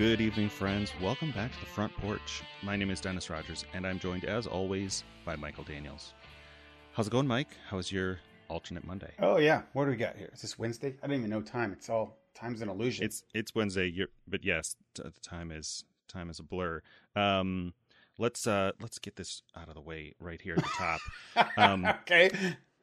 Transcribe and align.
Good 0.00 0.22
evening, 0.22 0.48
friends. 0.48 0.94
Welcome 1.02 1.30
back 1.32 1.52
to 1.52 1.60
the 1.60 1.66
front 1.66 1.94
porch. 1.98 2.42
My 2.62 2.74
name 2.74 2.90
is 2.90 3.02
Dennis 3.02 3.28
Rogers, 3.28 3.66
and 3.74 3.86
I'm 3.86 3.98
joined, 3.98 4.24
as 4.24 4.46
always, 4.46 5.04
by 5.26 5.36
Michael 5.36 5.62
Daniels. 5.62 6.14
How's 6.92 7.08
it 7.08 7.10
going, 7.10 7.26
Mike? 7.26 7.48
How 7.68 7.76
was 7.76 7.92
your 7.92 8.18
alternate 8.48 8.86
Monday? 8.86 9.12
Oh 9.18 9.36
yeah, 9.36 9.60
what 9.74 9.84
do 9.84 9.90
we 9.90 9.98
got 9.98 10.16
here? 10.16 10.30
Is 10.32 10.40
this 10.40 10.58
Wednesday? 10.58 10.94
I 11.02 11.06
don't 11.06 11.18
even 11.18 11.28
know 11.28 11.42
time. 11.42 11.70
It's 11.70 11.90
all 11.90 12.16
time's 12.34 12.62
an 12.62 12.70
illusion. 12.70 13.04
It's 13.04 13.24
it's 13.34 13.54
Wednesday, 13.54 13.90
you're, 13.90 14.08
but 14.26 14.42
yes, 14.42 14.74
t- 14.94 15.02
the 15.02 15.20
time 15.20 15.50
is 15.50 15.84
time 16.08 16.30
is 16.30 16.38
a 16.38 16.44
blur. 16.44 16.80
Um, 17.14 17.74
let's 18.16 18.46
uh 18.46 18.72
let's 18.80 18.98
get 18.98 19.16
this 19.16 19.42
out 19.54 19.68
of 19.68 19.74
the 19.74 19.82
way 19.82 20.14
right 20.18 20.40
here 20.40 20.54
at 20.54 20.62
the 20.62 20.70
top. 20.78 21.00
Um, 21.58 21.84
okay. 21.84 22.30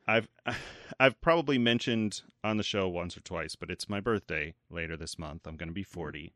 I've 0.08 0.28
I've 1.00 1.20
probably 1.22 1.58
mentioned 1.58 2.22
on 2.44 2.58
the 2.58 2.64
show 2.64 2.88
once 2.88 3.18
or 3.18 3.22
twice, 3.22 3.56
but 3.56 3.72
it's 3.72 3.90
my 3.90 4.02
birthday 4.02 4.54
later 4.70 4.96
this 4.96 5.18
month. 5.18 5.48
I'm 5.48 5.58
going 5.58 5.70
to 5.70 5.74
be 5.74 5.82
40. 5.82 6.32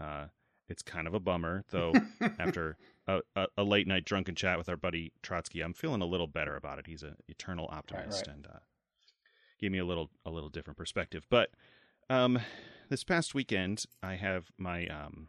Uh, 0.00 0.26
it's 0.68 0.82
kind 0.82 1.06
of 1.06 1.14
a 1.14 1.20
bummer, 1.20 1.64
though. 1.70 1.92
after 2.38 2.76
a, 3.06 3.20
a, 3.36 3.46
a, 3.58 3.62
late 3.64 3.86
night 3.88 4.04
drunken 4.04 4.34
chat 4.34 4.56
with 4.56 4.68
our 4.68 4.76
buddy 4.76 5.12
Trotsky, 5.22 5.60
I'm 5.62 5.74
feeling 5.74 6.00
a 6.00 6.06
little 6.06 6.28
better 6.28 6.56
about 6.56 6.78
it. 6.78 6.86
He's 6.86 7.02
an 7.02 7.16
eternal 7.28 7.68
optimist 7.70 8.26
right, 8.26 8.28
right. 8.28 8.36
and 8.36 8.46
uh, 8.46 8.58
gave 9.58 9.72
me 9.72 9.78
a 9.78 9.84
little 9.84 10.10
a 10.24 10.30
little 10.30 10.48
different 10.48 10.76
perspective. 10.78 11.26
But 11.28 11.50
um, 12.08 12.38
this 12.88 13.02
past 13.04 13.34
weekend, 13.34 13.84
I 14.02 14.14
have 14.14 14.50
my 14.58 14.86
um, 14.86 15.28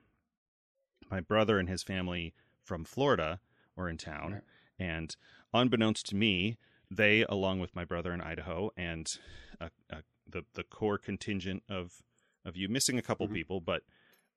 my 1.09 1.19
brother 1.19 1.59
and 1.59 1.67
his 1.67 1.83
family 1.83 2.33
from 2.63 2.85
Florida 2.85 3.39
were 3.75 3.89
in 3.89 3.97
town, 3.97 4.33
Right. 4.33 4.41
and 4.79 5.15
unbeknownst 5.53 6.05
to 6.07 6.15
me, 6.15 6.57
they, 6.89 7.25
along 7.27 7.59
with 7.59 7.75
my 7.75 7.83
brother 7.85 8.13
in 8.13 8.21
Idaho 8.21 8.69
and 8.77 9.11
uh, 9.59 9.69
uh, 9.91 10.01
the 10.29 10.43
the 10.53 10.63
core 10.63 10.97
contingent 10.97 11.63
of 11.69 12.03
of 12.45 12.55
you, 12.55 12.69
missing 12.69 12.97
a 12.97 13.01
couple 13.01 13.27
Mhm. 13.27 13.33
people, 13.33 13.59
but 13.61 13.83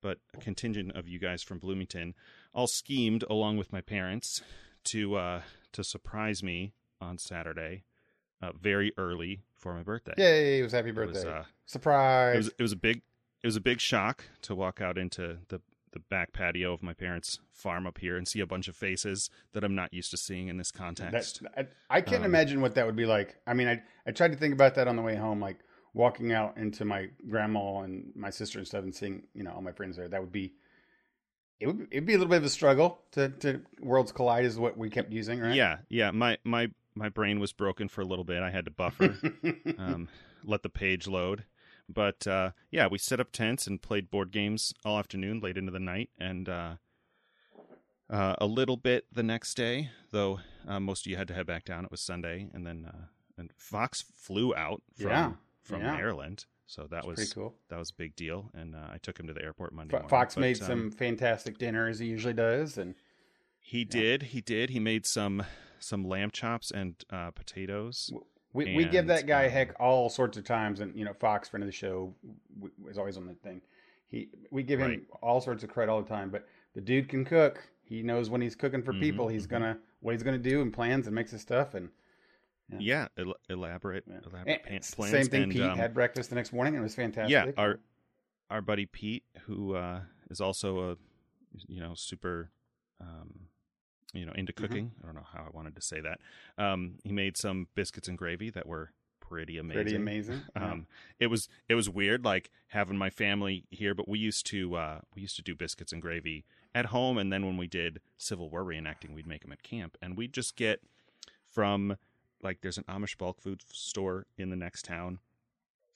but 0.04 0.18
a 0.34 0.36
contingent 0.36 0.92
of 0.94 1.08
you 1.08 1.18
guys 1.18 1.42
from 1.42 1.58
Bloomington, 1.58 2.14
all 2.52 2.66
schemed 2.66 3.24
along 3.30 3.56
with 3.56 3.72
my 3.72 3.80
parents 3.80 4.42
to 4.84 5.16
uh, 5.16 5.40
to 5.72 5.82
surprise 5.82 6.42
me 6.42 6.74
on 7.00 7.16
Saturday, 7.16 7.84
uh, 8.42 8.52
very 8.52 8.92
early 8.98 9.40
for 9.56 9.72
my 9.74 9.82
birthday. 9.82 10.12
Yay! 10.18 10.60
It 10.60 10.62
was 10.62 10.72
happy 10.72 10.90
It 10.90 10.96
was, 10.96 11.12
birthday. 11.24 11.30
uh, 11.38 11.42
Surprise. 11.64 12.34
it 12.34 12.36
was 12.36 12.48
it 12.58 12.62
was 12.62 12.72
a 12.72 12.76
big 12.76 13.00
it 13.42 13.46
was 13.46 13.56
a 13.56 13.60
big 13.62 13.80
shock 13.80 14.24
to 14.42 14.54
walk 14.54 14.80
out 14.82 14.98
into 14.98 15.38
the 15.48 15.60
the 15.92 16.00
back 16.00 16.32
patio 16.32 16.72
of 16.74 16.82
my 16.82 16.92
parents' 16.92 17.38
farm 17.52 17.86
up 17.86 17.98
here 17.98 18.16
and 18.16 18.26
see 18.28 18.40
a 18.40 18.46
bunch 18.46 18.66
of 18.68 18.74
faces 18.76 19.30
that 19.52 19.62
I'm 19.64 19.76
not 19.76 19.94
used 19.94 20.10
to 20.10 20.16
seeing 20.16 20.48
in 20.48 20.56
this 20.58 20.72
context. 20.72 21.40
That, 21.42 21.70
I, 21.88 21.98
I 21.98 22.00
can't 22.02 22.24
Um, 22.24 22.26
imagine 22.26 22.60
what 22.60 22.74
that 22.74 22.84
would 22.84 22.96
be 22.96 23.06
like. 23.06 23.36
I 23.46 23.54
mean, 23.54 23.68
I 23.68 23.80
I 24.06 24.10
tried 24.10 24.32
to 24.32 24.36
think 24.38 24.52
about 24.52 24.74
that 24.74 24.86
on 24.88 24.96
the 24.96 25.02
way 25.02 25.14
home, 25.16 25.40
like 25.40 25.60
walking 25.94 26.32
out 26.32 26.56
into 26.56 26.84
my 26.84 27.08
grandma 27.28 27.80
and 27.80 28.12
my 28.14 28.30
sister 28.30 28.58
and 28.58 28.66
stuff, 28.66 28.84
and 28.84 28.94
seeing 28.94 29.22
you 29.34 29.42
know 29.42 29.52
all 29.52 29.62
my 29.62 29.72
friends 29.72 29.96
there. 29.96 30.08
That 30.08 30.20
would 30.20 30.32
be. 30.32 30.52
It 31.60 31.68
would 31.68 31.86
it'd 31.90 32.04
be 32.04 32.14
a 32.14 32.18
little 32.18 32.30
bit 32.30 32.38
of 32.38 32.44
a 32.44 32.50
struggle 32.50 33.00
to 33.12 33.30
to 33.30 33.62
worlds 33.80 34.12
collide 34.12 34.44
is 34.44 34.58
what 34.58 34.76
we 34.76 34.90
kept 34.90 35.12
using, 35.12 35.40
right? 35.40 35.54
Yeah, 35.54 35.78
yeah. 35.88 36.10
My 36.10 36.36
my 36.44 36.68
my 36.94 37.08
brain 37.08 37.40
was 37.40 37.52
broken 37.52 37.88
for 37.88 38.00
a 38.00 38.04
little 38.04 38.24
bit. 38.24 38.42
I 38.42 38.50
had 38.50 38.64
to 38.66 38.70
buffer, 38.70 39.16
um, 39.78 40.08
let 40.44 40.62
the 40.62 40.68
page 40.68 41.06
load. 41.06 41.44
But 41.88 42.26
uh, 42.26 42.50
yeah, 42.70 42.86
we 42.88 42.98
set 42.98 43.20
up 43.20 43.32
tents 43.32 43.66
and 43.66 43.80
played 43.80 44.10
board 44.10 44.30
games 44.30 44.72
all 44.84 44.98
afternoon, 44.98 45.40
late 45.40 45.56
into 45.56 45.72
the 45.72 45.80
night, 45.80 46.10
and 46.18 46.48
uh, 46.48 46.74
uh, 48.10 48.34
a 48.38 48.46
little 48.46 48.76
bit 48.76 49.06
the 49.12 49.22
next 49.22 49.54
day. 49.54 49.90
Though 50.10 50.40
uh, 50.66 50.80
most 50.80 51.06
of 51.06 51.10
you 51.10 51.16
had 51.16 51.28
to 51.28 51.34
head 51.34 51.46
back 51.46 51.64
down. 51.64 51.84
It 51.84 51.90
was 51.90 52.00
Sunday, 52.00 52.48
and 52.52 52.66
then 52.66 52.86
uh, 52.88 53.06
and 53.36 53.52
Fox 53.56 54.04
flew 54.16 54.54
out 54.54 54.82
from 54.96 55.10
Yeah, 55.10 55.32
from 55.64 55.80
yeah. 55.80 55.96
Maryland, 55.96 56.44
so 56.66 56.86
that 56.90 57.06
was 57.06 57.32
cool. 57.32 57.54
that 57.70 57.78
was 57.78 57.90
a 57.90 57.94
big 57.94 58.14
deal. 58.14 58.50
And 58.54 58.74
uh, 58.76 58.86
I 58.92 58.98
took 58.98 59.18
him 59.18 59.26
to 59.26 59.32
the 59.32 59.42
airport 59.42 59.72
Monday. 59.72 59.92
Morning. 59.94 60.08
Fox 60.08 60.34
But, 60.36 60.42
made 60.42 60.60
um, 60.62 60.66
some 60.66 60.90
fantastic 60.90 61.58
dinner 61.58 61.88
as 61.88 61.98
he 61.98 62.06
usually 62.06 62.34
does, 62.34 62.78
and 62.78 62.94
He 63.60 63.84
did. 63.84 64.22
He 64.24 64.40
did. 64.40 64.70
He 64.70 64.78
made 64.78 65.06
some 65.06 65.42
some 65.78 66.04
lamb 66.04 66.30
chops 66.30 66.70
and 66.70 66.94
uh, 67.10 67.30
potatoes. 67.32 68.12
We 68.52 68.76
we 68.76 68.84
give 68.84 69.08
that 69.08 69.26
guy 69.26 69.46
um, 69.46 69.50
heck 69.50 69.80
all 69.80 70.08
sorts 70.08 70.36
of 70.38 70.44
times, 70.44 70.80
and 70.80 70.94
you 70.96 71.04
know 71.04 71.14
Fox, 71.14 71.48
friend 71.48 71.62
of 71.62 71.66
the 71.68 71.72
show, 71.72 72.14
w- 72.54 72.72
is 72.88 72.98
always 72.98 73.16
on 73.16 73.26
the 73.26 73.34
thing. 73.34 73.60
He 74.06 74.28
we 74.50 74.62
give 74.62 74.78
him 74.80 75.06
all 75.22 75.40
sorts 75.40 75.64
of 75.64 75.70
credit 75.70 75.90
all 75.90 76.00
the 76.02 76.08
time, 76.08 76.30
but 76.30 76.46
the 76.74 76.80
dude 76.80 77.08
can 77.08 77.24
cook. 77.24 77.62
He 77.82 78.02
knows 78.02 78.30
when 78.30 78.40
he's 78.40 78.54
cooking 78.54 78.82
for 78.82 78.92
Mhm, 78.92 79.00
people, 79.00 79.28
he's 79.28 79.46
mhm. 79.46 79.50
gonna 79.50 79.78
what 80.00 80.12
he's 80.12 80.22
gonna 80.22 80.38
do 80.38 80.62
and 80.62 80.72
plans 80.72 81.06
and 81.06 81.14
makes 81.14 81.30
his 81.32 81.40
stuff 81.40 81.74
and 81.74 81.88
Yeah, 82.78 83.08
el- 83.18 83.34
elaborate, 83.48 84.04
yeah. 84.06 84.20
elaborate 84.26 84.62
And 84.66 84.82
plans. 84.82 85.10
same 85.12 85.26
thing. 85.26 85.42
and, 85.44 85.52
Pete 85.52 85.62
um, 85.62 85.78
had 85.78 85.92
breakfast 85.94 86.30
the 86.30 86.36
next 86.36 86.52
morning 86.52 86.74
and 86.74 86.80
it 86.80 86.84
was 86.84 86.94
fantastic. 86.94 87.30
Yeah, 87.32 87.50
our 87.56 87.78
our 88.50 88.60
buddy 88.62 88.86
Pete, 88.86 89.24
who 89.46 89.74
uh, 89.74 90.00
is 90.30 90.40
also 90.40 90.90
a 90.92 90.96
you 91.68 91.80
know 91.80 91.94
super 91.94 92.50
um, 93.00 93.48
you 94.12 94.24
know 94.26 94.32
into 94.32 94.52
Mm-hmm. 94.52 94.64
cooking. 94.64 94.90
I 95.02 95.06
don't 95.06 95.14
know 95.14 95.26
how 95.32 95.40
I 95.44 95.50
wanted 95.54 95.76
to 95.76 95.82
say 95.82 96.00
that. 96.00 96.20
Um, 96.58 96.94
he 97.04 97.12
made 97.12 97.36
some 97.36 97.68
biscuits 97.74 98.08
and 98.08 98.16
gravy 98.18 98.50
that 98.50 98.66
were 98.66 98.92
pretty 99.20 99.56
amazing. 99.58 99.82
pretty 99.82 99.96
amazing. 99.96 100.40
Yeah. 100.56 100.72
Um, 100.72 100.86
it 101.20 101.26
was 101.28 101.48
it 101.68 101.74
was 101.74 101.88
weird, 101.90 102.24
like 102.24 102.50
having 102.68 102.96
my 102.96 103.10
family 103.10 103.64
here. 103.70 103.94
But 103.94 104.08
we 104.08 104.18
used 104.18 104.46
to 104.46 104.74
uh, 104.76 105.00
we 105.14 105.22
used 105.22 105.36
to 105.36 105.42
do 105.42 105.54
biscuits 105.54 105.92
and 105.92 106.00
gravy 106.02 106.44
at 106.74 106.86
home, 106.86 107.18
and 107.18 107.32
then 107.32 107.44
when 107.46 107.56
we 107.56 107.66
did 107.66 108.00
Civil 108.16 108.48
War 108.50 108.64
reenacting, 108.64 109.14
we'd 109.14 109.26
make 109.26 109.42
them 109.42 109.52
at 109.52 109.62
camp, 109.62 109.96
and 110.02 110.16
we'd 110.16 110.32
just 110.32 110.56
get 110.56 110.80
from 111.46 111.96
like 112.44 112.60
there's 112.60 112.78
an 112.78 112.84
Amish 112.84 113.18
bulk 113.18 113.40
food 113.40 113.62
store 113.72 114.26
in 114.38 114.50
the 114.50 114.56
next 114.56 114.84
town, 114.84 115.18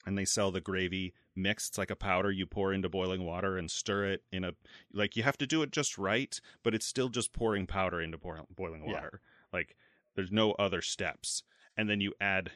and 0.05 0.17
they 0.17 0.25
sell 0.25 0.51
the 0.51 0.59
gravy 0.61 1.13
mixed. 1.35 1.71
It's 1.71 1.77
like 1.77 1.91
a 1.91 1.95
powder 1.95 2.31
you 2.31 2.45
pour 2.45 2.73
into 2.73 2.89
boiling 2.89 3.23
water 3.23 3.57
and 3.57 3.69
stir 3.71 4.05
it 4.05 4.23
in 4.31 4.43
a 4.43 4.53
like 4.91 5.15
you 5.15 5.23
have 5.23 5.37
to 5.37 5.47
do 5.47 5.61
it 5.61 5.71
just 5.71 5.97
right, 5.97 6.39
but 6.63 6.73
it's 6.75 6.85
still 6.85 7.09
just 7.09 7.31
pouring 7.31 7.67
powder 7.67 8.01
into 8.01 8.17
boil, 8.17 8.47
boiling 8.53 8.83
Yeah. 8.83 8.93
water. 8.93 9.21
Like 9.53 9.75
there's 10.15 10.31
no 10.31 10.51
other 10.53 10.81
steps, 10.81 11.43
and 11.77 11.89
then 11.89 12.01
you 12.01 12.13
add 12.19 12.51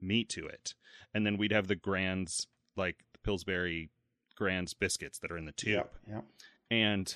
meat 0.00 0.28
to 0.30 0.46
it, 0.46 0.74
and 1.12 1.26
then 1.26 1.36
we'd 1.36 1.52
have 1.52 1.66
the 1.68 1.74
Grands 1.76 2.46
like 2.76 2.98
the 3.12 3.18
Pillsbury 3.18 3.90
Grands 4.36 4.72
biscuits 4.74 5.18
that 5.18 5.30
are 5.32 5.38
in 5.38 5.46
the 5.46 5.52
tube 5.52 5.70
Yep, 5.72 5.94
yep. 6.08 6.24
and 6.70 7.14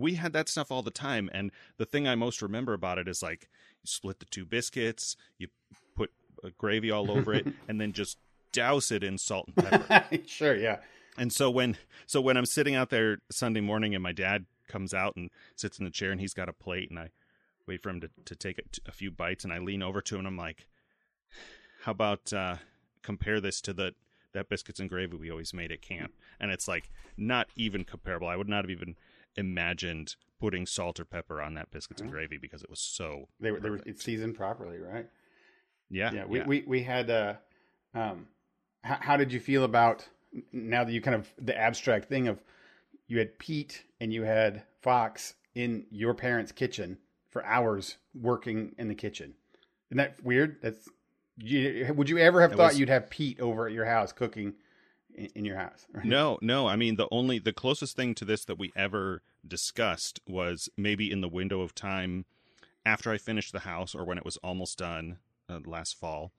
we 0.00 0.14
had 0.14 0.32
that 0.32 0.48
stuff 0.48 0.70
all 0.70 0.82
the 0.82 0.90
time 0.90 1.28
and 1.32 1.50
the 1.76 1.86
thing 1.86 2.06
i 2.06 2.14
most 2.14 2.42
remember 2.42 2.72
about 2.72 2.98
it 2.98 3.08
is 3.08 3.22
like 3.22 3.48
you 3.82 3.86
split 3.86 4.18
the 4.18 4.26
two 4.26 4.44
biscuits 4.44 5.16
you 5.38 5.48
put 5.96 6.10
uh, 6.44 6.48
gravy 6.56 6.90
all 6.90 7.10
over 7.10 7.32
it 7.32 7.46
and 7.68 7.80
then 7.80 7.92
just 7.92 8.18
douse 8.52 8.90
it 8.90 9.04
in 9.04 9.18
salt 9.18 9.46
and 9.46 9.56
pepper. 9.56 10.18
Sure, 10.26 10.56
yeah. 10.56 10.78
and 11.16 11.32
so 11.32 11.50
when 11.50 11.76
so 12.06 12.20
when 12.20 12.36
i'm 12.36 12.46
sitting 12.46 12.74
out 12.74 12.90
there 12.90 13.18
sunday 13.30 13.60
morning 13.60 13.94
and 13.94 14.02
my 14.02 14.12
dad 14.12 14.46
comes 14.68 14.92
out 14.92 15.16
and 15.16 15.30
sits 15.56 15.78
in 15.78 15.84
the 15.84 15.90
chair 15.90 16.10
and 16.10 16.20
he's 16.20 16.34
got 16.34 16.48
a 16.48 16.52
plate 16.52 16.90
and 16.90 16.98
i 16.98 17.10
wait 17.66 17.82
for 17.82 17.90
him 17.90 18.00
to, 18.00 18.10
to 18.24 18.34
take 18.34 18.58
a, 18.58 18.62
a 18.88 18.92
few 18.92 19.10
bites 19.10 19.44
and 19.44 19.52
i 19.52 19.58
lean 19.58 19.82
over 19.82 20.00
to 20.00 20.14
him 20.14 20.20
and 20.20 20.28
i'm 20.28 20.36
like 20.36 20.66
how 21.82 21.92
about 21.92 22.32
uh 22.32 22.56
compare 23.02 23.40
this 23.40 23.60
to 23.60 23.72
the 23.72 23.94
that 24.32 24.48
biscuits 24.48 24.80
and 24.80 24.88
gravy 24.88 25.16
we 25.16 25.30
always 25.30 25.54
made 25.54 25.72
at 25.72 25.82
camp? 25.82 26.12
And 26.40 26.50
it's 26.50 26.68
like 26.68 26.90
not 27.16 27.48
even 27.56 27.84
comparable. 27.84 28.28
I 28.28 28.36
would 28.36 28.48
not 28.48 28.64
have 28.64 28.70
even 28.70 28.96
imagined 29.38 30.16
putting 30.40 30.66
salt 30.66 31.00
or 31.00 31.04
pepper 31.04 31.40
on 31.40 31.54
that 31.54 31.70
biscuits 31.70 32.00
and 32.00 32.10
Mhm. 32.10 32.14
gravy 32.14 32.36
because 32.38 32.62
it 32.62 32.70
was 32.70 32.80
so 32.80 33.28
They 33.40 33.50
were 33.50 33.60
they 33.60 33.70
were 33.70 33.80
it's 33.86 34.04
seasoned 34.04 34.34
properly, 34.36 34.78
right? 34.78 35.08
yeah 35.90 36.12
yeah, 36.12 36.24
we, 36.26 36.42
we 36.42 36.64
we 36.66 36.82
had 36.82 37.08
uh 37.10 37.34
um 37.94 38.28
how, 38.82 38.98
how 39.00 39.16
did 39.16 39.32
you 39.32 39.40
feel 39.40 39.64
about 39.64 40.06
now 40.52 40.84
that 40.84 40.92
you 40.92 41.00
kind 41.00 41.14
of 41.14 41.32
the 41.38 41.56
abstract 41.58 42.08
thing 42.08 42.28
of 42.28 42.42
you 43.06 43.18
had 43.18 43.38
Pete 43.38 43.84
and 44.00 44.12
you 44.12 44.22
had 44.24 44.62
Fox 44.82 45.34
in 45.54 45.86
your 45.90 46.12
parents' 46.14 46.52
kitchen 46.52 46.98
for 47.30 47.42
hours 47.44 47.96
working 48.14 48.74
in 48.78 48.88
the 48.88 48.94
kitchen. 48.94 49.34
Isn't 49.90 49.96
that 49.96 50.22
weird? 50.22 50.60
That's 50.60 50.88
you, 51.38 51.92
would 51.96 52.10
you 52.10 52.18
ever 52.18 52.42
have 52.42 52.52
It 52.52 52.56
thought 52.56 52.72
was- 52.72 52.78
you'd 52.80 52.90
have 52.90 53.08
Pete 53.10 53.40
over 53.40 53.66
at 53.66 53.72
your 53.72 53.86
house 53.86 54.12
cooking 54.12 54.54
in, 55.34 55.44
your 55.44 55.56
house? 55.56 55.86
No, 56.04 56.38
no. 56.40 56.66
I 56.66 56.76
mean, 56.76 56.96
the 56.96 57.08
only 57.10 57.38
the 57.38 57.52
closest 57.52 57.96
thing 57.96 58.14
to 58.16 58.24
this 58.24 58.44
that 58.46 58.58
we 58.58 58.72
ever 58.76 59.22
discussed 59.46 60.20
was 60.26 60.68
maybe 60.76 61.10
in 61.10 61.20
the 61.20 61.28
window 61.28 61.60
of 61.60 61.74
time 61.74 62.24
after 62.86 63.10
I 63.10 63.18
finished 63.18 63.52
the 63.52 63.60
house 63.60 63.94
or 63.94 64.04
when 64.04 64.18
it 64.18 64.24
was 64.24 64.36
almost 64.38 64.78
done 64.78 65.18
uh, 65.48 65.60
last 65.64 65.98
fall, 65.98 66.32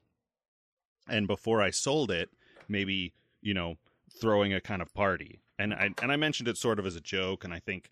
and 1.08 1.28
before 1.28 1.62
I 1.62 1.72
sold 1.72 2.12
it, 2.12 2.30
maybe 2.68 3.14
you 3.42 3.54
know 3.54 3.76
throwing 4.20 4.54
a 4.54 4.62
kind 4.62 4.82
of 4.82 4.94
party. 4.94 5.42
And 5.58 5.74
I 5.74 5.92
and 6.02 6.12
I 6.12 6.16
mentioned 6.16 6.48
it 6.48 6.58
sort 6.58 6.80
of 6.80 6.86
as 6.86 6.96
a 6.96 7.02
joke, 7.02 7.44
and 7.44 7.54
I 7.54 7.60
think. 7.60 7.90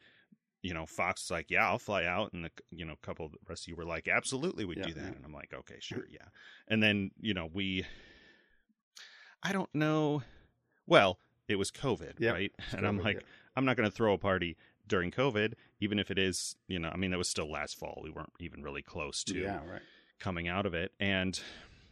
You 0.64 0.74
know, 0.74 0.88
Fox 0.88 1.24
was 1.24 1.32
like, 1.32 1.52
"Yeah, 1.52 1.68
I'll 1.68 1.78
fly 1.78 2.04
out," 2.04 2.34
and 2.34 2.44
the 2.44 2.50
you 2.72 2.84
know 2.84 2.94
a 2.94 3.06
couple 3.06 3.28
of 3.28 3.32
the 3.32 3.38
rest 3.48 3.64
of 3.66 3.68
you 3.70 3.76
were 3.76 3.86
like, 3.86 4.08
"Absolutely, 4.08 4.66
we'd 4.66 4.80
Yeah, 4.80 4.88
do 4.88 4.94
that." 4.96 5.02
yeah. 5.02 5.16
And 5.16 5.24
I'm 5.24 5.32
like, 5.32 5.54
"Okay, 5.54 5.78
sure, 5.80 6.06
yeah." 6.10 6.26
And 6.68 6.82
then 6.82 7.12
you 7.22 7.36
know 7.36 7.48
we, 7.54 7.86
I 9.44 9.54
don't 9.54 9.74
know. 9.76 10.24
Well, 10.88 11.20
it 11.48 11.56
was 11.58 11.72
COVID, 11.72 12.20
Yep, 12.20 12.34
right? 12.34 12.52
it's 12.58 12.74
And 12.74 12.88
I'm 12.88 12.98
like, 12.98 13.16
yep. 13.16 13.24
I'm 13.56 13.66
not 13.66 13.78
going 13.78 13.90
to 13.90 13.96
throw 13.96 14.14
a 14.14 14.18
party 14.18 14.58
during 14.88 15.12
COVID, 15.12 15.54
even 15.80 16.00
if 16.00 16.10
it 16.12 16.18
is, 16.18 16.56
you 16.68 16.80
know, 16.80 16.90
I 16.90 16.98
mean, 16.98 17.12
that 17.12 17.18
was 17.18 17.30
still 17.30 17.50
last 17.52 17.78
fall. 17.78 18.00
We 18.04 18.10
weren't 18.10 18.32
even 18.40 18.64
really 18.64 18.82
close 18.82 19.24
to 19.26 19.38
yeah, 19.38 19.60
right. 19.70 19.82
coming 20.20 20.48
out 20.48 20.66
of 20.66 20.74
it. 20.74 20.94
And 21.00 21.40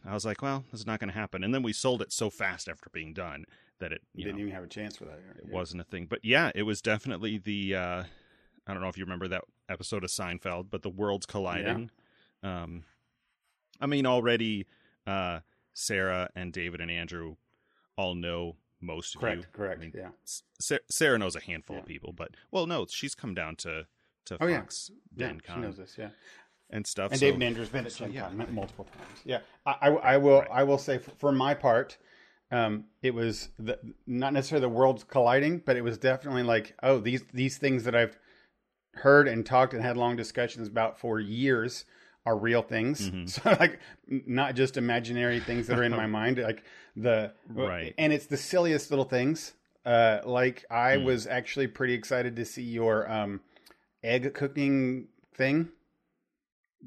I 0.04 0.14
was 0.14 0.24
like, 0.24 0.42
well, 0.42 0.64
this 0.70 0.80
is 0.80 0.86
not 0.86 1.00
going 1.00 1.10
to 1.10 1.18
happen. 1.18 1.44
And 1.44 1.54
then 1.54 1.62
we 1.62 1.72
sold 1.72 2.00
it 2.02 2.12
so 2.12 2.30
fast 2.30 2.68
after 2.68 2.88
being 2.90 3.12
done 3.12 3.44
that 3.78 3.92
it 3.92 4.00
you 4.14 4.24
Didn't 4.24 4.36
know, 4.36 4.42
even 4.42 4.54
have 4.54 4.64
a 4.64 4.68
chance 4.68 4.96
for 4.96 5.04
that. 5.04 5.18
it 5.36 5.52
wasn't 5.52 5.82
a 5.82 5.84
thing. 5.84 6.06
But 6.06 6.24
yeah, 6.24 6.50
it 6.54 6.62
was 6.62 6.80
definitely 6.80 7.38
the. 7.38 7.74
Uh, 7.74 8.04
I 8.66 8.72
don't 8.72 8.82
know 8.82 8.88
if 8.88 8.96
you 8.96 9.04
remember 9.04 9.28
that 9.28 9.44
episode 9.68 10.02
of 10.02 10.10
Seinfeld, 10.10 10.70
but 10.70 10.82
the 10.82 10.88
worlds 10.90 11.26
colliding. 11.26 11.90
Um, 12.42 12.84
I 13.80 13.86
mean, 13.86 14.06
already 14.06 14.66
uh, 15.06 15.40
Sarah 15.74 16.30
and 16.34 16.52
David 16.52 16.80
and 16.80 16.90
Andrew 16.90 17.36
all 17.96 18.14
know 18.14 18.56
most 18.86 19.14
of 19.14 19.20
Correct, 19.20 19.40
you. 19.42 19.46
correct. 19.52 19.78
I 19.78 19.80
mean, 19.80 19.92
yeah. 19.94 20.08
Sa- 20.58 20.78
Sarah 20.90 21.18
knows 21.18 21.36
a 21.36 21.40
handful 21.40 21.78
of 21.78 21.84
people, 21.86 22.12
but 22.12 22.30
well, 22.50 22.66
no, 22.66 22.86
she's 22.88 23.14
come 23.14 23.34
down 23.34 23.56
to 23.56 23.86
to 24.26 24.36
Oh, 24.40 24.46
yeah. 24.46 24.60
Fox 24.60 24.90
Yeah, 25.16 25.28
Den 25.28 25.40
she 25.46 25.60
knows 25.60 25.76
this, 25.76 25.96
yeah. 25.98 26.08
and 26.70 26.86
stuff. 26.86 27.10
And 27.12 27.20
so- 27.20 27.26
David 27.26 27.42
Andrews 27.42 27.68
been 27.68 27.86
at 27.86 27.92
so, 27.92 28.04
Gen 28.06 28.14
yeah. 28.14 28.28
Con 28.28 28.46
multiple 28.54 28.84
times. 28.84 29.20
Yeah, 29.24 29.40
I, 29.66 29.76
I, 29.82 29.88
I 30.14 30.16
will. 30.16 30.40
Right. 30.40 30.48
I 30.50 30.62
will 30.64 30.78
say 30.78 30.98
for, 30.98 31.10
for 31.18 31.32
my 31.32 31.54
part, 31.54 31.96
um, 32.50 32.84
it 33.02 33.12
was 33.14 33.48
the, 33.58 33.78
not 34.06 34.32
necessarily 34.32 34.62
the 34.62 34.68
worlds 34.68 35.04
colliding, 35.04 35.58
but 35.66 35.76
it 35.76 35.82
was 35.82 35.98
definitely 35.98 36.42
like, 36.44 36.74
oh, 36.82 36.98
these 36.98 37.24
these 37.32 37.58
things 37.58 37.84
that 37.84 37.94
I've 37.94 38.18
heard 38.94 39.28
and 39.28 39.44
talked 39.44 39.74
and 39.74 39.82
had 39.82 39.96
long 39.96 40.16
discussions 40.16 40.68
about 40.68 40.98
for 40.98 41.20
years 41.20 41.84
are 42.26 42.36
real 42.36 42.60
things. 42.62 43.10
Mhm. 43.10 43.28
So 43.30 43.56
like, 43.58 43.78
not 44.08 44.54
just 44.56 44.76
imaginary 44.76 45.40
things 45.40 45.68
that 45.68 45.78
are 45.78 45.84
in 45.84 45.92
my 45.92 46.06
mind. 46.20 46.38
Like 46.38 46.62
the 46.96 47.32
Right. 47.48 47.94
and 47.96 48.12
it's 48.12 48.26
the 48.26 48.36
silliest 48.36 48.90
little 48.90 49.04
things. 49.06 49.54
Uh, 49.84 50.20
like 50.24 50.64
I 50.70 50.96
Mm. 50.96 51.04
was 51.04 51.26
actually 51.28 51.68
pretty 51.68 51.94
excited 51.94 52.34
to 52.36 52.44
see 52.44 52.62
your 52.64 53.08
um, 53.10 53.40
egg 54.02 54.34
cooking 54.34 55.06
thing 55.34 55.68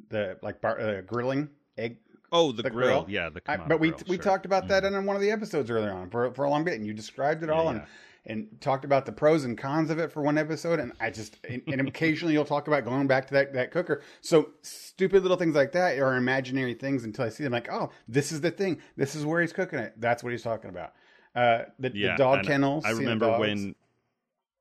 the 0.10 0.38
like 0.42 0.62
bar, 0.62 0.80
uh, 0.80 1.02
grilling 1.02 1.50
egg. 1.78 1.98
oh, 2.32 2.52
the, 2.52 2.64
the 2.64 2.70
grill. 2.70 3.04
grill. 3.04 3.06
yeah, 3.10 3.30
the 3.30 3.42
I, 3.48 3.58
but 3.58 3.80
we 3.80 3.90
grill, 3.90 4.02
we 4.08 4.16
sure. 4.18 4.24
talked 4.24 4.46
about 4.46 4.68
that 4.68 4.84
Mhm. 4.84 4.98
in 5.00 5.06
one 5.06 5.16
of 5.16 5.22
the 5.22 5.32
episodes 5.32 5.70
earlier 5.70 5.92
on 5.92 6.10
for 6.10 6.32
for 6.34 6.46
a 6.46 6.50
long 6.50 6.64
bit, 6.64 6.76
and 6.76 6.86
you 6.86 6.94
described 6.94 7.44
it 7.44 7.50
Yeah, 7.50 7.56
all 7.56 7.66
yeah. 7.66 7.72
and 7.72 7.82
and 8.30 8.48
talked 8.62 8.86
about 8.86 9.06
the 9.06 9.12
pros 9.12 9.44
and 9.44 9.58
cons 9.58 9.90
of 9.90 10.00
it 10.00 10.12
for 10.12 10.22
one 10.22 10.38
episode. 10.38 10.80
And 10.80 10.94
I 11.00 11.10
just 11.10 11.38
and, 11.50 11.62
and 11.68 11.88
occasionally 11.88 12.34
you'll 12.34 12.46
talk 12.46 12.68
about 12.68 12.86
going 12.86 13.08
back 13.08 13.28
to 13.28 13.34
that 13.34 13.54
that 13.54 13.72
cooker. 13.72 14.02
So 14.22 14.52
stupid 14.62 15.24
little 15.24 15.38
things 15.38 15.56
like 15.56 15.74
that 15.74 16.00
are 16.00 16.16
imaginary 16.16 16.76
things 16.76 17.04
until 17.04 17.26
I 17.26 17.30
see 17.30 17.44
them. 17.44 17.52
Like, 17.52 17.70
oh, 17.72 17.90
this 18.08 18.32
is 18.32 18.42
the 18.42 18.52
thing. 18.52 18.80
This 18.96 19.16
is 19.16 19.26
where 19.26 19.42
he's 19.42 19.52
cooking 19.52 19.80
it. 19.80 19.94
That's 19.98 20.24
what 20.24 20.32
he's 20.32 20.44
talking 20.44 20.70
about. 20.70 20.94
Uh, 21.36 21.64
the, 21.80 21.92
Yeah, 21.94 22.14
the 22.14 22.18
dog 22.18 22.46
kennels. 22.46 22.86
I 22.86 22.92
remember 22.92 23.38
when, 23.38 23.76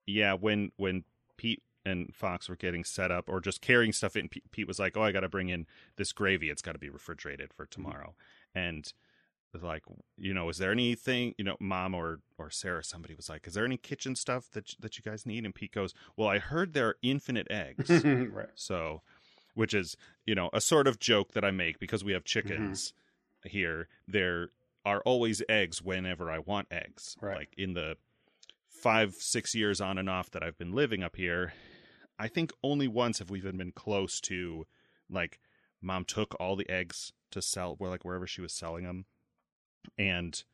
yeah, 0.06 0.34
when 0.34 0.72
when 0.76 1.04
Pete 1.36 1.62
and 1.84 2.14
Fox 2.14 2.48
were 2.48 2.56
getting 2.56 2.84
set 2.84 3.10
up 3.10 3.28
or 3.28 3.40
just 3.40 3.60
carrying 3.60 3.92
stuff 3.92 4.16
in. 4.16 4.28
Pete, 4.28 4.68
was 4.68 4.78
like, 4.78 4.96
"Oh, 4.96 5.02
I 5.02 5.12
got 5.12 5.20
to 5.20 5.28
bring 5.28 5.48
in 5.48 5.66
this 5.96 6.12
gravy. 6.12 6.50
It's 6.50 6.62
got 6.62 6.72
to 6.72 6.78
be 6.78 6.90
refrigerated 6.90 7.52
for 7.54 7.64
Mm-hmm. 7.64 7.82
tomorrow." 7.82 8.14
And 8.54 8.84
was 8.84 8.94
like, 9.62 9.82
you 10.16 10.32
know, 10.34 10.48
is 10.48 10.58
there 10.58 10.72
anything, 10.72 11.34
you 11.38 11.44
know, 11.44 11.56
Mom 11.60 11.94
or 11.94 12.20
or 12.38 12.50
Sarah, 12.50 12.84
somebody 12.84 13.14
was 13.14 13.28
like, 13.28 13.46
"Is 13.46 13.54
there 13.54 13.64
any 13.64 13.76
kitchen 13.76 14.14
stuff 14.16 14.50
that 14.52 14.74
that 14.80 14.96
you 14.98 15.02
guys 15.04 15.26
need?" 15.26 15.44
And 15.44 15.54
Pete 15.54 15.72
goes, 15.72 15.94
"Well, 16.16 16.28
I 16.28 16.38
heard 16.38 16.72
there 16.72 16.88
are 16.88 16.96
infinite 17.02 17.46
eggs." 17.50 17.88
right. 18.04 18.48
So, 18.54 19.02
which 19.54 19.74
is, 19.74 19.96
you 20.26 20.34
know, 20.34 20.50
a 20.52 20.60
sort 20.60 20.86
of 20.86 20.98
joke 20.98 21.32
that 21.32 21.44
I 21.44 21.50
make 21.50 21.78
because 21.78 22.04
we 22.04 22.12
have 22.12 22.22
Mm-hmm. 22.24 22.48
chickens 22.48 22.92
here. 23.44 23.88
There 24.06 24.50
are 24.84 25.00
always 25.04 25.42
eggs 25.48 25.82
whenever 25.82 26.30
I 26.30 26.38
want 26.38 26.68
eggs. 26.70 27.16
Right. 27.20 27.36
Like 27.38 27.54
in 27.58 27.74
the 27.74 27.96
five, 28.68 29.14
six 29.14 29.54
years 29.54 29.80
on 29.80 29.98
and 29.98 30.08
off 30.08 30.30
that 30.30 30.42
I've 30.42 30.58
been 30.58 30.72
living 30.72 31.02
up 31.02 31.16
here, 31.16 31.52
I 32.18 32.28
think 32.28 32.52
only 32.62 32.88
once 32.88 33.18
have 33.18 33.30
we 33.30 33.38
even 33.38 33.56
been 33.56 33.72
close 33.72 34.20
to 34.22 34.66
like 35.10 35.40
mom 35.80 36.04
took 36.04 36.34
all 36.40 36.56
the 36.56 36.68
eggs 36.68 37.12
to 37.30 37.40
sell 37.42 37.74
where 37.78 37.90
like 37.90 38.04
wherever 38.04 38.26
she 38.26 38.40
was 38.40 38.52
selling 38.52 38.84
them 38.84 39.06
and 39.96 40.44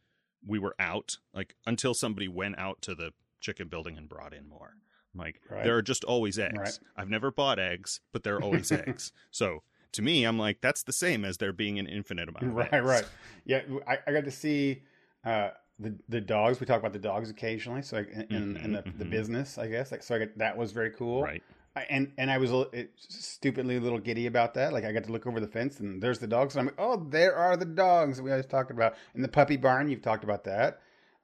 we 0.47 0.59
were 0.59 0.75
out 0.79 1.19
like 1.33 1.55
until 1.67 1.95
somebody 1.95 2.29
went 2.29 2.59
out 2.59 2.83
to 2.83 2.95
the 2.95 3.13
chicken 3.41 3.69
building 3.69 3.97
and 3.97 4.09
brought 4.09 4.33
in 4.35 4.49
more 4.49 4.75
I'm 5.15 5.21
like 5.21 5.41
Right. 5.51 5.65
there 5.65 5.77
are 5.77 5.83
just 5.83 6.05
always 6.05 6.39
eggs 6.39 6.59
Right. 6.59 6.79
i've 6.97 7.09
never 7.09 7.31
bought 7.31 7.59
eggs 7.59 8.01
but 8.13 8.23
there 8.25 8.37
are 8.37 8.43
always 8.43 8.71
eggs 8.87 9.13
so 9.31 9.63
to 9.93 10.03
me 10.03 10.25
i'm 10.25 10.39
like 10.39 10.61
that's 10.61 10.83
the 10.83 10.93
same 10.93 11.25
as 11.25 11.39
there 11.39 11.53
being 11.53 11.79
an 11.79 11.87
infinite 11.87 12.29
amount 12.29 12.47
of 12.47 12.57
right, 12.57 12.73
eggs. 12.73 12.85
right. 12.85 13.07
Yeah, 13.47 13.63
I, 13.87 13.99
I 14.07 14.13
got 14.13 14.25
to 14.25 14.31
see 14.31 14.83
uh, 15.25 15.51
the 15.79 15.95
the 16.09 16.21
dogs. 16.21 16.61
We 16.61 16.67
talk 16.67 16.81
about 16.81 16.93
the 16.93 16.99
dogs 16.99 17.31
occasionally, 17.31 17.83
so 17.83 17.99
I, 17.99 18.01
in, 18.01 18.27
in, 18.31 18.57
in 18.57 18.73
the, 18.73 18.83
the 18.83 19.05
Mhm, 19.05 19.07
mhm. 19.07 19.11
business, 19.11 19.59
I 19.59 19.67
guess. 19.69 19.93
Like, 19.93 20.03
so 20.03 20.15
I 20.17 20.19
got, 20.21 20.39
that 20.39 20.57
was 20.57 20.73
very 20.73 20.91
cool. 20.91 21.23
right 21.23 21.43
I, 21.77 21.83
and 21.91 22.13
and 22.19 22.31
I 22.31 22.39
was 22.39 22.53
a 22.53 22.61
it, 22.73 22.93
stupidly 22.97 23.77
a 23.77 23.81
little 23.81 23.99
giddy 23.99 24.27
about 24.27 24.55
that. 24.55 24.73
Like 24.73 24.85
I 24.85 24.93
got 24.93 25.05
to 25.05 25.13
look 25.13 25.27
over 25.27 25.41
the 25.41 25.49
fence 25.49 25.81
and 25.81 26.03
there's 26.03 26.19
the 26.21 26.27
dogs, 26.27 26.55
and 26.55 26.61
I'm 26.61 26.67
like, 26.67 26.77
oh, 26.79 27.05
there 27.11 27.35
are 27.35 27.57
the 27.57 27.65
dogs 27.65 28.17
that 28.17 28.23
we 28.23 28.31
always 28.31 28.47
talked 28.47 28.71
about. 28.71 28.95
In 29.15 29.23
the 29.23 29.29
puppy 29.29 29.57
barn, 29.57 29.89
you've 29.89 30.03
talked 30.03 30.25
about 30.25 30.45
that. 30.45 30.81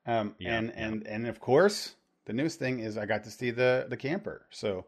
Um, 0.07 0.35
Yeah, 0.39 0.59
and 0.59 0.69
yeah. 0.69 0.85
and 0.87 1.07
and 1.07 1.27
of 1.27 1.41
course, 1.41 1.95
the 2.27 2.33
newest 2.33 2.59
thing 2.59 2.81
is 2.81 2.97
I 2.99 3.07
got 3.07 3.25
to 3.25 3.31
see 3.31 3.51
the 3.51 3.87
the 3.89 3.97
camper. 3.97 4.47
So. 4.51 4.87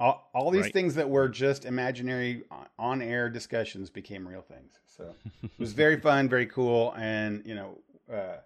All, 0.00 0.30
all 0.32 0.52
these 0.52 0.62
Right. 0.62 0.72
things 0.72 0.94
that 0.94 1.10
were 1.10 1.28
just 1.28 1.64
imaginary 1.64 2.44
on 2.78 3.02
air 3.02 3.28
discussions 3.28 3.90
became 3.90 4.28
real 4.28 4.42
things. 4.42 4.78
So 4.86 5.12
it 5.42 5.50
was 5.58 5.72
very 5.72 5.98
fun, 5.98 6.28
very 6.28 6.46
cool, 6.46 6.94
and 6.96 7.42
you 7.44 7.56
know, 7.56 7.78
uh, 8.08 8.36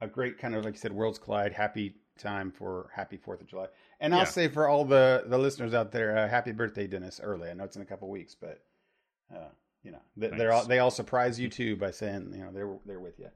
a 0.00 0.06
great 0.08 0.38
kind 0.38 0.54
of 0.54 0.64
like 0.64 0.72
you 0.72 0.80
said, 0.80 0.90
worlds 0.94 1.18
collide. 1.18 1.52
Happy 1.52 1.96
time 2.18 2.50
for 2.50 2.88
happy 2.94 3.18
Fourth 3.18 3.42
of 3.42 3.46
July, 3.46 3.66
and 4.02 4.14
I'll 4.14 4.26
say 4.26 4.48
for 4.48 4.68
all 4.68 4.84
the 4.84 5.24
the 5.26 5.38
listeners 5.38 5.72
out 5.72 5.92
there, 5.92 6.18
uh, 6.18 6.28
happy 6.28 6.52
birthday, 6.52 6.86
Dennis. 6.86 7.20
Early, 7.22 7.48
I 7.48 7.54
know 7.54 7.64
it's 7.64 7.76
in 7.76 7.82
a 7.82 7.86
couple 7.86 8.10
weeks, 8.10 8.34
but 8.38 8.60
uh, 9.34 9.48
you 9.82 9.92
know, 9.92 10.02
they, 10.16 10.28
they're 10.28 10.52
all, 10.52 10.64
they 10.64 10.80
all 10.80 10.90
surprise 10.90 11.38
you 11.38 11.48
too 11.48 11.76
by 11.76 11.90
saying 11.90 12.32
you 12.34 12.44
know 12.44 12.52
they're 12.52 12.76
they're 12.84 13.00
with 13.00 13.18
you. 13.18 13.28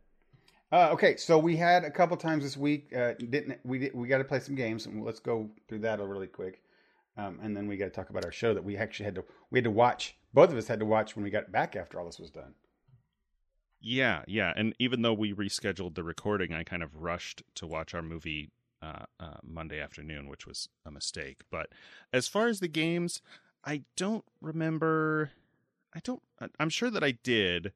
Uh, 0.72 0.88
okay, 0.92 1.16
so 1.16 1.38
we 1.38 1.56
had 1.56 1.84
a 1.84 1.90
couple 1.90 2.16
times 2.16 2.42
this 2.42 2.56
week. 2.56 2.92
Uh, 2.94 3.14
didn't 3.14 3.60
we? 3.64 3.90
We 3.94 4.08
got 4.08 4.18
to 4.18 4.24
play 4.24 4.40
some 4.40 4.56
games, 4.56 4.86
and 4.86 5.04
let's 5.04 5.20
go 5.20 5.48
through 5.68 5.80
that 5.80 6.00
really 6.00 6.26
quick. 6.26 6.62
Um, 7.16 7.38
and 7.42 7.56
then 7.56 7.66
we 7.66 7.76
got 7.76 7.86
to 7.86 7.90
talk 7.90 8.10
about 8.10 8.24
our 8.24 8.32
show 8.32 8.52
that 8.52 8.64
we 8.64 8.76
actually 8.76 9.04
had 9.06 9.14
to 9.14 9.24
we 9.50 9.58
had 9.58 9.64
to 9.64 9.70
watch. 9.70 10.16
Both 10.34 10.50
of 10.50 10.58
us 10.58 10.66
had 10.66 10.80
to 10.80 10.86
watch 10.86 11.16
when 11.16 11.24
we 11.24 11.30
got 11.30 11.50
back 11.50 11.76
after 11.76 11.98
all 11.98 12.06
this 12.06 12.18
was 12.18 12.30
done. 12.30 12.54
Yeah, 13.80 14.22
yeah. 14.26 14.52
And 14.56 14.74
even 14.78 15.02
though 15.02 15.14
we 15.14 15.32
rescheduled 15.32 15.94
the 15.94 16.02
recording, 16.02 16.52
I 16.52 16.64
kind 16.64 16.82
of 16.82 16.96
rushed 16.96 17.42
to 17.54 17.66
watch 17.66 17.94
our 17.94 18.02
movie 18.02 18.50
uh, 18.82 19.04
uh, 19.18 19.36
Monday 19.42 19.80
afternoon, 19.80 20.28
which 20.28 20.46
was 20.46 20.68
a 20.84 20.90
mistake. 20.90 21.38
But 21.50 21.68
as 22.12 22.28
far 22.28 22.48
as 22.48 22.60
the 22.60 22.68
games, 22.68 23.20
I 23.64 23.82
don't 23.96 24.24
remember. 24.40 25.30
I 25.94 26.00
don't. 26.04 26.22
I'm 26.60 26.68
sure 26.70 26.90
that 26.90 27.02
I 27.04 27.12
did, 27.12 27.72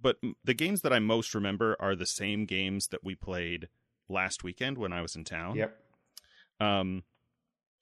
but 0.00 0.16
the 0.44 0.54
games 0.54 0.82
that 0.82 0.92
I 0.92 0.98
most 0.98 1.34
remember 1.34 1.76
are 1.80 1.94
the 1.94 2.06
same 2.06 2.44
games 2.46 2.88
that 2.88 3.04
we 3.04 3.14
played 3.14 3.68
last 4.08 4.42
weekend 4.42 4.76
when 4.78 4.92
I 4.92 5.02
was 5.02 5.14
in 5.14 5.24
town. 5.24 5.56
Yep. 5.56 5.76
Um, 6.58 7.04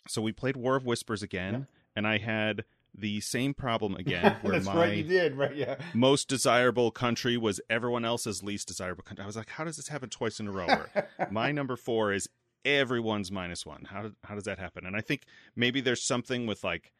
so 0.06 0.22
we 0.22 0.32
played 0.32 0.56
War 0.56 0.76
of 0.76 0.84
Whispers 0.86 1.22
again, 1.22 1.54
Yeah. 1.54 1.64
and 1.96 2.06
I 2.06 2.18
had 2.18 2.64
the 2.94 3.20
same 3.20 3.54
problem 3.54 3.94
again, 3.96 4.36
where 4.42 4.52
That's 4.54 4.66
my 4.66 4.74
right, 4.74 4.96
you 4.98 5.04
did, 5.04 5.36
right? 5.36 5.54
Yeah. 5.54 5.76
most 5.94 6.28
desirable 6.28 6.90
country 6.90 7.36
was 7.36 7.60
everyone 7.68 8.04
else's 8.04 8.42
least 8.42 8.68
desirable 8.68 9.02
country. 9.02 9.22
I 9.22 9.26
was 9.26 9.36
like, 9.36 9.50
how 9.50 9.64
does 9.64 9.76
this 9.76 9.88
happen 9.88 10.08
twice 10.08 10.40
in 10.40 10.48
a 10.48 10.50
row? 10.52 10.84
My 11.30 11.52
number 11.52 11.76
four 11.76 12.12
is 12.12 12.28
everyone's 12.64 13.30
minus 13.32 13.64
one. 13.66 13.84
How 13.84 14.10
how 14.24 14.34
does 14.34 14.44
that 14.44 14.58
happen? 14.58 14.86
And 14.86 14.96
I 14.96 15.00
think 15.00 15.24
maybe 15.56 15.80
there's 15.80 16.02
something 16.02 16.46
with 16.46 16.64
like 16.64 16.92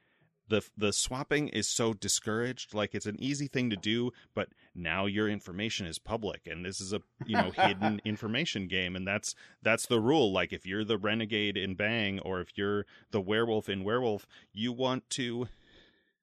the 0.49 0.63
the 0.77 0.93
swapping 0.93 1.49
is 1.49 1.69
so 1.69 1.93
discouraged. 1.93 2.73
Like 2.75 2.95
it's 2.95 3.07
an 3.07 3.21
easy 3.23 3.49
thing 3.49 3.69
to 3.71 3.77
do, 3.77 4.13
but 4.35 4.49
now 4.75 5.05
your 5.07 5.29
information 5.29 5.87
is 5.87 5.99
public, 5.99 6.47
and 6.47 6.65
this 6.65 6.81
is 6.81 6.93
a 6.93 7.01
you 7.27 7.37
know 7.37 7.51
hidden 7.51 8.01
information 8.05 8.67
game, 8.67 8.97
and 8.97 9.07
that's 9.07 9.35
that's 9.63 9.87
the 9.87 10.01
rule. 10.01 10.33
Like 10.33 10.53
if 10.53 10.65
you're 10.67 10.85
the 10.85 10.99
renegade 10.99 11.57
in 11.57 11.75
Bang, 11.75 12.19
or 12.21 12.41
if 12.41 12.57
you're 12.57 12.87
the 13.11 13.21
werewolf 13.21 13.69
in 13.69 13.85
Werewolf, 13.85 14.27
you 14.53 14.73
want 14.73 15.09
to 15.11 15.49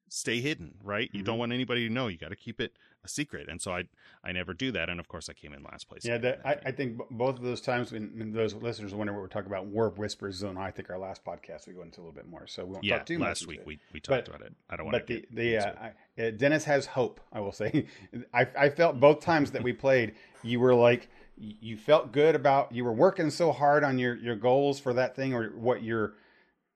stay 0.07 0.39
hidden, 0.39 0.75
right? 0.83 1.09
You 1.13 1.21
Mhm. 1.21 1.25
don't 1.25 1.39
want 1.39 1.51
anybody 1.53 1.87
to 1.87 1.93
know. 1.93 2.07
You 2.07 2.17
got 2.17 2.29
to 2.29 2.35
keep 2.35 2.61
it 2.61 2.77
a 3.05 3.07
secret. 3.07 3.47
And 3.47 3.61
so 3.61 3.71
I 3.73 3.83
I 4.23 4.31
never 4.31 4.53
do 4.53 4.71
that. 4.73 4.89
And 4.89 4.99
of 4.99 5.07
course, 5.07 5.29
I 5.29 5.33
came 5.33 5.53
in 5.53 5.63
last 5.63 5.87
place. 5.87 6.03
Yeah, 6.03 6.17
that, 6.17 6.41
I, 6.43 6.57
I 6.65 6.71
think 6.71 6.99
both 7.11 7.37
of 7.37 7.43
those 7.43 7.61
times 7.61 7.91
when, 7.91 8.11
when 8.17 8.33
those 8.33 8.53
listeners 8.55 8.93
wonder 8.93 9.13
what 9.13 9.21
we're 9.21 9.27
talking 9.27 9.51
about, 9.51 9.67
War 9.67 9.85
of 9.85 9.97
Whispers 9.97 10.35
Zone. 10.35 10.57
I 10.57 10.71
think 10.71 10.89
our 10.89 10.97
last 10.97 11.23
podcast 11.23 11.67
we 11.67 11.73
go 11.73 11.83
into 11.83 11.99
a 11.99 12.01
little 12.01 12.13
bit 12.13 12.27
more, 12.27 12.47
so 12.47 12.65
we 12.65 12.73
won't 12.73 12.83
yeah. 12.83 12.97
talk 12.97 13.05
too 13.05 13.19
much. 13.19 13.27
Last 13.27 13.47
week 13.47 13.61
we 13.65 13.79
we 13.93 13.99
talked 13.99 14.25
But- 14.25 14.35
about 14.35 14.47
it. 14.47 14.53
I 14.69 14.75
don't 14.75 14.87
want 14.87 14.93
but 14.95 15.07
to 15.07 15.21
the 15.31 15.35
the 15.35 15.57
uh. 15.57 15.73
I, 15.79 16.21
uh, 16.21 16.31
Dennis 16.31 16.63
has 16.65 16.85
hope. 16.85 17.21
I 17.31 17.39
will 17.39 17.51
say, 17.51 17.85
I 18.33 18.47
I 18.57 18.69
felt 18.69 18.99
both 18.99 19.21
times 19.21 19.51
that 19.51 19.63
we 19.63 19.73
played, 19.73 20.15
you 20.43 20.59
were 20.59 20.75
like 20.75 21.07
you 21.37 21.77
felt 21.77 22.11
good 22.11 22.33
about 22.33 22.71
you 22.71 22.83
were 22.85 22.93
working 22.93 23.29
so 23.29 23.51
hard 23.51 23.83
on 23.83 23.99
your 23.99 24.15
your 24.15 24.35
goals 24.35 24.79
for 24.79 24.93
that 24.93 25.15
thing 25.15 25.33
or 25.33 25.49
what 25.49 25.83
your 25.83 26.13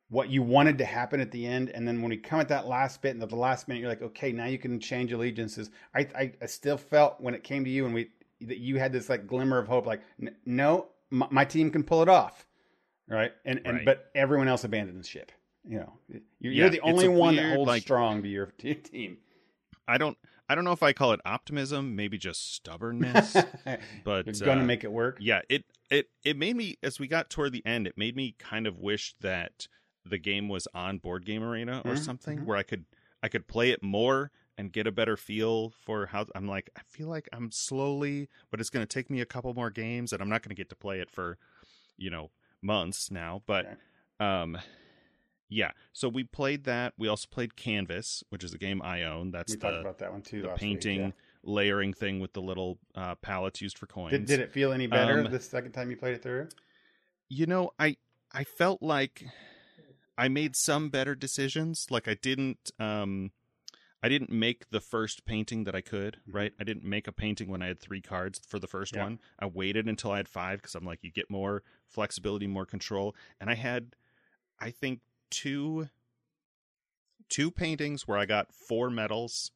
what 0.09 0.29
you 0.29 0.41
wanted 0.41 0.77
to 0.79 0.85
happen 0.85 1.19
at 1.19 1.31
the 1.31 1.45
end, 1.45 1.69
and 1.69 1.87
then 1.87 2.01
when 2.01 2.09
we 2.09 2.17
come 2.17 2.39
at 2.39 2.47
that 2.49 2.67
last 2.67 3.01
bit 3.01 3.11
and 3.13 3.21
at 3.23 3.29
the 3.29 3.35
last 3.35 3.67
minute, 3.67 3.79
you're 3.81 3.89
like, 3.89 4.01
okay, 4.01 4.31
now 4.31 4.45
you 4.45 4.57
can 4.57 4.79
change 4.79 5.11
allegiances. 5.13 5.69
I 5.95 6.07
I, 6.15 6.33
I 6.41 6.45
still 6.47 6.77
felt 6.77 7.19
when 7.21 7.33
it 7.35 7.43
came 7.43 7.63
to 7.63 7.69
you 7.69 7.85
and 7.85 7.93
we 7.93 8.09
that 8.41 8.57
you 8.57 8.79
had 8.79 8.91
this 8.93 9.09
like 9.09 9.27
glimmer 9.27 9.57
of 9.59 9.67
hope, 9.67 9.85
like 9.85 10.01
"N- 10.21 10.35
no, 10.45 10.87
my, 11.09 11.27
my 11.29 11.45
team 11.45 11.69
can 11.71 11.83
pull 11.83 12.01
it 12.01 12.09
off, 12.09 12.47
right? 13.07 13.31
And 13.45 13.61
and 13.65 13.77
Right. 13.77 13.85
but 13.85 14.09
everyone 14.15 14.47
else 14.47 14.63
abandoned 14.63 14.99
the 14.99 15.07
ship. 15.07 15.31
You 15.67 15.79
know, 15.79 15.93
you're, 16.07 16.21
Yeah, 16.39 16.51
you're 16.61 16.69
the 16.69 16.81
only 16.81 17.07
one 17.09 17.35
that 17.35 17.53
holds 17.53 17.67
like- 17.67 17.81
strong 17.83 18.23
to 18.23 18.29
your, 18.29 18.47
to 18.59 18.67
your 18.67 18.75
team. 18.75 19.17
I 19.87 19.97
don't 19.97 20.17
I 20.47 20.55
don't 20.55 20.63
know 20.63 20.71
if 20.71 20.81
I 20.81 20.93
call 20.93 21.11
it 21.11 21.19
optimism, 21.25 21.95
maybe 21.95 22.17
just 22.17 22.55
stubbornness, 22.55 23.33
but 24.03 24.27
It's 24.27 24.39
going 24.41 24.57
to 24.57 24.63
uh, 24.63 24.67
make 24.67 24.83
it 24.83 24.91
work. 24.91 25.17
yeah, 25.19 25.41
it 25.49 25.65
it 25.91 26.07
it 26.23 26.37
made 26.37 26.55
me 26.55 26.77
as 26.81 26.97
we 26.99 27.07
got 27.07 27.29
toward 27.29 27.51
the 27.51 27.63
end, 27.65 27.85
it 27.87 27.97
made 27.97 28.15
me 28.15 28.35
kind 28.39 28.65
of 28.65 28.79
wish 28.79 29.13
that 29.21 29.67
the 30.05 30.17
game 30.17 30.47
was 30.49 30.67
on 30.73 30.97
Board 30.97 31.25
Game 31.25 31.43
Arena 31.43 31.81
or 31.85 31.95
Mhm, 31.95 32.03
something 32.03 32.39
mhm. 32.39 32.45
where 32.45 32.57
I 32.57 32.63
could 32.63 32.85
I 33.21 33.27
could 33.29 33.47
play 33.47 33.71
it 33.71 33.83
more 33.83 34.31
and 34.57 34.71
get 34.71 34.87
a 34.87 34.91
better 34.91 35.17
feel 35.17 35.69
for 35.69 36.07
how 36.07 36.25
I'm 36.35 36.47
like 36.47 36.69
I 36.75 36.81
feel 36.87 37.07
like 37.07 37.27
I'm 37.33 37.51
slowly, 37.51 38.29
but 38.51 38.59
it's 38.59 38.69
going 38.69 38.85
to 38.85 38.91
take 38.93 39.09
me 39.09 39.21
a 39.21 39.25
couple 39.25 39.53
more 39.53 39.69
games 39.69 40.13
and 40.13 40.21
I'm 40.21 40.29
not 40.29 40.41
going 40.41 40.49
to 40.49 40.55
get 40.55 40.69
to 40.69 40.75
play 40.75 40.99
it 40.99 41.09
for 41.11 41.37
you 41.97 42.09
know 42.09 42.31
months 42.61 43.11
now, 43.11 43.41
but 43.45 43.77
um 44.19 44.57
yeah, 45.51 45.71
so 45.93 46.07
we 46.07 46.23
played 46.23 46.65
that. 46.65 46.93
We 46.97 47.07
also 47.07 47.27
played 47.31 47.55
Canvas, 47.55 48.23
which 48.29 48.43
is 48.43 48.53
a 48.53 48.57
game 48.59 48.81
I 48.83 49.01
own. 49.03 49.31
That's 49.31 49.53
We 49.53 49.57
the 49.57 49.61
talked 49.63 49.81
about 49.81 49.97
that 49.97 50.11
one 50.11 50.21
too. 50.21 50.41
the 50.43 50.47
last 50.49 50.59
week, 50.59 50.59
painting 50.59 50.99
yeah. 50.99 51.11
layering 51.43 51.93
thing 51.93 52.19
with 52.19 52.33
the 52.33 52.41
little 52.41 52.77
uh, 52.93 53.15
pallets 53.15 53.59
used 53.61 53.77
for 53.77 53.87
coins. 53.87 54.11
Did, 54.11 54.25
did 54.27 54.39
it 54.41 54.51
feel 54.51 54.71
any 54.71 54.85
better 54.85 55.23
Um, 55.23 55.31
the 55.31 55.39
second 55.39 55.71
time 55.71 55.89
you 55.89 55.97
played 55.97 56.13
it 56.15 56.21
through? 56.21 56.49
you 57.29 57.45
know, 57.45 57.71
I 57.79 57.97
I 58.31 58.43
felt 58.43 58.81
like 58.81 59.25
I 60.19 60.27
made 60.27 60.55
some 60.57 60.89
better 60.89 61.15
decisions. 61.15 61.87
Like 61.89 62.07
I 62.07 62.13
didn't 62.13 62.71
um 62.77 63.31
I 64.03 64.09
didn't 64.09 64.31
make 64.31 64.69
the 64.69 64.81
first 64.81 65.25
painting 65.25 65.63
that 65.63 65.75
I 65.75 65.81
could, 65.81 66.17
right? 66.27 66.53
I 66.59 66.63
didn't 66.65 66.83
make 66.83 67.07
a 67.07 67.11
painting 67.11 67.49
when 67.49 67.61
I 67.61 67.67
had 67.67 67.79
3 67.79 68.01
cards 68.01 68.41
for 68.47 68.59
the 68.59 68.67
first 68.67 68.95
Yeah. 68.95 69.03
one. 69.03 69.19
I 69.39 69.45
waited 69.45 69.87
until 69.87 70.11
I 70.11 70.17
had 70.17 70.27
5 70.27 70.61
cuz 70.61 70.75
I'm 70.75 70.85
like 70.85 71.03
you 71.03 71.11
get 71.11 71.29
more 71.29 71.63
flexibility, 71.87 72.47
more 72.47 72.65
control. 72.65 73.15
And 73.39 73.49
I 73.49 73.55
had 73.55 73.95
I 74.59 74.71
think 74.71 74.99
two 75.29 75.89
two 77.29 77.49
paintings 77.49 78.07
where 78.07 78.17
I 78.17 78.25
got 78.25 78.53
4 78.53 78.89
medals 78.89 79.51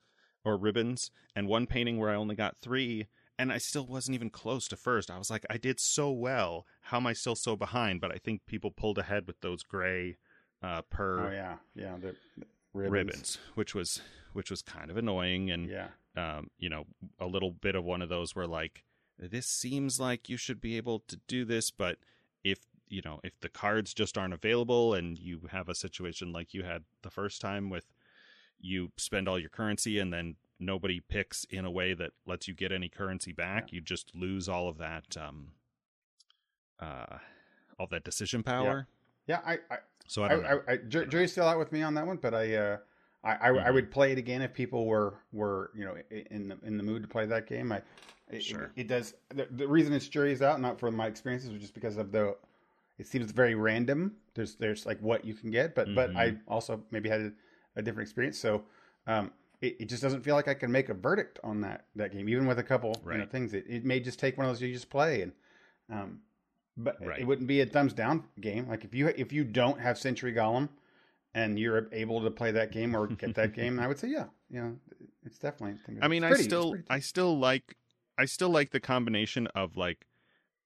or 0.45 0.57
ribbons 0.57 1.11
and 1.35 1.47
one 1.47 1.67
painting 1.67 1.97
where 1.97 2.09
I 2.09 2.15
only 2.15 2.35
got 2.35 2.57
3 2.61 3.07
and 3.37 3.51
I 3.51 3.57
still 3.57 3.85
wasn't 3.85 4.15
even 4.15 4.29
close 4.29 4.67
to 4.69 4.77
first. 4.77 5.09
I 5.11 5.17
was 5.17 5.29
like, 5.31 5.45
I 5.49 5.57
did 5.57 5.79
so 5.79 6.11
well. 6.11 6.65
How 6.83 6.97
am 6.97 7.07
I 7.07 7.13
still 7.13 7.35
so 7.35 7.55
behind? 7.57 7.99
But 7.99 8.13
I 8.13 8.17
think 8.17 8.45
people 8.45 8.71
pulled 8.71 8.97
ahead 8.99 9.25
with 9.27 9.41
those 9.41 9.63
gray 9.63 10.17
uh, 10.63 10.81
per 10.83 11.27
Oh 11.27 11.31
yeah, 11.31 11.57
yeah. 11.75 11.97
The, 11.97 12.15
ribbons. 12.73 12.91
ribbons. 12.91 13.37
which 13.55 13.75
was 13.75 14.01
which 14.33 14.49
was 14.49 14.61
kind 14.61 14.89
of 14.89 14.97
annoying, 14.97 15.51
and 15.51 15.69
Yeah, 15.69 15.89
um, 16.15 16.49
you 16.57 16.69
know, 16.69 16.85
a 17.19 17.27
little 17.27 17.51
bit 17.51 17.75
of 17.75 17.83
one 17.83 18.01
of 18.01 18.09
those 18.09 18.35
where 18.35 18.47
like, 18.47 18.83
this 19.19 19.45
seems 19.45 19.99
like 19.99 20.29
you 20.29 20.37
should 20.37 20.59
be 20.61 20.77
able 20.77 20.99
to 21.07 21.19
do 21.27 21.45
this, 21.45 21.69
but 21.69 21.97
if 22.43 22.59
you 22.87 23.01
know 23.03 23.19
if 23.23 23.39
the 23.39 23.49
cards 23.49 23.93
just 23.93 24.17
aren't 24.17 24.33
available 24.33 24.93
and 24.93 25.17
you 25.17 25.41
have 25.51 25.69
a 25.69 25.75
situation 25.75 26.31
like 26.31 26.53
you 26.53 26.63
had 26.63 26.83
the 27.01 27.09
first 27.09 27.41
time 27.41 27.69
with 27.69 27.85
you 28.59 28.91
spend 28.97 29.27
all 29.27 29.39
your 29.39 29.49
currency 29.49 29.99
and 29.99 30.13
then 30.13 30.35
nobody 30.59 30.99
picks 30.99 31.43
in 31.45 31.65
a 31.65 31.71
way 31.71 31.93
that 31.93 32.11
lets 32.25 32.47
you 32.47 32.53
get 32.53 32.71
any 32.71 32.87
currency 32.87 33.31
back 33.31 33.71
you 33.71 33.81
just 33.81 34.15
lose 34.15 34.47
all 34.47 34.69
of 34.69 34.77
that 34.77 35.17
um 35.17 35.47
uh 36.79 37.17
all 37.79 37.87
that 37.87 38.03
decision 38.03 38.43
power 38.43 38.87
yeah. 39.27 39.39
I, 39.45 39.53
I, 39.71 39.77
so 40.07 40.23
i 40.23 40.25
I, 40.25 40.29
don't 40.29 40.43
know 40.43 40.61
I, 40.67 40.73
I, 40.73 40.77
Jer- 40.77 41.05
Jerry's 41.05 41.31
still 41.31 41.47
out 41.47 41.59
with 41.59 41.71
me 41.71 41.81
on 41.81 41.93
that 41.95 42.05
one, 42.05 42.17
but 42.17 42.33
I, 42.33 42.55
uh, 42.55 42.77
I, 43.23 43.31
I, 43.33 43.47
I 43.49 43.71
Mhm. 43.71 43.73
would 43.73 43.91
play 43.91 44.11
it 44.11 44.17
again 44.17 44.41
if 44.41 44.53
people 44.53 44.85
were, 44.85 45.15
were 45.31 45.71
you 45.75 45.85
know, 45.85 45.95
in 46.31 46.49
the 46.49 46.57
in 46.63 46.77
the 46.77 46.83
mood 46.83 47.01
to 47.03 47.07
play 47.07 47.25
that 47.25 47.47
game. 47.47 47.71
I, 47.71 47.81
it, 48.29 48.41
Sure. 48.43 48.63
it, 48.75 48.81
it 48.81 48.87
does. 48.87 49.13
The, 49.29 49.47
the 49.51 49.67
reason 49.67 49.93
it's 49.93 50.07
jury's 50.07 50.41
out, 50.41 50.59
not 50.59 50.79
for 50.79 50.91
my 50.91 51.07
experiences, 51.07 51.51
was 51.51 51.61
just 51.61 51.73
because 51.73 51.97
of 51.97 52.11
the. 52.11 52.35
It 52.99 53.07
seems 53.07 53.31
very 53.31 53.55
random. 53.55 54.15
There's 54.35 54.55
there's 54.55 54.85
like 54.85 54.99
what 54.99 55.25
you 55.25 55.33
can 55.33 55.51
get, 55.51 55.73
but 55.75 55.95
but 55.95 56.15
I 56.15 56.27
Mm-hmm. 56.29 56.51
also 56.51 56.83
maybe 56.91 57.09
had 57.09 57.21
a, 57.21 57.31
a 57.77 57.81
different 57.81 58.07
experience. 58.07 58.37
So, 58.37 58.63
um, 59.07 59.31
it, 59.61 59.77
it 59.79 59.89
just 59.89 60.01
doesn't 60.03 60.21
feel 60.21 60.35
like 60.35 60.47
I 60.47 60.53
can 60.53 60.71
make 60.71 60.89
a 60.89 60.93
verdict 60.93 61.39
on 61.43 61.61
that 61.61 61.85
that 61.95 62.11
game, 62.11 62.27
even 62.29 62.45
with 62.45 62.59
a 62.59 62.63
couple 62.63 63.01
you 63.09 63.17
know, 63.17 63.25
things. 63.25 63.53
It, 63.53 63.65
it 63.67 63.85
may 63.85 63.99
just 63.99 64.19
take 64.19 64.37
one 64.37 64.45
of 64.47 64.51
those 64.53 64.61
you 64.61 64.73
just 64.73 64.89
play 64.89 65.21
and. 65.21 65.31
Um, 65.91 66.19
but 66.77 66.97
Right. 67.05 67.19
it 67.19 67.27
wouldn't 67.27 67.47
be 67.47 67.61
a 67.61 67.65
thumbs 67.65 67.93
down 67.93 68.23
game. 68.39 68.67
Like 68.67 68.83
if 68.83 68.93
you 68.93 69.07
if 69.09 69.31
you 69.31 69.43
don't 69.43 69.79
have 69.79 69.97
Century 69.97 70.33
Golem, 70.33 70.69
and 71.35 71.57
you're 71.59 71.87
able 71.91 72.21
to 72.23 72.31
play 72.31 72.51
that 72.51 72.71
game 72.71 72.95
or 72.95 73.07
get 73.07 73.35
that 73.35 73.53
game, 73.53 73.79
I 73.79 73.87
would 73.87 73.97
say 73.99 74.07
yeah, 74.09 74.25
you 74.49 74.61
know, 74.61 74.75
it's 75.25 75.37
definitely. 75.39 75.79
I 76.01 76.07
mean, 76.07 76.23
I 76.23 76.33
still. 76.33 76.75
I 76.89 76.99
still 76.99 77.37
like, 77.37 77.75
I 78.17 78.25
still 78.25 78.49
like 78.49 78.71
the 78.71 78.79
combination 78.79 79.47
of 79.55 79.75
like, 79.77 80.05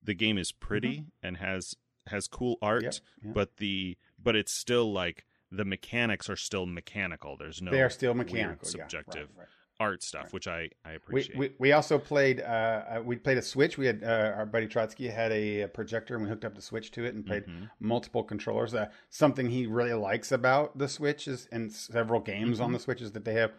the 0.03 0.13
game 0.13 0.37
is 0.37 0.51
pretty 0.51 0.97
Mm-hmm. 0.99 1.27
and 1.27 1.37
has 1.37 1.75
has 2.07 2.27
cool 2.27 2.57
art, 2.61 2.83
Yep, 2.83 2.93
yep. 3.23 3.33
but 3.33 3.57
the 3.57 3.97
but 4.21 4.35
it's 4.35 4.53
still 4.53 4.91
like 4.91 5.25
the 5.51 5.65
mechanics 5.65 6.29
are 6.29 6.35
still 6.37 6.65
mechanical. 6.65 7.35
There's 7.37 7.61
no 7.61 7.71
they 7.71 7.81
are 7.81 7.89
still 7.89 8.13
mechanical, 8.13 8.65
yeah, 8.67 8.69
subjective 8.87 9.29
right, 9.35 9.39
right. 9.39 9.47
Art 9.79 10.01
stuff, 10.03 10.33
which 10.33 10.47
I 10.47 10.69
I 10.83 10.91
appreciate. 10.93 11.37
we 11.37 11.51
we 11.59 11.71
also 11.71 11.97
played 11.99 12.41
uh, 12.41 12.43
uh 12.43 13.01
we 13.03 13.15
played 13.17 13.37
a 13.37 13.41
Switch. 13.41 13.77
We 13.77 13.85
had 13.85 14.03
uh, 14.03 14.33
our 14.35 14.45
buddy 14.45 14.67
Trotsky 14.67 15.07
had 15.07 15.31
a, 15.31 15.63
uh 15.63 15.67
projector 15.67 16.15
and 16.15 16.23
we 16.23 16.29
hooked 16.29 16.45
up 16.45 16.55
the 16.55 16.61
Switch 16.61 16.91
to 16.91 17.05
it 17.05 17.13
and 17.13 17.25
played 17.25 17.45
Mhm. 17.45 17.69
multiple 17.79 18.23
controllers. 18.23 18.73
Uh, 18.73 18.89
something 19.09 19.49
he 19.49 19.65
really 19.67 19.93
likes 19.93 20.31
about 20.31 20.77
the 20.77 20.87
Switch 20.87 21.27
is 21.27 21.47
and 21.51 21.71
several 21.71 22.19
games 22.19 22.59
on 22.59 22.69
Mhm. 22.69 22.73
the 22.73 22.79
Switch 22.79 23.01
is 23.01 23.11
that 23.11 23.25
they 23.25 23.33
have 23.33 23.53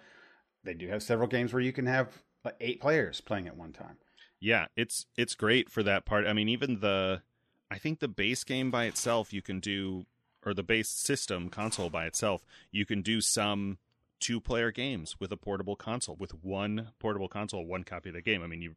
they 0.65 0.75
do 0.75 0.89
have 0.89 1.03
several 1.03 1.29
games 1.29 1.53
where 1.53 1.63
you 1.63 1.73
can 1.73 1.87
have 1.87 2.23
like 2.45 2.57
eight 2.61 2.81
players 2.81 3.21
playing 3.21 3.47
at 3.47 3.57
one 3.57 3.73
time. 3.73 3.99
Yeah, 4.41 4.67
it's 4.77 5.07
it's 5.17 5.35
great 5.35 5.71
for 5.71 5.83
that 5.83 6.05
part. 6.05 6.27
I 6.27 6.33
mean, 6.33 6.49
even 6.49 6.81
the 6.81 7.23
I 7.71 7.79
think 7.79 8.01
the 8.01 8.09
base 8.09 8.45
game 8.45 8.71
by 8.71 8.85
itself 8.87 9.33
you 9.33 9.43
can 9.43 9.61
do 9.61 10.07
or 10.45 10.55
the 10.55 10.63
base 10.63 10.89
system 10.89 11.49
console 11.51 11.91
by 11.91 12.07
itself, 12.07 12.45
you 12.71 12.87
can 12.87 13.03
do 13.03 13.21
some 13.21 13.79
two 14.21 14.41
player 14.41 14.71
games 14.71 15.17
with 15.21 15.31
a 15.33 15.37
portable 15.37 15.77
console 15.77 16.17
with 16.17 16.33
one 16.45 16.89
portable 16.99 17.29
console, 17.29 17.65
one 17.65 17.85
copy 17.85 18.09
of 18.11 18.15
the 18.15 18.23
game. 18.23 18.43
I 18.43 18.47
mean, 18.47 18.63
you 18.63 18.75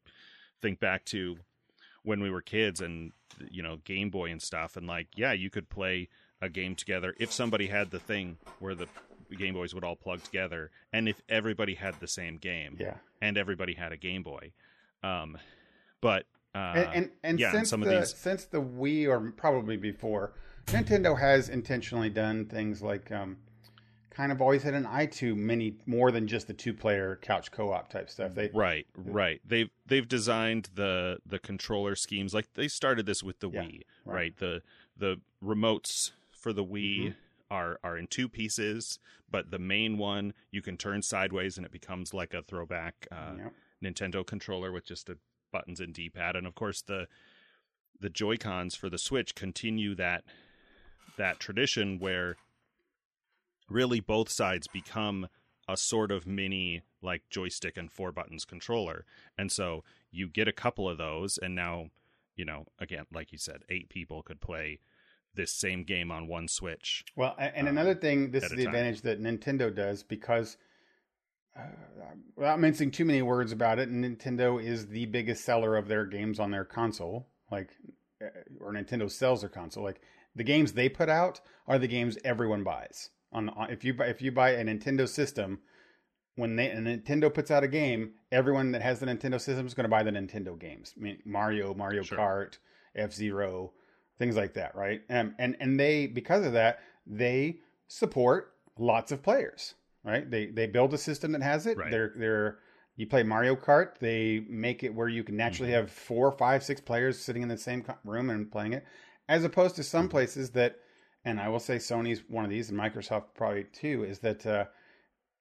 think 0.62 0.80
back 0.80 1.06
to 1.06 1.38
when 2.04 2.20
we 2.22 2.30
were 2.30 2.42
kids 2.42 2.82
and 2.82 3.12
you 3.50 3.64
know, 3.64 3.78
Game 3.84 4.10
Boy 4.10 4.30
and 4.32 4.42
stuff 4.42 4.76
and 4.78 4.86
like, 4.88 5.08
yeah, 5.16 5.32
you 5.32 5.50
could 5.50 5.70
play 5.70 6.10
a 6.42 6.50
game 6.50 6.76
together 6.76 7.14
if 7.20 7.32
somebody 7.32 7.68
had 7.68 7.92
the 7.92 8.00
thing 8.00 8.38
where 8.60 8.76
the 8.76 8.88
Game 9.38 9.54
Boys 9.54 9.74
would 9.74 9.84
all 9.84 9.96
plug 9.96 10.22
together 10.24 10.70
and 10.92 11.08
if 11.08 11.22
everybody 11.30 11.76
had 11.76 12.00
the 12.00 12.08
same 12.08 12.38
game 12.38 12.76
Yeah. 12.80 12.96
and 13.22 13.38
everybody 13.38 13.74
had 13.76 13.92
a 13.94 13.98
Game 13.98 14.24
Boy. 14.24 14.52
Um, 15.04 15.38
but 16.02 16.26
uh, 16.54 16.74
and 16.76 16.94
and, 16.96 17.10
and 17.24 17.40
yeah, 17.40 17.52
since 17.52 17.70
some 17.70 17.80
the 17.82 17.96
of 17.96 18.02
these- 18.02 18.16
since 18.16 18.46
the 18.46 18.62
Wii 18.62 19.08
or 19.08 19.32
probably 19.32 19.78
before, 19.78 20.34
Nintendo 20.68 21.18
has 21.18 21.48
intentionally 21.50 22.10
done 22.10 22.46
things 22.46 22.82
like 22.82 23.10
um, 23.12 23.38
kind 24.12 24.32
of 24.32 24.42
always 24.42 24.62
had 24.64 24.74
an 24.74 24.86
eye 24.86 25.06
to 25.08 25.36
many 25.36 25.76
more 25.86 26.12
than 26.12 26.28
just 26.28 26.48
the 26.48 26.54
two 26.54 26.74
player 26.74 27.18
couch 27.22 27.52
co 27.52 27.72
op 27.72 27.90
type 27.90 28.10
stuff. 28.10 28.36
They 28.36 28.50
right, 28.54 28.86
right, 28.96 29.42
they've 29.46 29.70
they've 29.88 30.08
designed 30.08 30.70
the 30.76 31.20
the 31.26 31.40
controller 31.40 31.96
schemes 31.96 32.34
like 32.34 32.54
they 32.54 32.68
started 32.68 33.06
this 33.06 33.24
with 33.24 33.40
the 33.40 33.50
Yeah, 33.50 33.62
Wii, 33.64 33.82
right. 34.06 34.16
right? 34.16 34.38
The 34.38 34.62
the 34.98 35.22
remotes 35.44 36.12
for 36.32 36.54
the 36.54 36.64
Wii 36.66 37.00
Mhm. 37.08 37.16
are 37.50 37.80
are 37.84 37.98
in 37.98 38.08
two 38.08 38.28
pieces, 38.30 39.00
but 39.30 39.50
the 39.52 39.60
main 39.60 39.98
one 39.98 40.34
you 40.52 40.62
can 40.62 40.78
turn 40.78 41.02
sideways 41.02 41.58
and 41.58 41.66
it 41.66 41.72
becomes 41.72 42.14
like 42.14 42.34
a 42.34 42.44
throwback 42.44 43.08
uh, 43.12 43.36
Yep. 43.38 43.54
Nintendo 43.84 44.26
controller 44.26 44.72
with 44.72 44.86
just 44.86 45.08
the 45.08 45.18
buttons 45.52 45.80
and 45.80 45.94
D 45.94 46.10
pad, 46.10 46.36
and 46.36 46.46
of 46.46 46.56
course 46.56 46.82
the 46.82 47.08
the 48.00 48.10
Joy 48.10 48.36
Cons 48.38 48.76
for 48.76 48.90
the 48.90 48.98
Switch 48.98 49.36
continue 49.36 49.96
that 49.96 50.24
that 51.18 51.40
tradition 51.40 52.00
where 52.00 52.36
really 53.70 54.00
both 54.00 54.30
sides 54.30 54.68
become 54.68 55.28
a 55.68 55.78
sort 55.78 56.12
of 56.12 56.28
mini 56.28 56.82
like 57.02 57.24
joystick 57.30 57.78
and 57.78 57.92
four 57.92 58.12
buttons 58.12 58.46
controller, 58.46 59.06
and 59.38 59.52
so 59.52 59.84
you 60.12 60.28
get 60.28 60.48
a 60.48 60.54
couple 60.54 60.90
of 60.90 60.98
those, 60.98 61.38
and 61.38 61.56
now 61.56 61.88
you 62.36 62.46
know 62.46 62.66
again 62.80 63.06
like 63.14 63.32
you 63.32 63.38
said, 63.38 63.64
eight 63.70 63.90
people 63.90 64.24
could 64.24 64.42
play 64.42 64.80
this 65.36 65.52
same 65.52 65.84
game 65.84 66.12
on 66.12 66.28
one 66.28 66.48
Switch. 66.48 67.04
Well, 67.16 67.36
and 67.38 67.68
um, 67.68 67.78
another 67.78 67.96
thing, 67.96 68.32
this 68.32 68.44
is 68.44 68.52
the 68.52 68.66
advantage 68.66 69.02
that 69.02 69.22
Nintendo 69.22 69.74
does 69.74 70.04
because, 70.04 70.58
uh, 71.58 71.68
without 72.36 72.60
mincing 72.60 72.92
too 72.92 73.06
many 73.06 73.22
words 73.22 73.52
about 73.52 73.80
it, 73.80 73.90
Nintendo 73.90 74.62
is 74.62 74.88
the 74.88 75.06
biggest 75.06 75.46
seller 75.46 75.76
of 75.76 75.88
their 75.88 76.06
games 76.06 76.40
on 76.40 76.52
their 76.52 76.66
console. 76.66 77.28
Like, 77.50 77.70
uh, 78.22 78.28
or 78.60 78.74
Nintendo 78.74 79.10
sells 79.10 79.42
their 79.42 79.50
console. 79.50 79.84
Like 79.84 80.02
the 80.36 80.44
games 80.44 80.74
they 80.74 80.90
put 80.90 81.10
out 81.10 81.42
are 81.68 81.80
the 81.80 81.88
games 81.88 82.18
everyone 82.24 82.64
buys. 82.64 83.10
On, 83.34 83.50
on 83.50 83.70
if 83.70 83.84
you 83.84 83.94
buy 83.94 84.08
if 84.08 84.22
you 84.22 84.32
buy 84.32 84.52
a 84.52 84.64
Nintendo 84.64 85.08
system, 85.08 85.60
when 86.36 86.56
they 86.56 86.70
a 86.70 86.78
Nintendo 86.78 87.34
puts 87.34 87.52
out 87.52 87.64
a 87.64 87.68
game, 87.68 88.12
everyone 88.32 88.72
that 88.72 88.82
has 88.82 89.00
the 89.00 89.06
Nintendo 89.06 89.40
system 89.40 89.66
is 89.66 89.74
going 89.74 89.86
to 89.86 89.90
buy 89.90 90.04
the 90.04 90.12
Nintendo 90.12 90.58
games. 90.60 90.94
I 90.98 91.02
mean, 91.02 91.20
Mario, 91.26 91.74
Mario 91.74 92.04
Sure. 92.04 92.18
Kart, 92.18 92.58
F 92.96 93.14
Zero, 93.14 93.74
things 94.18 94.36
like 94.36 94.54
that, 94.54 94.76
right? 94.76 95.02
Um, 95.10 95.36
and 95.40 95.56
and 95.60 95.80
they 95.80 96.08
because 96.08 96.46
of 96.46 96.54
that 96.54 96.80
they 97.06 97.60
support 97.88 98.54
lots 98.78 99.12
of 99.12 99.24
players, 99.24 99.76
right? 100.04 100.30
They 100.30 100.48
they 100.48 100.68
build 100.68 100.94
a 100.94 100.98
system 100.98 101.32
that 101.34 101.42
has 101.42 101.68
it. 101.68 101.78
Right. 101.78 101.92
They're 101.92 102.14
they're 102.16 102.58
you 102.96 103.08
play 103.08 103.24
Mario 103.24 103.56
Kart, 103.56 103.98
they 104.00 104.46
make 104.48 104.84
it 104.84 104.94
where 104.94 105.08
you 105.08 105.24
can 105.24 105.36
naturally 105.36 105.72
have 105.72 105.90
four, 105.90 106.32
five, 106.32 106.64
six 106.64 106.82
players 106.82 107.18
sitting 107.18 107.42
in 107.42 107.48
the 107.48 107.58
same 107.58 107.84
room 108.04 108.30
and 108.30 108.52
playing 108.52 108.74
it, 108.74 108.86
as 109.30 109.44
opposed 109.44 109.76
to 109.78 109.84
some 109.84 110.10
places 110.10 110.52
that, 110.52 110.76
and 111.26 111.40
I 111.40 111.50
will 111.50 111.60
say 111.60 111.78
Sony's 111.78 112.24
one 112.28 112.44
of 112.44 112.50
these, 112.50 112.70
and 112.70 112.80
Microsoft 112.80 113.26
probably 113.36 113.66
too, 113.66 114.04
is 114.04 114.20
that 114.20 114.46
uh, 114.46 114.66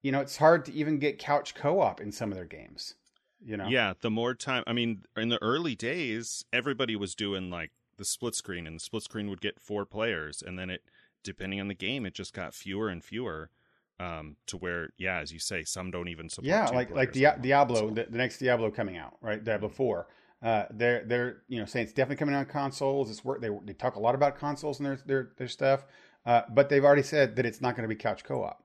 you 0.02 0.12
know, 0.12 0.20
it's 0.20 0.36
hard 0.36 0.64
to 0.66 0.72
even 0.72 0.98
get 0.98 1.18
couch 1.18 1.54
co-op 1.54 2.00
in 2.00 2.12
some 2.12 2.30
of 2.30 2.36
their 2.36 2.46
games. 2.46 2.94
You 3.42 3.56
know, 3.56 3.68
Yeah, 3.68 3.94
the 4.00 4.10
more 4.10 4.34
time. 4.34 4.64
I 4.66 4.72
mean, 4.72 5.04
in 5.16 5.30
the 5.30 5.42
early 5.42 5.74
days, 5.74 6.44
everybody 6.52 6.94
was 6.96 7.14
doing 7.14 7.50
like 7.50 7.70
the 7.96 8.04
split 8.04 8.34
screen, 8.34 8.66
and 8.66 8.76
the 8.76 8.80
split 8.80 9.02
screen 9.02 9.30
would 9.30 9.40
get 9.40 9.60
four 9.60 9.86
players, 9.86 10.42
and 10.46 10.58
then 10.58 10.68
it, 10.70 10.82
depending 11.22 11.60
on 11.60 11.68
the 11.68 11.74
game, 11.74 12.04
it 12.04 12.14
just 12.14 12.34
got 12.34 12.54
fewer 12.54 12.88
and 12.88 13.04
fewer. 13.04 13.50
Um, 13.98 14.36
to 14.46 14.56
where, 14.56 14.88
yeah, 14.96 15.18
as 15.18 15.30
you 15.30 15.38
say, 15.38 15.62
some 15.62 15.90
don't 15.90 16.08
even 16.08 16.30
support. 16.30 16.48
yeah, 16.48 16.70
like 16.70 16.90
like 16.90 17.14
anymore. 17.14 17.36
Diablo, 17.42 17.90
the, 17.90 18.06
the 18.08 18.16
next 18.16 18.38
Diablo 18.38 18.70
coming 18.70 18.96
out, 18.96 19.18
right? 19.20 19.44
Diablo 19.44 19.68
Four. 19.68 20.06
Uh, 20.42 20.64
they're 20.70 21.04
they're 21.04 21.42
you 21.48 21.58
know 21.60 21.66
saying 21.66 21.84
it's 21.84 21.92
definitely 21.92 22.16
coming 22.16 22.34
out 22.34 22.38
on 22.38 22.44
consoles. 22.46 23.10
It's 23.10 23.24
work. 23.24 23.40
They 23.42 23.50
they 23.64 23.72
talk 23.74 23.96
a 23.96 24.00
lot 24.00 24.14
about 24.14 24.38
consoles 24.38 24.78
and 24.80 24.86
their 24.86 24.98
their 25.06 25.30
their 25.36 25.48
stuff, 25.48 25.84
uh, 26.24 26.42
but 26.54 26.68
they've 26.68 26.84
already 26.84 27.02
said 27.02 27.36
that 27.36 27.44
it's 27.46 27.60
not 27.60 27.76
going 27.76 27.88
to 27.88 27.94
be 27.94 27.98
couch 28.00 28.24
co-op. 28.24 28.62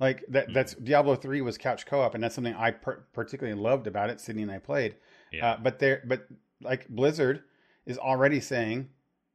Like 0.00 0.24
that 0.30 0.46
Mm-hmm. 0.46 0.54
that's 0.54 0.74
Diablo 0.74 1.14
Three 1.14 1.40
was 1.40 1.56
couch 1.58 1.86
co-op, 1.86 2.14
and 2.14 2.24
that's 2.24 2.34
something 2.34 2.54
I 2.54 2.72
per- 2.72 3.04
particularly 3.12 3.58
loved 3.60 3.86
about 3.86 4.10
it. 4.10 4.20
Sydney 4.20 4.42
and 4.42 4.50
I 4.50 4.58
played, 4.58 4.96
Yeah. 5.32 5.46
uh, 5.52 5.56
but 5.62 5.78
they're 5.78 6.02
but 6.04 6.26
like 6.60 6.88
Blizzard 6.88 7.44
is 7.86 7.98
already 7.98 8.40
saying 8.40 8.88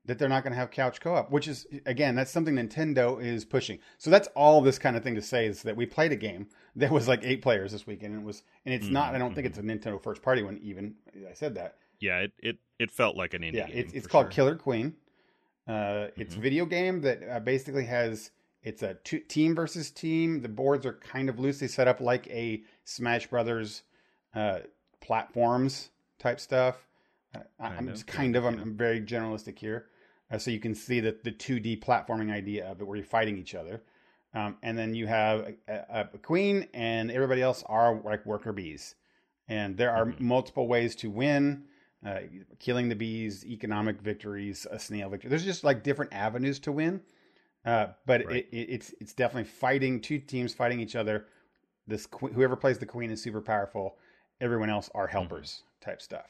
that 0.08 0.18
they're 0.18 0.28
not 0.30 0.42
going 0.44 0.52
to 0.54 0.58
have 0.60 0.72
couch 0.72 1.00
co-op, 1.00 1.30
which 1.32 1.48
is 1.48 1.68
again 1.86 2.16
that's 2.16 2.32
something 2.32 2.56
Nintendo 2.56 3.22
is 3.24 3.46
pushing. 3.46 3.78
So 3.98 4.10
that's 4.10 4.28
all 4.36 4.62
this 4.62 4.80
kind 4.80 4.96
of 4.98 5.04
thing 5.04 5.16
to 5.16 5.22
say 5.22 5.46
is 5.46 5.62
that 5.64 5.76
we 5.76 5.86
played 5.86 6.12
a 6.12 6.16
game 6.16 6.48
that 6.76 6.92
was 6.92 7.08
like 7.08 7.22
eight 7.24 7.42
players 7.42 7.72
this 7.72 7.86
weekend, 7.86 8.14
and 8.14 8.24
it 8.24 8.26
was 8.26 8.42
and 8.66 8.74
it's 8.74 8.88
not. 8.90 9.14
I 9.14 9.20
don't 9.20 9.36
think 9.36 9.46
it's 9.48 9.58
a 9.60 9.62
Nintendo 9.62 10.02
first 10.02 10.22
party 10.22 10.42
one. 10.44 10.60
Even 10.64 10.96
I 11.30 11.34
said 11.34 11.54
that. 11.56 11.76
yeah, 12.00 12.20
it, 12.20 12.32
it 12.40 12.58
it 12.80 12.92
felt 12.92 13.16
like 13.16 13.34
an 13.34 13.42
indie. 13.44 13.56
Yeah, 13.56 13.68
game 13.68 13.78
it's 13.78 13.94
it's 13.94 14.08
called 14.08 14.26
sure. 14.26 14.32
Killer 14.32 14.56
Queen. 14.56 14.96
Uh, 15.68 16.08
it's 16.16 16.36
a 16.36 16.38
Mhm. 16.38 16.42
video 16.42 16.66
game 16.66 17.02
that 17.02 17.20
uh, 17.30 17.40
basically 17.42 17.86
has 17.86 18.32
it's 18.64 18.84
a 18.84 18.94
two, 19.04 19.20
team 19.20 19.54
versus 19.56 19.92
team. 19.92 20.42
The 20.42 20.48
boards 20.50 20.86
are 20.86 20.94
kind 20.94 21.28
of 21.30 21.40
loosely 21.40 21.68
set 21.68 21.88
up 21.90 22.00
like 22.00 22.28
a 22.28 22.64
Smash 22.86 23.28
Brothers 23.28 23.84
uh, 24.34 24.60
platforms 25.02 25.90
type 26.20 26.40
stuff. 26.40 26.88
Uh, 27.36 27.40
I- 27.60 27.76
of, 27.76 27.88
just 27.88 28.08
kind 28.08 28.36
of 28.36 28.46
I'm. 28.46 28.60
I'm 28.60 28.78
very 28.78 29.02
generalistic 29.02 29.60
here, 29.60 29.88
uh, 30.32 30.38
so 30.38 30.52
you 30.52 30.60
can 30.60 30.76
see 30.76 31.00
that 31.00 31.24
the 31.24 31.32
2D 31.32 31.82
platforming 31.84 32.32
idea 32.32 32.66
of 32.66 32.82
it, 32.82 32.88
where 32.88 32.98
you're 32.98 33.06
fighting 33.06 33.38
each 33.38 33.56
other, 33.56 33.84
um, 34.34 34.58
and 34.62 34.78
then 34.78 34.94
you 34.94 35.08
have 35.08 35.54
a, 35.68 36.08
a, 36.14 36.18
queen, 36.20 36.68
and 36.74 37.10
everybody 37.12 37.42
else 37.42 37.64
are 37.68 38.00
like 38.04 38.26
worker 38.26 38.54
bees, 38.54 38.96
and 39.48 39.78
there 39.78 39.92
are 39.92 40.08
Mhm. 40.08 40.20
multiple 40.20 40.68
ways 40.68 40.96
to 40.98 41.10
win 41.10 41.66
uh, 42.06 42.20
killing 42.60 42.90
the 42.90 42.96
bees, 42.96 43.46
economic 43.46 44.00
victories, 44.02 44.68
a 44.70 44.78
snail 44.78 45.10
victory. 45.10 45.30
There's 45.30 45.44
just 45.44 45.64
like 45.64 45.84
different 45.84 46.14
avenues 46.14 46.60
to 46.60 46.72
win, 46.72 47.02
uh, 47.66 47.88
but 48.06 48.26
Right. 48.26 48.36
it, 48.38 48.50
it, 48.52 48.70
it's 48.70 48.94
it's 49.00 49.14
definitely 49.14 49.50
fighting 49.50 50.00
two 50.00 50.20
teams 50.20 50.54
fighting 50.54 50.80
each 50.80 50.96
other. 50.96 51.26
This 51.88 52.06
que- 52.06 52.30
whoever 52.30 52.56
plays 52.56 52.78
the 52.78 52.86
queen 52.86 53.10
is 53.10 53.22
super 53.22 53.42
powerful. 53.42 53.98
Everyone 54.40 54.70
else 54.70 54.90
are 54.94 55.08
helpers 55.08 55.64
type 55.82 56.02
stuff. 56.02 56.28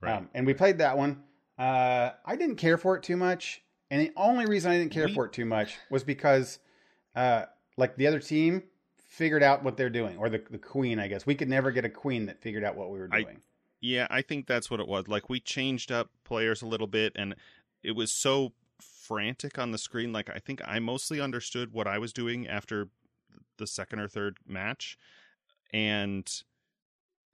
Right. 0.00 0.14
Um, 0.14 0.28
and 0.34 0.46
we 0.46 0.52
played 0.54 0.78
that 0.78 0.96
one. 0.96 1.22
Uh, 1.58 2.12
I 2.24 2.36
didn't 2.36 2.56
care 2.56 2.78
for 2.78 2.96
it 2.96 3.02
too 3.02 3.16
much, 3.16 3.62
and 3.90 4.00
the 4.00 4.12
only 4.16 4.46
reason 4.46 4.70
I 4.70 4.78
didn't 4.78 4.92
care 4.92 5.06
We- 5.06 5.14
for 5.14 5.26
it 5.26 5.32
too 5.32 5.44
much 5.44 5.76
was 5.90 6.04
because, 6.04 6.58
uh, 7.16 7.46
like 7.76 7.96
the 7.96 8.06
other 8.06 8.20
team 8.20 8.62
figured 8.96 9.42
out 9.42 9.64
what 9.64 9.76
they're 9.76 9.90
doing, 9.90 10.16
or 10.18 10.28
the 10.28 10.38
the 10.50 10.58
queen. 10.58 10.98
I 11.00 11.08
guess 11.08 11.26
we 11.26 11.34
could 11.34 11.48
never 11.48 11.70
get 11.72 11.84
a 11.84 11.90
queen 11.90 12.26
that 12.26 12.40
figured 12.40 12.62
out 12.64 12.76
what 12.76 12.90
we 12.90 12.98
were 12.98 13.08
I- 13.10 13.22
doing. 13.22 13.42
Yeah, 13.80 14.06
I 14.10 14.22
think 14.22 14.46
that's 14.48 14.70
what 14.70 14.80
it 14.80 14.88
was. 14.88 15.06
Like 15.08 15.28
we 15.28 15.38
changed 15.40 15.92
up 15.92 16.10
players 16.24 16.62
a 16.62 16.66
little 16.66 16.88
bit 16.88 17.12
and 17.14 17.36
it 17.84 17.92
was 17.92 18.10
so 18.12 18.52
frantic 18.80 19.56
on 19.56 19.70
the 19.70 19.78
screen 19.78 20.12
like 20.12 20.28
I 20.28 20.40
think 20.40 20.60
I 20.64 20.80
mostly 20.80 21.20
understood 21.20 21.72
what 21.72 21.86
I 21.86 21.96
was 21.98 22.12
doing 22.12 22.46
after 22.48 22.88
the 23.56 23.68
second 23.68 24.00
or 24.00 24.08
third 24.08 24.38
match 24.44 24.98
and 25.72 26.28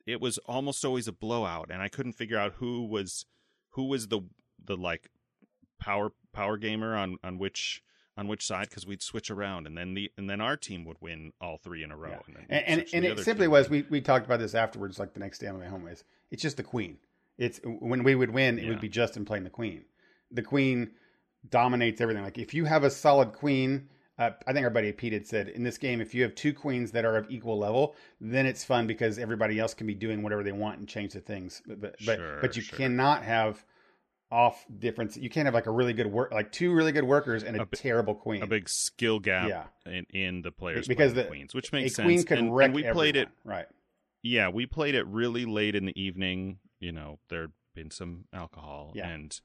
it 0.06 0.20
was 0.20 0.36
almost 0.38 0.84
always 0.84 1.08
a 1.08 1.12
blowout 1.12 1.70
and 1.70 1.80
I 1.80 1.88
couldn't 1.88 2.12
figure 2.12 2.36
out 2.38 2.54
who 2.58 2.84
was 2.84 3.24
who 3.74 3.84
was 3.84 4.08
the 4.08 4.20
the 4.64 4.76
like 4.76 5.10
power 5.80 6.12
power 6.32 6.56
gamer 6.56 6.96
on 6.96 7.16
on 7.22 7.38
which 7.38 7.82
on 8.16 8.28
which 8.28 8.46
side 8.46 8.68
because 8.68 8.86
we'd 8.86 9.02
switch 9.02 9.30
around 9.30 9.66
and 9.66 9.76
then 9.76 9.94
the 9.94 10.10
and 10.16 10.28
then 10.30 10.40
our 10.40 10.56
team 10.56 10.84
would 10.84 10.96
win 11.00 11.32
all 11.40 11.58
three 11.58 11.82
in 11.82 11.90
a 11.90 11.96
row 11.96 12.10
Yeah. 12.10 12.36
and 12.48 12.64
and 12.68 12.80
and, 12.80 12.94
and 12.94 13.04
it 13.04 13.24
simply 13.24 13.46
team. 13.46 13.50
was 13.52 13.68
we, 13.68 13.82
we 13.90 14.00
talked 14.00 14.24
about 14.26 14.38
this 14.40 14.54
afterwards 14.54 14.98
like 14.98 15.14
the 15.14 15.20
next 15.20 15.38
day 15.38 15.48
on 15.48 15.58
my 15.58 15.66
home 15.66 15.86
is 15.88 16.04
it's 16.30 16.42
just 16.42 16.56
the 16.56 16.62
queen 16.62 16.98
it's 17.38 17.60
when 17.64 18.04
we 18.04 18.14
would 18.14 18.30
win 18.30 18.58
it 18.58 18.64
Yeah. 18.64 18.70
would 18.70 18.80
be 18.80 18.88
justin 18.88 19.24
playing 19.24 19.44
the 19.44 19.50
queen 19.50 19.84
the 20.30 20.42
queen 20.42 20.92
dominates 21.50 22.00
everything 22.00 22.22
like 22.22 22.38
if 22.38 22.54
you 22.54 22.64
have 22.64 22.84
a 22.84 22.90
solid 22.90 23.32
queen 23.32 23.88
uh, 24.18 24.30
i 24.46 24.52
think 24.52 24.64
our 24.64 24.70
buddy 24.70 24.92
pete 24.92 25.12
had 25.12 25.26
said 25.26 25.48
in 25.48 25.62
this 25.62 25.78
game 25.78 26.00
if 26.00 26.14
you 26.14 26.22
have 26.22 26.34
two 26.34 26.52
queens 26.52 26.92
that 26.92 27.04
are 27.04 27.16
of 27.16 27.26
equal 27.30 27.58
level 27.58 27.94
then 28.20 28.46
it's 28.46 28.64
fun 28.64 28.86
because 28.86 29.18
everybody 29.18 29.58
else 29.58 29.74
can 29.74 29.86
be 29.86 29.94
doing 29.94 30.22
whatever 30.22 30.42
they 30.42 30.52
want 30.52 30.78
and 30.78 30.88
change 30.88 31.12
the 31.12 31.20
things 31.20 31.62
but 31.66 31.80
but, 31.80 31.94
but, 32.06 32.16
Sure, 32.18 32.38
but 32.40 32.56
you 32.56 32.62
sure. 32.62 32.76
cannot 32.78 33.24
have 33.24 33.64
off 34.30 34.64
difference 34.78 35.16
you 35.16 35.30
can't 35.30 35.46
have 35.46 35.54
like 35.54 35.66
a 35.66 35.70
really 35.70 35.92
good 35.92 36.06
work 36.08 36.32
like 36.32 36.50
two 36.50 36.72
really 36.72 36.90
good 36.92 37.04
workers 37.04 37.42
and 37.44 37.56
a, 37.56 37.62
A 37.62 37.66
terrible 37.66 38.14
queen 38.14 38.42
a 38.42 38.46
big 38.46 38.68
skill 38.68 39.20
gap 39.20 39.48
Yeah. 39.48 39.64
in, 39.92 40.06
in 40.10 40.42
the 40.42 40.50
players 40.50 40.88
Because 40.88 41.14
the- 41.14 41.24
queens, 41.24 41.54
which 41.54 41.72
makes 41.72 41.94
queen 41.96 42.18
sense. 42.18 42.24
could 42.28 42.38
and, 42.38 42.54
wreck 42.54 42.66
and 42.66 42.74
we 42.74 42.82
played 42.84 43.16
it. 43.16 43.28
right 43.44 43.66
Yeah, 44.22 44.48
we 44.48 44.66
played 44.66 44.94
it 44.94 45.06
really 45.06 45.44
late 45.44 45.74
in 45.76 45.84
the 45.84 45.92
evening. 46.00 46.58
You 46.80 46.92
know, 46.92 47.18
there'd 47.28 47.52
been 47.74 47.90
some 47.90 48.24
alcohol, 48.32 48.92
Yeah. 48.96 49.08
and 49.10 49.40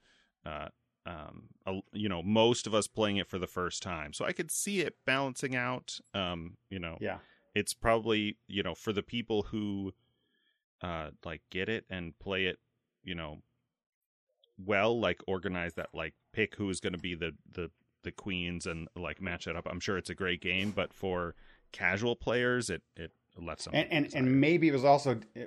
uh, 0.45 0.69
um, 1.09 1.43
a, 1.65 1.79
you 1.91 2.07
know, 2.07 2.21
most 2.21 2.67
of 2.67 2.75
us 2.75 2.87
playing 2.87 3.17
it 3.17 3.27
for 3.27 3.39
the 3.39 3.47
first 3.47 3.81
time, 3.81 4.13
so 4.13 4.25
I 4.25 4.31
could 4.31 4.51
see 4.51 4.81
it 4.81 4.95
balancing 5.05 5.55
out. 5.55 5.99
Um, 6.13 6.57
you 6.69 6.77
know, 6.77 6.97
yeah. 7.01 7.17
it's 7.55 7.73
probably 7.73 8.37
you 8.47 8.61
know 8.61 8.75
for 8.75 8.93
the 8.93 9.01
people 9.01 9.43
who 9.43 9.93
uh 10.81 11.09
like 11.25 11.41
get 11.49 11.67
it 11.67 11.83
and 11.89 12.17
play 12.19 12.45
it 12.45 12.57
you 13.03 13.13
know 13.13 13.39
well 14.63 14.97
like 14.97 15.19
organize 15.27 15.73
that 15.73 15.89
like 15.93 16.13
pick 16.31 16.55
who's 16.55 16.79
going 16.79 16.93
to 16.93 16.99
be 16.99 17.15
the 17.15 17.31
the 17.51 17.71
the 18.03 18.11
queens 18.11 18.65
and 18.65 18.87
like 18.95 19.21
match 19.21 19.47
it 19.47 19.55
up. 19.55 19.67
I'm 19.69 19.79
sure 19.79 19.97
it's 19.97 20.11
a 20.11 20.15
great 20.15 20.41
game 20.41 20.71
but 20.71 20.93
for 20.93 21.33
casual 21.71 22.15
players 22.15 22.69
it 22.69 22.83
it 22.95 23.11
left 23.37 23.61
some 23.61 23.73
and 23.73 23.87
and, 23.91 24.13
and 24.13 24.39
maybe 24.39 24.67
it 24.67 24.73
was 24.73 24.85
also 24.85 25.19
uh, 25.35 25.41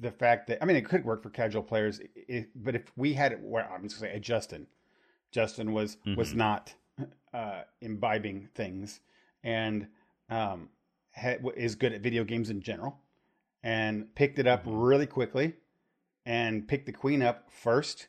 the 0.00 0.10
fact 0.10 0.46
that 0.48 0.62
I 0.62 0.66
mean 0.66 0.76
it 0.76 0.84
could 0.84 1.04
work 1.04 1.22
for 1.22 1.30
casual 1.30 1.62
players, 1.62 2.00
i 2.30 2.46
but 2.54 2.74
if 2.74 2.90
we 2.96 3.14
had 3.14 3.32
it, 3.32 3.40
where 3.40 3.70
I'm 3.70 3.82
just 3.84 4.00
going 4.00 4.10
to 4.10 4.16
say 4.16 4.20
Justin, 4.20 4.66
Justin 5.36 5.72
was 5.74 5.98
was 6.16 6.32
Mhm. 6.32 6.36
not 6.36 6.74
uh, 7.34 7.62
imbibing 7.82 8.48
things, 8.54 9.00
and 9.44 9.86
um, 10.30 10.70
ha- 11.14 11.36
is 11.54 11.74
good 11.74 11.92
at 11.92 12.00
video 12.00 12.24
games 12.24 12.48
in 12.48 12.62
general, 12.62 12.98
and 13.62 14.14
picked 14.14 14.38
it 14.38 14.46
up 14.46 14.64
Mhm. 14.64 14.88
really 14.88 15.06
quickly, 15.06 15.52
and 16.24 16.66
picked 16.66 16.86
the 16.86 16.92
queen 16.92 17.20
up 17.22 17.50
first, 17.50 18.08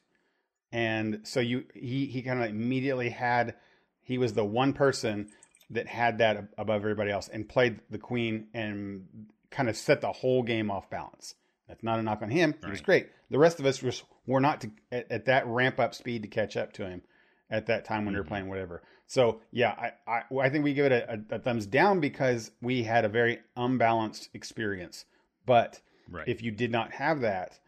and 0.72 1.20
so 1.28 1.42
you 1.42 1.66
he 1.76 2.06
he 2.06 2.22
kind 2.22 2.42
of 2.42 2.50
immediately 2.50 3.10
had 3.10 3.56
he 4.02 4.18
was 4.18 4.32
the 4.34 4.46
one 4.46 4.72
person 4.72 5.30
that 5.70 5.86
had 5.88 6.20
that 6.20 6.48
above 6.58 6.78
everybody 6.82 7.12
else 7.12 7.28
and 7.28 7.50
played 7.50 7.82
the 7.90 7.98
queen 7.98 8.48
and 8.54 9.06
kind 9.50 9.68
of 9.68 9.76
set 9.76 10.00
the 10.00 10.14
whole 10.14 10.44
game 10.44 10.72
off 10.72 10.90
balance. 10.90 11.36
That's 11.68 11.84
not 11.84 12.00
a 12.00 12.04
knock 12.04 12.22
on 12.22 12.30
him. 12.30 12.56
He 12.64 12.70
was 12.72 12.80
great. 12.80 13.10
The 13.30 13.38
rest 13.38 13.60
of 13.60 13.66
us 13.66 13.84
were 14.26 14.40
not 14.40 14.62
to, 14.62 14.72
at, 14.94 15.12
at 15.12 15.26
that 15.26 15.46
ramp 15.48 15.78
up 15.82 15.94
speed 15.94 16.22
to 16.22 16.30
catch 16.30 16.56
up 16.56 16.72
to 16.74 16.88
him 16.88 17.02
at 17.50 17.66
that 17.68 17.86
time 17.86 18.06
when 18.06 18.14
we 18.14 18.20
were 18.20 18.26
Mhm. 18.26 18.30
playing 18.30 18.50
whatever. 18.50 18.84
So 19.06 19.42
yeah, 19.52 19.72
I, 19.72 19.92
I 20.12 20.24
I 20.46 20.50
think 20.50 20.64
we 20.64 20.74
give 20.74 20.86
it 20.86 20.92
a, 20.92 21.36
a, 21.36 21.40
thumbs 21.40 21.66
down 21.66 22.00
because 22.02 22.52
we 22.62 22.84
had 22.84 23.06
a 23.06 23.10
very 23.10 23.40
unbalanced 23.56 24.30
experience. 24.34 25.06
But 25.46 25.80
right 26.10 26.28
if 26.28 26.42
you 26.44 26.52
did 26.52 26.72
not 26.72 26.92
have 26.94 27.22
that, 27.22 27.60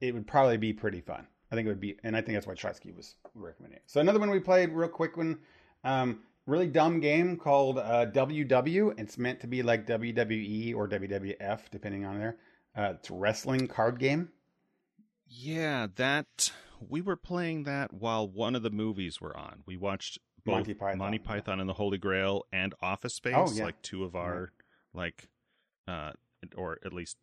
it 0.00 0.14
would 0.14 0.26
probably 0.26 0.56
be 0.56 0.72
pretty 0.72 1.00
fun. 1.00 1.26
I 1.52 1.54
think 1.54 1.66
it 1.66 1.70
would 1.70 1.80
be, 1.80 1.96
and 2.04 2.16
I 2.16 2.20
think 2.22 2.36
that's 2.36 2.46
why 2.46 2.54
Trotsky 2.54 2.92
was 2.92 3.16
recommending 3.34 3.78
it. 3.78 3.82
So 3.86 4.00
another 4.00 4.18
one 4.20 4.30
we 4.30 4.38
played, 4.40 4.70
real 4.70 4.88
quick 4.88 5.16
one, 5.16 5.38
um, 5.84 6.20
really 6.46 6.66
dumb 6.68 7.00
game 7.00 7.36
called 7.36 7.78
uh, 7.78 8.06
WW. 8.06 8.98
It's 8.98 9.18
meant 9.18 9.40
to 9.40 9.46
be 9.48 9.62
like 9.62 9.86
WWE 9.86 10.74
or 10.76 10.88
WWF, 10.88 11.70
depending 11.70 12.04
on 12.04 12.18
there. 12.18 12.36
Uh, 12.76 12.94
it's 12.96 13.10
a 13.10 13.14
wrestling 13.14 13.66
card 13.68 13.98
game. 13.98 14.30
yeah 15.26 15.86
that 15.96 16.52
we 16.88 17.00
were 17.00 17.16
playing 17.16 17.64
that 17.64 17.92
while 17.92 18.26
one 18.28 18.54
of 18.54 18.62
the 18.62 18.70
movies 18.70 19.20
were 19.20 19.36
on 19.36 19.62
we 19.66 19.76
watched 19.76 20.18
both 20.44 20.54
Monty 20.54 20.74
Python, 20.74 20.98
Monty 20.98 21.20
yeah. 21.22 21.52
And 21.60 21.68
the 21.68 21.74
Holy 21.74 21.98
Grail 21.98 22.46
and 22.52 22.74
Office 22.80 23.14
Space, 23.14 23.34
Oh, 23.36 23.50
yeah. 23.52 23.64
like 23.64 23.82
two 23.82 24.04
of 24.04 24.16
our 24.16 24.52
like 24.94 25.28
uh 25.86 26.12
or 26.56 26.78
at 26.84 26.92
least 26.94 27.18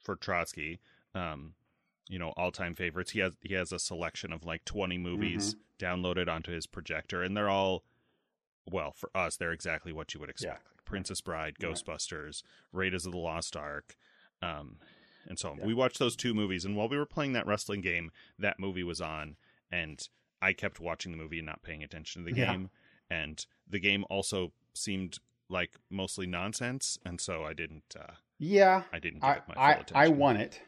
for 0.00 0.14
Trotsky, 0.16 0.80
um, 1.14 1.54
you 2.08 2.18
know, 2.18 2.28
all 2.36 2.50
time 2.52 2.74
favorites. 2.74 3.10
He 3.12 3.18
has 3.20 3.32
he 3.40 3.54
has 3.54 3.72
a 3.72 3.78
selection 3.80 4.32
of 4.32 4.44
like 4.44 4.64
twenty 4.64 4.98
movies 4.98 5.54
Mm-hmm. 5.54 5.84
downloaded 6.04 6.28
onto 6.28 6.52
his 6.52 6.66
projector, 6.66 7.22
and 7.22 7.36
they're 7.36 7.48
all 7.50 7.82
well 8.70 8.92
for 8.92 9.10
us. 9.16 9.36
They're 9.36 9.52
exactly 9.52 9.92
what 9.92 10.14
you 10.14 10.20
would 10.20 10.30
expect: 10.30 10.64
like 10.76 10.84
Princess 10.84 11.20
Bride. 11.20 11.54
Ghostbusters, 11.60 12.42
Raiders 12.72 13.06
of 13.06 13.12
the 13.12 13.18
Lost 13.18 13.56
Ark. 13.56 13.96
Um, 14.40 14.76
and 15.28 15.38
so. 15.38 15.54
Yeah. 15.58 15.66
we 15.66 15.74
watched 15.74 15.98
those 15.98 16.16
two 16.16 16.34
movies, 16.34 16.64
and 16.64 16.76
while 16.76 16.88
we 16.88 16.96
were 16.98 17.06
playing 17.06 17.32
that 17.34 17.46
wrestling 17.46 17.80
game, 17.80 18.10
that 18.38 18.58
movie 18.58 18.82
was 18.84 19.00
on, 19.00 19.36
and 19.70 20.06
I 20.40 20.52
kept 20.52 20.80
watching 20.80 21.12
the 21.12 21.18
movie 21.18 21.38
and 21.38 21.46
not 21.46 21.62
paying 21.62 21.82
attention 21.82 22.24
to 22.24 22.32
the 22.32 22.38
Yeah. 22.38 22.52
game. 22.52 22.70
And 23.10 23.44
the 23.68 23.78
game 23.78 24.04
also 24.10 24.52
seemed 24.74 25.18
like 25.48 25.72
mostly 25.90 26.26
nonsense, 26.26 26.98
and 27.04 27.20
so 27.20 27.44
I 27.44 27.52
didn't. 27.52 27.94
Uh, 27.98 28.14
Yeah, 28.38 28.82
I 28.92 28.98
didn't 28.98 29.20
give 29.20 29.28
I 29.28 29.34
it 29.34 29.42
my 29.48 29.54
full 29.54 29.62
I, 29.62 29.70
attention. 29.72 29.96
I 29.96 30.08
won 30.08 30.36
it, 30.36 30.60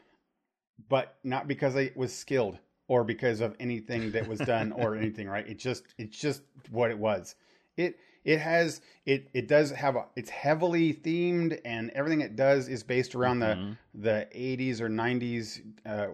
but 0.89 1.17
not 1.23 1.47
because 1.47 1.75
I 1.75 1.91
was 1.95 2.13
skilled 2.13 2.57
or 2.87 3.03
because 3.03 3.41
of 3.41 3.55
anything 3.59 4.11
that 4.11 4.27
was 4.27 4.39
done 4.39 4.71
or 4.71 4.95
anything. 5.01 5.27
Right? 5.27 5.47
It 5.47 5.57
just 5.57 5.83
it's 5.97 6.17
just 6.19 6.43
what 6.69 6.91
it 6.91 6.97
was. 6.97 7.35
It 7.77 7.97
it 8.25 8.39
has 8.41 8.81
it 9.05 9.29
it 9.33 9.47
does 9.47 9.71
have 9.71 9.95
a 9.95 10.05
it's 10.17 10.29
heavily 10.29 10.93
themed 10.93 11.59
and 11.63 11.91
everything 11.91 12.19
it 12.21 12.35
does 12.35 12.67
is 12.67 12.83
based 12.83 13.15
around 13.15 13.39
Mhm. 13.39 13.77
the 13.93 13.99
the 14.01 14.27
80s 14.35 14.81
or 14.81 14.89
90s 14.89 15.61
uh 15.85 16.07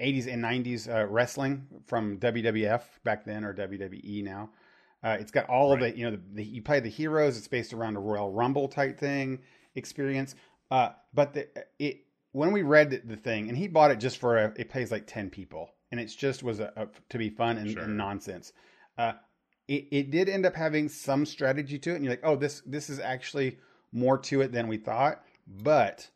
80s 0.00 0.26
and 0.32 0.42
90s 0.42 0.88
uh, 0.88 1.06
wrestling 1.06 1.66
from 1.86 2.16
WWF 2.18 2.80
back 3.04 3.22
then 3.26 3.44
or 3.44 3.52
WWE 3.52 4.24
now. 4.24 4.48
Uh, 5.02 5.18
it's 5.20 5.30
got 5.30 5.46
all 5.50 5.72
of 5.74 5.80
Right. 5.82 5.92
it. 5.92 5.96
You 5.98 6.04
know, 6.06 6.12
the, 6.12 6.22
the, 6.36 6.44
you 6.44 6.62
play 6.62 6.80
the 6.80 6.88
heroes. 6.88 7.36
It's 7.36 7.48
based 7.48 7.74
around 7.74 7.96
a 7.96 8.00
Royal 8.00 8.32
Rumble 8.32 8.66
type 8.66 8.98
thing 8.98 9.40
experience. 9.74 10.34
Uh, 10.70 10.90
but 11.12 11.34
the, 11.34 11.48
it 11.78 12.04
when 12.32 12.52
we 12.52 12.62
read 12.62 12.88
the, 12.90 12.98
the 13.04 13.16
thing, 13.16 13.48
and 13.50 13.58
he 13.58 13.68
bought 13.68 13.90
it 13.90 13.96
just 14.00 14.16
for 14.16 14.38
a, 14.38 14.52
it 14.56 14.70
plays 14.70 14.90
like 14.90 15.06
ten 15.06 15.28
people, 15.28 15.70
and 15.90 16.00
it's 16.00 16.14
just 16.14 16.42
was 16.42 16.60
a, 16.60 16.72
a, 16.76 16.86
to 17.10 17.18
be 17.18 17.28
fun 17.28 17.58
and, 17.58 17.70
Sure. 17.72 17.82
and 17.82 17.96
nonsense. 17.98 18.52
It, 19.70 19.86
it 19.92 20.10
did 20.10 20.28
end 20.28 20.44
up 20.46 20.56
having 20.56 20.88
some 20.88 21.24
strategy 21.24 21.78
to 21.78 21.90
it, 21.92 21.94
and 21.94 22.04
you're 22.04 22.12
like, 22.12 22.24
oh, 22.24 22.34
this 22.34 22.60
this 22.66 22.90
is 22.90 22.98
actually 22.98 23.58
more 23.92 24.18
to 24.18 24.40
it 24.40 24.50
than 24.52 24.66
we 24.66 24.76
thought. 24.78 25.22
But 25.46 26.10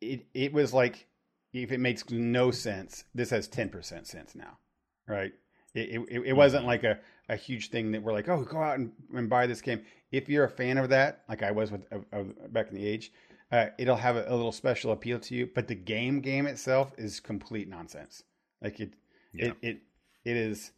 it 0.00 0.26
it 0.34 0.52
was 0.52 0.72
like 0.72 1.06
if 1.52 1.70
it 1.72 1.80
makes 1.80 2.08
no 2.10 2.50
sense, 2.50 3.04
this 3.14 3.30
has 3.30 3.46
ten 3.48 3.68
percent 3.68 4.06
sense 4.06 4.34
now, 4.34 4.58
right? 5.06 5.32
It 5.74 6.02
it, 6.08 6.20
it 6.28 6.32
wasn't 6.32 6.64
Mhm. 6.64 6.68
like 6.68 6.84
a, 6.84 6.98
a 7.28 7.36
huge 7.36 7.68
thing 7.70 7.92
that 7.92 8.02
we're 8.02 8.12
like, 8.12 8.28
oh, 8.28 8.42
go 8.44 8.58
out 8.62 8.78
and, 8.78 8.92
and 9.14 9.28
buy 9.28 9.46
this 9.46 9.60
game. 9.60 9.82
If 10.10 10.28
you're 10.28 10.44
a 10.44 10.48
fan 10.50 10.78
of 10.78 10.88
that, 10.88 11.24
like 11.28 11.42
I 11.42 11.50
was 11.50 11.70
with 11.70 11.84
of, 11.92 12.04
of 12.12 12.52
back 12.52 12.68
in 12.68 12.74
the 12.74 12.86
age, 12.86 13.12
uh, 13.52 13.66
it'll 13.78 13.96
have 13.96 14.16
a, 14.16 14.24
a 14.28 14.34
little 14.34 14.52
special 14.52 14.92
appeal 14.92 15.18
to 15.20 15.34
you. 15.34 15.50
But 15.54 15.68
the 15.68 15.74
game 15.74 16.20
game 16.20 16.46
itself 16.46 16.92
is 16.96 17.20
complete 17.20 17.68
nonsense. 17.68 18.22
Like 18.62 18.80
it 18.80 18.94
Yeah. 19.34 19.46
it 19.48 19.56
it 19.62 19.80
it 20.24 20.36
is 20.36 20.72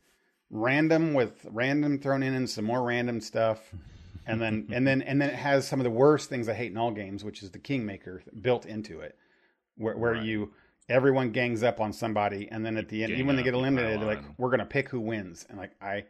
random 0.51 1.15
with 1.15 1.47
random 1.51 1.99
thrown 1.99 2.23
in 2.23 2.35
and 2.35 2.49
some 2.49 2.65
more 2.65 2.83
random 2.83 3.21
stuff. 3.21 3.73
And 4.27 4.41
then 4.43 4.69
and 4.73 4.87
then 4.87 5.01
and 5.03 5.21
then 5.23 5.31
it 5.31 5.37
has 5.37 5.67
some 5.67 5.81
of 5.81 5.85
the 5.85 5.91
worst 5.91 6.29
things 6.29 6.49
I 6.51 6.55
hate 6.55 6.71
in 6.71 6.77
all 6.77 6.91
games, 6.91 7.25
which 7.25 7.43
is 7.43 7.51
the 7.51 7.59
kingmaker 7.59 8.23
built 8.43 8.67
into 8.67 9.01
it, 9.01 9.17
where 9.77 9.97
where 9.97 10.13
Right. 10.13 10.23
you 10.23 10.53
everyone 10.91 11.31
gangs 11.33 11.63
up 11.63 11.81
on 11.81 11.95
somebody, 11.95 12.47
and 12.51 12.65
then 12.65 12.77
at 12.77 12.89
the 12.91 13.03
end, 13.05 13.11
gang 13.11 13.17
even 13.21 13.27
when 13.29 13.37
they 13.37 13.43
get 13.43 13.55
eliminated, 13.55 14.01
they're 14.01 14.07
like, 14.07 14.23
"We're 14.39 14.51
gonna 14.51 14.67
pick 14.67 14.91
who 14.91 15.01
wins," 15.01 15.47
and 15.49 15.57
like 15.57 15.71
I 15.81 16.05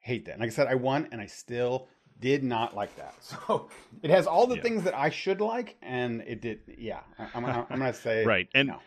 hate 0.00 0.26
that. 0.26 0.32
And 0.32 0.40
like 0.42 0.50
I 0.50 0.52
said, 0.52 0.66
I 0.66 0.74
won, 0.74 1.08
and 1.12 1.18
I 1.20 1.26
still 1.26 1.88
did 2.20 2.44
not 2.44 2.74
like 2.76 2.94
that. 2.96 3.14
So 3.22 3.70
it 4.02 4.10
has 4.10 4.26
all 4.26 4.46
the 4.46 4.56
Yeah. 4.56 4.62
things 4.62 4.82
that 4.84 4.94
I 4.94 5.08
should 5.08 5.40
like, 5.40 5.76
and 5.80 6.20
it 6.26 6.42
did. 6.42 6.60
Yeah, 6.76 7.00
I- 7.18 7.28
I'm 7.34 7.42
gonna, 7.42 7.66
I'm 7.70 7.78
gonna 7.78 7.94
say 7.94 8.22
right, 8.26 8.48
and 8.54 8.68
no. 8.68 8.80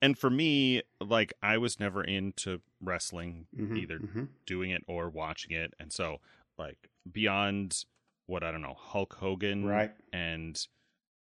and 0.00 0.16
for 0.16 0.30
me, 0.30 0.82
like 1.00 1.32
I 1.42 1.58
was 1.58 1.80
never 1.80 2.04
into 2.04 2.60
wrestling, 2.82 3.46
Mhm, 3.56 3.78
either 3.78 3.98
mhm. 4.00 4.28
doing 4.44 4.70
it 4.70 4.82
or 4.86 5.08
watching 5.08 5.52
it, 5.52 5.72
and 5.80 5.92
so 5.92 6.20
like 6.58 6.90
beyond 7.10 7.84
what 8.26 8.42
I 8.42 8.50
don't 8.50 8.62
know, 8.62 8.74
Hulk 8.74 9.14
Hogan, 9.14 9.64
right. 9.64 9.92
and 10.12 10.58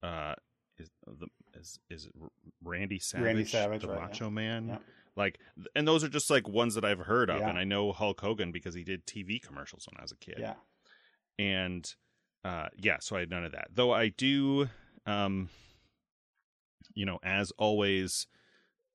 uh, 0.02 0.34
is 0.78 0.90
the 1.06 1.28
is 1.54 1.78
is 1.90 2.06
it 2.06 2.12
Randy 2.64 2.98
Savage, 2.98 3.24
Randy 3.24 3.44
Savage, 3.44 3.82
the 3.82 3.88
right, 3.88 3.98
yeah. 4.00 4.06
Macho 4.06 4.30
Man, 4.30 4.68
Yeah. 4.68 4.78
like, 5.16 5.38
and 5.74 5.86
those 5.86 6.02
are 6.04 6.08
just 6.08 6.30
like 6.30 6.48
ones 6.48 6.74
that 6.74 6.84
I've 6.84 7.00
heard 7.00 7.28
of, 7.30 7.40
Yeah. 7.40 7.48
and 7.50 7.58
I 7.58 7.64
know 7.64 7.92
Hulk 7.92 8.20
Hogan 8.20 8.50
because 8.52 8.74
he 8.74 8.84
did 8.84 9.06
TV 9.06 9.38
commercials 9.38 9.86
when 9.90 9.98
I 9.98 10.02
was 10.02 10.12
a 10.12 10.16
kid, 10.16 10.36
Yeah, 10.38 10.54
and 11.38 11.94
uh, 12.44 12.68
yeah, 12.76 12.96
so 13.00 13.16
I 13.16 13.20
had 13.20 13.30
none 13.30 13.44
of 13.44 13.52
that. 13.52 13.68
Though 13.74 13.92
I 13.92 14.08
do, 14.08 14.68
um, 15.04 15.50
you 16.94 17.04
know, 17.04 17.18
as 17.22 17.50
always, 17.58 18.26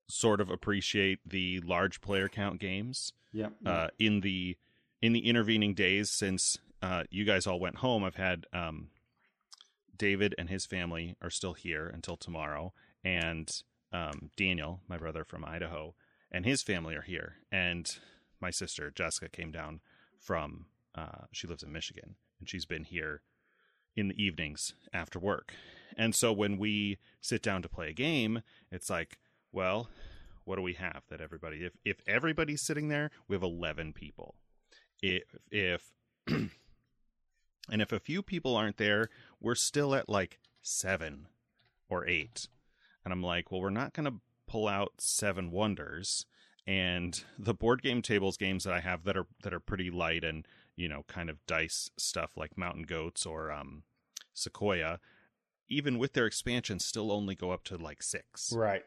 sort 0.08 0.40
of 0.40 0.50
appreciate 0.50 1.18
the 1.26 1.60
large 1.60 2.00
player 2.00 2.28
count 2.28 2.60
games 2.60 3.12
yeah, 3.32 3.48
uh, 3.64 3.88
in 3.98 4.20
the 4.20 4.56
in 5.02 5.12
the 5.12 5.28
intervening 5.28 5.74
days 5.74 6.10
since 6.10 6.58
uh, 6.82 7.04
you 7.10 7.24
guys 7.24 7.46
all 7.46 7.60
went 7.60 7.76
home. 7.76 8.04
I've 8.04 8.16
had 8.16 8.46
um, 8.52 8.88
David 9.96 10.34
and 10.38 10.48
his 10.48 10.66
family 10.66 11.16
are 11.20 11.30
still 11.30 11.54
here 11.54 11.88
until 11.88 12.16
tomorrow, 12.16 12.72
and 13.04 13.50
um, 13.92 14.30
Daniel, 14.36 14.80
my 14.88 14.96
brother 14.96 15.24
from 15.24 15.44
Idaho, 15.44 15.94
and 16.30 16.44
his 16.44 16.62
family 16.62 16.94
are 16.94 17.02
here, 17.02 17.36
and 17.50 17.98
my 18.40 18.50
sister 18.50 18.90
Jessica 18.90 19.28
came 19.28 19.52
down 19.52 19.80
from. 20.18 20.66
Uh, 20.94 21.26
she 21.30 21.46
lives 21.46 21.62
in 21.62 21.70
Michigan, 21.70 22.14
and 22.40 22.48
she's 22.48 22.64
been 22.64 22.84
here 22.84 23.20
in 23.96 24.08
the 24.08 24.22
evenings 24.22 24.74
after 24.92 25.18
work. 25.18 25.54
And 25.96 26.14
so 26.14 26.32
when 26.32 26.58
we 26.58 26.98
sit 27.20 27.42
down 27.42 27.62
to 27.62 27.68
play 27.68 27.90
a 27.90 27.94
game, 27.94 28.42
it's 28.70 28.90
like, 28.90 29.18
well, 29.56 29.88
what 30.44 30.56
do 30.56 30.62
we 30.62 30.74
have 30.74 31.02
that 31.08 31.20
everybody 31.20 31.64
if 31.64 31.72
if 31.84 31.96
everybody's 32.06 32.62
sitting 32.62 32.88
there, 32.88 33.10
we 33.26 33.34
have 33.34 33.42
11 33.42 33.94
people. 33.94 34.34
If 35.02 35.34
if 35.50 35.92
and 36.28 36.50
if 37.70 37.90
a 37.90 37.98
few 37.98 38.22
people 38.22 38.54
aren't 38.54 38.76
there, 38.76 39.08
we're 39.40 39.54
still 39.54 39.94
at 39.94 40.08
like 40.08 40.38
7 40.62 41.26
or 41.88 42.06
8. 42.06 42.48
And 43.04 43.12
I'm 43.12 43.22
like, 43.22 43.50
well, 43.50 43.60
we're 43.60 43.70
not 43.70 43.92
going 43.92 44.06
to 44.06 44.20
pull 44.46 44.68
out 44.68 44.92
seven 44.98 45.50
wonders 45.50 46.26
and 46.66 47.24
the 47.38 47.54
board 47.54 47.82
game 47.82 48.02
tables 48.02 48.36
games 48.36 48.64
that 48.64 48.72
I 48.72 48.80
have 48.80 49.04
that 49.04 49.16
are 49.16 49.26
that 49.42 49.54
are 49.54 49.60
pretty 49.60 49.90
light 49.90 50.24
and 50.24 50.46
you 50.76 50.88
know 50.88 51.04
kind 51.08 51.30
of 51.30 51.44
dice 51.46 51.90
stuff 51.96 52.30
like 52.36 52.58
Mountain 52.58 52.84
Goats 52.84 53.24
or 53.24 53.50
um, 53.50 53.84
Sequoia, 54.34 55.00
even 55.68 55.98
with 55.98 56.12
their 56.12 56.26
expansion, 56.26 56.78
still 56.78 57.10
only 57.10 57.34
go 57.34 57.50
up 57.50 57.64
to 57.64 57.76
like 57.76 58.02
six. 58.02 58.52
right. 58.52 58.84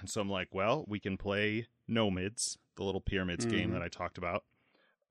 And 0.00 0.08
so 0.10 0.20
I'm 0.20 0.30
like, 0.30 0.48
well, 0.52 0.84
we 0.86 1.00
can 1.00 1.16
play 1.16 1.66
Nomids, 1.88 2.56
the 2.76 2.84
little 2.84 3.00
pyramids 3.00 3.44
game 3.46 3.70
Mhm. 3.70 3.72
that 3.74 3.82
I 3.82 3.88
talked 3.88 4.18
about 4.18 4.44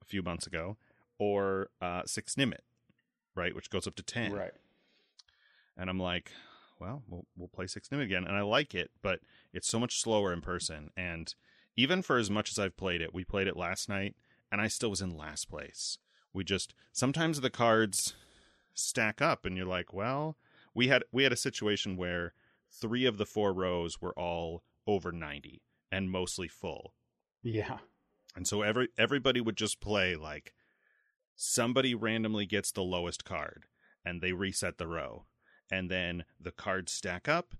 a 0.00 0.04
few 0.04 0.22
months 0.22 0.46
ago, 0.46 0.76
or 1.18 1.68
uh, 1.80 2.02
Six 2.06 2.34
Nimmt, 2.36 2.54
right, 3.34 3.54
which 3.54 3.70
goes 3.70 3.86
up 3.86 3.94
to 3.96 4.02
ten. 4.02 4.32
Right. 4.32 4.52
And 5.76 5.88
I'm 5.90 5.98
like, 6.00 6.32
well, 6.78 7.02
we'll 7.08 7.26
we'll 7.36 7.48
play 7.48 7.66
Six 7.66 7.88
Nimmt 7.88 8.02
again, 8.02 8.24
and 8.24 8.36
I 8.36 8.42
like 8.42 8.74
it, 8.74 8.90
but 9.02 9.20
it's 9.52 9.68
so 9.68 9.78
much 9.78 10.00
slower 10.00 10.32
in 10.32 10.40
person. 10.40 10.90
And 10.96 11.34
even 11.76 12.02
for 12.02 12.16
as 12.18 12.30
much 12.30 12.50
as 12.50 12.58
I've 12.58 12.76
played 12.76 13.00
it, 13.00 13.14
we 13.14 13.24
played 13.24 13.46
it 13.46 13.56
last 13.56 13.88
night, 13.88 14.16
and 14.50 14.60
I 14.60 14.68
still 14.68 14.90
was 14.90 15.00
in 15.02 15.16
last 15.16 15.48
place. 15.48 15.98
We 16.32 16.44
just 16.44 16.74
sometimes 16.92 17.40
the 17.40 17.50
cards 17.50 18.14
stack 18.74 19.20
up, 19.20 19.44
and 19.44 19.56
you're 19.56 19.66
like, 19.66 19.92
well, 19.92 20.36
we 20.74 20.88
had 20.88 21.04
we 21.12 21.22
had 21.24 21.32
a 21.32 21.36
situation 21.36 21.96
where 21.96 22.32
three 22.70 23.04
of 23.04 23.18
the 23.18 23.26
four 23.26 23.52
rows 23.52 24.00
were 24.00 24.16
all 24.18 24.62
over 24.86 25.12
ninety 25.12 25.62
and 25.90 26.10
mostly 26.10 26.48
full. 26.48 26.94
Yeah. 27.42 27.78
And 28.36 28.46
so 28.46 28.62
every 28.62 28.88
everybody 28.98 29.40
would 29.40 29.56
just 29.56 29.80
play 29.80 30.16
like 30.16 30.54
somebody 31.36 31.94
randomly 31.94 32.46
gets 32.46 32.70
the 32.70 32.82
lowest 32.82 33.24
card 33.24 33.64
and 34.04 34.20
they 34.20 34.32
reset 34.32 34.78
the 34.78 34.86
row. 34.86 35.24
And 35.70 35.90
then 35.90 36.24
the 36.40 36.52
cards 36.52 36.92
stack 36.92 37.28
up 37.28 37.54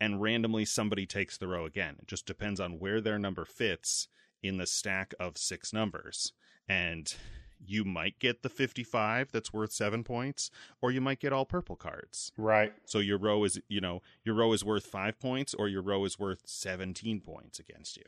and 0.00 0.20
randomly 0.20 0.64
somebody 0.64 1.06
takes 1.06 1.36
the 1.36 1.48
row 1.48 1.64
again. 1.64 1.96
It 2.00 2.08
just 2.08 2.26
depends 2.26 2.60
on 2.60 2.78
where 2.78 3.00
their 3.00 3.18
number 3.18 3.44
fits 3.44 4.08
in 4.42 4.58
the 4.58 4.66
stack 4.66 5.14
of 5.18 5.38
six 5.38 5.72
numbers. 5.72 6.32
And 6.68 7.14
you 7.64 7.84
might 7.84 8.18
get 8.18 8.42
the 8.42 8.48
55 8.48 9.30
that's 9.32 9.52
worth 9.52 9.72
7 9.72 10.04
points 10.04 10.50
or 10.80 10.90
you 10.90 11.00
might 11.00 11.20
get 11.20 11.32
all 11.32 11.44
purple 11.44 11.76
cards. 11.76 12.32
Right. 12.36 12.72
So 12.84 12.98
your 12.98 13.18
row 13.18 13.44
is, 13.44 13.60
you 13.68 13.80
know, 13.80 14.02
your 14.24 14.34
row 14.34 14.52
is 14.52 14.64
worth 14.64 14.86
5 14.86 15.18
points 15.18 15.54
or 15.54 15.68
your 15.68 15.82
row 15.82 16.04
is 16.04 16.18
worth 16.18 16.42
17 16.46 17.20
points 17.20 17.58
against 17.58 17.96
you. 17.96 18.04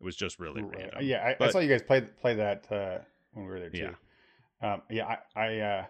It 0.00 0.04
was 0.04 0.16
just 0.16 0.38
really 0.38 0.62
Right. 0.62 0.78
random. 0.78 0.98
Yeah, 1.02 1.34
I, 1.40 1.44
I 1.44 1.50
saw 1.50 1.58
you 1.60 1.68
guys 1.68 1.82
play 1.82 2.00
play 2.00 2.34
that 2.34 2.66
uh, 2.70 2.98
when 3.32 3.46
we 3.46 3.52
were 3.52 3.60
there 3.60 3.70
too. 3.70 3.94
Yeah. 4.62 4.74
Um, 4.74 4.82
yeah, 4.90 5.16
I 5.36 5.40
I, 5.40 5.58
uh, 5.58 5.84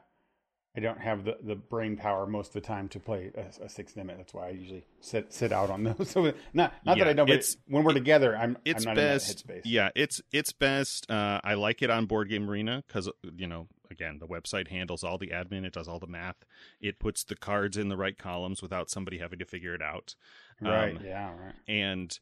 I 0.75 0.81
don't 0.81 1.01
have 1.01 1.25
the, 1.25 1.37
the 1.43 1.55
brain 1.55 1.97
power 1.99 2.27
most 2.27 2.49
of 2.49 2.55
the 2.55 2.61
time 2.67 2.89
to 2.91 2.99
play 3.01 3.31
a, 3.37 3.65
a 3.65 3.69
six 3.69 3.93
Nimmt. 3.93 4.17
That's 4.17 4.33
why 4.33 4.47
I 4.47 4.51
usually 4.51 4.87
sit 5.01 5.33
sit 5.33 5.53
out 5.53 5.69
on 5.71 5.85
those. 5.85 6.09
So 6.11 6.33
not 6.55 6.73
not 6.87 6.97
that 6.99 7.09
I 7.09 7.13
don't. 7.13 7.27
But 7.27 7.35
it's- 7.35 7.57
when 7.69 7.85
we're 7.85 7.93
together, 7.93 8.37
I'm 8.37 8.57
it's 8.65 8.87
I'm 8.87 8.95
not 8.95 8.97
best 8.97 9.43
in 9.43 9.49
that 9.49 9.55
headspace. 9.59 9.63
yeah 9.67 9.91
it's 9.95 10.21
it's 10.33 10.53
best 10.53 11.11
uh 11.11 11.41
i 11.45 11.55
like 11.55 11.83
it 11.83 11.91
on 11.91 12.07
board 12.07 12.29
game 12.31 12.49
arena 12.49 12.83
because 12.87 13.11
you 13.37 13.47
know 13.47 13.69
again 13.91 14.19
the 14.19 14.27
website 14.27 14.69
handles 14.69 15.05
all 15.05 15.19
the 15.19 15.27
admin 15.29 15.67
it 15.67 15.75
does 15.75 15.89
all 15.89 15.99
the 15.99 16.07
math 16.07 16.37
it 16.81 16.99
puts 16.99 17.23
the 17.25 17.37
cards 17.37 17.77
in 17.77 17.89
the 17.89 17.97
right 17.97 18.17
columns 18.17 18.63
without 18.63 18.89
somebody 18.89 19.19
having 19.19 19.39
to 19.39 19.45
figure 19.45 19.75
it 19.75 19.83
out 19.83 20.15
Right. 20.61 20.97
Um, 20.97 21.05
yeah. 21.05 21.31
Right. 21.37 21.55
and 21.69 22.19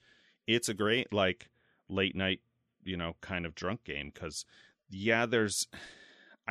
it's 0.49 0.69
a 0.69 0.75
great 0.75 1.13
like 1.13 1.49
late 1.89 2.17
night 2.17 2.41
you 2.83 2.97
know 2.97 3.15
kind 3.21 3.47
of 3.47 3.55
drunk 3.55 3.85
game 3.85 4.11
because 4.13 4.45
yeah 4.91 5.27
there's 5.27 5.69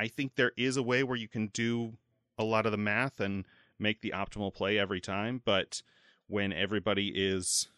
i 0.00 0.08
think 0.08 0.34
there 0.34 0.52
is 0.56 0.76
a 0.76 0.82
way 0.82 1.02
where 1.02 1.16
you 1.16 1.28
can 1.28 1.48
do 1.48 1.92
a 2.38 2.44
lot 2.44 2.66
of 2.66 2.72
the 2.72 2.78
math 2.78 3.20
and 3.20 3.44
make 3.78 4.00
the 4.00 4.12
optimal 4.14 4.52
play 4.52 4.78
every 4.78 5.00
time 5.00 5.40
but 5.44 5.82
when 6.26 6.52
everybody 6.52 7.08
is 7.14 7.68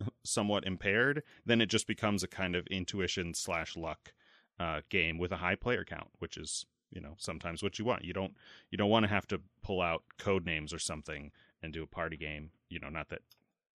somewhat 0.24 0.64
impaired 0.64 1.22
then 1.44 1.60
it 1.60 1.66
just 1.66 1.86
becomes 1.86 2.22
a 2.22 2.28
kind 2.28 2.54
of 2.54 2.66
intuition 2.68 3.34
slash 3.34 3.76
luck 3.76 4.12
uh, 4.60 4.80
game 4.90 5.18
with 5.18 5.32
a 5.32 5.38
high 5.38 5.56
player 5.56 5.84
count 5.84 6.08
which 6.18 6.36
is 6.36 6.66
you 6.92 7.00
know 7.00 7.14
sometimes 7.18 7.62
what 7.62 7.78
you 7.78 7.84
want. 7.84 8.04
You 8.04 8.12
don't 8.12 8.34
you 8.70 8.78
don't 8.78 8.90
want 8.90 9.04
to 9.04 9.08
have 9.08 9.26
to 9.28 9.40
pull 9.62 9.80
out 9.80 10.02
code 10.18 10.44
names 10.44 10.72
or 10.72 10.78
something 10.78 11.32
and 11.62 11.72
do 11.72 11.82
a 11.82 11.86
party 11.86 12.16
game. 12.16 12.50
You 12.68 12.78
know, 12.78 12.88
not 12.88 13.08
that 13.08 13.22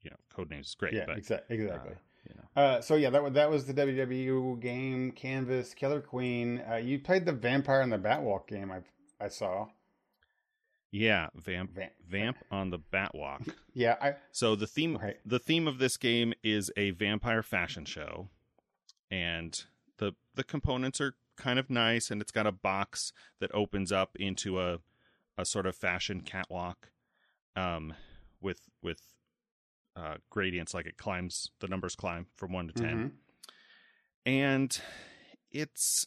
you 0.02 0.10
know 0.10 0.17
code 0.34 0.50
names 0.50 0.67
is 0.67 0.76
great. 0.76 0.93
Yeah, 0.93 1.06
but, 1.08 1.17
exa- 1.17 1.41
exactly. 1.50 1.93
uh, 1.93 2.00
know. 2.36 2.62
Uh, 2.62 2.82
so 2.82 2.96
yeah, 2.96 3.10
that 3.10 3.24
was 3.24 3.34
that 3.34 3.50
was 3.50 3.66
the 3.66 3.74
WWE 3.74 4.60
game 4.60 5.12
Canvas 5.12 5.74
Killer 5.74 6.02
Queen. 6.02 6.62
Uh, 6.70 6.76
you 6.76 7.00
played 7.00 7.26
the 7.26 7.32
Vampire 7.34 7.82
and 7.82 7.92
the 7.92 7.98
Batwalk 7.98 8.48
game. 8.48 8.72
I 8.72 8.80
I 9.24 9.28
saw. 9.30 9.68
Yeah, 10.92 11.28
vamp 11.36 11.76
Va- 11.76 11.92
vamp 12.08 12.38
on 12.50 12.70
the 12.70 12.80
Batwalk. 12.80 13.54
Yeah, 13.74 13.96
I 14.02 14.16
So 14.32 14.56
the 14.56 14.66
theme 14.66 14.98
Right. 14.98 15.18
the 15.24 15.38
theme 15.38 15.68
of 15.68 15.78
this 15.78 15.98
game 15.98 16.34
is 16.44 16.72
a 16.76 16.92
vampire 16.92 17.44
fashion 17.44 17.86
show, 17.86 18.30
and 19.12 19.63
the 20.00 20.13
the 20.34 20.44
components 20.44 21.00
are 21.00 21.13
kind 21.36 21.60
of 21.60 21.70
nice, 21.70 22.10
and 22.10 22.20
it's 22.20 22.32
got 22.32 22.48
a 22.48 22.52
box 22.52 23.13
that 23.40 23.52
opens 23.54 23.92
up 23.92 24.16
into 24.20 24.60
a 24.60 24.80
a 25.38 25.46
sort 25.46 25.68
of 25.68 25.76
fashion 25.76 26.22
catwalk, 26.22 26.90
um, 27.56 27.94
with 28.42 28.62
with 28.82 29.00
uh, 29.97 30.15
gradients 30.29 30.73
like 30.73 30.86
it 30.86 30.97
climbs 30.97 31.49
the 31.60 31.67
numbers 31.67 31.95
climb 31.95 32.27
from 32.36 32.51
one 32.53 32.67
to 32.67 32.73
10 32.73 32.88
Mhm. 32.97 33.12
and 34.25 34.81
it's 35.51 36.05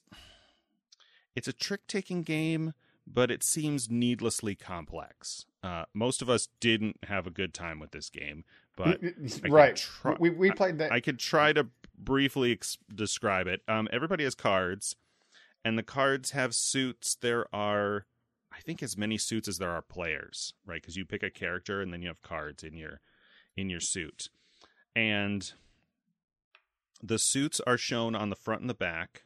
it's 1.35 1.49
a 1.49 1.53
trick 1.53 1.87
taking 1.87 2.23
game 2.23 2.73
but 3.07 3.31
it 3.31 3.43
seems 3.43 3.91
needlessly 3.91 4.55
complex 4.55 5.47
uh, 5.63 5.85
most 5.93 6.23
of 6.23 6.31
us 6.31 6.49
didn't 6.61 6.97
have 7.05 7.27
a 7.27 7.31
good 7.31 7.53
time 7.53 7.79
with 7.81 7.91
this 7.91 8.11
game 8.11 8.45
but 8.77 9.01
right. 9.49 9.77
try- 9.77 10.17
we 10.21 10.31
we 10.31 10.51
played 10.53 10.79
that. 10.79 10.93
i 10.93 11.01
could 11.01 11.19
try 11.19 11.53
to 11.53 11.67
briefly 11.99 12.53
ex- 12.53 12.79
describe 12.95 13.47
it 13.47 13.61
um, 13.69 13.89
everybody 13.93 14.25
has 14.25 14.35
cards 14.35 14.95
and 15.65 15.77
the 15.77 15.83
cards 15.83 16.31
have 16.31 16.55
suits 16.55 17.17
there 17.17 17.47
are 17.55 18.07
i 18.53 18.61
think 18.61 18.83
as 18.83 18.97
many 18.97 19.19
suits 19.19 19.49
as 19.49 19.59
there 19.59 19.71
are 19.71 19.83
players 19.83 20.55
right 20.65 20.81
because 20.81 20.97
you 20.97 21.05
pick 21.05 21.23
a 21.23 21.31
character 21.31 21.81
and 21.83 21.93
then 21.93 22.01
you 22.03 22.09
have 22.09 22.23
cards 22.23 22.63
in 22.63 22.77
your 22.77 23.01
in 23.57 23.71
your 23.71 23.81
suit. 23.81 24.29
And 24.95 25.53
the 27.03 27.19
suits 27.19 27.61
are 27.67 27.79
shown 27.79 28.15
on 28.15 28.31
the 28.31 28.37
front 28.37 28.61
and 28.61 28.71
the 28.71 28.75
back 28.75 29.25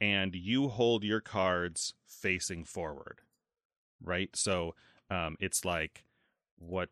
and 0.00 0.34
you 0.34 0.68
hold 0.68 1.04
your 1.04 1.20
cards 1.20 1.94
facing 2.06 2.64
forward 2.64 3.20
right? 4.02 4.34
So 4.34 4.74
um, 5.10 5.36
it's 5.40 5.64
like 5.64 6.04
what 6.58 6.88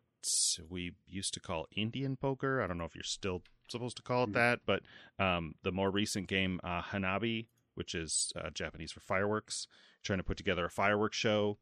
we 0.69 0.93
used 1.07 1.33
to 1.33 1.39
call 1.39 1.65
indian 1.75 2.17
poker. 2.17 2.61
I 2.61 2.67
don't 2.67 2.77
know 2.77 2.83
if 2.85 2.93
you're 2.93 3.03
still 3.03 3.41
supposed 3.67 3.97
to 3.97 4.03
call 4.03 4.23
it 4.23 4.27
Hmm. 4.27 4.33
that 4.33 4.59
but 4.65 4.83
um, 5.17 5.55
the 5.63 5.71
more 5.71 5.89
recent 5.91 6.27
game 6.27 6.59
uh, 6.63 6.81
hanabi 6.81 7.47
which 7.75 7.95
is 7.95 8.31
uh, 8.35 8.49
japanese 8.51 8.91
for 8.91 8.99
fireworks 8.99 9.67
trying 10.03 10.19
to 10.19 10.23
put 10.23 10.37
together 10.37 10.65
a 10.65 10.69
fireworks 10.69 11.17
show. 11.17 11.57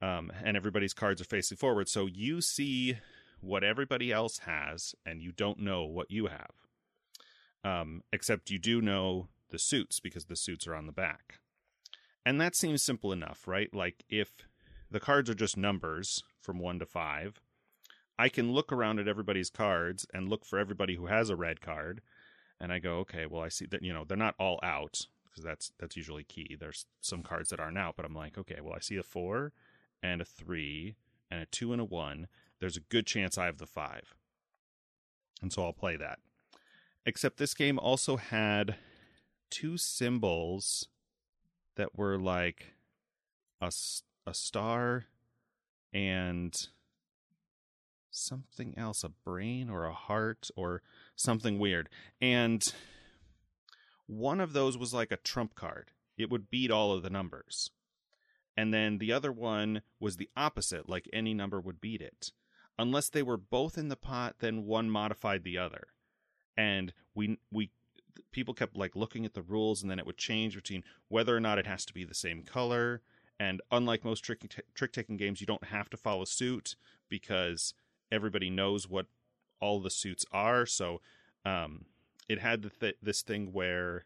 Um, 0.00 0.32
and 0.42 0.56
everybody's 0.56 0.94
cards 0.94 1.20
are 1.20 1.24
facing 1.24 1.56
forward. 1.56 1.88
So 1.88 2.06
you 2.06 2.40
see 2.40 2.98
what 3.42 3.64
everybody 3.64 4.12
else 4.12 4.38
has 4.38 4.94
and 5.04 5.20
you 5.20 5.32
don't 5.32 5.58
know 5.58 5.84
what 5.84 6.10
you 6.10 6.26
have 6.26 6.52
um, 7.64 8.02
except 8.12 8.50
you 8.50 8.58
do 8.58 8.80
know 8.80 9.28
the 9.50 9.58
suits 9.58 10.00
because 10.00 10.26
the 10.26 10.36
suits 10.36 10.66
are 10.66 10.74
on 10.74 10.86
the 10.86 10.92
back. 10.92 11.38
And 12.24 12.40
that 12.40 12.54
seems 12.54 12.82
simple 12.82 13.12
enough, 13.12 13.46
right? 13.46 13.72
Like 13.72 14.04
if 14.08 14.46
the 14.90 15.00
cards 15.00 15.28
are 15.30 15.34
just 15.34 15.56
numbers 15.56 16.22
from 16.40 16.58
one 16.58 16.78
to 16.78 16.86
five, 16.86 17.40
I 18.18 18.28
can 18.28 18.52
look 18.52 18.72
around 18.72 18.98
at 18.98 19.08
everybody's 19.08 19.50
cards 19.50 20.06
and 20.12 20.28
look 20.28 20.44
for 20.44 20.58
everybody 20.58 20.96
who 20.96 21.06
has 21.06 21.30
a 21.30 21.36
red 21.36 21.60
card. 21.60 22.00
And 22.60 22.72
I 22.72 22.78
go, 22.78 22.98
okay, 22.98 23.26
well, 23.26 23.42
I 23.42 23.48
see 23.48 23.66
that, 23.66 23.82
you 23.82 23.92
know, 23.92 24.04
they're 24.04 24.16
not 24.16 24.36
all 24.38 24.60
out 24.62 25.06
because 25.24 25.42
that's, 25.42 25.72
that's 25.80 25.96
usually 25.96 26.24
key. 26.24 26.56
There's 26.58 26.86
some 27.00 27.22
cards 27.22 27.48
that 27.48 27.58
aren't 27.58 27.78
out, 27.78 27.96
but 27.96 28.04
I'm 28.04 28.14
like, 28.14 28.38
okay, 28.38 28.58
well, 28.62 28.74
I 28.76 28.80
see 28.80 28.96
a 28.96 29.02
four 29.02 29.52
and 30.02 30.20
a 30.20 30.24
three 30.24 30.94
and 31.30 31.42
a 31.42 31.46
two 31.46 31.72
and 31.72 31.80
a 31.80 31.84
one. 31.84 32.28
There's 32.62 32.76
a 32.76 32.88
good 32.90 33.08
chance 33.08 33.36
I 33.36 33.46
have 33.46 33.58
the 33.58 33.66
five. 33.66 34.14
And 35.42 35.52
so 35.52 35.64
I'll 35.64 35.72
play 35.72 35.96
that. 35.96 36.20
Except 37.04 37.36
this 37.36 37.54
game 37.54 37.76
also 37.76 38.16
had 38.18 38.76
two 39.50 39.76
symbols 39.76 40.86
that 41.74 41.98
were 41.98 42.20
like 42.20 42.74
a, 43.60 43.72
a 44.28 44.32
star 44.32 45.06
and 45.92 46.54
something 48.12 48.78
else 48.78 49.02
a 49.02 49.08
brain 49.08 49.68
or 49.68 49.84
a 49.84 49.92
heart 49.92 50.48
or 50.54 50.82
something 51.16 51.58
weird 51.58 51.88
and 52.20 52.62
one 54.06 54.38
of 54.38 54.52
those 54.52 54.76
was 54.76 54.92
like 54.92 55.10
a 55.10 55.16
trump 55.16 55.54
card 55.54 55.92
it 56.18 56.28
would 56.28 56.50
beat 56.50 56.70
all 56.70 56.92
of 56.92 57.02
the 57.02 57.08
numbers 57.08 57.70
and 58.54 58.72
then 58.72 58.98
the 58.98 59.10
other 59.10 59.32
one 59.32 59.80
was 59.98 60.16
the 60.16 60.28
opposite 60.36 60.90
like 60.90 61.08
any 61.10 61.32
number 61.32 61.58
would 61.58 61.80
beat 61.80 62.02
it 62.02 62.32
unless 62.78 63.08
they 63.08 63.22
were 63.22 63.36
both 63.36 63.76
in 63.78 63.88
the 63.88 63.96
pot 63.96 64.36
then 64.40 64.64
one 64.64 64.90
modified 64.90 65.44
the 65.44 65.58
other. 65.58 65.88
And 66.56 66.92
we 67.14 67.38
we 67.50 67.70
people 68.30 68.54
kept 68.54 68.76
like 68.76 68.94
looking 68.96 69.24
at 69.24 69.34
the 69.34 69.42
rules 69.42 69.82
and 69.82 69.90
then 69.90 69.98
it 69.98 70.06
would 70.06 70.18
change 70.18 70.54
between 70.54 70.84
whether 71.08 71.36
or 71.36 71.40
not 71.40 71.58
it 71.58 71.66
has 71.66 71.84
to 71.86 71.94
be 71.94 72.04
the 72.04 72.14
same 72.14 72.42
color. 72.42 73.02
And 73.40 73.60
unlike 73.70 74.04
most 74.04 74.20
trick 74.20 74.44
trick 74.74 74.92
taking 74.92 75.16
games 75.16 75.40
you 75.40 75.46
don't 75.46 75.64
have 75.64 75.88
to 75.90 75.96
follow 75.96 76.24
suit 76.24 76.76
because 77.08 77.74
everybody 78.10 78.50
knows 78.50 78.88
what 78.88 79.06
all 79.60 79.80
the 79.80 79.90
suits 79.90 80.24
are. 80.32 80.66
So 80.66 81.00
um 81.44 81.86
it 82.28 82.38
had 82.38 82.70
th- 82.80 82.96
this 83.02 83.22
thing 83.22 83.52
where 83.52 84.04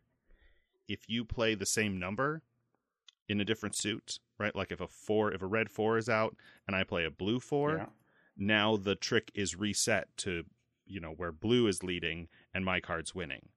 if 0.89 1.09
you 1.09 1.25
play 1.25 1.55
the 1.55 1.67
same 1.67 1.99
number 1.99 2.43
in 3.29 3.41
a 3.41 3.45
different 3.45 3.77
suit 3.77 4.19
right 4.39 4.55
like 4.55 4.71
if 4.71 4.81
a 4.81 4.87
4 4.87 5.33
if 5.33 5.43
a 5.43 5.47
red 5.47 5.69
4 5.69 5.99
is 5.99 6.09
out 6.09 6.37
and 6.67 6.77
I 6.77 6.85
play 6.85 7.05
a 7.05 7.11
blue 7.11 7.41
4 7.41 7.77
Yeah. 7.77 7.87
Now 8.37 8.77
the 8.77 8.95
trick 8.95 9.31
is 9.35 9.57
reset 9.57 10.09
to 10.17 10.45
you 10.87 11.01
know 11.01 11.11
where 11.11 11.33
blue 11.33 11.67
is 11.67 11.83
leading 11.83 12.29
and 12.55 12.65
my 12.65 12.81
card's 12.81 13.15
winning 13.15 13.49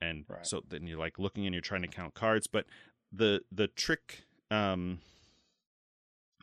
and 0.00 0.24
Right. 0.28 0.46
so 0.46 0.62
then 0.68 0.86
you're 0.86 0.98
like 0.98 1.18
looking 1.18 1.46
and 1.46 1.54
you're 1.54 1.60
trying 1.62 1.82
to 1.82 1.88
count 1.88 2.14
cards 2.14 2.46
but 2.46 2.66
the 3.12 3.42
the 3.52 3.68
trick 3.68 4.24
um 4.50 4.98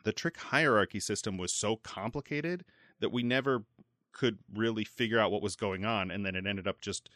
the 0.04 0.12
trick 0.12 0.38
hierarchy 0.38 1.00
system 1.00 1.36
was 1.36 1.52
so 1.52 1.76
complicated 1.76 2.64
that 3.00 3.10
we 3.12 3.22
never 3.22 3.64
could 4.12 4.38
really 4.54 4.84
figure 4.84 5.18
out 5.18 5.30
what 5.30 5.42
was 5.42 5.56
going 5.56 5.84
on 5.84 6.10
and 6.10 6.24
then 6.24 6.34
it 6.34 6.46
ended 6.46 6.66
up 6.66 6.80
just 6.80 7.10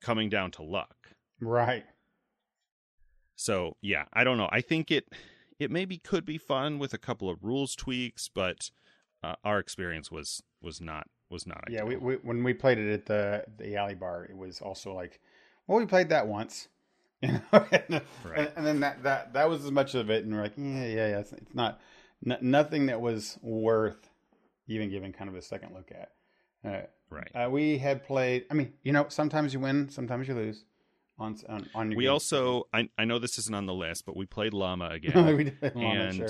coming 0.00 0.28
down 0.28 0.50
to 0.50 0.62
luck 0.62 0.96
Right. 1.40 1.84
so 3.36 3.76
yeah 3.80 4.04
i 4.12 4.24
don't 4.24 4.38
know 4.38 4.48
i 4.52 4.60
think 4.60 4.90
it 4.90 5.08
it 5.58 5.70
maybe 5.70 5.98
could 5.98 6.24
be 6.24 6.38
fun 6.38 6.78
with 6.78 6.92
a 6.94 6.98
couple 6.98 7.28
of 7.30 7.42
rules 7.42 7.74
tweaks 7.74 8.28
but 8.32 8.70
uh, 9.22 9.34
our 9.44 9.58
experience 9.58 10.10
was 10.10 10.42
was 10.62 10.80
not 10.80 11.06
was 11.30 11.46
not 11.46 11.64
Yeah, 11.68 11.84
we, 11.84 11.96
ideal. 11.96 12.06
we 12.06 12.14
when 12.16 12.44
we 12.44 12.54
played 12.54 12.78
it 12.78 12.92
at 12.92 13.06
the 13.06 13.44
the 13.58 13.76
alley 13.76 13.94
bar, 13.94 14.24
it 14.24 14.36
was 14.36 14.60
also 14.60 14.94
like, 14.94 15.20
well, 15.66 15.78
we 15.78 15.86
played 15.86 16.08
that 16.10 16.26
once, 16.26 16.68
you 17.22 17.32
know, 17.32 17.66
and, 17.72 18.02
Right. 18.24 18.52
and 18.56 18.66
then 18.66 18.80
that 18.80 19.02
that 19.02 19.32
that 19.34 19.48
was 19.48 19.64
as 19.64 19.70
much 19.70 19.94
of 19.94 20.10
it, 20.10 20.24
and 20.24 20.34
we're 20.34 20.42
like, 20.42 20.54
yeah, 20.56 20.84
yeah, 20.84 21.08
yeah, 21.08 21.18
it's, 21.18 21.32
it's 21.32 21.54
not 21.54 21.80
n- 22.26 22.38
nothing 22.40 22.86
that 22.86 23.00
was 23.00 23.38
worth 23.42 24.08
even 24.66 24.90
giving 24.90 25.12
kind 25.12 25.28
of 25.28 25.36
a 25.36 25.42
second 25.42 25.74
look 25.74 25.90
at. 25.92 26.12
Uh, 26.64 26.86
right 27.08 27.30
uh, 27.34 27.48
we 27.50 27.78
had 27.78 28.04
played. 28.04 28.44
I 28.50 28.54
mean, 28.54 28.72
you 28.82 28.92
know, 28.92 29.06
sometimes 29.08 29.54
you 29.54 29.60
win, 29.60 29.88
sometimes 29.88 30.28
you 30.28 30.34
lose. 30.34 30.64
On 31.18 31.36
on, 31.50 31.68
on 31.74 31.90
your 31.90 31.98
we 31.98 32.04
games. 32.06 32.32
also 32.32 32.66
I, 32.72 32.88
I 32.96 33.04
know 33.04 33.18
this 33.18 33.38
isn't 33.38 33.54
on 33.54 33.66
the 33.66 33.74
list 33.74 34.06
but 34.06 34.16
we 34.16 34.24
played 34.24 34.54
llama 34.54 34.88
again 34.90 35.36
we 35.36 35.44
did 35.44 35.74
Llama, 35.74 36.00
and 36.00 36.14
sure. 36.14 36.28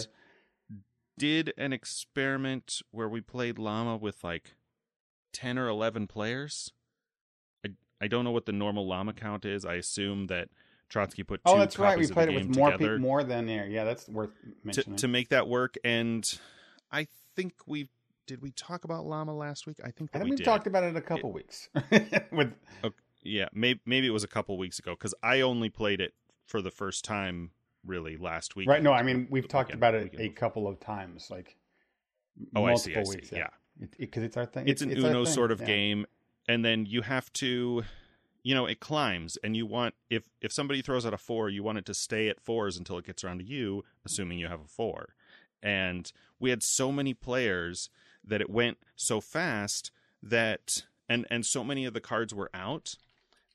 Did 1.21 1.53
an 1.59 1.71
experiment 1.71 2.81
where 2.93 3.09
we 3.09 3.21
played 3.21 3.59
llama 3.59 3.95
with 3.95 4.25
like 4.25 4.57
10 5.35 5.59
or 5.59 5.69
11 5.69 6.07
players 6.07 6.73
i, 7.65 7.69
I 8.01 8.09
don't 8.09 8.25
know 8.25 8.31
what 8.31 8.47
the 8.47 8.53
normal 8.53 8.87
llama 8.87 9.13
count 9.13 9.45
is 9.45 9.67
i 9.67 9.75
assume 9.75 10.29
that 10.29 10.49
trotsky 10.89 11.23
put 11.23 11.43
oh, 11.45 11.53
two 11.53 11.57
Oh, 11.57 11.59
that's 11.61 11.79
right. 11.79 11.99
We 11.99 12.07
played 12.09 12.31
it 12.31 12.35
with 12.35 12.57
more 12.57 12.73
people, 12.77 12.99
more 12.99 13.23
than 13.23 13.47
there. 13.47 13.67
Yeah, 13.67 13.85
that's 13.85 14.09
worth 14.09 14.31
to, 14.43 14.49
mentioning. 14.65 14.97
to 14.97 15.09
make 15.09 15.29
that 15.29 15.47
work 15.47 15.77
and 15.85 16.27
i 16.91 17.07
think 17.37 17.53
we 17.67 17.91
did 18.27 18.41
we 18.41 18.51
talk 18.51 18.85
about 18.85 19.05
llama 19.05 19.35
last 19.35 19.67
week 19.67 19.77
i 19.85 19.91
think 19.91 20.11
I 20.15 20.19
think 20.19 20.31
we 20.31 20.37
talked 20.39 20.67
about 20.67 20.85
it 20.85 20.97
a 20.97 21.01
couple 21.01 21.33
weeks. 21.33 21.69
with 22.33 22.55
yeah 23.23 23.49
maybe, 23.53 23.81
maybe 23.85 24.07
it 24.07 24.11
was 24.11 24.25
a 24.25 24.29
couple 24.29 24.57
weeks 24.57 24.79
ago 24.79 24.93
because 24.93 25.15
i 25.23 25.43
only 25.43 25.69
played 25.69 26.01
it 26.01 26.15
for 26.47 26.63
the 26.63 26.71
first 26.71 27.05
time 27.05 27.51
really 27.87 28.17
last 28.17 28.57
week 28.57 28.69
right, 28.69 28.83
no, 28.83 28.93
I 28.93 29.03
mean 29.03 29.27
we've 29.31 29.49
talked 29.49 29.69
weekend- 29.71 29.79
about 29.79 29.95
it 29.95 30.15
a 30.19 30.29
couple 30.29 30.69
of 30.69 30.81
times, 30.81 31.31
like 31.31 31.57
oh 32.55 32.65
i 32.65 32.75
see 32.75 32.93
multiple 32.93 33.01
i 33.01 33.05
see 33.05 33.11
weeks. 33.17 33.33
yeah 33.33 33.49
because 33.99 34.23
it's 34.23 34.37
our 34.37 34.47
thing. 34.47 34.69
it's, 34.69 34.83
an 34.83 34.91
our 34.91 35.11
uno 35.11 35.25
sort 35.25 35.51
of 35.51 35.61
yeah. 35.61 35.67
game 35.67 36.07
and 36.49 36.65
then 36.65 36.87
you 36.87 37.03
have 37.03 37.33
to 37.33 37.83
you 38.43 38.55
know 38.55 38.67
it 38.67 38.81
climbs 38.81 39.39
and 39.43 39.57
you 39.57 39.67
want 39.67 39.95
if 40.09 40.29
if 40.41 40.53
somebody 40.53 40.83
throws 40.83 41.05
out 41.07 41.15
a 41.15 41.19
four 41.19 41.49
you 41.49 41.63
want 41.63 41.79
it 41.79 41.87
to 41.87 41.95
stay 41.95 42.29
at 42.29 42.41
fours 42.41 42.77
until 42.77 42.99
it 42.99 43.07
gets 43.07 43.25
around 43.25 43.39
to 43.39 43.45
you 43.45 43.85
assuming 44.05 44.39
you 44.39 44.49
have 44.49 44.61
a 44.61 44.69
four 44.69 45.15
and 45.63 46.13
we 46.39 46.51
had 46.51 46.63
so 46.63 46.91
many 46.91 47.13
players 47.15 47.91
that 48.25 48.41
it 48.41 48.51
went 48.51 48.79
so 48.97 49.21
fast 49.21 49.91
that 50.23 50.85
and 51.09 51.27
and 51.31 51.45
so 51.47 51.65
many 51.65 51.85
of 51.85 51.95
the 51.95 52.01
cards 52.01 52.35
were 52.35 52.51
out 52.55 52.97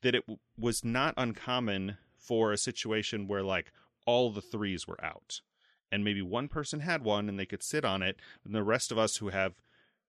that 0.01 0.15
it 0.15 0.21
w- 0.21 0.39
was 0.57 0.83
not 0.83 1.13
uncommon 1.17 1.97
for 2.15 2.51
a 2.51 2.57
situation 2.57 3.27
where 3.27 3.43
like 3.43 3.71
all 4.05 4.29
the 4.31 4.41
threes 4.41 4.87
were 4.87 5.03
out 5.03 5.41
and 5.91 6.03
maybe 6.03 6.21
one 6.21 6.47
person 6.47 6.79
had 6.81 7.03
one 7.03 7.29
and 7.29 7.39
they 7.39 7.45
could 7.45 7.61
sit 7.63 7.85
on 7.85 8.01
it, 8.01 8.17
and 8.43 8.53
the 8.55 8.63
rest 8.63 8.91
of 8.91 8.97
us 8.97 9.17
who 9.17 9.29
have, 9.29 9.53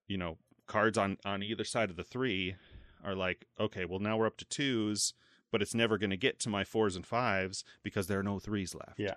you 0.07 0.17
know, 0.17 0.37
cards 0.65 0.97
on 0.97 1.17
on 1.23 1.41
either 1.43 1.63
side 1.63 1.89
of 1.89 1.95
the 1.95 2.03
three 2.03 2.55
are 3.03 3.15
like, 3.15 3.45
okay, 3.59 3.85
well 3.85 3.99
now 3.99 4.17
we're 4.17 4.25
up 4.27 4.37
to 4.37 4.45
twos, 4.45 5.13
but 5.51 5.61
it's 5.61 5.75
never 5.75 5.97
going 5.97 6.09
to 6.09 6.17
get 6.17 6.39
to 6.39 6.49
my 6.49 6.63
fours 6.63 6.95
and 6.95 7.05
fives 7.05 7.63
because 7.83 8.07
there 8.07 8.19
are 8.19 8.23
no 8.23 8.39
threes 8.39 8.73
left. 8.75 8.99
Yeah. 8.99 9.13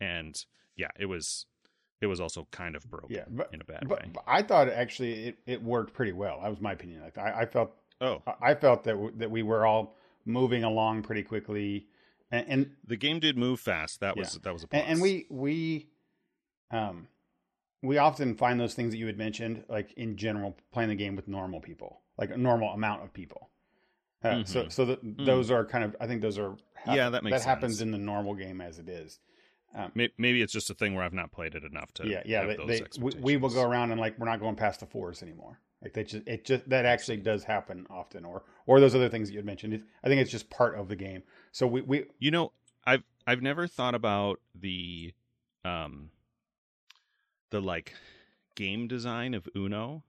and 0.00 0.44
yeah, 0.76 0.88
it 0.98 1.06
was 1.06 1.46
it 2.00 2.06
was 2.06 2.20
also 2.20 2.46
kind 2.50 2.76
of 2.76 2.88
broken 2.90 3.14
Yeah, 3.14 3.24
but- 3.28 3.50
in 3.52 3.60
a 3.60 3.64
bad 3.64 3.88
But, 3.88 4.02
way. 4.02 4.10
but 4.14 4.24
I 4.26 4.42
thought 4.42 4.68
actually 4.68 5.28
it, 5.28 5.38
it 5.46 5.62
worked 5.62 5.94
pretty 5.94 6.12
well. 6.12 6.40
That 6.42 6.50
was 6.50 6.60
my 6.60 6.72
opinion. 6.72 7.00
Like 7.02 7.18
I, 7.18 7.40
I 7.42 7.46
felt 7.46 7.72
Oh, 8.00 8.22
I 8.40 8.54
felt 8.54 8.84
that 8.84 8.92
w- 8.92 9.12
that 9.16 9.30
we 9.30 9.42
were 9.42 9.64
all 9.66 9.96
moving 10.26 10.64
along 10.64 11.02
pretty 11.02 11.22
quickly, 11.22 11.86
and 12.30 12.46
and, 12.48 12.70
the 12.86 12.96
game 12.96 13.20
did 13.20 13.36
move 13.36 13.60
fast. 13.60 14.00
That 14.00 14.16
was 14.16 14.38
that 14.42 14.52
was 14.52 14.62
a 14.62 14.68
plus. 14.68 14.82
and, 14.82 14.92
and 14.92 15.02
we 15.02 15.26
we 15.30 15.88
um 16.70 17.08
we 17.82 17.98
often 17.98 18.34
find 18.34 18.58
those 18.58 18.74
things 18.74 18.92
that 18.92 18.98
you 18.98 19.06
had 19.06 19.18
mentioned, 19.18 19.64
like 19.68 19.92
in 19.92 20.16
general, 20.16 20.56
playing 20.72 20.88
the 20.88 20.94
game 20.94 21.16
with 21.16 21.28
normal 21.28 21.60
people, 21.60 22.00
like 22.16 22.30
a 22.30 22.36
normal 22.36 22.70
amount 22.70 23.02
of 23.02 23.12
people. 23.12 23.50
Uh, 24.22 24.42
So 24.44 24.64
Mhm. 24.64 24.72
so 24.72 24.84
that 24.86 25.00
those 25.02 25.50
are 25.50 25.64
kind 25.66 25.84
of 25.84 25.94
I 26.00 26.06
think 26.06 26.22
those 26.22 26.38
are 26.38 26.56
Yeah, 26.86 27.10
that 27.10 27.22
makes 27.22 27.38
that 27.38 27.48
happens 27.48 27.80
in 27.80 27.90
the 27.90 27.98
normal 27.98 28.34
game 28.34 28.60
as 28.60 28.78
it 28.78 28.88
is. 28.88 29.20
May- 29.94 30.12
maybe 30.16 30.40
it's 30.40 30.52
just 30.52 30.70
a 30.70 30.74
thing 30.74 30.94
where 30.94 31.04
I've 31.04 31.12
not 31.12 31.32
played 31.32 31.54
it 31.54 31.64
enough 31.64 31.92
to 31.94 32.06
yeah, 32.06 32.22
yeah. 32.24 32.40
have 32.40 32.48
They, 32.48 32.56
those 32.56 32.96
they, 32.96 33.00
we, 33.00 33.14
we 33.20 33.36
will 33.36 33.48
go 33.48 33.62
around 33.62 33.90
and 33.90 34.00
like 34.00 34.18
we're 34.18 34.26
not 34.26 34.40
going 34.40 34.54
past 34.54 34.80
the 34.80 34.86
fours 34.86 35.22
anymore. 35.22 35.58
Like 35.82 35.92
that, 35.94 36.08
just 36.08 36.26
it 36.26 36.44
just 36.44 36.68
that 36.68 36.86
actually 36.86 37.18
does 37.18 37.44
happen 37.44 37.86
often, 37.90 38.24
or 38.24 38.44
or 38.66 38.80
those 38.80 38.94
other 38.94 39.08
things 39.08 39.28
that 39.28 39.32
you 39.34 39.38
had 39.38 39.44
mentioned. 39.46 39.82
I 40.02 40.08
think 40.08 40.20
it's 40.20 40.30
just 40.30 40.48
part 40.48 40.76
of 40.76 40.88
the 40.88 40.96
game. 40.96 41.22
So 41.54 41.68
we 41.68 41.82
we 41.82 42.06
You 42.18 42.32
know, 42.32 42.52
I've 42.84 43.04
I've 43.28 43.40
never 43.40 43.68
thought 43.68 43.94
about 43.94 44.40
the 44.56 45.14
um 45.64 46.10
the 47.50 47.62
like 47.62 47.94
game 48.56 48.88
design 48.88 49.34
of 49.34 49.48
Uno, 49.54 50.02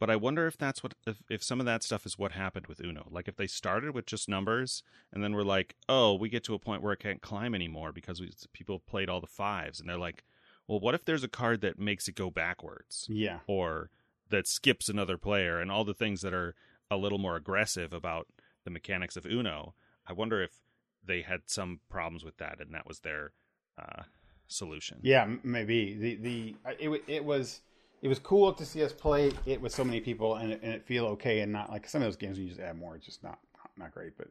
but 0.00 0.10
I 0.10 0.16
wonder 0.16 0.48
if 0.48 0.58
that's 0.58 0.82
what 0.82 0.94
if, 1.06 1.22
if 1.30 1.44
some 1.44 1.60
of 1.60 1.66
that 1.66 1.84
stuff 1.84 2.04
is 2.06 2.18
what 2.18 2.32
happened 2.32 2.66
with 2.66 2.80
Uno. 2.80 3.06
Like 3.08 3.28
if 3.28 3.36
they 3.36 3.46
started 3.46 3.94
with 3.94 4.06
just 4.06 4.28
numbers 4.28 4.82
and 5.12 5.22
then 5.22 5.34
we're 5.34 5.44
like, 5.44 5.76
"Oh, 5.88 6.14
we 6.14 6.28
get 6.28 6.42
to 6.44 6.54
a 6.54 6.58
point 6.58 6.82
where 6.82 6.92
it 6.92 6.98
can't 6.98 7.22
climb 7.22 7.54
anymore 7.54 7.92
because 7.92 8.20
we, 8.20 8.32
people 8.52 8.80
played 8.80 9.08
all 9.08 9.20
the 9.20 9.28
fives, 9.28 9.78
And 9.78 9.88
they're 9.88 9.96
like, 9.96 10.24
"Well, 10.66 10.80
what 10.80 10.96
if 10.96 11.04
there's 11.04 11.24
a 11.24 11.28
card 11.28 11.60
that 11.60 11.78
makes 11.78 12.08
it 12.08 12.16
go 12.16 12.30
backwards?" 12.30 13.06
yeah 13.08 13.40
or 13.46 13.90
that 14.30 14.48
skips 14.48 14.88
another 14.88 15.18
player 15.18 15.60
and 15.60 15.70
all 15.70 15.84
the 15.84 15.94
things 15.94 16.20
that 16.22 16.34
are 16.34 16.56
a 16.90 16.96
little 16.96 17.18
more 17.18 17.36
aggressive 17.36 17.92
about 17.92 18.26
the 18.64 18.70
mechanics 18.70 19.16
of 19.16 19.24
Uno. 19.24 19.74
I 20.06 20.12
wonder 20.12 20.42
if 20.42 20.63
they 21.06 21.22
had 21.22 21.40
some 21.46 21.80
problems 21.88 22.24
with 22.24 22.36
that 22.38 22.60
and 22.60 22.74
that 22.74 22.86
was 22.86 23.00
their 23.00 23.32
uh, 23.78 24.02
solution. 24.48 24.98
yeah 25.02 25.26
maybe 25.42 25.94
the 25.94 26.14
the 26.16 26.56
it 26.78 27.02
it 27.08 27.24
was 27.24 27.60
it 28.02 28.08
was 28.08 28.18
cool 28.18 28.52
to 28.52 28.64
see 28.66 28.82
us 28.84 28.92
play 28.92 29.32
it 29.46 29.60
with 29.60 29.72
so 29.72 29.82
many 29.84 30.00
people 30.00 30.36
and 30.36 30.52
it, 30.52 30.60
and 30.62 30.72
it 30.72 30.84
feel 30.84 31.06
okay 31.06 31.40
and 31.40 31.50
not 31.52 31.70
like 31.70 31.88
some 31.88 32.02
of 32.02 32.06
those 32.06 32.16
games 32.16 32.36
when 32.36 32.44
you 32.46 32.50
just 32.50 32.60
add 32.60 32.76
more. 32.76 32.96
It's 32.96 33.06
just 33.06 33.22
not 33.22 33.38
not 33.78 33.92
great, 33.92 34.12
but. 34.18 34.28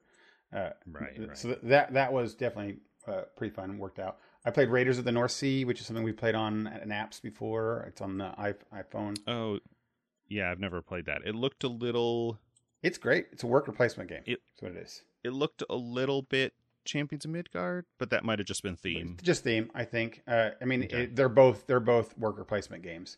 Uh, 0.56 0.70
Right, 0.86 1.18
right. 1.18 1.36
So 1.36 1.58
that 1.64 1.94
that 1.94 2.14
was 2.14 2.36
definitely 2.36 2.78
uh, 3.08 3.24
pretty 3.36 3.56
fun 3.56 3.72
and 3.72 3.80
worked 3.80 3.98
out. 3.98 4.20
I 4.46 4.52
played 4.52 4.70
Raiders 4.70 5.00
of 5.00 5.06
the 5.06 5.12
North 5.12 5.32
Sea, 5.32 5.66
which 5.66 5.80
is 5.82 5.88
something 5.88 6.04
we 6.04 6.12
played 6.12 6.36
on 6.36 6.68
an 6.68 6.90
apps 6.90 7.20
before. 7.20 7.86
It's 7.88 8.02
on 8.02 8.20
the 8.20 8.30
iPhone. 8.72 9.18
Oh, 9.26 9.58
yeah, 10.30 10.52
I've 10.52 10.60
never 10.60 10.84
played 10.84 11.06
that. 11.08 11.22
It 11.26 11.34
looked 11.34 11.64
a 11.64 11.68
little. 11.68 12.38
It's 12.84 13.00
great. 13.00 13.26
It's 13.32 13.42
a 13.42 13.48
worker 13.48 13.72
placement 13.72 14.10
game. 14.10 14.22
It- 14.28 14.42
That's 14.52 14.62
what 14.62 14.72
it 14.80 14.84
is. 14.86 15.02
It 15.24 15.34
looked 15.34 15.64
a 15.72 15.76
little 15.76 16.22
bit 16.22 16.54
Champions 16.86 17.26
of 17.26 17.32
Midgard, 17.32 17.86
but 17.98 18.10
that 18.10 18.24
might 18.24 18.40
have 18.40 18.48
just 18.48 18.64
been 18.64 18.76
theme. 18.76 19.18
Just 19.22 19.44
theme, 19.44 19.70
I 19.74 19.86
think. 19.86 20.22
Uh, 20.28 20.52
I 20.62 20.66
mean, 20.66 20.84
Okay. 20.84 21.04
it, 21.04 21.16
they're 21.16 21.30
both 21.30 21.66
they're 21.68 21.80
both 21.80 22.18
worker 22.18 22.44
placement 22.44 22.84
games. 22.84 23.18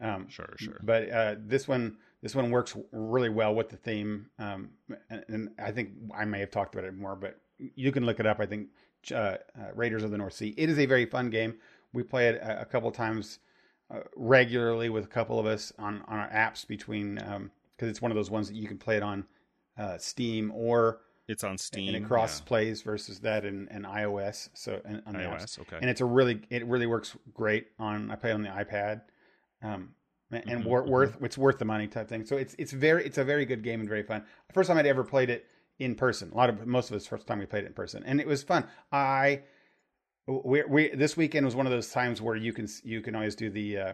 Um, 0.00 0.28
Sure, 0.28 0.54
sure. 0.56 0.80
But 0.82 1.08
uh, 1.10 1.34
this 1.38 1.68
one 1.68 1.96
this 2.22 2.34
one 2.34 2.50
works 2.50 2.76
really 2.92 3.28
well 3.28 3.54
with 3.54 3.68
the 3.68 3.76
theme, 3.76 4.26
um, 4.38 4.70
and, 5.10 5.24
and 5.28 5.48
I 5.58 5.70
think 5.72 5.90
I 6.16 6.24
may 6.24 6.40
have 6.40 6.50
talked 6.50 6.74
about 6.74 6.86
it 6.86 6.96
more, 6.96 7.14
but 7.16 7.38
you 7.58 7.92
can 7.92 8.04
look 8.04 8.18
it 8.20 8.26
up. 8.26 8.40
I 8.40 8.46
think 8.46 8.68
uh, 9.12 9.14
uh, 9.14 9.36
Raiders 9.74 10.02
of 10.02 10.10
the 10.10 10.18
North 10.18 10.32
Sea. 10.34 10.54
It 10.56 10.68
is 10.70 10.78
a 10.78 10.86
very 10.86 11.06
fun 11.06 11.30
game. 11.30 11.54
We 11.92 12.02
play 12.02 12.28
it 12.28 12.36
a, 12.42 12.62
a 12.62 12.64
couple 12.64 12.90
times 12.90 13.38
uh, 13.90 14.00
regularly 14.16 14.88
with 14.88 15.04
a 15.04 15.08
couple 15.08 15.38
of 15.38 15.46
us 15.46 15.72
on 15.78 16.02
on 16.08 16.18
our 16.18 16.28
apps 16.30 16.66
between 16.66 17.14
because 17.14 17.88
it's 17.88 18.02
one 18.02 18.10
of 18.10 18.16
those 18.16 18.30
ones 18.30 18.48
that 18.48 18.56
you 18.56 18.66
can 18.66 18.78
play 18.78 18.96
it 18.96 19.02
on 19.02 19.24
uh, 19.78 19.98
Steam 19.98 20.50
or 20.54 21.00
It's 21.26 21.42
on 21.44 21.56
Steam. 21.58 21.88
and 21.94 21.96
it 22.04 22.06
cross 22.06 22.40
plays 22.40 22.82
versus 22.82 23.20
that 23.20 23.44
in, 23.44 23.66
in 23.68 23.82
iOS. 23.82 24.50
So 24.54 24.80
and, 24.84 25.02
on 25.06 25.14
yeah. 25.14 25.20
apps 25.34 25.42
iOS. 25.44 25.60
Okay. 25.60 25.78
and 25.80 25.88
it's 25.88 26.00
a 26.00 26.04
really 26.04 26.42
it 26.50 26.66
really 26.66 26.86
works 26.86 27.16
great 27.32 27.68
on 27.78 28.10
I 28.10 28.16
play 28.16 28.32
on 28.32 28.42
the 28.42 28.50
iPad, 28.50 29.02
um, 29.62 29.94
and 30.30 30.44
Mhm, 30.62 30.64
wor- 30.64 30.82
mhm. 30.84 30.88
worth 30.88 31.16
it's 31.22 31.38
worth 31.38 31.58
the 31.58 31.64
money 31.64 31.86
type 31.86 32.08
thing. 32.08 32.24
So 32.26 32.36
it's 32.36 32.54
it's 32.58 32.72
very 32.72 33.04
it's 33.06 33.18
a 33.18 33.24
very 33.24 33.46
good 33.46 33.62
game 33.62 33.80
and 33.80 33.88
very 33.88 34.02
fun. 34.02 34.24
First 34.52 34.68
time 34.68 34.76
I'd 34.78 34.86
ever 34.86 35.04
played 35.04 35.30
it 35.30 35.46
in 35.78 35.94
person. 35.94 36.30
A 36.32 36.36
lot 36.36 36.50
of 36.50 36.66
most 36.66 36.90
of 36.90 36.96
us 36.96 37.06
first 37.06 37.26
time 37.26 37.38
we 37.38 37.46
played 37.46 37.64
it 37.64 37.68
in 37.68 37.72
person, 37.72 38.02
and 38.04 38.20
it 38.20 38.26
was 38.26 38.42
fun. 38.42 38.66
I 38.92 39.42
we 40.26 40.62
we 40.64 40.88
this 40.88 41.16
weekend 41.16 41.46
was 41.46 41.54
one 41.56 41.66
of 41.66 41.72
those 41.72 41.90
times 41.90 42.20
where 42.20 42.36
you 42.36 42.52
can 42.52 42.68
you 42.82 43.00
can 43.00 43.14
always 43.14 43.34
do 43.34 43.48
the 43.50 43.78
uh, 43.78 43.92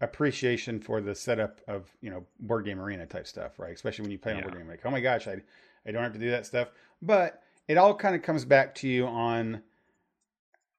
appreciation 0.00 0.80
for 0.80 1.00
the 1.00 1.14
setup 1.14 1.60
of 1.68 1.90
you 2.00 2.10
know 2.10 2.24
board 2.40 2.64
game 2.64 2.80
arena 2.80 3.06
type 3.06 3.26
stuff, 3.26 3.58
right? 3.58 3.74
Especially 3.74 4.02
when 4.02 4.10
you 4.12 4.18
play 4.18 4.32
on 4.32 4.38
Yeah. 4.38 4.44
board 4.44 4.56
game, 4.58 4.68
like 4.68 4.80
oh 4.84 4.90
my 4.90 5.00
gosh, 5.00 5.26
I 5.28 5.40
I 5.86 5.92
don't 5.92 6.02
have 6.02 6.12
to 6.12 6.18
do 6.18 6.30
that 6.30 6.46
stuff. 6.46 6.68
But 7.02 7.42
it 7.68 7.78
all 7.78 7.94
kind 7.94 8.14
of 8.14 8.22
comes 8.22 8.44
back 8.44 8.74
to 8.76 8.88
you 8.88 9.06
on 9.06 9.62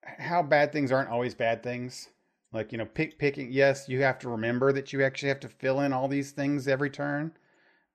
how 0.04 0.44
bad 0.44 0.72
things 0.72 0.92
aren't 0.92 1.10
always 1.10 1.36
bad 1.36 1.64
things. 1.64 2.10
Like 2.54 2.72
you 2.72 2.78
know, 2.78 2.86
pick 2.86 3.18
picking. 3.18 3.52
Yes, 3.52 3.88
you 3.88 4.02
have 4.02 4.20
to 4.20 4.30
remember 4.30 4.74
that 4.74 4.92
you 4.92 5.04
actually 5.04 5.30
have 5.30 5.40
to 5.42 5.50
fill 5.50 5.80
in 5.82 5.94
all 5.94 6.08
these 6.08 6.32
things 6.32 6.68
every 6.68 6.90
turn. 6.90 7.32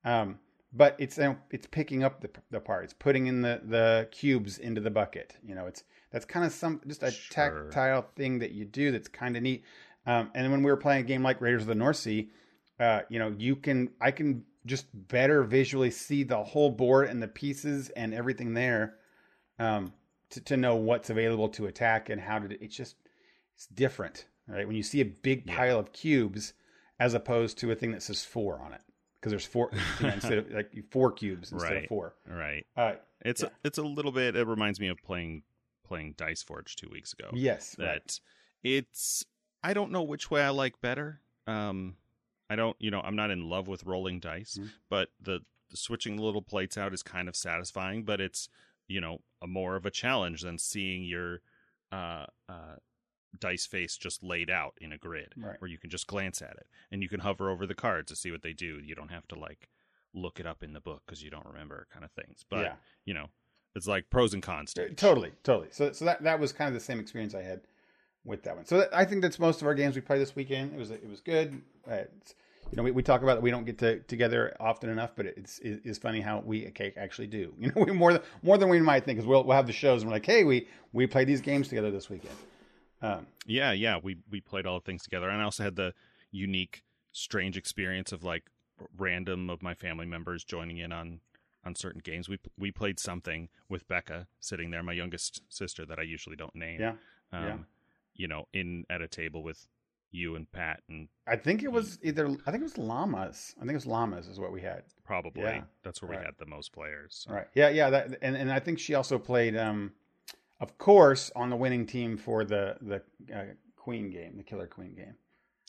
Um, 0.05 0.39
but 0.73 0.97
it's 0.99 1.19
uh, 1.19 1.35
it's 1.51 1.67
picking 1.67 2.03
up 2.03 2.21
the 2.21 2.31
the 2.51 2.61
parts, 2.61 2.95
putting 2.95 3.27
in 3.27 3.43
the 3.43 3.61
the 3.65 4.09
cubes 4.11 4.59
into 4.59 4.81
the 4.81 4.91
bucket. 4.91 5.37
You 5.47 5.55
know, 5.55 5.67
it's 5.67 5.85
that's 6.11 6.25
kind 6.25 6.47
of 6.47 6.53
some 6.53 6.81
just 6.87 7.03
a 7.03 7.11
Sure. 7.11 7.69
tactile 7.71 8.07
thing 8.17 8.39
that 8.39 8.53
you 8.53 8.65
do 8.65 8.91
that's 8.93 9.09
kind 9.09 9.37
of 9.37 9.43
neat. 9.43 9.65
Um, 10.07 10.31
and 10.35 10.51
when 10.51 10.63
we 10.63 10.71
were 10.71 10.77
playing 10.77 11.03
a 11.05 11.07
game 11.07 11.23
like 11.23 11.41
Raiders 11.41 11.63
of 11.63 11.69
the 11.69 11.75
North 11.75 11.97
Sea, 11.97 12.31
uh, 12.81 13.01
you 13.11 13.19
know, 13.19 13.35
you 13.37 13.57
can 13.57 13.91
I 14.01 14.11
can 14.11 14.45
just 14.67 14.87
better 15.09 15.43
visually 15.45 15.91
see 15.91 16.23
the 16.25 16.43
whole 16.43 16.71
board 16.71 17.09
and 17.09 17.23
the 17.23 17.29
pieces 17.29 17.89
and 17.91 18.13
everything 18.13 18.53
there, 18.55 18.97
um, 19.59 19.93
to 20.31 20.41
to 20.43 20.57
know 20.57 20.77
what's 20.77 21.09
available 21.11 21.49
to 21.51 21.67
attack 21.67 22.11
and 22.11 22.21
how 22.21 22.39
to. 22.41 22.63
It's 22.63 22.77
just 22.77 22.97
it's 23.55 23.67
different, 23.69 24.27
right? 24.47 24.67
When 24.67 24.77
you 24.77 24.83
see 24.83 25.01
a 25.01 25.05
big 25.07 25.45
Yeah. 25.47 25.57
pile 25.57 25.79
of 25.79 25.93
cubes 25.93 26.53
as 26.99 27.15
opposed 27.15 27.59
to 27.59 27.71
a 27.71 27.75
thing 27.75 27.93
that 27.93 28.03
says 28.03 28.25
four 28.25 28.61
on 28.61 28.73
it, 28.73 28.81
because 29.15 29.31
there's 29.31 29.47
four 29.47 29.71
you 30.01 30.07
know, 30.07 30.13
instead 30.15 30.39
of 30.39 30.51
like 30.51 30.73
four 30.91 31.13
cubes 31.13 31.53
instead 31.53 31.77
of 31.77 31.87
four. 31.87 32.15
right. 32.27 32.67
Uh, 32.77 32.95
It's 33.25 33.43
Yeah. 33.43 33.49
it's 33.65 33.79
a 33.79 33.83
little 33.83 34.13
bit. 34.13 34.37
It 34.37 34.47
reminds 34.47 34.81
me 34.81 34.89
of 34.89 34.99
playing 35.03 35.43
playing 35.85 36.15
Dice 36.17 36.43
Forge 36.43 36.75
two 36.77 36.89
weeks 36.91 37.13
ago. 37.13 37.31
yes, 37.33 37.77
right. 37.79 37.87
that 38.05 38.21
it's 38.65 39.25
I 39.63 39.73
don't 39.75 39.91
know 39.93 40.03
which 40.03 40.31
way 40.31 40.43
I 40.43 40.51
like 40.51 40.81
better. 40.81 41.21
Um 41.47 41.97
I 42.49 42.57
don't, 42.57 42.77
you 42.79 42.91
know, 42.91 43.01
I'm 43.01 43.17
not 43.17 43.31
in 43.31 43.49
love 43.49 43.69
with 43.69 43.85
rolling 43.85 44.21
dice, 44.21 44.57
Mhm. 44.61 44.71
but 44.89 45.09
the, 45.21 45.41
the 45.71 45.77
switching 45.77 46.17
the 46.17 46.23
little 46.23 46.43
plates 46.43 46.79
out 46.79 46.95
is 46.95 47.03
kind 47.03 47.29
of 47.29 47.35
satisfying, 47.37 48.05
but 48.05 48.21
it's, 48.21 48.49
you 48.89 49.01
know, 49.01 49.19
a 49.43 49.47
more 49.47 49.75
of 49.77 49.85
a 49.85 49.91
challenge 49.91 50.43
than 50.43 50.59
seeing 50.59 51.05
your 51.05 51.41
uh 51.93 52.27
uh 52.49 52.77
dice 53.39 53.67
face 53.67 53.97
just 53.97 54.23
laid 54.23 54.49
out 54.49 54.75
in 54.81 54.93
a 54.93 54.99
grid 54.99 55.35
Right. 55.37 55.61
where 55.61 55.71
you 55.71 55.79
can 55.79 55.91
just 55.91 56.07
glance 56.07 56.41
at 56.41 56.53
it 56.57 56.67
and 56.91 57.03
you 57.03 57.09
can 57.09 57.21
hover 57.21 57.51
over 57.51 57.67
the 57.67 57.75
cards 57.75 58.11
to 58.11 58.17
see 58.17 58.31
what 58.31 58.43
they 58.43 58.53
do. 58.55 58.81
You 58.83 58.95
don't 58.95 59.11
have 59.11 59.27
to 59.29 59.39
like 59.39 59.69
look 60.15 60.41
it 60.41 60.47
up 60.47 60.63
in 60.63 60.73
the 60.73 60.81
book 60.81 61.03
because 61.05 61.23
you 61.23 61.31
don't 61.31 61.45
remember 61.47 61.87
kind 61.93 62.05
of 62.05 62.11
things. 62.13 62.45
But 62.49 62.63
yeah. 62.63 62.75
you 63.05 63.13
know, 63.13 63.27
it's 63.75 63.87
like 63.87 64.09
pros 64.09 64.33
and 64.35 64.43
cons. 64.43 64.71
Uh, 64.71 64.87
stage. 64.87 64.97
Totally, 64.97 65.33
totally. 65.43 65.69
So, 65.71 65.93
so 65.93 66.05
that 66.07 66.23
that 66.23 66.41
was 66.41 66.53
kind 66.53 66.69
of 66.69 66.75
the 66.75 66.81
same 66.85 66.99
experience 67.01 67.35
I 67.35 67.43
had 67.43 67.61
with 68.27 68.43
that 68.43 68.57
one. 68.57 68.67
So 68.67 68.79
that, 68.79 68.95
I 68.95 69.05
think 69.05 69.23
that's 69.23 69.39
most 69.39 69.61
of 69.63 69.67
our 69.67 69.75
games 69.75 69.95
we 69.95 70.01
played 70.01 70.21
this 70.21 70.35
weekend. 70.37 70.75
It 70.75 70.79
was 70.79 70.91
it 70.91 71.09
was 71.09 71.21
good. 71.21 71.63
It's, 71.87 72.35
you 72.71 72.77
know, 72.77 72.83
we, 72.83 72.91
we 72.91 73.03
talk 73.03 73.23
about 73.23 73.37
that 73.37 73.43
we 73.43 73.51
don't 73.51 73.65
get 73.65 73.79
to, 73.79 74.01
together 74.01 74.57
often 74.59 74.91
enough, 74.91 75.13
but 75.17 75.27
it's 75.27 75.59
it, 75.61 75.83
it's 75.85 75.99
funny 75.99 76.21
how 76.21 76.43
we 76.45 76.73
actually 76.97 77.29
do. 77.29 77.55
You 77.59 77.69
know, 77.69 77.83
we 77.83 77.93
more 77.93 78.13
than 78.13 78.23
more 78.43 78.59
than 78.59 78.69
we 78.69 78.81
might 78.81 79.05
think. 79.05 79.17
Because 79.17 79.27
we'll 79.27 79.45
we'll 79.45 79.57
have 79.57 79.67
the 79.67 79.73
shows 79.73 80.03
and 80.03 80.11
we're 80.11 80.17
like, 80.17 80.27
hey, 80.27 80.45
we 80.45 80.69
we 80.93 81.07
played 81.07 81.29
these 81.29 81.41
games 81.41 81.69
together 81.69 81.91
this 81.91 82.11
weekend. 82.11 82.37
Um, 83.03 83.27
Yeah, 83.47 83.73
yeah, 83.73 83.99
we 84.03 84.19
we 84.31 84.41
played 84.41 84.67
all 84.67 84.81
the 84.81 84.85
things 84.85 85.03
together, 85.03 85.29
and 85.29 85.41
I 85.41 85.45
also 85.45 85.63
had 85.63 85.77
the 85.77 85.95
unique, 86.31 86.83
strange 87.13 87.57
experience 87.57 88.13
of 88.13 88.25
like 88.25 88.45
random 88.97 89.49
of 89.49 89.63
my 89.63 89.75
family 89.75 90.07
members 90.07 90.45
joining 90.45 90.79
in 90.79 90.93
on 90.93 91.21
on 91.65 91.75
certain 91.75 92.01
games. 92.03 92.29
We 92.29 92.39
we 92.59 92.71
played 92.73 92.99
something 92.99 93.49
with 93.69 93.87
Becca 93.87 94.27
sitting 94.41 94.71
there, 94.71 94.83
my 94.83 94.93
youngest 94.93 95.43
sister 95.49 95.87
that 95.87 95.99
I 95.99 96.03
usually 96.03 96.37
don't 96.37 96.55
name. 96.55 96.81
Yeah, 96.81 96.95
um, 97.33 97.45
yeah. 97.45 97.57
You 98.17 98.29
know, 98.29 98.47
in 98.53 98.85
at 98.91 99.01
a 99.03 99.09
table 99.09 99.43
with 99.43 99.67
you 100.13 100.37
and 100.37 100.51
Pat, 100.51 100.81
and 100.89 101.09
I 101.27 101.37
think 101.37 101.63
it 101.63 101.71
was 101.71 101.99
either 102.03 102.27
I 102.47 102.51
think 102.51 102.61
it 102.61 102.65
was 102.65 102.79
llamas. 102.79 103.55
I 103.59 103.61
think 103.61 103.73
it 103.73 103.75
was 103.75 103.87
llamas 103.87 104.29
is 104.29 104.39
what 104.41 104.53
we 104.53 104.61
had. 104.63 104.83
probably 105.05 105.43
Yeah, 105.43 105.63
that's 105.83 106.01
where 106.01 106.11
we 106.11 106.17
right. 106.17 106.25
had 106.27 106.35
the 106.39 106.47
most 106.47 106.73
players. 106.73 107.25
so. 107.27 107.35
Right. 107.35 107.47
Yeah, 107.55 107.69
yeah. 107.71 107.91
That 107.91 108.19
and, 108.23 108.37
and 108.37 108.51
I 108.53 108.61
think 108.61 108.79
she 108.79 108.95
also 108.95 109.19
played, 109.19 109.57
um, 109.57 109.93
of 110.61 110.79
course, 110.79 111.31
on 111.37 111.51
the 111.51 111.57
winning 111.57 111.87
team 111.87 112.17
for 112.17 112.45
the 112.45 112.77
the 112.81 113.03
uh, 113.37 113.45
Queen 113.77 114.11
game, 114.11 114.37
the 114.37 114.43
Killer 114.45 114.67
Queen 114.67 114.95
game. 114.95 115.15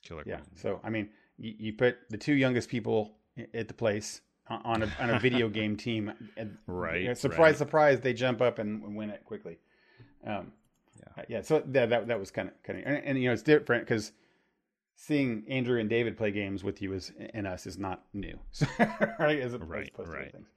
Killer 0.04 0.24
Yeah. 0.26 0.38
Queen. 0.38 0.56
So 0.56 0.80
I 0.84 0.90
mean, 0.92 1.10
you, 1.38 1.54
you 1.60 1.74
put 1.74 1.98
the 2.10 2.18
two 2.18 2.34
youngest 2.36 2.70
people 2.70 3.18
i- 3.38 3.48
at 3.54 3.68
the 3.68 3.74
place 3.74 4.22
on- 4.48 4.84
a 4.84 4.90
on 5.00 5.10
a 5.10 5.20
video 5.20 5.50
game 5.60 5.76
team. 5.76 6.14
And, 6.38 6.58
Right, 6.68 7.18
Surprise, 7.18 7.40
right. 7.40 7.58
surprise! 7.58 8.00
They 8.02 8.14
jump 8.14 8.40
up 8.42 8.60
and 8.60 8.96
win 8.96 9.10
it 9.10 9.26
quickly. 9.26 9.58
Um, 10.26 10.54
Yeah. 11.18 11.24
yeah. 11.30 11.42
So 11.42 11.62
that 11.68 11.90
that, 11.90 12.08
that 12.08 12.20
was 12.20 12.32
kind 12.32 12.50
of 12.50 12.54
kind 12.64 12.80
of 12.80 12.86
and, 12.86 13.04
and 13.04 13.18
you 13.22 13.28
know 13.28 13.34
it's 13.34 13.44
different 13.44 13.86
because 13.86 14.12
seeing 14.96 15.44
Andrew 15.48 15.80
and 15.80 15.90
David 15.90 16.18
play 16.18 16.32
games 16.32 16.64
with 16.64 16.82
you 16.82 16.94
is 16.94 17.12
and 17.34 17.46
us 17.48 17.66
is 17.68 17.78
not 17.78 18.04
new, 18.14 18.40
right? 19.20 19.40
As, 19.40 19.54
Right, 19.54 19.92
right. 19.98 20.32
things. 20.32 20.48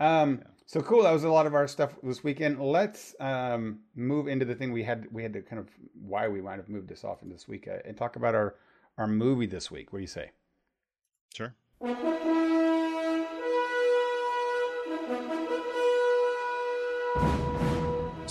Um, 0.00 0.42
So 0.66 0.80
cool. 0.80 1.02
That 1.02 1.12
was 1.12 1.24
a 1.24 1.28
lot 1.28 1.46
of 1.46 1.54
our 1.54 1.68
stuff 1.68 1.94
this 2.02 2.24
weekend. 2.24 2.60
Let's 2.60 3.14
um, 3.20 3.80
move 3.94 4.26
into 4.28 4.44
the 4.46 4.54
thing 4.54 4.72
we 4.72 4.82
had. 4.82 5.06
We 5.12 5.22
had 5.22 5.34
to 5.34 5.42
kind 5.42 5.60
of 5.60 5.68
why 6.00 6.28
we 6.28 6.40
might 6.40 6.56
have 6.56 6.68
moved 6.70 6.88
this 6.88 7.04
off 7.04 7.22
into 7.22 7.34
this 7.34 7.46
week 7.46 7.68
uh, 7.68 7.78
and 7.84 7.96
talk 7.96 8.16
about 8.16 8.34
our 8.34 8.56
our 8.96 9.06
movie 9.06 9.46
this 9.46 9.70
week. 9.70 9.92
What 9.92 9.98
do 9.98 10.02
you 10.02 10.08
say? 10.08 10.30
Sure. 11.34 11.54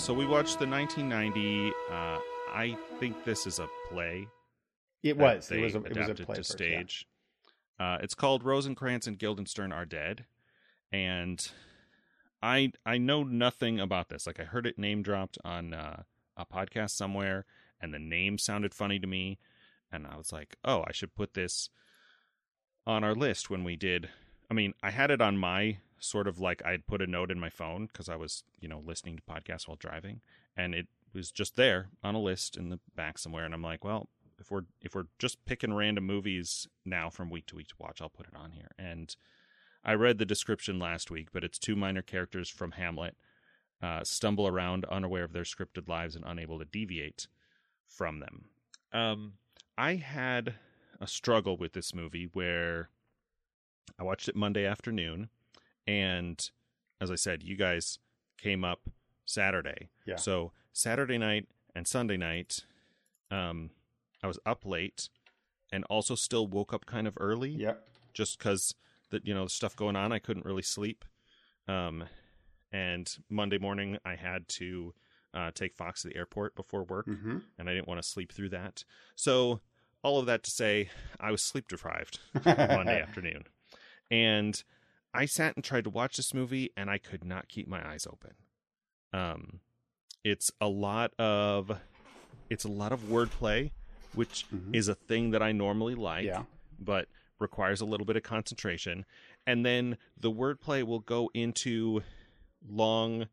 So 0.04 0.12
we 0.12 0.26
watched 0.26 0.58
the 0.58 0.66
1990. 0.66 1.72
Uh, 1.90 2.18
I 2.52 2.76
think 3.00 3.24
this 3.24 3.46
is 3.46 3.58
a 3.58 3.66
play. 3.88 4.28
It 5.02 5.16
was. 5.16 5.50
It 5.50 5.62
was 5.62 5.74
a. 5.74 5.78
It 5.82 5.96
was 5.96 6.08
a 6.10 6.14
play 6.14 6.34
to 6.34 6.42
first, 6.42 6.60
yeah. 6.60 6.82
stage. 6.82 7.06
Uh, 7.80 7.96
it's 8.02 8.14
called 8.14 8.44
Rosencrantz 8.44 9.06
and 9.06 9.18
Guildenstern 9.18 9.72
Are 9.72 9.86
Dead, 9.86 10.26
and 10.92 11.50
I 12.42 12.72
I 12.84 12.98
know 12.98 13.22
nothing 13.22 13.80
about 13.80 14.10
this. 14.10 14.26
Like 14.26 14.38
I 14.38 14.44
heard 14.44 14.66
it 14.66 14.78
name 14.78 15.02
dropped 15.02 15.38
on 15.42 15.72
uh, 15.72 16.02
a 16.36 16.44
podcast 16.44 16.90
somewhere, 16.90 17.46
and 17.80 17.94
the 17.94 17.98
name 17.98 18.36
sounded 18.36 18.74
funny 18.74 18.98
to 18.98 19.06
me, 19.06 19.38
and 19.90 20.06
I 20.06 20.18
was 20.18 20.34
like, 20.34 20.56
oh, 20.66 20.84
I 20.86 20.92
should 20.92 21.14
put 21.14 21.32
this 21.32 21.70
on 22.86 23.04
our 23.04 23.14
list 23.14 23.48
when 23.48 23.64
we 23.64 23.74
did. 23.74 24.10
I 24.50 24.54
mean, 24.54 24.74
I 24.82 24.90
had 24.90 25.10
it 25.10 25.22
on 25.22 25.38
my 25.38 25.78
sort 25.98 26.28
of 26.28 26.38
like 26.38 26.64
I'd 26.64 26.86
put 26.86 27.02
a 27.02 27.06
note 27.06 27.30
in 27.30 27.38
my 27.40 27.50
phone 27.50 27.86
because 27.86 28.08
I 28.08 28.16
was 28.16 28.44
you 28.60 28.68
know 28.68 28.82
listening 28.84 29.16
to 29.16 29.22
podcasts 29.22 29.68
while 29.68 29.76
driving, 29.76 30.20
and 30.56 30.74
it 30.74 30.86
was 31.12 31.30
just 31.30 31.56
there 31.56 31.88
on 32.02 32.14
a 32.14 32.20
list 32.20 32.56
in 32.56 32.70
the 32.70 32.80
back 32.96 33.18
somewhere, 33.18 33.44
and 33.44 33.54
I'm 33.54 33.62
like, 33.62 33.84
well, 33.84 34.08
if 34.38 34.50
we're 34.50 34.64
if 34.80 34.94
we're 34.94 35.06
just 35.18 35.44
picking 35.44 35.74
random 35.74 36.04
movies 36.04 36.66
now 36.84 37.10
from 37.10 37.30
week 37.30 37.46
to 37.46 37.56
week 37.56 37.68
to 37.68 37.74
watch, 37.78 38.02
I'll 38.02 38.08
put 38.08 38.26
it 38.26 38.36
on 38.36 38.52
here. 38.52 38.70
And 38.78 39.14
I 39.84 39.94
read 39.94 40.18
the 40.18 40.24
description 40.24 40.78
last 40.78 41.10
week, 41.10 41.28
but 41.32 41.44
it's 41.44 41.58
two 41.58 41.76
minor 41.76 42.02
characters 42.02 42.48
from 42.48 42.72
Hamlet 42.72 43.16
uh, 43.82 44.02
stumble 44.02 44.48
around 44.48 44.84
unaware 44.86 45.24
of 45.24 45.32
their 45.32 45.42
scripted 45.42 45.88
lives 45.88 46.16
and 46.16 46.24
unable 46.26 46.58
to 46.58 46.64
deviate 46.64 47.28
from 47.86 48.20
them. 48.20 48.46
Um, 48.92 49.34
I 49.76 49.96
had 49.96 50.54
a 51.00 51.06
struggle 51.06 51.56
with 51.56 51.72
this 51.72 51.94
movie 51.94 52.28
where 52.32 52.88
I 53.98 54.04
watched 54.04 54.28
it 54.28 54.36
Monday 54.36 54.64
afternoon, 54.64 55.28
and 55.86 56.50
as 57.00 57.10
I 57.10 57.14
said, 57.16 57.42
you 57.42 57.56
guys 57.56 57.98
came 58.38 58.64
up 58.64 58.88
Saturday. 59.24 59.88
Yeah. 60.06 60.16
So 60.16 60.52
Saturday 60.72 61.18
night 61.18 61.48
and 61.74 61.86
Sunday 61.86 62.16
night, 62.16 62.60
um, 63.30 63.70
I 64.22 64.26
was 64.26 64.38
up 64.46 64.64
late, 64.64 65.08
and 65.72 65.84
also 65.84 66.14
still 66.14 66.46
woke 66.46 66.72
up 66.72 66.86
kind 66.86 67.06
of 67.06 67.16
early 67.20 67.50
Yep. 67.50 67.86
just 68.12 68.38
because 68.38 68.74
the 69.10 69.20
you 69.24 69.34
know 69.34 69.46
stuff 69.46 69.74
going 69.76 69.96
on. 69.96 70.12
I 70.12 70.18
couldn't 70.18 70.46
really 70.46 70.62
sleep. 70.62 71.04
Um, 71.68 72.04
and 72.72 73.16
Monday 73.30 73.58
morning 73.58 73.98
I 74.04 74.16
had 74.16 74.48
to 74.48 74.94
uh, 75.32 75.50
take 75.54 75.74
Fox 75.74 76.02
to 76.02 76.08
the 76.08 76.16
airport 76.16 76.54
before 76.54 76.84
work, 76.84 77.06
Mm-hmm. 77.06 77.38
and 77.58 77.68
I 77.68 77.74
didn't 77.74 77.88
want 77.88 78.00
to 78.02 78.08
sleep 78.08 78.32
through 78.32 78.50
that. 78.50 78.84
So 79.16 79.60
all 80.02 80.18
of 80.20 80.26
that 80.26 80.42
to 80.44 80.50
say, 80.50 80.90
I 81.18 81.30
was 81.30 81.42
sleep 81.42 81.66
deprived 81.68 82.18
Monday 82.44 83.00
afternoon, 83.00 83.44
and 84.10 84.62
I 85.14 85.26
sat 85.26 85.54
and 85.54 85.64
tried 85.64 85.84
to 85.84 85.90
watch 85.90 86.16
this 86.16 86.34
movie, 86.34 86.70
and 86.76 86.90
I 86.90 86.98
could 86.98 87.24
not 87.24 87.48
keep 87.48 87.68
my 87.68 87.86
eyes 87.88 88.06
open. 88.06 88.32
Um, 89.12 89.60
it's 90.24 90.50
a 90.60 90.68
lot 90.68 91.12
of 91.18 91.78
it's 92.50 92.64
a 92.64 92.68
lot 92.68 92.92
of 92.92 93.00
wordplay, 93.04 93.70
which 94.12 94.44
Mhm. 94.50 94.74
is 94.74 94.88
a 94.88 94.94
thing 94.94 95.30
that 95.30 95.42
I 95.42 95.52
normally 95.52 95.94
like 95.94 96.26
Yeah. 96.26 96.44
but 96.78 97.08
requires 97.38 97.80
a 97.80 97.84
little 97.86 98.04
bit 98.04 98.16
of 98.16 98.22
concentration. 98.22 99.06
And 99.46 99.64
then 99.64 99.96
the 100.16 100.30
wordplay 100.30 100.82
will 100.82 101.00
go 101.00 101.30
into 101.32 102.02
long, 102.66 103.28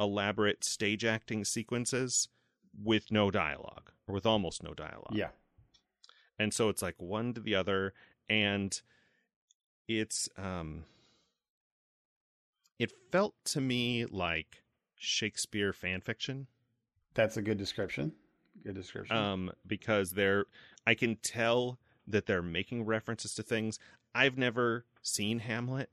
elaborate 0.00 0.64
stage 0.64 1.04
acting 1.04 1.44
sequences 1.44 2.28
with 2.76 3.10
no 3.12 3.30
dialogue, 3.30 3.92
or 4.06 4.14
with 4.14 4.26
almost 4.26 4.62
no 4.62 4.72
dialogue. 4.74 5.14
Yeah. 5.14 5.30
And 6.38 6.52
so 6.54 6.68
it's 6.68 6.82
like 6.82 7.00
one 7.00 7.34
to 7.34 7.40
the 7.40 7.54
other, 7.54 7.92
and 8.28 8.80
it's 9.88 10.28
um 10.36 10.86
it 12.78 12.92
felt 13.12 13.34
to 13.46 13.60
me 13.60 14.04
like 14.06 14.62
Shakespeare 14.96 15.72
fan 15.72 16.00
fiction. 16.00 16.46
That's 17.14 17.36
a 17.36 17.42
good 17.42 17.58
description. 17.58 18.12
Good 18.64 18.74
description. 18.74 19.16
um, 19.16 19.52
because 19.66 20.10
they're 20.12 20.46
I 20.86 20.94
can 20.94 21.16
tell 21.16 21.78
that 22.06 22.26
they're 22.26 22.42
making 22.42 22.84
references 22.86 23.34
to 23.34 23.42
things. 23.42 23.78
I've 24.14 24.38
never 24.38 24.84
seen 25.02 25.40
Hamlet. 25.40 25.90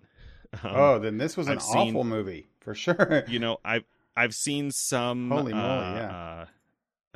Um, 0.63 0.71
oh, 0.75 0.99
then 0.99 1.17
this 1.17 1.38
was 1.38 1.47
an 1.47 1.53
I've 1.53 1.61
seen- 1.63 1.89
awful 1.89 2.03
movie 2.03 2.47
for 2.59 2.75
sure. 2.75 3.23
you 3.27 3.39
know, 3.39 3.57
I've 3.63 3.86
I've 4.17 4.36
seen 4.36 4.71
some. 4.71 5.29
Holy 5.29 5.53
moly, 5.53 5.63
uh, 5.63 5.95
yeah. 5.95 6.41
uh, 6.41 6.45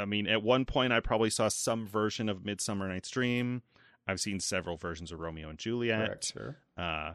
I 0.01 0.05
mean, 0.05 0.28
at 0.28 0.41
one 0.41 0.63
point, 0.66 0.93
I 0.93 0.99
probably 1.01 1.30
saw 1.30 1.49
some 1.49 1.86
version 1.86 2.30
of 2.30 2.45
Midsummer 2.45 2.88
Night's 2.88 3.09
Dream. 3.09 3.61
I've 4.07 4.20
seen 4.22 4.39
several 4.39 4.78
versions 4.78 5.11
of 5.11 5.20
Romeo 5.20 5.49
and 5.49 5.57
Juliet. 5.57 6.05
Correct, 6.07 6.34
sure. 6.34 6.57
Uh, 6.78 7.13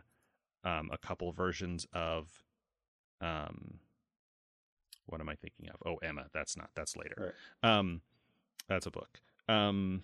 um, 0.65 0.91
a 0.93 0.99
couple 0.99 1.33
versions 1.33 1.87
of, 1.93 2.29
um, 3.21 3.79
what 5.07 5.21
am 5.21 5.29
I 5.29 5.35
thinking 5.35 5.69
of? 5.69 5.77
Oh, 5.85 5.97
Emma. 5.97 6.27
That's 6.33 6.57
not. 6.57 6.71
That's 6.75 6.97
later. 6.97 7.35
Um, 7.63 8.03
that's 8.69 8.87
a 8.87 8.91
book. 8.91 9.21
Um, 9.49 10.03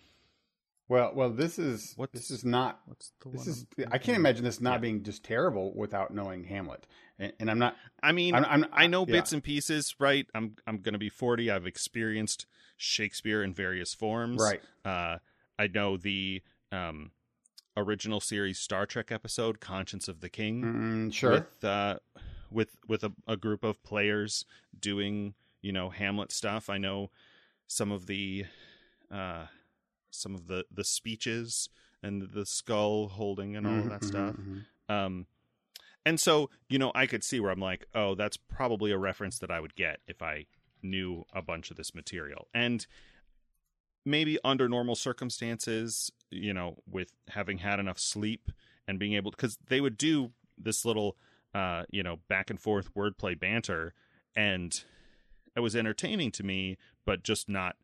Well, 0.88 1.12
well, 1.14 1.30
this 1.30 1.59
is 1.59 1.94
What's- 1.96 2.12
this 2.12 2.30
is 2.30 2.44
not. 2.44 2.80
what's 2.86 3.12
the 3.20 3.30
This 3.30 3.40
one? 3.40 3.48
is. 3.48 3.66
I'm 3.78 3.92
I 3.92 3.98
can't 3.98 4.16
imagine 4.18 4.44
this 4.44 4.61
not 4.61 4.74
Yeah. 4.74 4.78
being 4.78 5.02
just 5.02 5.24
terrible 5.24 5.74
without 5.74 6.12
knowing 6.14 6.44
Hamlet, 6.44 6.86
and, 7.18 7.32
and 7.40 7.50
I'm 7.50 7.59
not. 7.59 7.76
I 8.02 8.12
mean, 8.12 8.34
I'm, 8.34 8.44
I'm, 8.44 8.66
I 8.72 8.86
know 8.86 9.04
yeah. 9.07 9.12
bits 9.12 9.32
and 9.32 9.42
pieces, 9.42 9.94
right? 9.98 10.26
I'm 10.34 10.57
I'm 10.66 10.78
going 10.78 10.92
to 10.92 10.98
be 10.98 11.09
40. 11.09 11.50
I've 11.50 11.66
experienced 11.66 12.46
Shakespeare 12.76 13.42
in 13.42 13.52
various 13.54 13.94
forms. 13.94 14.40
Right. 14.40 14.62
Uh, 14.84 15.18
I 15.59 15.66
know 15.68 15.96
the 15.96 16.42
um, 16.70 17.11
original 17.77 18.20
series 18.20 18.59
Star 18.59 18.87
Trek 18.87 19.11
episode 19.12 19.61
"Conscience 19.61 20.09
of 20.09 20.20
the 20.20 20.29
King" 20.29 20.62
Mm, 20.64 21.12
sure. 21.12 21.33
with 21.33 21.64
uh, 21.64 21.97
with 22.51 22.77
with 22.89 23.05
a, 23.05 23.12
a 23.27 23.37
group 23.37 23.64
of 23.64 23.83
players 23.83 24.45
doing 24.79 25.35
you 25.62 25.72
know 25.72 25.91
Hamlet 25.91 26.33
stuff. 26.33 26.68
I 26.70 26.79
know 26.79 27.11
some 27.66 27.91
of 27.93 28.07
the 28.07 28.47
uh, 29.11 29.47
some 30.11 30.35
of 30.35 30.47
the 30.47 30.64
the 30.70 30.85
speeches 30.85 31.68
and 32.03 32.22
the 32.33 32.47
skull 32.47 33.09
holding 33.09 33.57
and 33.57 33.66
all 33.66 33.83
of 33.83 33.89
that 33.89 34.01
Mhm, 34.03 34.05
stuff. 34.05 34.37
mhm, 34.37 34.64
Um, 34.89 35.27
and 36.05 36.20
so, 36.20 36.51
you 36.68 36.79
know, 36.79 36.93
I 36.95 37.07
could 37.07 37.24
see 37.24 37.41
where 37.41 37.51
I'm 37.51 37.59
like, 37.59 37.87
oh, 37.93 38.14
that's 38.14 38.37
probably 38.37 38.93
a 38.93 38.99
reference 38.99 39.41
that 39.41 39.51
I 39.51 39.59
would 39.59 39.74
get 39.74 39.99
if 40.07 40.22
I 40.22 40.47
knew 40.83 41.24
a 41.33 41.43
bunch 41.43 41.72
of 41.72 41.77
this 41.77 41.97
material. 41.97 42.47
And 42.55 42.87
maybe 44.07 44.38
under 44.44 44.68
normal 44.68 44.94
circumstances, 44.94 46.11
you 46.30 46.54
know, 46.54 46.78
with 46.88 47.11
having 47.28 47.59
had 47.59 47.78
enough 47.80 47.98
sleep 47.98 48.50
and 48.88 48.98
being 48.98 49.12
able, 49.14 49.30
because 49.32 49.59
they 49.68 49.80
would 49.80 49.98
do 49.98 50.30
this 50.57 50.84
little, 50.84 51.16
uh, 51.54 51.82
you 51.90 52.02
know, 52.02 52.20
back 52.28 52.48
and 52.48 52.61
forth 52.61 52.94
wordplay 52.94 53.38
banter, 53.38 53.92
and 54.36 54.84
it 55.57 55.61
was 55.61 55.74
entertaining 55.76 56.30
to 56.30 56.42
me, 56.44 56.78
but 57.04 57.22
just 57.22 57.48
not 57.48 57.76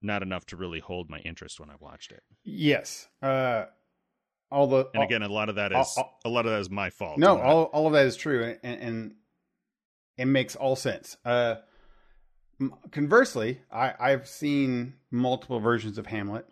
not 0.00 0.22
enough 0.22 0.46
to 0.46 0.56
really 0.56 0.78
hold 0.78 1.10
my 1.10 1.18
interest 1.20 1.58
when 1.58 1.68
I 1.70 1.74
watched 1.80 2.12
it. 2.12 2.22
Yes. 2.44 3.08
Uh, 3.20 3.64
all 4.48 4.68
the 4.68 4.86
And 4.94 4.98
all- 4.98 5.02
again, 5.02 5.22
a 5.22 5.28
lot 5.28 5.48
of 5.48 5.56
that 5.56 5.72
is 5.72 5.76
all- 5.76 6.04
all- 6.04 6.20
a 6.24 6.28
lot 6.28 6.46
of 6.46 6.52
that 6.52 6.60
is 6.60 6.70
my 6.70 6.88
fault. 6.90 7.18
No, 7.18 7.38
all 7.40 7.64
all 7.64 7.86
of 7.88 7.92
that 7.94 8.06
is 8.06 8.16
true, 8.16 8.56
and, 8.62 8.80
and 8.80 9.14
it 10.16 10.26
makes 10.26 10.54
all 10.56 10.76
sense. 10.76 11.16
Uh, 11.24 11.56
conversely, 12.90 13.60
I, 13.70 13.94
I've 13.98 14.26
seen 14.26 14.94
multiple 15.10 15.60
versions 15.60 15.98
of 15.98 16.06
Hamlet. 16.06 16.46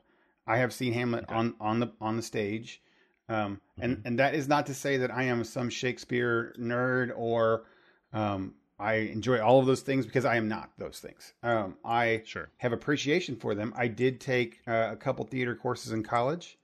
I 0.46 0.58
have 0.58 0.72
seen 0.72 0.92
Hamlet 0.92 1.24
Okay. 1.24 1.34
on 1.34 1.54
on 1.60 1.80
the 1.80 1.92
on 2.00 2.16
the 2.16 2.22
stage, 2.22 2.80
um, 3.28 3.60
and 3.80 3.96
Mhm. 3.98 4.06
and 4.06 4.18
that 4.18 4.34
is 4.34 4.46
not 4.48 4.66
to 4.66 4.74
say 4.74 4.96
that 4.98 5.10
I 5.10 5.24
am 5.24 5.42
some 5.44 5.68
Shakespeare 5.70 6.54
nerd 6.58 7.12
or 7.16 7.64
um, 8.12 8.54
I 8.78 8.94
enjoy 8.94 9.40
all 9.40 9.58
of 9.58 9.66
those 9.66 9.80
things 9.80 10.06
because 10.06 10.24
I 10.24 10.36
am 10.36 10.48
not 10.48 10.70
those 10.78 11.00
things. 11.00 11.32
Um, 11.42 11.78
I 11.84 12.22
Sure. 12.24 12.50
have 12.58 12.72
appreciation 12.72 13.36
for 13.36 13.54
them. 13.54 13.72
I 13.76 13.88
did 13.88 14.20
take 14.20 14.60
uh, 14.66 14.90
a 14.92 14.96
couple 14.96 15.24
theater 15.24 15.56
courses 15.56 15.92
in 15.92 16.02
college, 16.04 16.58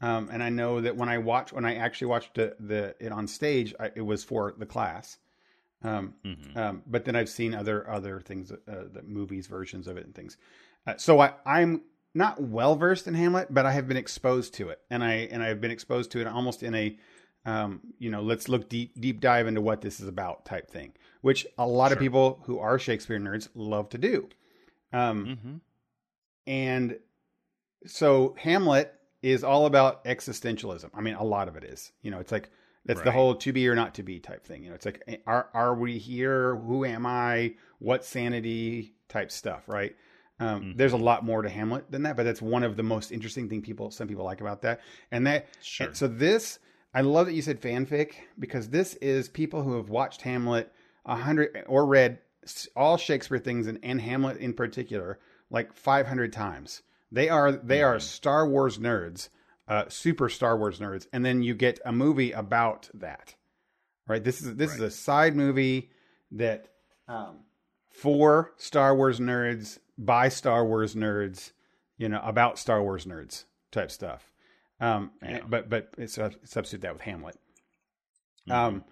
um, 0.00 0.28
and 0.32 0.42
I 0.42 0.48
know 0.50 0.80
that 0.80 0.96
when 0.96 1.08
I 1.08 1.18
watched, 1.18 1.52
when 1.52 1.64
I 1.64 1.76
actually 1.76 2.08
watched 2.08 2.34
the, 2.34 2.56
the 2.58 2.96
it 2.98 3.12
on 3.12 3.28
stage, 3.28 3.74
I, 3.78 3.90
it 3.94 4.02
was 4.02 4.24
for 4.24 4.54
the 4.58 4.66
class. 4.66 5.18
Um, 5.82 6.14
hmm 6.24 6.56
um, 6.58 6.82
but 6.86 7.04
then 7.04 7.14
I've 7.16 7.28
seen 7.28 7.54
other 7.54 7.88
other 7.88 8.20
things, 8.20 8.50
uh, 8.52 8.56
the 8.92 9.02
movies 9.06 9.46
versions 9.46 9.86
of 9.86 9.96
it 9.96 10.04
and 10.04 10.14
things. 10.14 10.36
Uh, 10.86 10.94
so 10.96 11.20
I, 11.20 11.34
I'm 11.46 11.82
not 12.14 12.42
well 12.42 12.74
versed 12.76 13.06
in 13.06 13.14
Hamlet, 13.14 13.48
but 13.54 13.66
I 13.66 13.72
have 13.72 13.86
been 13.86 13.96
exposed 13.96 14.52
to 14.54 14.68
it, 14.70 14.80
and 14.90 15.02
I 15.04 15.12
and 15.30 15.42
I've 15.42 15.60
been 15.60 15.70
exposed 15.70 16.10
to 16.12 16.20
it 16.20 16.26
almost 16.26 16.62
in 16.62 16.74
a, 16.74 16.98
um, 17.46 17.80
you 17.98 18.10
know, 18.10 18.20
let's 18.20 18.48
look 18.48 18.68
deep 18.68 19.00
deep 19.00 19.20
dive 19.20 19.46
into 19.46 19.60
what 19.60 19.80
this 19.80 20.00
is 20.00 20.08
about 20.08 20.44
type 20.44 20.68
thing, 20.70 20.92
which 21.20 21.46
a 21.56 21.66
lot 21.66 21.88
Sure. 21.88 21.96
of 21.96 22.00
people 22.00 22.40
who 22.46 22.58
are 22.58 22.78
Shakespeare 22.78 23.18
nerds 23.20 23.48
love 23.54 23.88
to 23.90 23.98
do. 23.98 24.28
Um, 24.92 25.26
Mm-hmm. 25.26 25.54
and 26.46 26.98
so 27.86 28.34
Hamlet 28.38 28.92
is 29.22 29.44
all 29.44 29.66
about 29.66 30.04
existentialism. 30.04 30.90
I 30.94 31.00
mean, 31.00 31.14
a 31.14 31.24
lot 31.24 31.48
of 31.48 31.56
it 31.56 31.64
is. 31.64 31.92
You 32.02 32.10
know, 32.10 32.18
it's 32.18 32.32
like 32.32 32.50
that's 32.84 33.00
the 33.02 33.12
whole 33.12 33.34
to 33.36 33.52
be 33.52 33.68
or 33.68 33.74
not 33.74 33.94
to 33.94 34.02
be 34.02 34.18
type 34.20 34.44
thing. 34.44 34.62
You 34.62 34.70
know, 34.70 34.74
it's 34.74 34.86
like 34.86 35.22
are 35.26 35.48
are 35.54 35.74
we 35.74 35.98
here? 35.98 36.56
Who 36.56 36.84
am 36.84 37.06
I? 37.06 37.54
What 37.78 38.04
sanity 38.04 38.94
type 39.08 39.30
stuff, 39.30 39.68
right? 39.68 39.94
Um, 40.38 40.62
Mhm. 40.62 40.76
There's 40.78 40.94
a 40.94 40.96
lot 40.96 41.24
more 41.24 41.42
to 41.42 41.48
Hamlet 41.50 41.90
than 41.90 42.04
that, 42.04 42.16
but 42.16 42.22
that's 42.22 42.40
one 42.40 42.62
of 42.62 42.76
the 42.76 42.82
most 42.82 43.12
interesting 43.12 43.48
thing 43.48 43.60
people 43.62 43.90
some 43.90 44.08
people 44.08 44.24
like 44.24 44.40
about 44.40 44.62
that. 44.62 44.80
And 45.10 45.26
that 45.26 45.46
Sure. 45.60 45.88
and 45.88 45.96
so 45.96 46.08
this 46.08 46.58
I 46.94 47.02
love 47.02 47.26
that 47.26 47.34
you 47.34 47.42
said 47.42 47.60
fanfic 47.60 48.14
because 48.38 48.70
this 48.70 48.94
is 48.94 49.28
people 49.28 49.62
who 49.62 49.76
have 49.76 49.90
watched 49.90 50.22
Hamlet 50.22 50.72
a 51.06 51.16
hundred 51.16 51.64
or 51.66 51.86
read 51.86 52.18
all 52.74 52.96
Shakespeare 52.96 53.38
things 53.38 53.66
and, 53.66 53.78
and 53.82 54.00
Hamlet 54.00 54.38
in 54.38 54.54
particular 54.54 55.18
like 55.50 55.72
500 55.74 56.32
times. 56.32 56.82
They 57.12 57.28
are 57.28 57.52
they 57.52 57.82
are 57.82 57.96
Mhm. 57.96 58.02
Star 58.02 58.48
Wars 58.48 58.78
nerds, 58.78 59.28
uh, 59.70 59.84
super 59.88 60.28
Star 60.28 60.58
Wars 60.58 60.80
nerds, 60.80 61.06
and 61.12 61.24
then 61.24 61.42
you 61.42 61.54
get 61.54 61.78
a 61.86 61.92
movie 61.92 62.32
about 62.32 62.90
that. 62.92 63.36
Right? 64.06 64.22
This 64.22 64.42
is 64.42 64.56
this 64.56 64.74
is 64.74 64.80
a 64.80 64.90
side 64.90 65.36
movie 65.36 65.90
that 66.32 66.66
um, 67.06 67.44
for 67.88 68.52
Star 68.56 68.94
Wars 68.96 69.20
nerds 69.20 69.78
by 69.96 70.28
Star 70.28 70.66
Wars 70.66 70.94
nerds, 70.96 71.52
you 71.96 72.08
know, 72.08 72.20
about 72.24 72.58
Star 72.58 72.82
Wars 72.82 73.06
nerds 73.06 73.44
type 73.70 73.90
stuff. 73.92 74.32
Um, 74.80 75.12
Yeah. 75.22 75.40
but 75.48 75.70
but 75.70 75.94
it's 75.96 76.18
a, 76.18 76.32
substitute 76.42 76.82
that 76.82 76.92
with 76.94 77.02
Hamlet. 77.02 77.38
Mhm. 78.48 78.52
Um, 78.52 78.84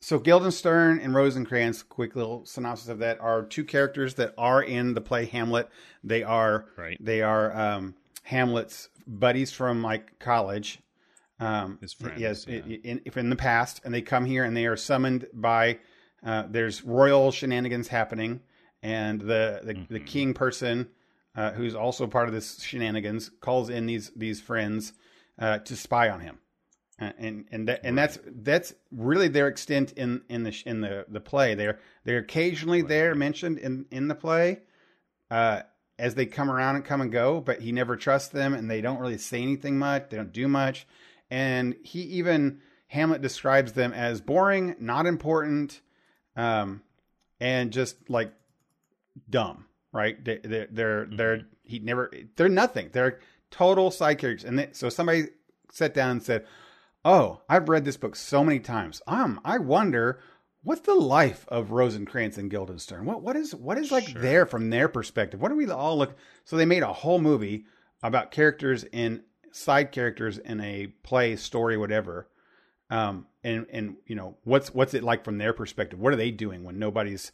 so 0.00 0.18
Guildenstern 0.18 0.98
and 1.00 1.14
Rosencrantz, 1.14 1.82
quick 1.82 2.16
little 2.16 2.44
synopsis 2.44 2.88
of 2.88 2.98
that, 3.00 3.20
are 3.20 3.44
two 3.44 3.64
characters 3.64 4.14
that 4.14 4.34
are 4.38 4.62
in 4.62 4.94
the 4.94 5.00
play 5.00 5.26
Hamlet. 5.26 5.68
They 6.02 6.22
are 6.24 6.66
right. 6.76 6.96
they 7.00 7.22
are 7.22 7.56
um, 7.56 7.94
Hamlet's 8.28 8.90
buddies 9.06 9.50
from 9.52 9.82
like 9.82 10.18
college. 10.18 10.80
Um, 11.40 11.78
His 11.80 11.92
friends, 11.94 12.20
yes, 12.20 12.46
yeah. 12.46 12.56
in, 12.82 13.00
in, 13.14 13.30
the 13.30 13.36
past, 13.36 13.80
and 13.84 13.94
they 13.94 14.02
come 14.02 14.24
here 14.26 14.44
and 14.44 14.56
they 14.56 14.66
are 14.66 14.76
summoned 14.76 15.26
by. 15.32 15.78
Uh, 16.22 16.44
there's 16.50 16.84
royal 16.84 17.30
shenanigans 17.30 17.88
happening, 17.88 18.40
and 18.82 19.20
the 19.20 19.60
the, 19.62 19.74
the 19.88 20.00
Mhm. 20.00 20.06
king 20.06 20.34
person, 20.34 20.88
uh, 21.36 21.52
who's 21.52 21.74
also 21.76 22.06
part 22.06 22.28
of 22.28 22.34
this 22.34 22.60
shenanigans, 22.60 23.30
calls 23.40 23.70
in 23.70 23.86
these 23.86 24.10
these 24.16 24.40
friends 24.40 24.92
uh, 25.38 25.58
to 25.60 25.76
spy 25.76 26.10
on 26.10 26.20
him, 26.20 26.38
Uh, 27.00 27.12
and 27.18 27.46
and 27.52 27.68
that, 27.68 27.80
and 27.84 27.96
that's 27.96 28.18
that's 28.42 28.74
really 28.90 29.28
their 29.28 29.46
extent 29.46 29.92
in 29.92 30.22
in 30.28 30.42
the 30.42 30.62
in 30.66 30.80
the 30.80 31.06
the 31.08 31.20
play. 31.20 31.54
They're 31.54 31.78
they're 32.04 32.18
occasionally 32.18 32.82
Right. 32.82 32.88
there 32.88 33.14
mentioned 33.14 33.58
in 33.58 33.86
in 33.92 34.08
the 34.08 34.16
play, 34.16 34.62
uh, 35.30 35.62
as 35.98 36.14
they 36.14 36.26
come 36.26 36.50
around 36.50 36.76
and 36.76 36.84
come 36.84 37.00
and 37.00 37.10
go, 37.10 37.40
but 37.40 37.60
he 37.60 37.72
never 37.72 37.96
trusts 37.96 38.28
them, 38.28 38.54
and 38.54 38.70
they 38.70 38.80
don't 38.80 39.00
really 39.00 39.18
say 39.18 39.42
anything 39.42 39.78
much. 39.78 40.08
They 40.10 40.16
don't 40.16 40.32
do 40.32 40.46
much, 40.46 40.86
and 41.30 41.74
he 41.82 42.00
even 42.02 42.60
Hamlet 42.88 43.20
describes 43.20 43.72
them 43.72 43.92
as 43.92 44.20
boring, 44.20 44.76
not 44.78 45.06
important, 45.06 45.80
um, 46.36 46.82
and 47.40 47.72
just 47.72 48.08
like 48.08 48.32
dumb. 49.28 49.66
Right? 49.92 50.22
They, 50.22 50.38
they're 50.44 50.68
they're 50.70 51.06
they're 51.06 51.40
he 51.64 51.78
never 51.80 52.10
they're 52.36 52.48
nothing. 52.48 52.90
They're 52.92 53.20
total 53.50 53.90
side 53.90 54.18
characters, 54.18 54.44
and 54.44 54.58
they, 54.58 54.68
so 54.72 54.88
somebody 54.88 55.24
sat 55.72 55.94
down 55.94 56.10
and 56.10 56.22
said, 56.22 56.46
"Oh, 57.04 57.42
I've 57.48 57.68
read 57.68 57.84
this 57.84 57.96
book 57.96 58.14
so 58.14 58.44
many 58.44 58.60
times. 58.60 59.02
Um, 59.06 59.40
I 59.44 59.58
wonder." 59.58 60.20
What's 60.62 60.80
the 60.82 60.94
life 60.94 61.44
of 61.48 61.70
Rosencrantz 61.70 62.36
and 62.36 62.50
Guildenstern? 62.50 63.04
What 63.04 63.22
what 63.22 63.36
is 63.36 63.54
what 63.54 63.78
is 63.78 63.90
like 63.90 64.08
Sure. 64.08 64.20
there 64.20 64.46
from 64.46 64.70
their 64.70 64.88
perspective? 64.88 65.40
What 65.40 65.50
do 65.50 65.56
we 65.56 65.68
all 65.70 65.96
look? 65.96 66.16
So 66.44 66.56
they 66.56 66.66
made 66.66 66.82
a 66.82 66.92
whole 66.92 67.20
movie 67.20 67.64
about 68.02 68.30
characters 68.30 68.84
in 68.84 69.22
side 69.52 69.92
characters 69.92 70.38
in 70.38 70.60
a 70.60 70.88
play, 71.02 71.36
story, 71.36 71.76
whatever. 71.76 72.28
Um, 72.90 73.26
and 73.44 73.66
and 73.70 73.96
you 74.06 74.16
know 74.16 74.36
what's 74.44 74.74
what's 74.74 74.94
it 74.94 75.04
like 75.04 75.24
from 75.24 75.38
their 75.38 75.52
perspective? 75.52 76.00
What 76.00 76.12
are 76.12 76.16
they 76.16 76.30
doing 76.30 76.64
when 76.64 76.78
nobody's 76.78 77.32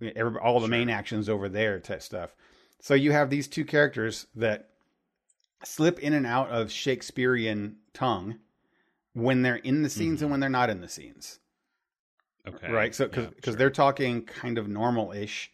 every, 0.00 0.40
all 0.40 0.60
the 0.60 0.68
main 0.68 0.88
actions 0.88 1.28
over 1.28 1.48
there 1.48 1.78
type 1.78 2.02
stuff? 2.02 2.34
So 2.80 2.94
you 2.94 3.12
have 3.12 3.30
these 3.30 3.48
two 3.48 3.64
characters 3.64 4.26
that 4.34 4.70
slip 5.64 5.98
in 6.00 6.14
and 6.14 6.26
out 6.26 6.48
of 6.48 6.72
Shakespearean 6.72 7.76
tongue 7.92 8.38
when 9.12 9.42
they're 9.42 9.56
in 9.56 9.82
the 9.82 9.90
scenes 9.90 10.22
and 10.22 10.30
when 10.30 10.40
they're 10.40 10.48
not 10.48 10.70
in 10.70 10.80
the 10.80 10.88
scenes 10.88 11.38
Okay. 12.48 12.72
right? 12.72 12.94
So 12.94 13.06
because 13.06 13.24
Yeah, 13.26 13.30
sure. 13.44 13.54
they're 13.54 13.70
talking 13.70 14.22
kind 14.24 14.58
of 14.58 14.68
normal-ish 14.68 15.52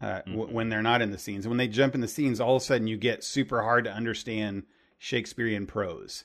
uh, 0.00 0.20
w- 0.26 0.46
Mhm. 0.46 0.52
when 0.52 0.68
they're 0.68 0.82
not 0.82 1.00
in 1.00 1.10
the 1.10 1.18
scenes. 1.18 1.48
When 1.48 1.56
they 1.56 1.68
jump 1.68 1.94
in 1.94 2.00
the 2.02 2.08
scenes, 2.08 2.38
all 2.40 2.56
of 2.56 2.62
a 2.62 2.64
sudden 2.64 2.86
you 2.86 2.96
get 2.98 3.24
super 3.24 3.62
hard 3.62 3.84
to 3.84 3.92
understand 3.92 4.64
Shakespearean 4.98 5.66
prose, 5.66 6.24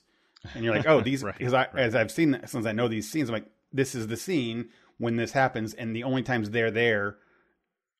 and 0.55 0.65
you're 0.65 0.75
like, 0.75 0.85
oh, 0.87 0.99
these 1.01 1.23
Right, 1.23 1.37
because 1.37 1.53
I 1.53 1.67
right. 1.73 1.75
as 1.77 1.95
I've 1.95 2.11
seen 2.11 2.41
since 2.45 2.65
I 2.65 2.71
know 2.73 2.87
these 2.87 3.09
scenes, 3.09 3.29
I'm 3.29 3.33
like, 3.33 3.49
this 3.71 3.95
is 3.95 4.07
the 4.07 4.17
scene 4.17 4.69
when 4.97 5.15
this 5.15 5.31
happens, 5.31 5.73
and 5.73 5.95
the 5.95 6.03
only 6.03 6.21
times 6.23 6.49
they're 6.49 6.71
there 6.71 7.17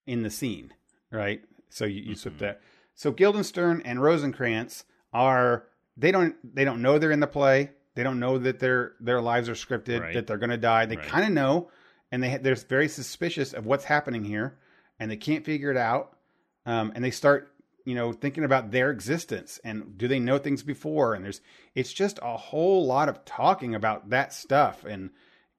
in 0.06 0.24
the 0.24 0.30
scene, 0.30 0.74
right? 1.12 1.42
So 1.70 1.86
you, 1.86 2.02
you 2.02 2.16
swip 2.16 2.36
Mhm. 2.36 2.40
that. 2.40 2.62
So 2.96 3.12
Guildenstern 3.12 3.82
and 3.86 4.02
Rosencrantz 4.02 4.84
are 5.14 5.68
they 5.96 6.12
don't 6.12 6.36
they 6.56 6.66
don't 6.66 6.82
know 6.82 6.98
they're 7.00 7.12
in 7.12 7.20
the 7.22 7.28
play. 7.28 7.72
They 7.96 8.04
don't 8.04 8.20
know 8.20 8.38
that 8.40 8.60
their 8.60 8.94
their 9.00 9.22
lives 9.22 9.48
are 9.48 9.54
scripted, 9.54 10.02
Right. 10.02 10.14
that 10.16 10.28
they're 10.28 10.38
going 10.38 10.50
to 10.50 10.58
die. 10.58 10.86
They 10.86 10.98
Right. 10.98 11.06
kind 11.06 11.26
of 11.26 11.32
know, 11.32 11.70
and 12.12 12.22
they 12.22 12.38
they're 12.38 12.56
very 12.56 12.88
suspicious 12.88 13.54
of 13.54 13.66
what's 13.66 13.86
happening 13.86 14.24
here, 14.24 14.58
and 15.00 15.10
they 15.10 15.18
can't 15.18 15.46
figure 15.46 15.72
it 15.72 15.78
out. 15.78 16.18
Um, 16.66 16.92
and 16.94 17.04
they 17.04 17.12
start, 17.12 17.54
you 17.86 17.96
know, 17.96 18.12
thinking 18.12 18.44
about 18.44 18.70
their 18.72 18.92
existence 18.92 19.60
and 19.64 19.98
do 19.98 20.08
they 20.08 20.20
know 20.20 20.38
things 20.38 20.62
before? 20.62 21.16
And 21.16 21.26
there's 21.26 21.42
it's 21.74 21.92
just 21.92 22.20
a 22.22 22.38
whole 22.38 22.86
lot 22.86 23.10
of 23.10 23.26
talking 23.26 23.74
about 23.74 24.10
that 24.12 24.34
stuff, 24.34 24.84
and 24.86 25.10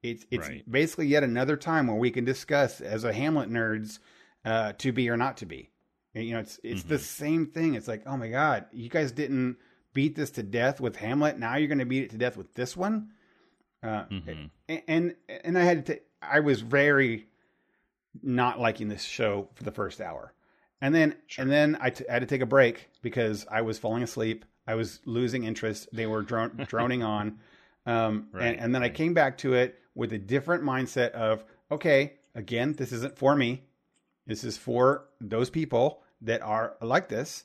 it's 0.02 0.24
it's 0.30 0.48
Right. 0.48 0.70
basically 0.70 1.06
yet 1.08 1.24
another 1.24 1.56
time 1.56 1.86
where 1.88 1.96
we 1.96 2.10
can 2.10 2.24
discuss 2.24 2.80
as 2.80 3.04
a 3.04 3.12
Hamlet 3.12 3.50
nerds 3.50 3.98
uh, 4.44 4.72
to 4.78 4.92
be 4.92 5.08
or 5.10 5.16
not 5.16 5.36
to 5.38 5.46
be. 5.46 5.70
And, 6.14 6.24
you 6.24 6.34
know, 6.34 6.40
it's 6.40 6.60
it's 6.62 6.82
the 6.84 6.96
Mhm. 6.96 7.00
same 7.00 7.46
thing. 7.46 7.74
It's 7.74 7.88
like, 7.88 8.02
oh 8.06 8.16
my 8.16 8.28
god, 8.28 8.66
you 8.72 8.88
guys 8.88 9.10
didn't 9.12 9.56
beat 9.94 10.14
this 10.14 10.30
to 10.32 10.42
death 10.42 10.80
with 10.80 10.96
Hamlet. 10.96 11.38
Now 11.38 11.56
you're 11.56 11.68
going 11.68 11.78
to 11.78 11.84
beat 11.84 12.04
it 12.04 12.10
to 12.10 12.18
death 12.18 12.36
with 12.36 12.54
this 12.54 12.76
one. 12.76 13.12
Uh, 13.82 14.04
Mhm. 14.04 14.50
and 14.86 15.16
and 15.28 15.58
I 15.58 15.64
had 15.64 15.86
to. 15.86 16.00
I 16.22 16.40
was 16.40 16.60
very 16.60 17.26
not 18.22 18.60
liking 18.60 18.88
this 18.88 19.02
show 19.02 19.48
for 19.54 19.64
the 19.64 19.70
first 19.72 20.00
hour, 20.00 20.32
and 20.80 20.94
then 20.94 21.16
Sure. 21.26 21.42
and 21.42 21.50
then 21.50 21.78
I 21.80 21.90
t- 21.90 22.04
had 22.08 22.20
to 22.20 22.26
take 22.26 22.40
a 22.42 22.46
break 22.46 22.90
because 23.02 23.46
I 23.50 23.62
was 23.62 23.78
falling 23.78 24.02
asleep. 24.02 24.44
I 24.66 24.74
was 24.74 25.00
losing 25.06 25.44
interest. 25.44 25.88
They 25.92 26.06
were 26.06 26.22
dron- 26.22 26.66
droning 26.68 27.02
on, 27.02 27.38
um, 27.86 28.28
Right, 28.32 28.48
and, 28.48 28.60
and 28.60 28.74
then 28.74 28.82
I 28.82 28.88
came 28.88 29.14
back 29.14 29.38
to 29.38 29.54
it 29.54 29.78
with 29.94 30.12
a 30.12 30.18
different 30.18 30.62
mindset 30.62 31.10
of 31.12 31.44
okay, 31.70 32.14
again, 32.34 32.74
this 32.74 32.92
isn't 32.92 33.16
for 33.16 33.34
me. 33.34 33.62
This 34.26 34.44
is 34.44 34.56
for 34.56 35.06
those 35.20 35.50
people 35.50 36.02
that 36.20 36.42
are 36.42 36.76
like 36.80 37.08
this, 37.08 37.44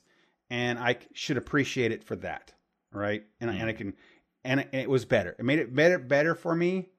and 0.50 0.78
I 0.78 0.98
should 1.12 1.36
appreciate 1.36 1.90
it 1.92 2.04
for 2.04 2.14
that, 2.16 2.52
right? 2.92 3.24
And 3.40 3.50
I, 3.50 3.54
and 3.54 3.68
I 3.68 3.72
can, 3.72 3.94
and 4.44 4.60
it, 4.60 4.68
it 4.72 4.90
was 4.90 5.04
better. 5.04 5.34
It 5.38 5.44
made 5.44 5.58
it 5.58 5.74
better 5.74 5.98
better 5.98 6.34
for 6.34 6.54
me 6.54 6.90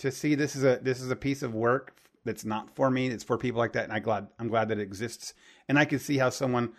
to 0.00 0.10
see 0.10 0.34
this 0.34 0.56
is 0.56 0.64
a 0.64 0.78
this 0.82 1.00
is 1.00 1.10
a 1.10 1.16
piece 1.16 1.42
of 1.42 1.54
work 1.54 1.96
that's 2.24 2.44
not 2.44 2.74
for 2.74 2.90
me. 2.90 3.08
It's 3.08 3.24
for 3.24 3.38
people 3.38 3.58
like 3.58 3.72
that, 3.72 3.84
and 3.84 3.92
I 3.92 3.98
glad 3.98 4.28
I'm 4.38 4.48
glad 4.48 4.68
that 4.68 4.78
it 4.78 4.82
exists, 4.82 5.34
and 5.68 5.78
I 5.78 5.84
could 5.84 6.00
see 6.00 6.18
how 6.18 6.30
someone 6.30 6.72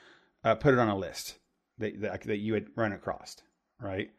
uh, 0.43 0.55
put 0.55 0.73
it 0.73 0.79
on 0.79 0.89
a 0.89 0.97
list 0.97 1.37
that, 1.77 2.01
that 2.01 2.21
that 2.23 2.37
you 2.37 2.53
had 2.53 2.67
run 2.75 2.91
across, 2.91 3.37
right? 3.79 4.11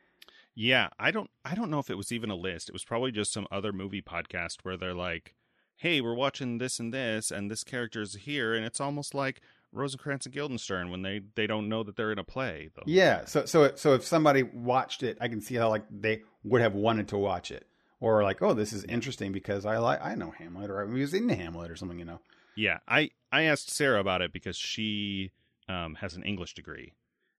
Yeah, 0.54 0.88
I 0.98 1.10
don't 1.10 1.30
I 1.44 1.54
don't 1.54 1.70
know 1.70 1.78
if 1.78 1.90
it 1.90 1.96
was 1.96 2.12
even 2.12 2.30
a 2.30 2.36
list. 2.36 2.68
It 2.68 2.72
was 2.72 2.84
probably 2.84 3.12
just 3.12 3.32
some 3.32 3.46
other 3.50 3.72
movie 3.72 4.02
podcast 4.02 4.58
where 4.62 4.76
they're 4.76 4.94
like, 4.94 5.34
"Hey, 5.76 6.00
we're 6.00 6.14
watching 6.14 6.58
this 6.58 6.78
and 6.78 6.92
this 6.92 7.30
and 7.30 7.50
this 7.50 7.64
character's 7.64 8.14
here." 8.14 8.54
And 8.54 8.64
it's 8.64 8.80
almost 8.80 9.14
like 9.14 9.40
Rosencrantz 9.72 10.26
and 10.26 10.34
Guildenstern 10.34 10.90
when 10.90 11.02
they 11.02 11.22
they 11.34 11.46
don't 11.46 11.68
know 11.68 11.82
that 11.82 11.96
they're 11.96 12.12
in 12.12 12.18
a 12.18 12.24
play. 12.24 12.70
Whole 12.76 12.84
Yeah. 12.86 13.24
So 13.24 13.46
so 13.46 13.74
so 13.74 13.94
if 13.94 14.04
somebody 14.04 14.42
watched 14.42 15.02
it, 15.02 15.16
I 15.20 15.28
can 15.28 15.40
see 15.40 15.54
how 15.54 15.70
like 15.70 15.84
they 15.90 16.22
would 16.44 16.60
have 16.60 16.74
wanted 16.74 17.08
to 17.08 17.18
watch 17.18 17.50
it, 17.50 17.66
or 18.02 18.22
like, 18.24 18.42
oh, 18.42 18.52
this 18.52 18.72
is 18.72 18.82
interesting 18.84 19.30
because 19.32 19.64
I 19.64 19.78
like 19.78 20.04
I 20.04 20.14
know 20.16 20.32
Hamlet, 20.32 20.70
or 20.70 20.80
I 20.82 20.84
was 20.84 21.14
into 21.14 21.34
Hamlet, 21.36 21.70
or 21.70 21.76
something, 21.76 21.98
you 21.98 22.04
know. 22.04 22.20
Yeah, 22.56 22.80
I 22.88 23.10
I 23.30 23.42
asked 23.42 23.70
Sarah 23.70 24.00
about 24.00 24.20
it 24.22 24.32
because 24.32 24.56
she 24.56 25.30
um 25.68 25.94
has 25.96 26.14
an 26.14 26.24
English 26.24 26.54
degree. 26.54 26.92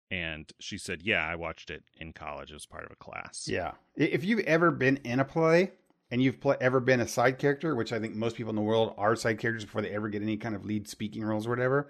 And 0.10 0.52
she 0.60 0.78
said, 0.78 1.02
"Yeah, 1.02 1.26
I 1.26 1.36
watched 1.36 1.70
it 1.72 1.84
in 1.98 2.14
college 2.14 2.52
as 2.52 2.66
part 2.68 2.86
of 2.86 2.92
a 2.92 2.96
class." 2.96 3.48
Yeah. 3.48 3.72
If 3.96 4.24
you've 4.24 4.42
ever 4.46 4.70
been 4.72 4.98
in 4.98 5.20
a 5.20 5.26
play 5.26 5.72
and 6.12 6.22
you've 6.22 6.38
ever 6.62 6.80
been 6.80 7.00
a 7.00 7.08
side 7.08 7.40
character, 7.40 7.76
which 7.76 7.92
I 7.92 8.00
think 8.00 8.14
most 8.16 8.36
people 8.36 8.52
in 8.52 8.56
the 8.56 8.62
world 8.62 8.94
are 8.98 9.16
side 9.16 9.40
characters 9.40 9.66
before 9.66 9.82
they 9.82 9.90
ever 9.90 10.10
get 10.10 10.22
any 10.22 10.38
kind 10.38 10.56
of 10.56 10.66
lead 10.66 10.88
speaking 10.88 11.24
roles 11.24 11.48
or 11.48 11.50
whatever, 11.50 11.90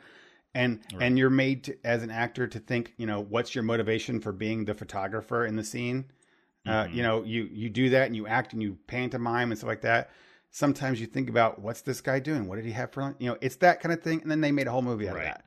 and 0.56 0.80
Right. 0.94 1.04
and 1.08 1.18
you're 1.20 1.30
made 1.30 1.66
to, 1.66 1.78
as 1.86 2.02
an 2.02 2.12
actor 2.12 2.48
to 2.48 2.60
think, 2.60 2.94
you 2.98 3.06
know, 3.06 3.20
what's 3.20 3.54
your 3.56 3.64
motivation 3.66 4.22
for 4.22 4.32
being 4.32 4.66
the 4.66 4.74
photographer 4.74 5.46
in 5.46 5.58
the 5.58 5.64
scene? 5.64 6.06
Uh, 6.66 6.86
Mhm. 6.86 6.93
you 6.93 7.03
know, 7.03 7.24
you 7.24 7.43
you 7.51 7.70
do 7.70 7.89
that 7.89 8.07
and 8.07 8.16
you 8.16 8.26
act 8.28 8.53
and 8.53 8.61
you 8.61 8.78
pantomime 8.88 9.51
and 9.51 9.57
stuff 9.57 9.68
like 9.68 9.82
that. 9.82 10.09
Sometimes 10.51 11.01
you 11.01 11.07
think 11.07 11.30
about 11.30 11.59
what's 11.59 11.82
this 11.82 11.99
guy 11.99 12.20
doing? 12.20 12.47
What 12.47 12.55
did 12.57 12.66
he 12.66 12.72
have 12.72 12.91
for 12.91 13.01
lunch? 13.01 13.18
You 13.20 13.30
know, 13.32 13.38
it's 13.41 13.55
that 13.57 13.82
kind 13.82 13.91
of 13.91 14.01
thing. 14.01 14.22
And 14.22 14.30
then 14.32 14.39
they 14.41 14.51
made 14.51 14.68
a 14.68 14.72
whole 14.72 14.82
movie 14.84 15.09
out 15.09 15.16
Right. 15.16 15.28
of 15.28 15.34
that. 15.34 15.45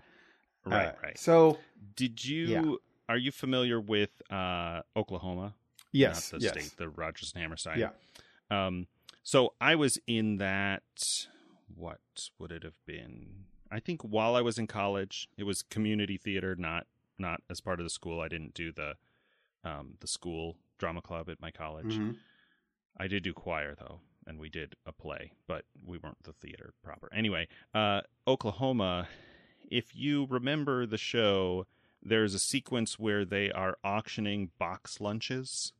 right, 0.64 0.86
Uh, 0.88 0.92
right. 1.02 1.18
So 1.18 1.58
Did 1.94 2.24
you? 2.24 2.46
yeah. 2.46 2.74
Are 3.08 3.16
you 3.16 3.30
familiar 3.30 3.80
with 3.80 4.10
uh, 4.30 4.82
Oklahoma? 4.96 5.54
yes, 5.92 6.32
not 6.32 6.40
the 6.40 6.44
yes, 6.44 6.52
state, 6.52 6.76
the 6.76 6.88
Rodgers 6.88 7.32
and 7.34 7.40
Hammerstein. 7.42 7.78
Yeah. 7.78 7.90
Um, 8.50 8.88
so 9.22 9.54
I 9.60 9.74
was 9.76 9.98
in 10.06 10.36
that. 10.38 11.26
What 11.74 12.00
would 12.38 12.52
it 12.52 12.62
have 12.64 12.84
been? 12.84 13.44
I 13.70 13.80
think 13.80 14.02
while 14.02 14.34
I 14.36 14.40
was 14.40 14.58
in 14.58 14.66
college, 14.66 15.28
it 15.36 15.44
was 15.44 15.62
community 15.62 16.16
theater, 16.18 16.54
not 16.56 16.86
not 17.18 17.42
as 17.48 17.60
part 17.60 17.80
of 17.80 17.84
the 17.86 17.90
school. 17.90 18.20
I 18.20 18.28
didn't 18.28 18.54
do 18.54 18.72
the 18.72 18.96
um, 19.64 19.94
the 20.00 20.06
school 20.06 20.56
drama 20.78 21.02
club 21.02 21.28
at 21.28 21.40
my 21.40 21.50
college. 21.50 21.94
Mhm. 21.94 22.16
I 22.96 23.08
did 23.08 23.22
do 23.22 23.32
choir 23.32 23.74
though, 23.74 24.00
and 24.26 24.38
we 24.38 24.48
did 24.48 24.76
a 24.86 24.92
play, 24.92 25.32
but 25.46 25.64
we 25.84 25.98
weren't 25.98 26.22
the 26.22 26.32
theater 26.32 26.74
proper. 26.82 27.12
Anyway, 27.12 27.48
uh, 27.74 28.02
Oklahoma. 28.26 29.08
If 29.68 29.96
you 29.96 30.26
remember 30.26 30.86
the 30.86 30.96
show, 30.98 31.66
there's 32.00 32.34
a 32.34 32.38
sequence 32.38 32.98
where 32.98 33.24
they 33.24 33.50
are 33.50 33.76
auctioning 33.82 34.50
box 34.58 35.00
lunches. 35.00 35.72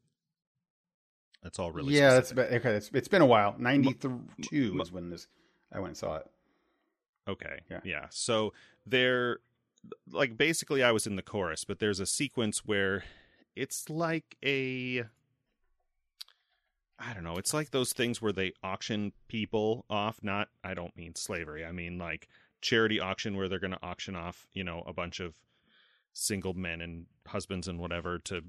That's 1.43 1.59
all 1.61 1.71
really. 1.71 1.95
yeah, 1.95 2.11
that's 2.15 2.33
okay. 2.33 2.75
It's, 2.75 2.91
it's 2.93 3.07
been 3.09 3.23
a 3.23 3.27
while. 3.27 3.55
Ninety 3.59 3.95
two 4.43 4.75
was 4.75 4.91
when 4.91 5.11
this 5.11 5.29
I 5.73 5.79
went 5.79 5.91
and 5.91 5.97
saw 5.97 6.17
it. 6.17 6.27
Okay. 7.29 7.61
Yeah. 7.71 7.81
Yeah. 7.85 8.07
So 8.11 8.53
there, 8.85 9.39
like, 10.11 10.37
basically, 10.37 10.83
I 10.83 10.91
was 10.93 11.07
in 11.07 11.17
the 11.17 11.23
chorus, 11.23 11.65
but 11.65 11.79
there's 11.79 12.01
a 12.01 12.07
sequence 12.07 12.65
where 12.65 13.05
it's 13.57 13.91
like 13.91 14.37
a. 14.45 15.05
I 16.99 17.13
don't 17.13 17.25
know. 17.25 17.37
It's 17.37 17.53
like 17.53 17.71
those 17.71 17.93
things 17.93 18.23
where 18.23 18.33
they 18.33 18.53
auction 18.63 19.13
people 19.29 19.85
off. 19.91 20.21
Not, 20.23 20.49
I 20.65 20.73
don't 20.75 20.97
mean 20.97 21.15
slavery. 21.15 21.65
I 21.65 21.73
mean 21.73 21.99
like 21.99 22.29
charity 22.63 22.99
auction 23.01 23.37
where 23.37 23.49
they're 23.49 23.59
going 23.59 23.73
to 23.73 23.83
auction 23.83 24.17
off, 24.17 24.47
you 24.53 24.65
know, 24.65 24.83
a 24.87 24.93
bunch 24.93 25.21
of 25.21 25.35
single 26.13 26.55
men 26.55 26.81
and 26.81 27.07
husbands 27.27 27.69
and 27.69 27.79
whatever 27.79 28.19
to 28.21 28.43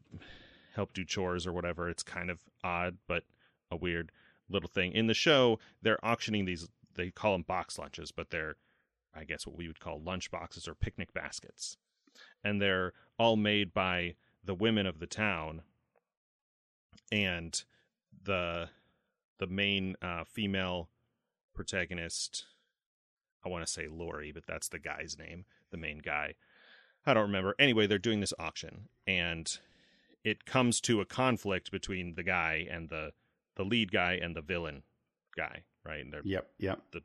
help 0.75 0.93
do 0.93 1.03
chores 1.03 1.45
or 1.45 1.51
whatever. 1.51 1.89
It's 1.89 2.03
kind 2.03 2.29
of 2.29 2.39
odd, 2.63 2.97
but 3.07 3.23
a 3.69 3.75
weird 3.75 4.11
little 4.49 4.69
thing. 4.69 4.93
In 4.93 5.07
the 5.07 5.13
show, 5.13 5.59
they're 5.81 6.03
auctioning 6.03 6.45
these, 6.45 6.69
they 6.95 7.11
call 7.11 7.33
them 7.33 7.41
box 7.41 7.77
lunches, 7.77 8.11
but 8.11 8.29
they're, 8.29 8.55
I 9.13 9.25
guess, 9.25 9.45
what 9.45 9.57
we 9.57 9.67
would 9.67 9.81
call 9.81 9.99
lunch 9.99 10.31
boxes 10.31 10.67
or 10.67 10.75
picnic 10.75 11.13
baskets. 11.13 11.77
And 12.43 12.61
they're 12.61 12.93
all 13.19 13.35
made 13.35 13.73
by 13.73 14.15
the 14.47 14.55
women 14.55 14.87
of 14.87 14.99
the 14.99 15.05
town. 15.05 15.61
And 17.11 17.63
the 18.23 18.69
the 19.39 19.47
main 19.47 19.95
uh, 20.01 20.23
female 20.25 20.89
protagonist, 21.53 22.45
I 23.45 23.49
want 23.49 23.65
to 23.65 23.71
say 23.71 23.87
Lori, 23.87 24.31
but 24.31 24.47
that's 24.47 24.67
the 24.67 24.79
guy's 24.79 25.15
name, 25.17 25.45
the 25.69 25.77
main 25.77 25.99
guy. 25.99 26.33
I 27.05 27.13
don't 27.13 27.23
remember. 27.23 27.55
Anyway, 27.59 27.87
they're 27.87 27.99
doing 27.99 28.19
this 28.19 28.33
auction, 28.39 28.89
and 29.05 29.57
it 30.23 30.45
comes 30.45 30.81
to 30.81 30.99
a 30.99 31.05
conflict 31.05 31.71
between 31.71 32.15
the 32.15 32.23
guy 32.23 32.67
and 32.69 32.89
the 32.89 33.11
the 33.55 33.63
lead 33.63 33.91
guy 33.91 34.13
and 34.21 34.35
the 34.35 34.41
villain 34.41 34.83
guy, 35.35 35.63
right? 35.85 36.01
And 36.01 36.11
they're 36.11 36.21
Yep, 36.25 36.49
yep. 36.57 36.81
the 36.91 37.01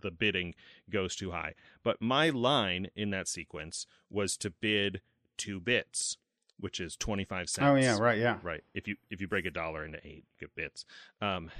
the 0.00 0.10
bidding 0.10 0.54
goes 0.90 1.16
too 1.16 1.30
high. 1.30 1.54
But 1.82 2.00
my 2.00 2.28
line 2.28 2.88
in 2.94 3.10
that 3.10 3.28
sequence 3.28 3.86
was 4.10 4.36
to 4.38 4.50
bid 4.50 5.00
two 5.36 5.60
bits, 5.60 6.18
which 6.62 6.78
is 6.78 6.96
twenty 6.96 7.24
five 7.24 7.50
cents. 7.50 7.66
Oh 7.66 7.74
yeah, 7.74 7.98
right, 7.98 8.18
yeah. 8.18 8.38
right. 8.42 8.62
If 8.72 8.86
you 8.86 8.94
if 9.10 9.20
you 9.20 9.26
break 9.26 9.46
a 9.46 9.50
dollar 9.50 9.84
into 9.84 9.98
eight, 10.06 10.24
you 10.38 10.46
get 10.46 10.54
bits. 10.54 10.84
Um, 11.20 11.50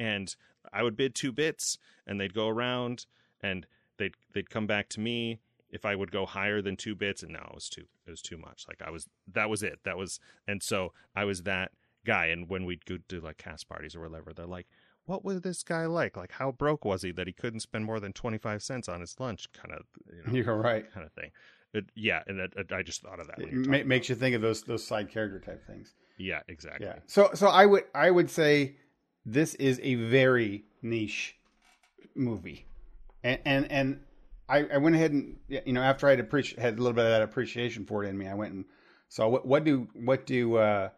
and 0.00 0.34
I 0.72 0.82
would 0.82 0.96
bid 0.96 1.14
two 1.14 1.30
bits, 1.30 1.78
and 2.06 2.18
they'd 2.18 2.34
go 2.34 2.48
around, 2.48 3.04
and 3.42 3.66
they'd 3.98 4.14
they'd 4.32 4.48
come 4.48 4.66
back 4.66 4.88
to 4.90 5.00
me 5.00 5.40
if 5.68 5.84
I 5.84 5.94
would 5.94 6.10
go 6.10 6.24
higher 6.24 6.62
than 6.62 6.76
two 6.76 6.94
bits, 6.94 7.22
and 7.22 7.34
no, 7.34 7.40
it 7.40 7.54
was 7.54 7.68
too 7.68 7.84
it 8.06 8.10
was 8.10 8.22
too 8.22 8.38
much. 8.38 8.64
Like 8.66 8.80
I 8.82 8.90
was 8.90 9.06
that 9.30 9.50
was 9.50 9.62
it. 9.62 9.80
That 9.84 9.98
was 9.98 10.18
and 10.48 10.62
so 10.62 10.92
I 11.14 11.24
was 11.24 11.42
that 11.42 11.72
guy. 12.06 12.26
And 12.26 12.48
when 12.48 12.64
we'd 12.64 12.86
go 12.86 12.96
to 13.08 13.20
like 13.20 13.36
cast 13.36 13.68
parties 13.68 13.94
or 13.94 14.00
whatever, 14.00 14.32
they're 14.32 14.46
like, 14.46 14.68
"What 15.04 15.22
was 15.22 15.42
this 15.42 15.62
guy 15.62 15.84
like? 15.84 16.16
Like 16.16 16.32
how 16.32 16.50
broke 16.50 16.86
was 16.86 17.02
he 17.02 17.12
that 17.12 17.26
he 17.26 17.34
couldn't 17.34 17.60
spend 17.60 17.84
more 17.84 18.00
than 18.00 18.14
twenty 18.14 18.38
five 18.38 18.62
cents 18.62 18.88
on 18.88 19.00
his 19.00 19.20
lunch?" 19.20 19.48
Kind 19.52 19.74
of 19.74 19.84
you 20.10 20.22
know, 20.24 20.32
You're 20.44 20.56
right. 20.56 20.90
kind 20.90 21.04
of 21.04 21.12
thing. 21.12 21.30
It, 21.74 21.86
yeah, 21.94 22.22
and 22.26 22.38
that, 22.38 22.72
I 22.72 22.82
just 22.82 23.02
thought 23.02 23.20
of 23.20 23.26
that. 23.26 23.38
It 23.40 23.52
ma- 23.52 23.82
makes 23.84 24.08
about 24.08 24.08
you 24.08 24.14
think 24.14 24.34
of 24.34 24.40
those 24.42 24.62
those 24.62 24.86
side 24.86 25.10
character 25.10 25.40
type 25.40 25.66
things. 25.66 25.92
Yeah, 26.18 26.40
exactly. 26.48 26.86
Yeah. 26.86 27.00
So 27.06 27.30
so 27.34 27.48
I 27.48 27.66
would 27.66 27.84
I 27.94 28.10
would 28.10 28.30
say 28.30 28.76
this 29.26 29.54
is 29.56 29.78
a 29.82 29.96
very 29.96 30.64
niche 30.82 31.36
movie, 32.14 32.66
and 33.22 33.40
and 33.44 33.70
and 33.70 34.00
I, 34.48 34.64
I 34.72 34.76
went 34.78 34.94
ahead 34.96 35.12
and 35.12 35.36
you 35.48 35.72
know 35.72 35.82
after 35.82 36.06
I 36.06 36.10
had 36.10 36.30
appreci- 36.30 36.58
had 36.58 36.74
a 36.74 36.76
little 36.78 36.92
bit 36.94 37.04
of 37.04 37.10
that 37.10 37.22
appreciation 37.22 37.84
for 37.84 38.04
it 38.04 38.08
in 38.08 38.16
me, 38.16 38.26
I 38.28 38.34
went 38.34 38.52
and 38.54 38.64
saw 39.08 39.28
what 39.28 39.46
what 39.46 39.64
do 39.64 39.88
what 39.94 40.24
do 40.26 40.56
uh, 40.56 40.88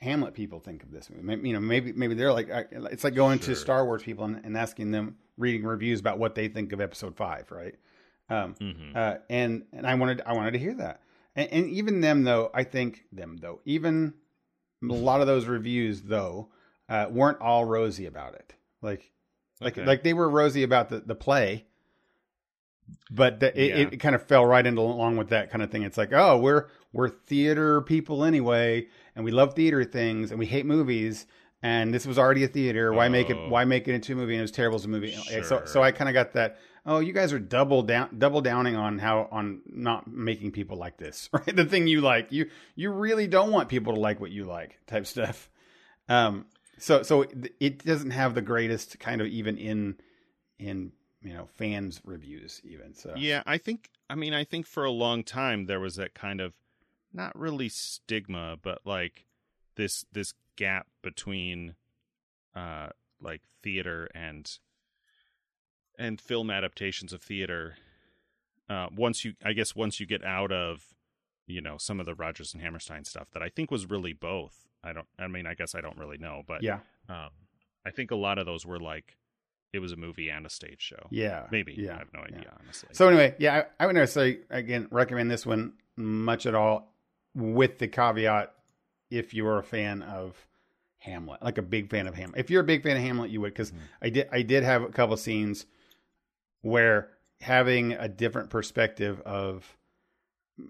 Hamlet 0.00 0.34
people 0.34 0.60
think 0.60 0.82
of 0.82 0.92
this 0.92 1.10
movie? 1.10 1.22
Maybe, 1.22 1.48
you 1.48 1.54
know 1.54 1.60
maybe 1.60 1.92
maybe 1.92 2.14
they're 2.14 2.32
like 2.32 2.48
it's 2.70 3.04
like 3.04 3.14
going 3.14 3.38
Sure. 3.40 3.54
to 3.54 3.60
Star 3.60 3.84
Wars 3.84 4.02
people 4.02 4.24
and, 4.26 4.44
and 4.44 4.56
asking 4.56 4.90
them 4.92 5.16
reading 5.38 5.64
reviews 5.64 5.98
about 5.98 6.18
what 6.18 6.34
they 6.34 6.48
think 6.48 6.72
of 6.72 6.80
Episode 6.80 7.16
Five, 7.16 7.50
right? 7.50 7.74
Um, 8.30 8.54
hmm 8.54 8.96
uh, 8.96 9.16
and 9.28 9.64
and 9.72 9.86
I 9.86 9.94
wanted 9.96 10.22
I 10.24 10.32
wanted 10.32 10.52
to 10.52 10.58
hear 10.58 10.74
that, 10.74 11.00
and, 11.36 11.48
and 11.52 11.66
even 11.70 12.00
them 12.00 12.22
though 12.24 12.50
I 12.54 12.64
think 12.64 13.04
them 13.12 13.36
though 13.38 13.60
even 13.64 14.14
a 14.82 14.86
lot 14.86 15.20
of 15.20 15.26
those 15.26 15.46
reviews 15.46 16.02
though 16.02 16.48
uh, 16.88 17.06
weren't 17.10 17.40
all 17.40 17.64
rosy 17.64 18.06
about 18.06 18.34
it. 18.34 18.54
Like 18.82 19.10
like 19.60 19.76
Okay. 19.76 19.84
like 19.86 20.02
they 20.02 20.14
were 20.14 20.28
rosy 20.30 20.62
about 20.62 20.88
the 20.88 21.00
the 21.00 21.14
play, 21.14 21.66
but 23.10 23.40
the, 23.40 23.48
it, 23.60 23.68
Yeah. 23.70 23.76
it 23.92 24.00
kind 24.00 24.14
of 24.14 24.22
fell 24.26 24.44
right 24.46 24.66
into 24.66 24.80
along 24.80 25.16
with 25.16 25.28
that 25.28 25.50
kind 25.50 25.62
of 25.62 25.70
thing. 25.70 25.82
It's 25.82 25.98
like 25.98 26.12
oh 26.12 26.38
we're 26.38 26.68
we're 26.92 27.08
theater 27.08 27.80
people 27.82 28.24
anyway, 28.24 28.88
and 29.14 29.24
we 29.24 29.30
love 29.30 29.54
theater 29.54 29.84
things, 29.84 30.30
and 30.30 30.38
we 30.38 30.46
hate 30.46 30.66
movies. 30.66 31.26
And 31.62 31.92
this 31.92 32.06
was 32.06 32.18
already 32.18 32.42
a 32.42 32.48
theater. 32.48 32.90
Why 32.92 33.08
make 33.10 33.28
it? 33.28 33.36
Oh. 33.36 33.48
Why 33.50 33.64
make 33.66 33.86
it 33.86 33.92
into 33.94 34.14
a 34.14 34.16
movie? 34.16 34.32
And 34.32 34.38
it 34.40 34.42
was 34.42 34.50
terrible 34.50 34.76
as 34.76 34.86
a 34.86 34.88
movie. 34.88 35.14
So, 35.42 35.62
so 35.66 35.82
I 35.82 35.92
kind 35.92 36.08
of 36.08 36.14
got 36.14 36.32
that 36.32 36.58
oh, 36.86 36.98
you 37.00 37.12
guys 37.12 37.32
are 37.32 37.38
double 37.38 37.82
down, 37.82 38.16
double 38.18 38.40
downing 38.40 38.76
on 38.76 38.98
how 38.98 39.28
on 39.30 39.60
not 39.66 40.06
making 40.10 40.52
people 40.52 40.76
like 40.76 40.96
this, 40.96 41.28
right? 41.32 41.54
The 41.54 41.64
thing 41.64 41.86
you 41.86 42.00
like, 42.00 42.32
you 42.32 42.50
you 42.74 42.90
really 42.90 43.26
don't 43.26 43.50
want 43.52 43.68
people 43.68 43.94
to 43.94 44.00
like 44.00 44.20
what 44.20 44.30
you 44.30 44.44
like, 44.44 44.78
type 44.86 45.06
stuff. 45.06 45.50
Um, 46.08 46.46
so 46.78 47.02
so 47.02 47.22
it- 47.22 47.54
it 47.60 47.84
doesn't 47.84 48.10
have 48.12 48.34
the 48.34 48.42
greatest 48.42 48.98
kind 48.98 49.20
of 49.20 49.26
even 49.28 49.56
in 49.58 49.96
in 50.58 50.92
you 51.22 51.34
know 51.34 51.46
fans 51.56 52.00
reviews 52.04 52.60
even. 52.64 52.94
So 52.94 53.14
Yeah, 53.16 53.42
I 53.46 53.58
think. 53.58 53.90
I 54.08 54.16
mean, 54.16 54.34
I 54.34 54.42
think 54.44 54.66
for 54.66 54.84
a 54.84 54.90
long 54.90 55.22
time 55.22 55.66
there 55.66 55.78
was 55.78 55.96
that 55.96 56.14
kind 56.14 56.40
of 56.40 56.52
not 57.12 57.38
really 57.38 57.68
stigma, 57.68 58.56
but 58.60 58.80
like 58.84 59.26
this 59.76 60.04
this 60.12 60.34
gap 60.56 60.86
between 61.02 61.74
uh 62.56 62.88
like 63.20 63.40
theater 63.62 64.08
and 64.14 64.58
and 66.00 66.20
film 66.20 66.50
adaptations 66.50 67.12
of 67.12 67.22
theater. 67.22 67.76
Uh, 68.68 68.86
once 68.96 69.24
you, 69.24 69.34
I 69.44 69.52
guess, 69.52 69.74
once 69.76 70.00
you 70.00 70.06
get 70.06 70.24
out 70.24 70.50
of, 70.52 70.94
you 71.46 71.60
know, 71.60 71.76
some 71.76 72.00
of 72.00 72.06
the 72.06 72.14
Rodgers 72.14 72.52
and 72.54 72.62
Hammerstein 72.62 73.04
stuff 73.04 73.28
that 73.32 73.42
I 73.42 73.48
think 73.48 73.70
was 73.70 73.88
really 73.90 74.12
both. 74.12 74.68
I 74.82 74.92
don't. 74.92 75.06
I 75.18 75.26
mean, 75.26 75.46
I 75.46 75.54
guess 75.54 75.74
I 75.74 75.80
don't 75.80 75.98
really 75.98 76.18
know, 76.18 76.42
but 76.46 76.62
yeah, 76.62 76.78
um, 77.08 77.30
I 77.84 77.90
think 77.90 78.10
a 78.10 78.16
lot 78.16 78.38
of 78.38 78.46
those 78.46 78.64
were 78.64 78.78
like 78.80 79.16
it 79.72 79.78
was 79.80 79.92
a 79.92 79.96
movie 79.96 80.28
and 80.30 80.46
a 80.46 80.50
stage 80.50 80.80
show. 80.80 81.06
yeah, 81.10 81.46
Maybe. 81.52 81.74
yeah. 81.78 81.94
I 81.94 81.98
have 81.98 82.12
no 82.14 82.20
idea, 82.20 82.40
yeah. 82.44 82.50
honestly. 82.60 82.88
So 82.92 83.06
anyway, 83.08 83.34
yeah, 83.38 83.64
I, 83.78 83.84
I 83.84 83.86
would 83.86 83.94
never 83.94 84.06
say 84.06 84.38
again 84.50 84.88
recommend 84.90 85.30
this 85.30 85.44
one 85.44 85.74
much 85.96 86.46
at 86.46 86.54
all, 86.54 86.94
with 87.34 87.78
the 87.78 87.86
caveat 87.88 88.52
if 89.10 89.34
you 89.34 89.46
are 89.46 89.58
a 89.58 89.62
fan 89.62 90.02
of 90.02 90.34
Hamlet, 90.98 91.42
like 91.42 91.58
a 91.58 91.62
big 91.62 91.90
fan 91.90 92.06
of 92.06 92.14
Hamlet. 92.14 92.38
If 92.40 92.50
you're 92.50 92.62
a 92.62 92.64
big 92.64 92.82
fan 92.82 92.96
of 92.96 93.02
Hamlet, 93.02 93.30
you 93.30 93.40
would 93.42 93.52
because 93.52 93.72
Mhm. 93.72 93.78
I 94.02 94.08
did 94.10 94.28
I 94.32 94.42
did 94.42 94.62
have 94.64 94.82
a 94.82 94.88
couple 94.88 95.16
scenes 95.16 95.66
where 96.62 97.08
having 97.40 97.92
a 97.92 98.08
different 98.08 98.50
perspective 98.50 99.20
of 99.22 99.76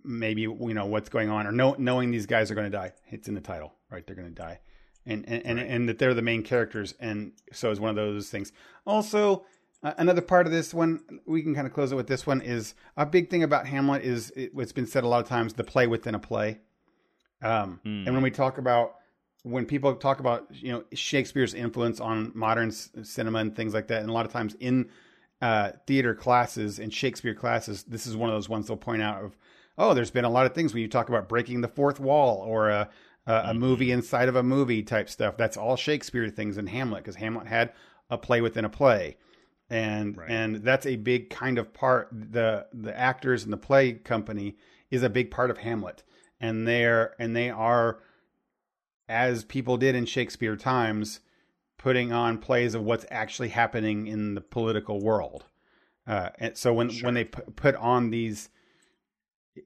maybe 0.04 0.42
you 0.42 0.74
know 0.74 0.86
what's 0.86 1.08
going 1.08 1.30
on 1.30 1.46
or 1.46 1.52
know, 1.52 1.74
knowing 1.78 2.10
these 2.10 2.26
guys 2.26 2.50
are 2.50 2.54
going 2.54 2.70
to 2.70 2.76
die. 2.76 2.92
It's 3.08 3.28
in 3.28 3.34
the 3.34 3.40
title, 3.40 3.74
right? 3.90 4.06
They're 4.06 4.16
going 4.16 4.28
to 4.28 4.34
die. 4.34 4.60
And 5.06 5.26
and, 5.28 5.44
and 5.44 5.58
Right. 5.58 5.66
and 5.68 5.88
that 5.88 5.98
they're 5.98 6.14
the 6.14 6.22
main 6.22 6.42
characters, 6.42 6.94
and 7.00 7.32
so 7.52 7.70
it's 7.70 7.80
one 7.80 7.90
of 7.90 7.96
those 7.96 8.28
things. 8.30 8.52
Also, 8.86 9.44
uh, 9.82 9.94
another 9.96 10.20
part 10.20 10.46
of 10.46 10.52
this 10.52 10.74
one, 10.74 11.00
we 11.26 11.42
can 11.42 11.54
kind 11.54 11.66
of 11.66 11.72
close 11.72 11.90
it 11.90 11.96
with 11.96 12.06
this 12.06 12.26
one, 12.26 12.42
is 12.42 12.74
a 12.98 13.06
big 13.06 13.30
thing 13.30 13.42
about 13.42 13.66
Hamlet 13.66 14.02
is 14.02 14.30
it, 14.36 14.52
it's 14.56 14.72
been 14.72 14.86
said 14.86 15.02
a 15.02 15.08
lot 15.08 15.22
of 15.22 15.28
times 15.28 15.54
the 15.54 15.64
play 15.64 15.86
within 15.86 16.14
a 16.14 16.18
play. 16.18 16.58
Um, 17.42 17.80
Mm. 17.84 18.06
And 18.06 18.14
when 18.14 18.22
we 18.22 18.30
talk 18.30 18.58
about, 18.58 18.96
when 19.42 19.64
people 19.64 19.94
talk 19.94 20.20
about, 20.20 20.46
you 20.50 20.70
know, 20.70 20.84
Shakespeare's 20.92 21.54
influence 21.54 21.98
on 21.98 22.30
modern 22.34 22.70
cinema 22.70 23.38
and 23.38 23.56
things 23.56 23.72
like 23.72 23.88
that, 23.88 24.02
and 24.02 24.10
a 24.10 24.12
lot 24.12 24.26
of 24.26 24.32
times 24.32 24.54
in 24.60 24.90
uh, 25.40 25.72
theater 25.86 26.14
classes 26.14 26.78
and 26.78 26.92
Shakespeare 26.92 27.34
classes, 27.34 27.84
this 27.84 28.06
is 28.06 28.16
one 28.16 28.28
of 28.28 28.36
those 28.36 28.48
ones 28.48 28.66
they'll 28.66 28.76
point 28.76 29.02
out 29.02 29.24
of, 29.24 29.36
oh, 29.78 29.94
there's 29.94 30.10
been 30.10 30.24
a 30.24 30.30
lot 30.30 30.46
of 30.46 30.54
things 30.54 30.74
when 30.74 30.82
you 30.82 30.88
talk 30.88 31.08
about 31.08 31.28
breaking 31.28 31.60
the 31.60 31.68
fourth 31.68 31.98
wall 31.98 32.42
or 32.46 32.68
a, 32.68 32.90
a, 33.26 33.34
a 33.46 33.54
movie 33.54 33.90
inside 33.90 34.28
of 34.28 34.36
a 34.36 34.42
movie 34.42 34.82
type 34.82 35.08
stuff. 35.08 35.36
That's 35.36 35.56
all 35.56 35.76
Shakespeare 35.76 36.28
things 36.28 36.58
in 36.58 36.66
Hamlet 36.66 37.02
because 37.04 37.16
Hamlet 37.16 37.46
had 37.46 37.72
a 38.10 38.18
play 38.18 38.40
within 38.40 38.64
a 38.64 38.70
play. 38.70 39.16
And 39.70 40.16
Right. 40.16 40.28
and 40.28 40.56
that's 40.56 40.84
a 40.84 40.96
big 40.96 41.30
kind 41.30 41.56
of 41.56 41.72
part 41.72 42.08
the 42.10 42.66
the 42.72 42.98
actors 42.98 43.44
and 43.44 43.52
the 43.52 43.56
play 43.56 43.92
company 43.92 44.56
is 44.90 45.04
a 45.04 45.08
big 45.08 45.30
part 45.30 45.48
of 45.50 45.58
Hamlet. 45.58 46.02
And 46.40 46.66
they're 46.66 47.14
and 47.20 47.36
they 47.36 47.50
are 47.50 48.00
as 49.08 49.44
people 49.44 49.76
did 49.76 49.94
in 49.94 50.06
Shakespeare 50.06 50.56
times, 50.56 51.20
putting 51.80 52.12
on 52.12 52.36
plays 52.36 52.74
of 52.74 52.82
what's 52.82 53.06
actually 53.10 53.48
happening 53.48 54.06
in 54.06 54.34
the 54.34 54.40
political 54.42 55.00
world. 55.00 55.44
Uh, 56.06 56.28
and 56.38 56.54
so 56.54 56.74
when 56.74 56.90
Sure. 56.90 57.06
when 57.06 57.14
they 57.14 57.24
pu- 57.24 57.50
put 57.52 57.74
on 57.76 58.10
these, 58.10 58.50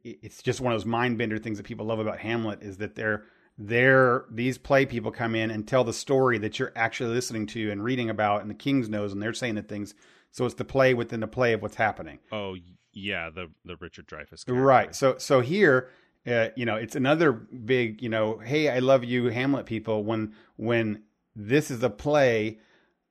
it's 0.05 0.41
just 0.43 0.61
one 0.61 0.73
of 0.73 0.79
those 0.79 0.87
mind 0.87 1.19
bender 1.19 1.39
things 1.39 1.59
that 1.59 1.65
people 1.65 1.87
love 1.87 1.99
about 1.99 2.19
Hamlet 2.21 2.63
is 2.63 2.77
that 2.79 2.95
they're 2.95 3.25
they're 3.59 4.25
these 4.31 4.59
play 4.59 4.87
people 4.87 5.11
come 5.11 5.35
in 5.35 5.51
and 5.51 5.67
tell 5.67 5.83
the 5.85 5.93
story 5.93 6.39
that 6.39 6.59
you're 6.59 6.73
actually 6.77 7.13
listening 7.15 7.47
to 7.49 7.71
and 7.71 7.83
reading 7.83 8.11
about, 8.11 8.43
and 8.43 8.51
the 8.51 8.55
King's 8.55 8.89
knows, 8.89 9.13
and 9.13 9.21
they're 9.21 9.33
saying 9.33 9.57
the 9.57 9.63
things. 9.63 9.95
So 10.31 10.45
it's 10.45 10.55
the 10.55 10.65
play 10.65 10.95
within 10.95 11.21
the 11.21 11.29
play 11.29 11.53
of 11.53 11.63
what's 11.63 11.77
happening. 11.77 12.19
Oh 12.31 12.57
yeah, 12.93 13.31
the 13.31 13.51
the 13.65 13.77
Richard 13.81 14.07
Dreyfuss. 14.07 14.45
Right. 14.49 14.95
So 14.95 15.17
so 15.19 15.41
here, 15.41 15.91
uh, 16.27 16.49
you 16.57 16.65
know, 16.65 16.77
it's 16.77 16.97
another 16.97 17.33
big, 17.33 18.03
you 18.03 18.09
know, 18.09 18.39
hey, 18.39 18.69
I 18.69 18.79
love 18.79 19.03
you, 19.05 19.27
Hamlet 19.27 19.67
people. 19.67 20.05
When 20.05 20.35
when 20.57 21.03
this 21.37 21.71
is 21.71 21.83
a 21.83 21.91
play 21.91 22.59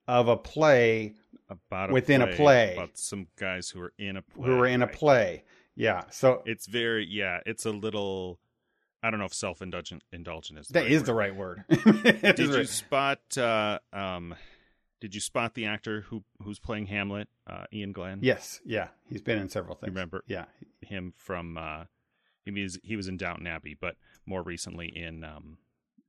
of 0.07 0.27
a 0.27 0.37
play 0.37 1.13
About 1.49 1.89
a 1.89 1.93
within 1.93 2.21
a 2.21 2.27
play, 2.27 2.35
play. 2.35 2.73
about 2.75 2.97
some 2.97 3.27
guys 3.37 3.69
who 3.69 3.81
are 3.81 3.93
in 3.97 4.17
a 4.17 4.21
play. 4.21 4.45
who 4.45 4.59
are 4.59 4.65
in 4.67 4.81
a 4.81 4.87
play. 4.87 5.43
Yeah. 5.75 6.03
So 6.11 6.41
It's 6.45 6.65
very 6.67 7.05
yeah. 7.07 7.39
It's 7.45 7.65
a 7.65 7.71
little. 7.71 8.39
I 9.01 9.09
don't 9.09 9.19
know 9.19 9.25
if 9.25 9.33
self 9.33 9.61
indulgent 9.61 10.03
indulgent 10.13 10.59
is 10.59 10.67
the 10.67 10.73
that 10.73 10.81
right 10.83 10.91
is 10.91 11.01
word. 11.01 11.05
the 11.07 11.13
right 11.13 11.35
word. 11.35 11.63
Did 12.21 12.39
you 12.39 12.55
right. 12.57 12.69
spot? 12.69 13.37
Uh, 13.37 13.79
um, 13.91 14.35
did 15.01 15.13
you 15.13 15.19
spot 15.19 15.53
the 15.55 15.65
actor 15.65 16.01
who 16.07 16.23
who's 16.41 16.59
playing 16.59 16.85
Hamlet? 16.85 17.27
Uh, 17.45 17.65
Iain 17.73 17.91
Glen. 17.91 18.19
Yes. 18.21 18.61
Yeah. 18.63 18.87
He's 19.09 19.21
been 19.21 19.37
in 19.39 19.49
several 19.49 19.75
things. 19.75 19.89
remember? 19.89 20.23
Yeah. 20.27 20.45
him 20.81 21.13
from. 21.17 21.57
Uh, 21.57 21.85
he 22.45 22.51
was 22.51 22.79
he 22.83 22.95
was 22.95 23.09
in 23.09 23.17
Downton 23.17 23.45
Abbey, 23.47 23.75
but 23.79 23.97
more 24.25 24.41
recently 24.41 24.87
in 24.87 25.25
um, 25.25 25.57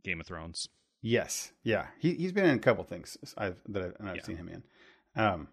Game 0.05 0.21
of 0.21 0.27
Thrones. 0.29 0.69
Yes, 1.07 1.53
yeah, 1.63 1.89
he 1.99 2.15
he's 2.15 2.33
been 2.33 2.47
in 2.47 2.57
a 2.57 2.59
couple 2.59 2.83
things 2.83 3.19
I've 3.37 3.61
that 3.69 3.83
I've, 3.83 3.95
and 4.01 4.09
I've 4.09 4.17
Yeah. 4.17 4.23
seen 4.23 4.37
him 4.39 4.49
in. 4.49 4.63
Um, 5.23 5.49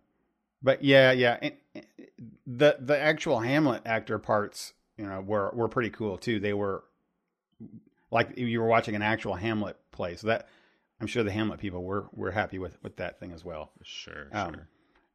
but 0.63 0.81
yeah, 0.81 1.11
yeah, 1.11 1.37
and, 1.41 1.53
and 1.75 1.85
the 2.47 2.77
the 2.79 2.97
actual 2.97 3.39
Hamlet 3.41 3.81
actor 3.85 4.17
parts, 4.17 4.71
you 4.97 5.05
know, 5.05 5.19
were 5.19 5.51
were 5.53 5.67
pretty 5.67 5.89
cool 5.89 6.17
too. 6.17 6.39
They 6.39 6.53
were 6.53 6.85
like 8.11 8.37
you 8.37 8.61
were 8.61 8.67
watching 8.67 8.95
an 8.95 9.01
actual 9.01 9.35
Hamlet 9.35 9.75
play, 9.91 10.15
so 10.15 10.27
that 10.27 10.47
I'm 11.01 11.07
sure 11.07 11.21
the 11.23 11.31
Hamlet 11.31 11.59
people 11.59 11.83
were 11.83 12.07
were 12.13 12.31
happy 12.31 12.57
with 12.57 12.81
with 12.81 12.95
that 12.95 13.19
thing 13.19 13.33
as 13.33 13.43
well. 13.43 13.71
Sure, 13.83 14.27
Um, 14.31 14.53
sure. 14.53 14.67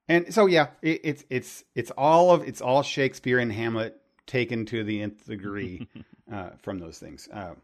And 0.06 0.34
so 0.34 0.44
yeah, 0.44 0.66
it, 0.82 1.00
it's 1.02 1.24
it's 1.30 1.64
it's 1.74 1.90
all 1.92 2.30
of 2.30 2.46
it's 2.46 2.60
all 2.60 2.82
Shakespeare 2.82 3.38
and 3.38 3.50
Hamlet 3.50 3.98
taken 4.26 4.66
to 4.66 4.84
the 4.84 5.00
nth 5.00 5.24
degree 5.26 5.88
uh, 6.30 6.50
from 6.60 6.78
those 6.78 6.98
things. 6.98 7.26
Uh, 7.32 7.54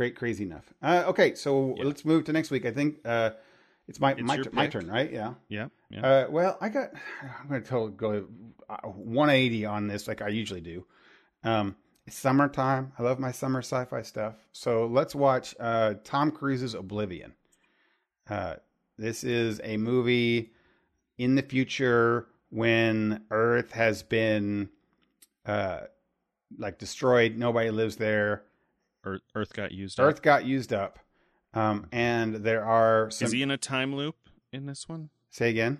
great, 0.00 0.16
crazy 0.16 0.44
enough. 0.44 0.72
Uh, 0.80 1.04
okay, 1.08 1.34
so 1.34 1.74
Yeah. 1.76 1.84
let's 1.84 2.06
move 2.06 2.24
to 2.24 2.32
next 2.32 2.50
week. 2.50 2.64
I 2.64 2.70
think 2.70 3.00
uh, 3.04 3.32
it's 3.86 4.00
my 4.00 4.12
It's 4.12 4.22
my, 4.22 4.38
my 4.52 4.66
turn, 4.66 4.86
right? 4.86 5.12
Yeah. 5.12 5.34
Yeah, 5.50 5.68
yeah. 5.90 6.00
Uh, 6.06 6.30
well, 6.30 6.56
I 6.58 6.70
got. 6.70 6.92
I'm 7.22 7.48
going 7.48 7.62
to 7.62 7.68
totally 7.68 7.92
go 7.92 8.26
uh, 8.70 8.88
180 8.88 9.66
on 9.66 9.88
this, 9.88 10.08
like 10.08 10.22
I 10.22 10.28
usually 10.28 10.62
do. 10.62 10.86
Um, 11.44 11.76
it's 12.06 12.16
summertime. 12.16 12.92
I 12.98 13.02
love 13.02 13.18
my 13.18 13.30
summer 13.30 13.58
sci-fi 13.60 14.00
stuff. 14.00 14.36
So 14.52 14.86
let's 14.86 15.14
watch 15.14 15.54
uh, 15.60 15.94
Tom 16.02 16.30
Cruise's 16.30 16.72
Oblivion. 16.72 17.34
Uh, 18.26 18.54
this 18.96 19.22
is 19.22 19.60
a 19.62 19.76
movie 19.76 20.52
in 21.18 21.34
the 21.34 21.42
future 21.42 22.28
when 22.48 23.22
Earth 23.30 23.72
has 23.72 24.02
been 24.02 24.70
uh, 25.44 25.80
like 26.56 26.78
destroyed. 26.78 27.36
Nobody 27.36 27.70
lives 27.70 27.96
there. 27.96 28.44
Earth, 29.04 29.22
Earth 29.34 29.52
got 29.52 29.72
used. 29.72 29.98
up. 29.98 30.06
Earth 30.06 30.22
got 30.22 30.44
used 30.44 30.72
up, 30.72 30.98
um, 31.54 31.86
and 31.92 32.36
there 32.36 32.64
are 32.64 33.10
some. 33.10 33.26
Is 33.26 33.32
he 33.32 33.42
in 33.42 33.50
a 33.50 33.56
time 33.58 33.94
loop 33.94 34.16
in 34.52 34.66
this 34.66 34.88
one? 34.88 35.10
say 35.30 35.50
again? 35.50 35.78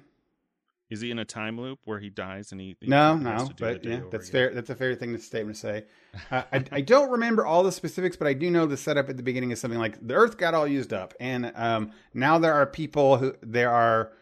Is 0.90 1.00
he 1.00 1.12
in 1.12 1.20
a 1.20 1.24
time 1.24 1.60
loop 1.60 1.78
where 1.84 2.00
he 2.00 2.10
dies 2.10 2.50
and 2.50 2.60
he? 2.60 2.76
he 2.80 2.88
No, 2.88 3.16
no, 3.16 3.46
to 3.46 3.54
do 3.54 3.54
the 3.54 3.54
but 3.60 3.84
yeah, 3.84 4.00
that's 4.10 4.28
again? 4.28 4.32
fair. 4.32 4.54
That's 4.54 4.70
a 4.70 4.74
fair 4.74 4.94
thing 4.96 5.12
to 5.12 5.20
statement 5.22 5.56
to 5.56 5.60
say. 5.60 5.84
Uh, 6.32 6.42
I, 6.52 6.64
I 6.72 6.80
don't 6.80 7.10
remember 7.10 7.46
all 7.46 7.62
the 7.62 7.70
specifics, 7.70 8.16
but 8.16 8.26
I 8.26 8.32
do 8.32 8.50
know 8.50 8.66
the 8.66 8.76
setup 8.76 9.08
at 9.08 9.16
the 9.16 9.22
beginning 9.22 9.52
is 9.52 9.60
something 9.60 9.78
like 9.78 10.04
the 10.04 10.14
Earth 10.14 10.36
got 10.36 10.54
all 10.54 10.66
used 10.66 10.92
up, 10.92 11.14
and 11.20 11.52
um, 11.54 11.92
now 12.12 12.38
there 12.38 12.54
are 12.54 12.66
people 12.66 13.18
who 13.18 13.34
there 13.42 13.70
are. 13.70 14.12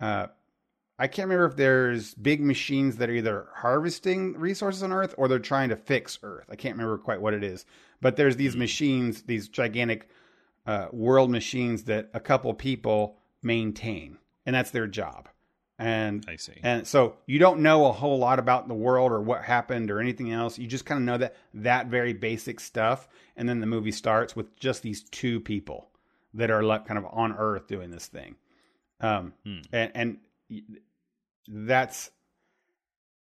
Uh, 0.00 0.26
I 0.98 1.06
can't 1.06 1.28
remember 1.28 1.46
if 1.46 1.56
there's 1.56 2.14
big 2.14 2.40
machines 2.40 2.96
that 2.96 3.08
are 3.08 3.14
either 3.14 3.46
harvesting 3.54 4.32
resources 4.38 4.82
on 4.82 4.92
Earth 4.92 5.14
or 5.16 5.28
they're 5.28 5.38
trying 5.38 5.68
to 5.68 5.76
fix 5.76 6.18
Earth. 6.22 6.46
I 6.50 6.56
can't 6.56 6.74
remember 6.74 6.98
quite 6.98 7.20
what 7.20 7.34
it 7.34 7.44
is, 7.44 7.64
but 8.00 8.16
there's 8.16 8.36
these 8.36 8.56
machines, 8.56 9.22
these 9.22 9.48
gigantic 9.48 10.08
uh, 10.66 10.88
world 10.92 11.30
machines 11.30 11.84
that 11.84 12.10
a 12.14 12.20
couple 12.20 12.52
people 12.54 13.16
maintain, 13.42 14.18
and 14.44 14.54
that's 14.54 14.70
their 14.72 14.86
job. 14.88 15.28
And 15.80 16.24
I 16.28 16.34
see. 16.34 16.54
and 16.64 16.84
so 16.84 17.14
you 17.26 17.38
don't 17.38 17.60
know 17.60 17.86
a 17.86 17.92
whole 17.92 18.18
lot 18.18 18.40
about 18.40 18.66
the 18.66 18.74
world 18.74 19.12
or 19.12 19.20
what 19.20 19.44
happened 19.44 19.92
or 19.92 20.00
anything 20.00 20.32
else. 20.32 20.58
You 20.58 20.66
just 20.66 20.84
kind 20.84 20.98
of 20.98 21.04
know 21.04 21.18
that 21.18 21.36
that 21.54 21.86
very 21.86 22.12
basic 22.12 22.58
stuff. 22.58 23.08
And 23.36 23.48
then 23.48 23.60
the 23.60 23.66
movie 23.66 23.92
starts 23.92 24.34
with 24.34 24.56
just 24.56 24.82
these 24.82 25.04
two 25.04 25.38
people 25.38 25.88
that 26.34 26.50
are 26.50 26.64
like 26.64 26.84
kind 26.84 26.98
of 26.98 27.06
on 27.12 27.32
Earth 27.38 27.68
doing 27.68 27.90
this 27.92 28.08
thing. 28.08 28.34
Um, 29.00 29.34
Hmm. 29.44 29.58
and, 29.72 29.92
and 29.94 30.16
that's 31.48 32.10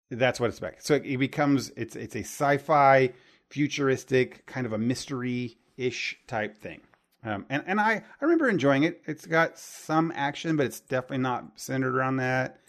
that's 0.09 0.39
what 0.39 0.49
it's 0.49 0.59
about. 0.59 0.75
So 0.79 0.95
it 0.95 1.17
becomes 1.17 1.71
it's 1.75 1.95
it's 1.95 2.15
a 2.15 2.19
sci-fi, 2.19 3.13
futuristic 3.49 4.45
kind 4.45 4.65
of 4.65 4.73
a 4.73 4.77
mystery-ish 4.77 6.19
type 6.27 6.57
thing. 6.57 6.81
Um, 7.23 7.45
and 7.49 7.63
and 7.65 7.79
I, 7.79 7.93
I 7.93 8.03
remember 8.25 8.47
enjoying 8.49 8.83
it. 8.83 9.01
It's 9.05 9.25
got 9.25 9.57
some 9.57 10.13
action, 10.15 10.55
but 10.55 10.65
it's 10.65 10.79
definitely 10.79 11.19
not 11.19 11.59
centered 11.59 11.95
around 11.95 12.17
that. 12.17 12.59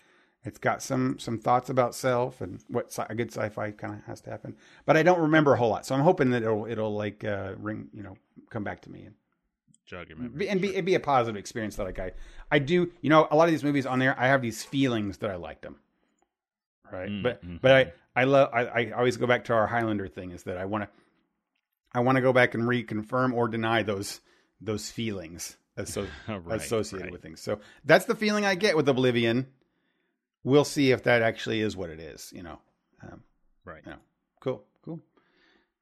It's 0.44 0.58
got 0.58 0.82
some 0.82 1.18
some 1.18 1.38
thoughts 1.38 1.68
about 1.68 1.94
self 1.94 2.40
and 2.40 2.60
what 2.68 2.86
sci- 2.86 3.06
a 3.08 3.14
good 3.14 3.30
sci-fi 3.30 3.72
kind 3.72 3.94
of 3.94 4.04
has 4.04 4.20
to 4.22 4.30
happen. 4.30 4.56
But 4.86 4.96
I 4.96 5.02
don't 5.02 5.20
remember 5.20 5.54
a 5.54 5.58
whole 5.58 5.68
lot, 5.70 5.84
so 5.84 5.94
I'm 5.94 6.00
hoping 6.00 6.30
that 6.30 6.42
it'll 6.42 6.66
it'll 6.66 6.94
like 6.94 7.24
uh, 7.24 7.54
ring 7.58 7.88
you 7.92 8.02
know 8.02 8.16
come 8.50 8.64
back 8.64 8.80
to 8.82 8.90
me 8.90 9.02
and 9.02 9.14
Jog 9.88 10.08
your 10.08 10.18
memory. 10.18 10.48
and 10.48 10.60
be 10.60 10.68
it'd 10.68 10.84
be 10.84 10.94
a 10.94 11.00
positive 11.00 11.36
experience 11.38 11.76
that 11.76 11.84
like 11.84 11.98
I 11.98 12.12
I 12.50 12.58
do 12.60 12.90
you 13.00 13.10
know 13.10 13.26
a 13.30 13.36
lot 13.36 13.44
of 13.48 13.50
these 13.50 13.64
movies 13.64 13.86
on 13.86 13.98
there 13.98 14.14
I 14.18 14.26
have 14.28 14.42
these 14.42 14.62
feelings 14.62 15.18
that 15.18 15.30
I 15.30 15.36
liked 15.36 15.62
them 15.62 15.76
right 16.92 17.08
Mm, 17.10 17.22
but 17.22 17.44
mhm. 17.44 17.60
but 17.60 17.70
I 17.72 17.92
I 18.14 18.24
love 18.24 18.50
I, 18.52 18.66
I 18.66 18.90
always 18.92 19.16
go 19.16 19.26
back 19.26 19.44
to 19.44 19.54
our 19.54 19.66
Highlander 19.66 20.06
thing 20.08 20.30
is 20.32 20.42
that 20.44 20.58
I 20.58 20.66
want 20.66 20.84
to 20.84 20.90
I 21.94 22.00
want 22.00 22.16
to 22.16 22.22
go 22.22 22.32
back 22.34 22.54
and 22.54 22.64
reconfirm 22.64 23.32
or 23.32 23.48
deny 23.48 23.82
those 23.82 24.20
those 24.60 24.90
feelings 24.90 25.56
asso- 25.78 26.06
Right, 26.28 26.60
associated 26.60 27.04
right. 27.06 27.12
with 27.12 27.22
things 27.22 27.40
so 27.40 27.60
that's 27.84 28.04
the 28.04 28.14
feeling 28.14 28.44
I 28.44 28.54
get 28.56 28.76
with 28.76 28.88
Oblivion 28.88 29.46
we'll 30.44 30.64
see 30.64 30.90
if 30.92 31.04
that 31.04 31.22
actually 31.22 31.60
is 31.60 31.76
what 31.76 31.88
it 31.90 31.98
is 32.00 32.30
you 32.34 32.42
know 32.42 32.58
um, 33.02 33.22
Right. 33.64 33.82
yeah. 33.86 33.96
Cool. 34.40 34.64
Cool. 34.82 35.00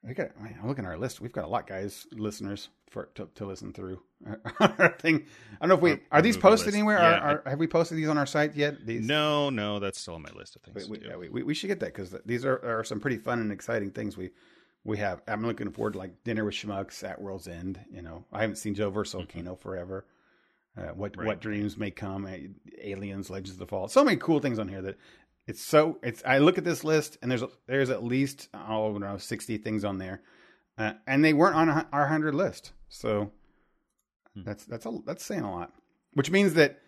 I 0.09 0.13
got. 0.13 0.29
I 0.39 0.43
mean, 0.45 0.57
I'm 0.61 0.69
looking 0.69 0.85
at 0.85 0.91
our 0.91 0.99
list. 0.99 1.21
We've 1.21 1.33
got 1.33 1.45
a 1.45 1.49
lot, 1.49 1.67
guys, 1.67 2.07
listeners 2.13 2.69
for 2.91 3.07
to, 3.17 3.29
to 3.35 3.47
listen 3.47 3.73
through. 3.73 4.01
Our 4.61 4.95
thing. 4.99 5.27
I 5.61 5.67
don't 5.67 5.69
know 5.69 5.75
if 5.75 5.81
we 5.81 5.99
are 6.13 6.23
these 6.23 6.37
posted 6.37 6.75
anywhere. 6.75 6.99
Yeah, 6.99 7.19
are, 7.19 7.43
are, 7.45 7.51
have 7.51 7.59
we 7.59 7.67
posted 7.67 7.99
these 7.99 8.09
on 8.09 8.17
our 8.17 8.27
site 8.27 8.55
yet? 8.55 8.87
These. 8.87 9.05
No, 9.07 9.51
no, 9.51 9.79
that's 9.81 10.01
still 10.01 10.15
on 10.15 10.23
my 10.23 10.31
list 10.31 10.57
of 10.57 10.63
things 10.63 10.89
we, 10.89 10.99
to 10.99 11.05
do. 11.05 11.11
yeah, 11.11 11.17
we, 11.17 11.29
we, 11.29 11.43
we 11.43 11.55
should 11.55 11.67
get 11.67 11.81
that 11.81 11.93
because 11.95 12.15
these 12.25 12.45
are, 12.45 12.59
are 12.65 12.85
some 12.85 13.01
pretty 13.01 13.19
fun 13.19 13.41
and 13.41 13.51
exciting 13.53 13.91
things 13.91 14.17
we 14.17 14.31
we 14.85 14.99
have. 14.99 15.21
I'm 15.27 15.45
looking 15.45 15.71
forward 15.73 15.95
to 15.95 15.99
like 15.99 16.23
dinner 16.25 16.45
with 16.45 16.55
schmucks 16.55 17.03
at 17.03 17.21
World's 17.21 17.49
End. 17.49 17.81
You 17.93 18.03
know, 18.03 18.25
I 18.33 18.41
haven't 18.43 18.57
seen 18.57 18.75
Joe 18.75 18.91
vs 18.91 19.13
Volcano 19.15 19.57
forever. 19.57 20.07
Uh, 20.79 20.89
what 20.95 21.13
Mm-hmm. 21.13 21.21
Right. 21.21 21.27
what 21.27 21.41
dreams 21.41 21.77
may 21.77 21.91
come? 21.91 22.29
Aliens, 22.81 23.31
Legends 23.31 23.53
of 23.53 23.59
the 23.59 23.67
Fall. 23.67 23.89
So 23.89 24.05
many 24.05 24.17
cool 24.19 24.41
things 24.41 24.59
on 24.59 24.69
here 24.69 24.83
that 24.83 24.99
it's 25.47 25.63
so. 25.63 25.99
It's 26.03 26.23
I 26.27 26.39
look 26.39 26.59
at 26.59 26.65
this 26.65 26.85
list 26.85 27.19
and 27.23 27.31
there's 27.31 27.43
there's 27.67 27.91
at 27.91 28.03
least 28.05 28.49
oh 28.55 28.97
know 28.99 29.17
sixty 29.19 29.59
things 29.59 29.85
on 29.85 29.99
there, 29.99 30.23
uh, 30.79 30.95
and 31.07 31.25
they 31.25 31.33
weren't 31.35 31.57
on 31.57 31.87
our 31.93 32.07
hundred 32.07 32.35
list. 32.35 32.73
So 32.89 33.31
Hmm. 34.35 34.43
that's 34.45 34.65
that's 34.65 34.87
a, 34.87 34.99
that's 35.07 35.25
saying 35.25 35.43
a 35.43 35.51
lot. 35.51 35.73
Which 36.15 36.31
means 36.31 36.55
that 36.55 36.81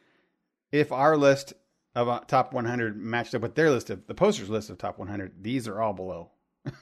if 0.72 0.92
our 0.92 1.16
list 1.16 1.52
of 1.94 2.08
uh, 2.08 2.20
top 2.26 2.52
100 2.52 2.96
matched 2.96 3.34
up 3.34 3.42
with 3.42 3.54
their 3.54 3.70
list 3.70 3.88
of 3.90 4.06
the 4.06 4.14
posters 4.14 4.50
list 4.50 4.68
of 4.70 4.76
top 4.78 4.98
100, 4.98 5.42
these 5.42 5.66
are 5.66 5.80
all 5.80 5.92
below, 5.94 6.30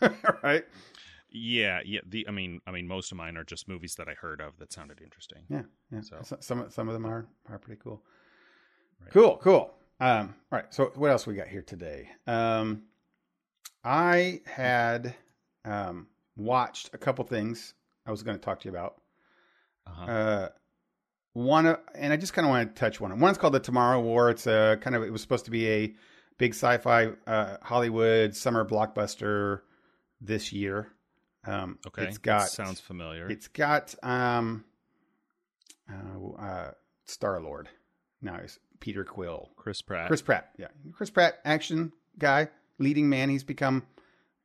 right? 0.43 0.65
Yeah, 1.31 1.81
yeah. 1.85 2.01
The 2.07 2.27
I 2.29 2.33
mean, 2.33 2.61
I 2.67 2.71
mean, 2.73 2.87
most 2.89 3.13
of 3.13 3.19
mine 3.19 3.37
are 3.37 3.45
just 3.45 3.69
movies 3.69 3.95
that 3.97 4.09
I 4.09 4.15
heard 4.15 4.41
of 4.41 4.59
that 4.59 4.73
sounded 4.73 5.01
interesting. 5.03 5.45
Yeah, 5.49 5.63
yeah. 5.93 6.01
So- 6.01 6.21
So, 6.25 6.37
some 6.41 6.71
some 6.71 6.89
of 6.89 6.95
them 6.95 7.07
are 7.07 7.27
are 7.49 7.59
pretty 7.59 7.81
cool. 7.83 8.03
Right. 9.01 9.11
Cool, 9.13 9.39
cool. 9.43 9.75
Um, 9.99 10.35
all 10.53 10.59
right. 10.59 10.75
So 10.75 10.93
what 10.95 11.11
else 11.11 11.27
we 11.27 11.35
got 11.35 11.49
here 11.49 11.63
today? 11.63 12.09
Um, 12.27 12.83
I 13.83 14.41
had 14.45 15.15
um, 15.65 16.09
watched 16.37 16.91
a 16.93 16.99
couple 16.99 17.25
things 17.25 17.75
I 18.05 18.11
was 18.11 18.23
going 18.23 18.39
to 18.39 18.45
talk 18.45 18.61
to 18.61 18.65
you 18.69 18.71
about. 18.71 19.01
Uh-huh. 19.87 20.05
Uh, 20.13 20.49
one, 21.33 21.67
uh, 21.67 21.77
and 21.95 22.13
I 22.13 22.17
just 22.17 22.33
kind 22.33 22.47
of 22.47 22.51
want 22.51 22.75
to 22.75 22.79
touch 22.81 23.01
on 23.01 23.11
one. 23.11 23.21
One's 23.21 23.39
called 23.39 23.55
the 23.55 23.61
Tomorrow 23.61 24.01
War. 24.01 24.31
It's 24.31 24.47
a 24.47 24.79
kind 24.81 24.97
of 24.97 25.03
it 25.03 25.11
was 25.11 25.21
supposed 25.23 25.45
to 25.47 25.51
be 25.51 25.69
a 25.69 25.95
big 26.39 26.53
sci-fi 26.53 27.09
uh, 27.27 27.57
Hollywood 27.63 28.35
summer 28.35 28.65
blockbuster 28.65 29.61
this 30.21 30.53
year. 30.53 30.89
Um, 31.47 31.79
okay, 31.87 32.05
it's 32.05 32.19
got 32.19 32.41
That 32.41 32.51
sounds 32.51 32.81
familiar. 32.81 33.29
it's 33.29 33.49
got 33.49 33.95
um, 34.03 34.65
uh, 35.91 36.41
uh, 36.41 36.71
Star 37.05 37.41
Lord. 37.41 37.69
Now 38.21 38.37
it's 38.43 38.59
Peter 38.81 39.05
Quill. 39.05 39.51
Chris 39.57 39.83
Pratt. 39.83 40.09
Chris 40.09 40.23
Pratt, 40.23 40.51
yeah, 40.59 40.69
Chris 40.93 41.11
Pratt, 41.11 41.39
action 41.45 41.93
guy, 42.19 42.49
leading 42.79 43.09
man. 43.09 43.29
He's 43.31 43.45
become 43.45 43.85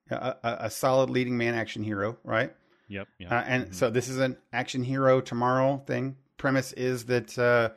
a, 0.10 0.16
a, 0.44 0.58
a 0.62 0.70
solid 0.70 1.10
leading 1.10 1.38
man, 1.38 1.54
action 1.56 1.84
hero, 1.84 2.18
right? 2.24 2.54
Yep. 2.88 3.08
yep. 3.20 3.32
Uh, 3.32 3.36
and 3.48 3.66
Mhm. 3.68 3.74
so 3.76 3.90
this 3.90 4.08
is 4.10 4.18
an 4.18 4.38
action 4.52 4.84
hero 4.84 5.22
tomorrow 5.22 5.82
thing. 5.86 6.18
Premise 6.38 6.74
is 6.74 7.06
that 7.06 7.38
uh, 7.40 7.70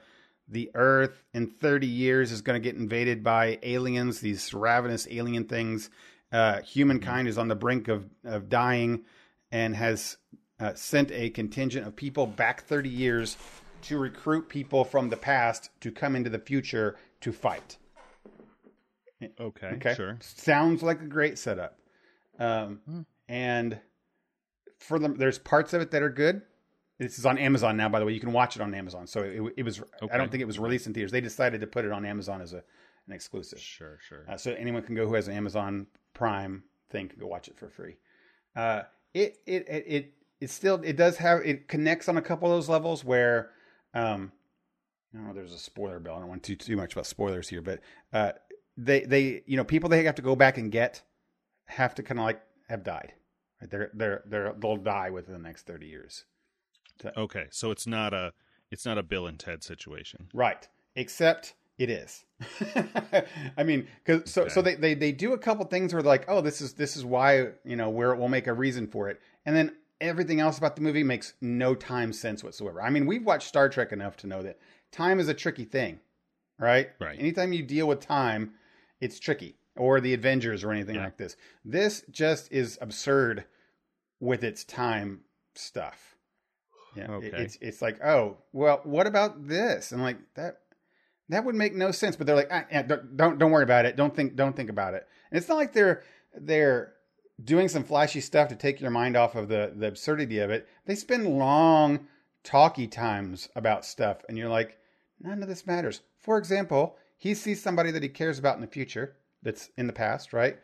the 0.49 0.71
Earth 0.75 1.23
in 1.33 1.47
30 1.47 1.87
years 1.87 2.33
is 2.33 2.41
going 2.43 2.61
to 2.61 2.65
get 2.65 2.77
invaded 2.79 3.23
by 3.23 3.59
aliens, 3.63 4.21
these 4.21 4.53
ravenous 4.53 5.07
alien 5.11 5.45
things. 5.45 5.91
Uh, 6.33 6.61
humankind 6.63 7.29
is 7.29 7.39
on 7.39 7.47
the 7.49 7.55
brink 7.55 7.87
of, 7.89 8.09
of 8.25 8.49
dying 8.49 9.05
and 9.53 9.77
has 9.77 10.17
uh, 10.59 10.75
sent 10.75 11.13
a 11.13 11.31
contingent 11.31 11.87
of 11.87 11.95
people 11.95 12.27
back 12.27 12.63
30 12.65 12.89
years 12.89 13.37
to 13.85 13.99
recruit 13.99 14.49
people 14.49 14.85
from 14.85 15.09
the 15.09 15.17
past 15.17 15.71
to 15.81 15.91
come 15.91 16.17
into 16.17 16.31
the 16.31 16.39
future 16.39 16.97
to 17.21 17.33
fight. 17.33 17.77
okay, 19.41 19.67
Okay. 19.75 19.95
Sure. 19.95 20.19
Sounds 20.21 20.83
like 20.83 21.01
a 21.01 21.07
great 21.07 21.39
setup. 21.39 21.79
Um, 22.39 22.81
Hmm. 22.87 23.01
And 23.29 23.81
for 24.79 24.99
them, 24.99 25.17
there's 25.17 25.39
parts 25.39 25.73
of 25.73 25.81
it 25.81 25.91
that 25.93 26.03
are 26.03 26.11
good. 26.11 26.43
This 26.99 27.19
is 27.19 27.25
on 27.27 27.39
Amazon 27.39 27.77
now, 27.77 27.89
by 27.89 27.99
the 27.99 28.05
way. 28.05 28.13
You 28.13 28.21
can 28.21 28.33
watch 28.33 28.55
it 28.55 28.63
on 28.63 28.75
Amazon. 28.75 29.07
So 29.07 29.23
it, 29.23 29.55
it 29.57 29.63
was. 29.63 29.83
I 30.13 30.17
don't 30.17 30.31
think 30.31 30.43
it 30.43 30.47
was 30.47 30.59
released 30.59 30.87
in 30.87 30.93
theaters. 30.95 31.11
They 31.11 31.21
decided 31.23 31.61
to 31.63 31.67
put 31.67 31.85
it 31.85 31.91
on 31.93 32.05
Amazon 32.05 32.41
as 32.43 32.53
a 32.53 32.63
an 33.07 33.13
exclusive. 33.13 33.59
Sure. 33.59 33.99
Sure. 34.07 34.25
Uh, 34.29 34.37
so 34.37 34.53
anyone 34.53 34.83
can 34.83 34.95
go 34.95 35.07
who 35.07 35.15
has 35.15 35.27
an 35.29 35.35
Amazon 35.35 35.87
Prime 36.13 36.63
thing 36.91 37.09
can 37.09 37.19
go 37.19 37.27
watch 37.27 37.49
it 37.49 37.57
for 37.59 37.69
free. 37.69 37.97
Uh, 38.55 38.83
it, 39.15 39.39
it 39.47 39.67
it 39.69 39.85
it 39.87 40.15
it 40.41 40.51
still 40.51 40.81
it 40.85 40.97
does 40.97 41.17
have 41.17 41.41
it 41.45 41.67
connects 41.67 42.09
on 42.09 42.17
a 42.19 42.23
couple 42.23 42.51
of 42.51 42.57
those 42.57 42.69
levels 42.69 43.05
where 43.05 43.51
um 43.95 44.33
I 45.13 45.19
don't 45.19 45.29
know 45.29 45.35
there's 45.35 45.53
a 45.53 45.59
spoiler 45.59 46.01
bill. 46.01 46.15
I 46.15 46.19
don't 46.21 46.29
want 46.29 46.43
to 46.45 46.57
too 46.57 46.77
much 46.77 46.93
about 46.93 47.07
spoilers 47.07 47.49
here, 47.49 47.63
but 47.63 47.81
uh 48.13 48.33
they 48.77 49.01
they 49.01 49.43
you 49.47 49.57
know 49.57 49.65
people 49.65 49.89
they 49.89 50.05
have 50.05 50.17
to 50.17 50.23
go 50.23 50.37
back 50.37 50.59
and 50.59 50.71
get 50.71 51.03
have 51.67 51.95
to 51.95 52.03
kind 52.03 52.19
of 52.19 52.27
like 52.27 52.43
have 52.69 52.85
died. 52.85 53.15
Right? 53.61 53.71
They're 53.71 53.91
they're 53.95 54.23
they're 54.27 54.55
they'll 54.59 54.77
die 54.77 55.11
within 55.11 55.33
the 55.33 55.41
next 55.41 55.67
thirty 55.67 55.87
years. 55.87 56.25
okay. 57.17 57.47
So 57.51 57.71
it's 57.71 57.87
not 57.87 58.13
a 58.13 58.33
it's 58.71 58.85
not 58.85 58.99
a 58.99 59.03
Bill 59.03 59.27
and 59.27 59.39
Ted 59.39 59.63
situation. 59.63 60.29
Right. 60.35 60.69
Except 60.97 61.55
it 61.79 61.91
is. 61.91 62.25
I 63.57 63.65
mean, 63.65 63.87
cause 64.05 64.23
so, 64.27 64.49
so 64.49 64.63
they, 64.63 64.75
they, 64.75 64.95
they 64.95 65.13
do 65.13 65.33
a 65.33 65.39
couple 65.39 65.65
things 65.67 65.93
where 65.93 66.03
they're 66.03 66.11
like, 66.11 66.25
oh, 66.29 66.41
this 66.41 66.61
is, 66.61 66.75
this 66.75 66.97
is 66.97 67.05
why, 67.05 67.49
you 67.65 67.77
know, 67.77 67.91
where 67.91 68.13
it 68.13 68.19
will 68.19 68.29
make 68.29 68.47
a 68.47 68.53
reason 68.53 68.87
for 68.87 69.09
it. 69.09 69.21
And 69.47 69.55
then 69.55 69.77
everything 70.05 70.41
else 70.41 70.59
about 70.59 70.77
the 70.77 70.83
movie 70.83 71.03
makes 71.03 71.35
no 71.41 71.75
time 71.75 72.13
sense 72.13 72.43
whatsoever. 72.45 72.81
I 72.83 72.91
mean, 72.91 73.07
we've 73.07 73.25
watched 73.25 73.49
Star 73.49 73.69
Trek 73.69 73.93
enough 73.93 74.17
to 74.19 74.27
know 74.27 74.43
that 74.43 74.59
time 74.93 75.19
is 75.19 75.29
a 75.29 75.35
tricky 75.35 75.65
thing, 75.65 76.01
right? 76.59 76.91
Right. 77.01 77.19
Anytime 77.19 77.53
you 77.53 77.63
deal 77.63 77.87
with 77.89 78.01
time, 78.01 78.53
it's 79.01 79.19
tricky 79.19 79.57
or 79.77 80.01
the 80.01 80.15
Avengers 80.15 80.63
or 80.63 80.71
anything 80.73 80.97
Yeah. 80.97 81.05
like 81.05 81.17
this. 81.17 81.37
This 81.65 82.05
just 82.11 82.53
is 82.53 82.79
absurd 82.81 83.45
with 84.21 84.45
its 84.45 84.65
time 84.65 85.23
stuff. 85.55 86.17
Yeah. 86.97 87.05
it- 87.05 87.11
Okay. 87.11 87.31
it's, 87.43 87.59
it's 87.61 87.83
like, 87.83 88.03
oh, 88.05 88.37
well, 88.53 88.81
what 88.85 89.07
about 89.07 89.49
this? 89.49 89.91
And 89.93 90.01
like 90.03 90.19
that, 90.35 90.61
that 91.29 91.45
would 91.45 91.55
make 91.57 91.75
no 91.75 91.91
sense. 91.91 92.15
But 92.17 92.27
they're 92.27 92.37
like, 92.37 92.53
ah, 92.53 92.65
don't, 92.83 93.17
don't 93.17 93.39
don't 93.39 93.51
worry 93.51 93.65
about 93.65 93.85
it. 93.87 93.97
Don't 93.97 94.15
think 94.15 94.37
don't 94.37 94.55
think 94.55 94.71
about 94.71 94.95
it. 94.95 95.09
And 95.31 95.39
it's 95.39 95.49
not 95.49 95.57
like 95.57 95.73
they're 95.73 96.03
they're 96.35 96.93
doing 97.43 97.69
some 97.69 97.85
flashy 97.85 98.21
stuff 98.21 98.49
to 98.49 98.57
take 98.57 98.81
your 98.81 98.91
mind 98.91 99.17
off 99.17 99.35
of 99.35 99.49
the 99.49 99.73
the 99.75 99.89
absurdity 99.89 100.39
of 100.39 100.51
it. 100.51 100.69
They 100.87 100.95
spend 100.95 101.39
long 101.39 102.07
talky 102.43 102.87
times 102.87 103.49
about 103.57 103.85
stuff, 103.85 104.25
and 104.29 104.37
you're 104.39 104.49
like, 104.49 104.79
none 105.21 105.43
of 105.43 105.49
this 105.49 105.67
matters. 105.67 106.03
For 106.21 106.39
example, 106.39 106.97
he 107.17 107.35
sees 107.35 107.63
somebody 107.63 107.91
that 107.91 108.03
he 108.03 108.09
cares 108.09 108.39
about 108.39 108.57
in 108.57 108.61
the 108.61 108.67
future 108.67 109.17
that's 109.43 109.71
in 109.77 109.87
the 109.87 109.93
past, 109.93 110.33
right? 110.33 110.59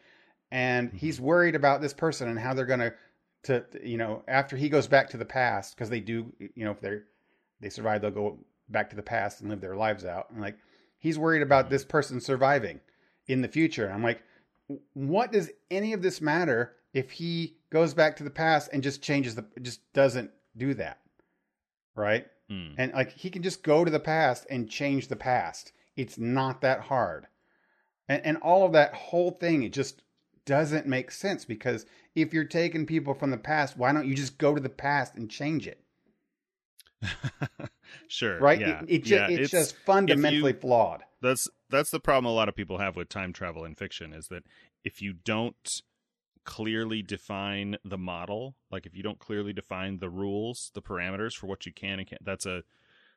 And 0.50 0.88
mm-hmm. 0.88 0.96
he's 0.96 1.20
worried 1.20 1.54
about 1.54 1.80
this 1.80 1.94
person 1.94 2.28
and 2.28 2.38
how 2.38 2.54
they're 2.54 2.66
gonna 2.66 2.92
to 3.42 3.64
you 3.82 3.96
know 3.96 4.22
after 4.28 4.56
he 4.56 4.68
goes 4.68 4.86
back 4.86 5.08
to 5.10 5.16
the 5.16 5.24
past 5.24 5.74
because 5.74 5.88
they 5.88 6.00
do 6.00 6.32
you 6.38 6.64
know 6.64 6.70
if 6.70 6.80
they're 6.80 7.04
they 7.60 7.70
survive 7.70 8.00
they'll 8.00 8.10
go 8.10 8.38
back 8.68 8.90
to 8.90 8.96
the 8.96 9.02
past 9.02 9.40
and 9.40 9.48
live 9.50 9.60
their 9.60 9.76
lives 9.76 10.04
out 10.04 10.30
and 10.30 10.40
like 10.40 10.56
he's 10.98 11.18
worried 11.18 11.42
about 11.42 11.64
mm-hmm. 11.64 11.72
this 11.72 11.84
person 11.84 12.20
surviving 12.20 12.80
in 13.28 13.40
the 13.40 13.48
future 13.48 13.84
and 13.84 13.94
i'm 13.94 14.02
like 14.02 14.22
what 14.94 15.32
does 15.32 15.50
any 15.70 15.92
of 15.92 16.02
this 16.02 16.20
matter 16.20 16.76
if 16.92 17.10
he 17.12 17.56
goes 17.70 17.94
back 17.94 18.16
to 18.16 18.24
the 18.24 18.30
past 18.30 18.68
and 18.72 18.82
just 18.82 19.02
changes 19.02 19.34
the 19.34 19.44
just 19.62 19.80
doesn't 19.92 20.30
do 20.56 20.74
that 20.74 20.98
right 21.94 22.26
Hmm. 22.48 22.72
and 22.78 22.92
like 22.92 23.12
he 23.12 23.30
can 23.30 23.42
just 23.44 23.62
go 23.62 23.84
to 23.84 23.90
the 23.92 24.00
past 24.00 24.44
and 24.50 24.68
change 24.68 25.06
the 25.06 25.14
past 25.16 25.72
it's 25.96 26.18
not 26.18 26.60
that 26.62 26.80
hard 26.80 27.28
and, 28.08 28.24
and 28.26 28.36
all 28.38 28.66
of 28.66 28.72
that 28.72 28.92
whole 28.92 29.30
thing 29.30 29.62
it 29.62 29.72
just 29.72 30.02
doesn't 30.46 30.84
make 30.86 31.12
sense 31.12 31.44
because 31.44 31.86
if 32.16 32.34
you're 32.34 32.42
taking 32.44 32.86
people 32.86 33.14
from 33.14 33.30
the 33.30 33.36
past 33.36 33.76
why 33.76 33.92
don't 33.92 34.08
you 34.08 34.14
just 34.16 34.36
go 34.36 34.52
to 34.52 34.60
the 34.60 34.68
past 34.68 35.14
and 35.14 35.30
change 35.30 35.68
it 35.68 35.80
sure. 38.08 38.38
right 38.40 38.60
Yeah. 38.60 38.80
it, 38.82 38.86
it 38.88 39.04
ju- 39.04 39.14
yeah. 39.14 39.28
it's, 39.30 39.50
just 39.50 39.76
fundamentally 39.86 40.52
flawed 40.52 41.02
that's 41.22 41.48
that's 41.70 41.90
the 41.90 42.00
problem 42.00 42.26
a 42.26 42.34
lot 42.34 42.48
of 42.48 42.54
people 42.54 42.78
have 42.78 42.96
with 42.96 43.08
time 43.08 43.32
travel 43.32 43.64
in 43.64 43.74
fiction 43.74 44.12
is 44.12 44.28
that 44.28 44.44
if 44.84 45.00
you 45.00 45.12
don't 45.12 45.82
clearly 46.44 47.02
define 47.02 47.76
the 47.84 47.98
model 47.98 48.56
like 48.70 48.86
if 48.86 48.96
you 48.96 49.02
don't 49.02 49.18
clearly 49.18 49.52
define 49.52 49.98
the 49.98 50.08
rules 50.08 50.70
the 50.74 50.82
parameters 50.82 51.34
for 51.34 51.46
what 51.46 51.66
you 51.66 51.72
can 51.72 51.98
and 51.98 52.08
can't 52.08 52.24
that's 52.24 52.46
a 52.46 52.62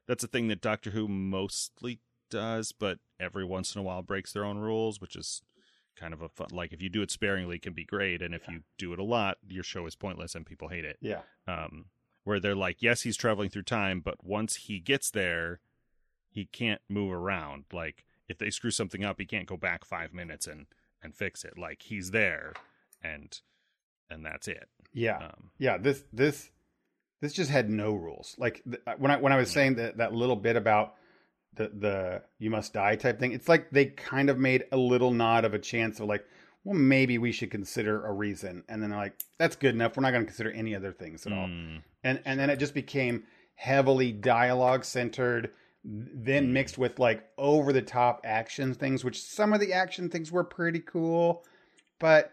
that's 0.07 0.23
a 0.23 0.27
thing 0.27 0.49
that 0.49 0.61
doctor 0.61 0.91
who 0.91 1.07
mostly 1.07 1.99
does 2.29 2.71
but 2.71 2.99
every 3.19 3.45
once 3.45 3.73
in 3.75 3.79
a 3.79 3.83
while 3.83 4.01
breaks 4.01 4.33
their 4.33 4.43
own 4.43 4.57
rules 4.57 4.99
which 4.99 5.15
is 5.15 5.41
kind 5.95 6.13
of 6.13 6.21
a 6.21 6.29
fun 6.29 6.47
like 6.51 6.73
if 6.73 6.81
you 6.81 6.89
do 6.89 7.01
it 7.01 7.11
sparingly 7.11 7.55
it 7.55 7.61
can 7.61 7.73
be 7.73 7.85
great 7.85 8.21
and 8.21 8.33
if 8.33 8.47
you 8.47 8.61
do 8.77 8.91
it 8.93 8.99
a 8.99 9.03
lot 9.03 9.37
your 9.47 9.63
show 9.63 9.85
is 9.85 9.95
pointless 9.95 10.35
and 10.35 10.45
people 10.45 10.67
hate 10.67 10.85
it 10.85 10.97
yeah 10.99 11.21
um, 11.47 11.85
where 12.23 12.39
they're 12.39 12.55
like, 12.55 12.81
yes, 12.81 13.01
he's 13.01 13.17
traveling 13.17 13.49
through 13.49 13.63
time, 13.63 13.99
but 13.99 14.23
once 14.23 14.55
he 14.55 14.79
gets 14.79 15.11
there, 15.11 15.59
he 16.29 16.45
can't 16.45 16.81
move 16.89 17.11
around. 17.11 17.65
Like 17.71 18.05
if 18.33 18.39
they 18.39 18.49
screw 18.49 18.71
something 18.71 19.05
up, 19.05 19.19
he 19.19 19.25
can't 19.25 19.47
go 19.47 19.55
back 19.57 19.85
five 19.85 20.13
minutes 20.13 20.47
and 20.47 20.65
and 21.01 21.15
fix 21.15 21.45
it. 21.45 21.57
Like 21.57 21.81
he's 21.83 22.11
there, 22.11 22.53
and 23.01 23.39
and 24.09 24.25
that's 24.25 24.47
it. 24.47 24.67
yeah. 24.93 25.17
Um, 25.17 25.51
yeah 25.57 25.77
this 25.77 26.03
this 26.11 26.49
this 27.21 27.33
just 27.33 27.49
had 27.49 27.69
no 27.69 27.93
rules. 27.93 28.35
Like 28.37 28.61
th- 28.65 28.81
when 28.97 29.11
i 29.11 29.17
when 29.17 29.31
i 29.31 29.37
was 29.37 29.49
saying 29.49 29.75
that 29.75 29.97
that 29.97 30.13
little 30.13 30.35
bit 30.35 30.55
about 30.57 30.95
the 31.55 31.69
the 31.69 32.21
you 32.39 32.49
must 32.49 32.73
die 32.73 32.95
type 32.95 33.19
thing 33.19 33.31
it's 33.31 33.47
like 33.47 33.69
they 33.69 33.85
kind 33.85 34.29
of 34.29 34.39
made 34.39 34.65
a 34.71 34.77
little 34.77 35.11
nod 35.11 35.45
of 35.45 35.53
a 35.53 35.59
chance 35.59 35.99
of 35.99 36.07
like 36.07 36.25
well 36.63 36.75
maybe 36.75 37.17
we 37.17 37.31
should 37.31 37.51
consider 37.51 38.05
a 38.05 38.11
reason. 38.11 38.63
And 38.67 38.81
then 38.81 38.89
they're 38.89 38.99
like 38.99 39.19
that's 39.37 39.55
good 39.55 39.75
enough. 39.75 39.95
We're 39.95 40.03
not 40.03 40.11
going 40.11 40.23
to 40.23 40.27
consider 40.27 40.51
any 40.51 40.75
other 40.75 40.91
things 40.91 41.25
at 41.25 41.33
all. 41.33 41.47
Mm, 41.47 41.83
and 42.03 42.21
and 42.25 42.39
then 42.39 42.49
it 42.49 42.57
just 42.57 42.73
became 42.73 43.23
heavily 43.55 44.11
dialogue 44.11 44.83
centered 44.83 45.51
then 45.85 46.53
mixed 46.53 46.77
with 46.77 46.97
like 46.99 47.23
over 47.37 47.73
the 47.73 47.81
top 47.81 48.21
action 48.23 48.73
things 48.73 49.03
which 49.03 49.21
some 49.21 49.51
of 49.51 49.59
the 49.59 49.73
action 49.73 50.09
things 50.09 50.31
were 50.31 50.43
pretty 50.43 50.79
cool 50.79 51.43
but 51.99 52.31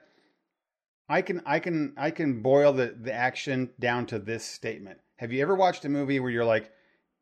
i 1.09 1.21
can 1.21 1.43
i 1.45 1.59
can 1.59 1.93
i 1.97 2.11
can 2.13 2.43
boil 2.43 2.73
the 2.73 2.95
the 3.01 3.13
action 3.13 3.69
down 3.81 4.07
to 4.07 4.19
this 4.19 4.45
statement. 4.45 4.99
Have 5.17 5.33
you 5.33 5.43
ever 5.43 5.55
watched 5.55 5.85
a 5.85 5.89
movie 5.89 6.21
where 6.21 6.31
you're 6.31 6.45
like 6.45 6.71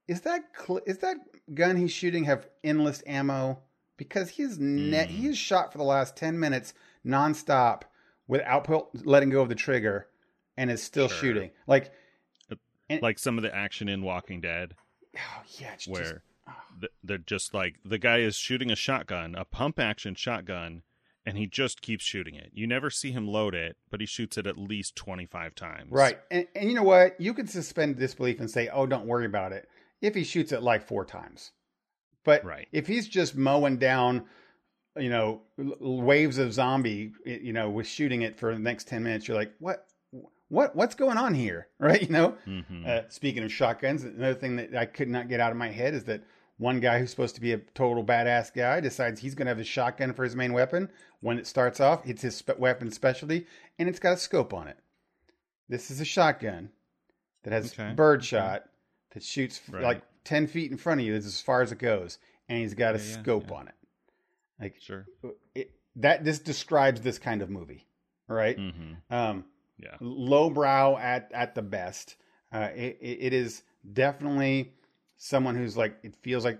is 0.07 0.20
that 0.22 0.43
cl- 0.59 0.81
is 0.87 0.99
that 0.99 1.16
gun 1.55 1.76
he's 1.76 1.93
shooting 1.93 2.24
have 2.24 2.47
endless 2.62 3.03
ammo? 3.07 3.61
Because 3.97 4.29
he's 4.31 4.59
net 4.59 5.09
Mm. 5.09 5.12
he 5.12 5.26
is 5.29 5.39
shot 5.39 5.72
for 5.72 5.79
the 5.79 5.85
last 5.85 6.14
10 6.16 6.39
minutes 6.39 6.74
nonstop 7.07 7.83
without 8.26 8.68
letting 9.07 9.31
go 9.31 9.41
of 9.41 9.49
the 9.49 9.55
trigger 9.55 10.07
and 10.59 10.70
is 10.70 10.83
still 10.83 11.09
Sure. 11.09 11.18
shooting. 11.18 11.51
Like 11.66 11.91
And- 12.91 13.01
like 13.03 13.18
some 13.18 13.39
of 13.39 13.43
the 13.43 13.55
action 13.55 13.89
in 13.89 14.03
Walking 14.03 14.41
Dead, 14.41 14.74
Oh 15.19 15.43
yeah, 15.59 15.73
it's 15.75 15.85
just 15.85 15.89
where 15.93 16.23
oh. 16.49 16.87
they're 17.03 17.19
just 17.19 17.53
like 17.55 17.77
the 17.85 17.99
guy 17.99 18.19
is 18.19 18.37
shooting 18.37 18.71
a 18.71 18.77
shotgun, 18.77 19.35
a 19.35 19.45
pump 19.45 19.79
action 19.79 20.14
shotgun, 20.14 20.83
and 21.27 21.37
he 21.37 21.47
just 21.47 21.83
keeps 21.83 22.05
shooting 22.05 22.35
it. 22.35 22.51
You 22.55 22.66
never 22.66 22.91
see 22.91 23.12
him 23.12 23.27
load 23.29 23.55
it, 23.55 23.77
but 23.91 24.01
he 24.01 24.07
shoots 24.07 24.39
it 24.39 24.47
at 24.47 24.57
least 24.57 24.95
twenty 24.97 25.27
five 25.27 25.55
times. 25.55 25.91
right. 25.91 26.19
And, 26.31 26.47
and 26.55 26.69
you 26.69 26.75
know 26.75 26.83
what? 26.83 27.21
You 27.21 27.35
can 27.35 27.47
suspend 27.47 27.99
disbelief 27.99 28.41
and 28.41 28.51
say, 28.51 28.69
"Oh, 28.69 28.87
don't 28.87 29.07
worry 29.07 29.27
about 29.27 29.53
it." 29.53 29.69
If 30.01 30.14
he 30.14 30.23
shoots 30.25 30.53
it 30.53 30.62
like 30.62 30.87
four 30.87 31.05
times, 31.05 31.51
But 32.25 32.45
Right. 32.45 32.69
if 32.73 32.87
he's 32.87 33.09
just 33.09 33.35
mowing 33.37 33.79
down, 33.79 34.27
you 34.97 35.09
know, 35.11 35.43
waves 35.57 36.39
of 36.39 36.53
zombie, 36.53 37.12
you 37.25 37.53
know, 37.53 37.69
with 37.71 37.87
shooting 37.89 38.23
it 38.23 38.39
for 38.39 38.53
the 38.53 38.61
next 38.61 38.87
ten 38.87 39.03
minutes, 39.03 39.27
you're 39.27 39.37
like, 39.37 39.53
what, 39.59 39.87
what, 40.49 40.74
what's 40.76 40.94
going 40.94 41.16
on 41.18 41.34
here, 41.34 41.68
right? 41.78 42.03
You 42.03 42.09
know. 42.09 42.34
hmm 42.44 42.84
Uh, 42.86 43.03
speaking 43.09 43.42
of 43.44 43.53
shotguns, 43.53 44.05
another 44.05 44.34
thing 44.34 44.57
that 44.57 44.74
I 44.74 44.86
could 44.86 45.09
not 45.09 45.28
get 45.28 45.40
out 45.40 45.51
of 45.51 45.57
my 45.59 45.68
head 45.68 45.94
is 45.94 46.05
that 46.05 46.22
one 46.57 46.80
guy 46.80 46.99
who's 46.99 47.11
supposed 47.11 47.34
to 47.36 47.40
be 47.40 47.53
a 47.53 47.59
total 47.59 48.03
badass 48.05 48.53
guy 48.55 48.80
decides 48.80 49.20
he's 49.20 49.34
going 49.34 49.46
to 49.46 49.51
have 49.51 49.59
a 49.61 49.64
shotgun 49.64 50.12
for 50.12 50.24
his 50.24 50.34
main 50.34 50.53
weapon. 50.53 50.90
When 51.20 51.38
it 51.38 51.46
starts 51.46 51.80
off, 51.80 52.07
it's 52.09 52.22
his 52.22 52.36
spe- 52.36 52.59
weapon 52.59 52.90
specialty, 52.90 53.46
and 53.78 53.88
it's 53.88 53.99
got 54.01 54.14
a 54.14 54.16
scope 54.16 54.53
on 54.55 54.66
it. 54.68 54.76
This 55.68 55.90
is 55.90 56.01
a 56.01 56.05
shotgun 56.05 56.70
that 57.42 57.53
has 57.53 57.72
Okay. 57.78 57.92
birdshot 57.94 58.64
that 59.12 59.22
shoots 59.22 59.61
Right. 59.70 59.82
like 59.82 60.03
ten 60.24 60.46
feet 60.46 60.70
in 60.70 60.78
front 60.78 61.01
of 61.01 61.07
you. 61.07 61.12
This 61.14 61.26
is 61.26 61.34
as 61.34 61.40
far 61.40 61.62
as 61.62 61.72
it 61.72 61.78
goes, 61.78 62.18
and 62.49 62.59
he's 62.61 62.74
got 62.74 62.94
a 62.94 62.99
Yeah, 62.99 63.05
yeah, 63.05 63.12
scope 63.22 63.51
yeah. 63.51 63.57
on 63.57 63.68
it. 63.68 63.74
Like 64.61 64.76
Sure. 64.80 65.07
it, 65.55 65.70
that, 65.96 66.24
this 66.24 66.38
describes 66.38 67.01
this 67.03 67.18
kind 67.18 67.42
of 67.42 67.51
movie, 67.51 67.86
right? 68.28 68.57
hmm 68.57 68.94
Um, 69.11 69.44
Yeah. 69.79 69.97
lowbrow 70.01 70.97
at 70.99 71.31
at 71.33 71.55
the 71.55 71.62
best. 71.62 72.16
Uh, 72.53 72.68
it, 72.74 72.99
it 73.01 73.33
is 73.33 73.62
definitely 73.93 74.72
someone 75.16 75.55
who's 75.55 75.76
like 75.76 75.99
it 76.03 76.14
feels 76.22 76.45
like 76.45 76.59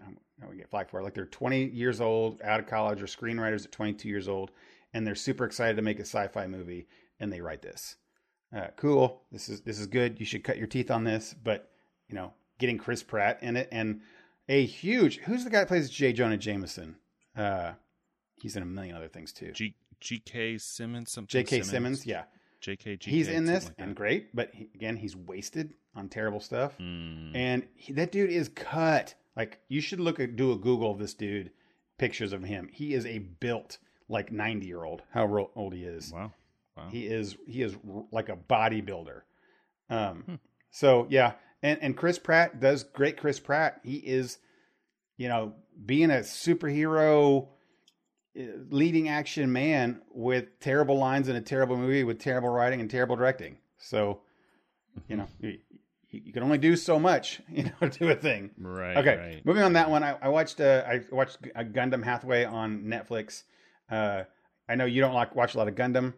um, 0.00 0.16
would 0.48 0.58
get 0.58 0.70
flack 0.70 0.90
for 0.90 1.00
it. 1.00 1.02
Like 1.02 1.14
they're 1.14 1.26
20 1.26 1.66
years 1.66 2.00
old, 2.00 2.40
out 2.42 2.60
of 2.60 2.66
college, 2.66 3.02
or 3.02 3.06
screenwriters 3.06 3.64
at 3.64 3.72
22 3.72 4.08
years 4.08 4.28
old, 4.28 4.50
and 4.94 5.06
they're 5.06 5.14
super 5.14 5.44
excited 5.44 5.76
to 5.76 5.82
make 5.82 5.98
a 5.98 6.02
sci-fi 6.02 6.46
movie, 6.46 6.86
and 7.20 7.32
they 7.32 7.40
write 7.40 7.62
this. 7.62 7.96
Uh, 8.56 8.68
cool. 8.76 9.22
This 9.30 9.48
is 9.48 9.60
this 9.62 9.78
is 9.78 9.86
good. 9.86 10.18
You 10.18 10.26
should 10.26 10.44
cut 10.44 10.56
your 10.56 10.66
teeth 10.66 10.90
on 10.90 11.04
this. 11.04 11.34
But 11.42 11.70
you 12.08 12.14
know, 12.14 12.32
getting 12.58 12.78
Chris 12.78 13.02
Pratt 13.02 13.42
in 13.42 13.56
it 13.56 13.68
and 13.72 14.00
a 14.48 14.64
huge 14.64 15.18
who's 15.18 15.44
the 15.44 15.50
guy 15.50 15.60
that 15.60 15.68
plays 15.68 15.90
J. 15.90 16.12
Jonah 16.12 16.36
Jameson? 16.36 16.96
Uh, 17.36 17.72
he's 18.40 18.56
in 18.56 18.62
a 18.62 18.66
million 18.66 18.96
other 18.96 19.08
things 19.08 19.32
too. 19.32 19.52
G- 19.52 19.76
G.K. 20.00 20.58
Simmons. 20.58 21.10
Something. 21.10 21.44
J.K. 21.44 21.62
Simmons, 21.62 22.06
yeah. 22.06 22.24
J.K. 22.60 22.96
G.K. 22.96 23.10
he's 23.10 23.28
in 23.28 23.44
this 23.44 23.64
like 23.66 23.74
and 23.78 23.94
great, 23.94 24.34
but 24.34 24.50
he, 24.54 24.68
again, 24.74 24.96
he's 24.96 25.14
wasted 25.16 25.74
on 25.94 26.08
terrible 26.08 26.40
stuff. 26.40 26.76
Mm. 26.78 27.34
And 27.34 27.66
he, 27.74 27.92
that 27.94 28.12
dude 28.12 28.30
is 28.30 28.48
cut. 28.48 29.14
Like 29.36 29.60
you 29.68 29.80
should 29.80 30.00
look 30.00 30.18
at 30.20 30.36
do 30.36 30.52
a 30.52 30.56
Google 30.56 30.90
of 30.90 30.98
this 30.98 31.14
dude, 31.14 31.50
pictures 31.98 32.32
of 32.32 32.42
him. 32.42 32.68
He 32.72 32.94
is 32.94 33.04
a 33.06 33.18
built 33.18 33.78
like 34.08 34.32
ninety 34.32 34.66
year 34.66 34.84
old. 34.84 35.02
How 35.10 35.48
old 35.54 35.74
he 35.74 35.84
is? 35.84 36.12
Wow. 36.12 36.32
Wow. 36.76 36.88
He 36.90 37.06
is 37.06 37.36
he 37.46 37.62
is 37.62 37.76
like 38.12 38.28
a 38.28 38.36
bodybuilder. 38.36 39.20
Um, 39.88 40.22
Hmm. 40.26 40.34
so 40.70 41.06
yeah, 41.10 41.32
and 41.62 41.78
and 41.82 41.96
Chris 41.96 42.18
Pratt 42.18 42.60
does 42.60 42.82
great. 42.84 43.16
Chris 43.16 43.38
Pratt, 43.40 43.80
he 43.84 43.96
is, 43.96 44.38
you 45.16 45.28
know, 45.28 45.54
being 45.84 46.10
a 46.10 46.20
superhero, 46.20 47.48
leading 48.70 49.08
action 49.08 49.52
man 49.52 50.00
with 50.12 50.58
terrible 50.60 50.98
lines 50.98 51.28
in 51.28 51.36
a 51.36 51.40
terrible 51.40 51.76
movie 51.76 52.04
with 52.04 52.18
terrible 52.18 52.48
writing 52.48 52.80
and 52.80 52.90
terrible 52.90 53.16
directing. 53.16 53.58
So, 53.78 54.20
you 55.08 55.16
know, 55.16 55.26
you, 55.40 55.58
you 56.10 56.32
can 56.32 56.42
only 56.42 56.58
do 56.58 56.76
so 56.76 56.98
much, 56.98 57.40
you 57.50 57.64
know, 57.80 57.88
to 57.88 58.10
a 58.10 58.14
thing. 58.14 58.50
Right. 58.58 58.96
Okay, 58.96 59.16
Right. 59.16 59.46
moving 59.46 59.62
on 59.62 59.72
that 59.74 59.90
one. 59.90 60.02
I, 60.02 60.16
I 60.20 60.28
watched 60.28 60.60
uh, 60.60 60.84
I 60.86 61.00
watched 61.10 61.38
a 61.54 61.64
Gundam 61.64 62.02
Hathaway 62.04 62.44
on 62.44 62.82
Netflix. 62.84 63.44
Uh, 63.90 64.24
I 64.68 64.74
know 64.74 64.84
you 64.84 65.00
don't 65.00 65.14
like 65.14 65.34
watch 65.34 65.54
a 65.54 65.58
lot 65.58 65.68
of 65.68 65.74
Gundam. 65.74 66.14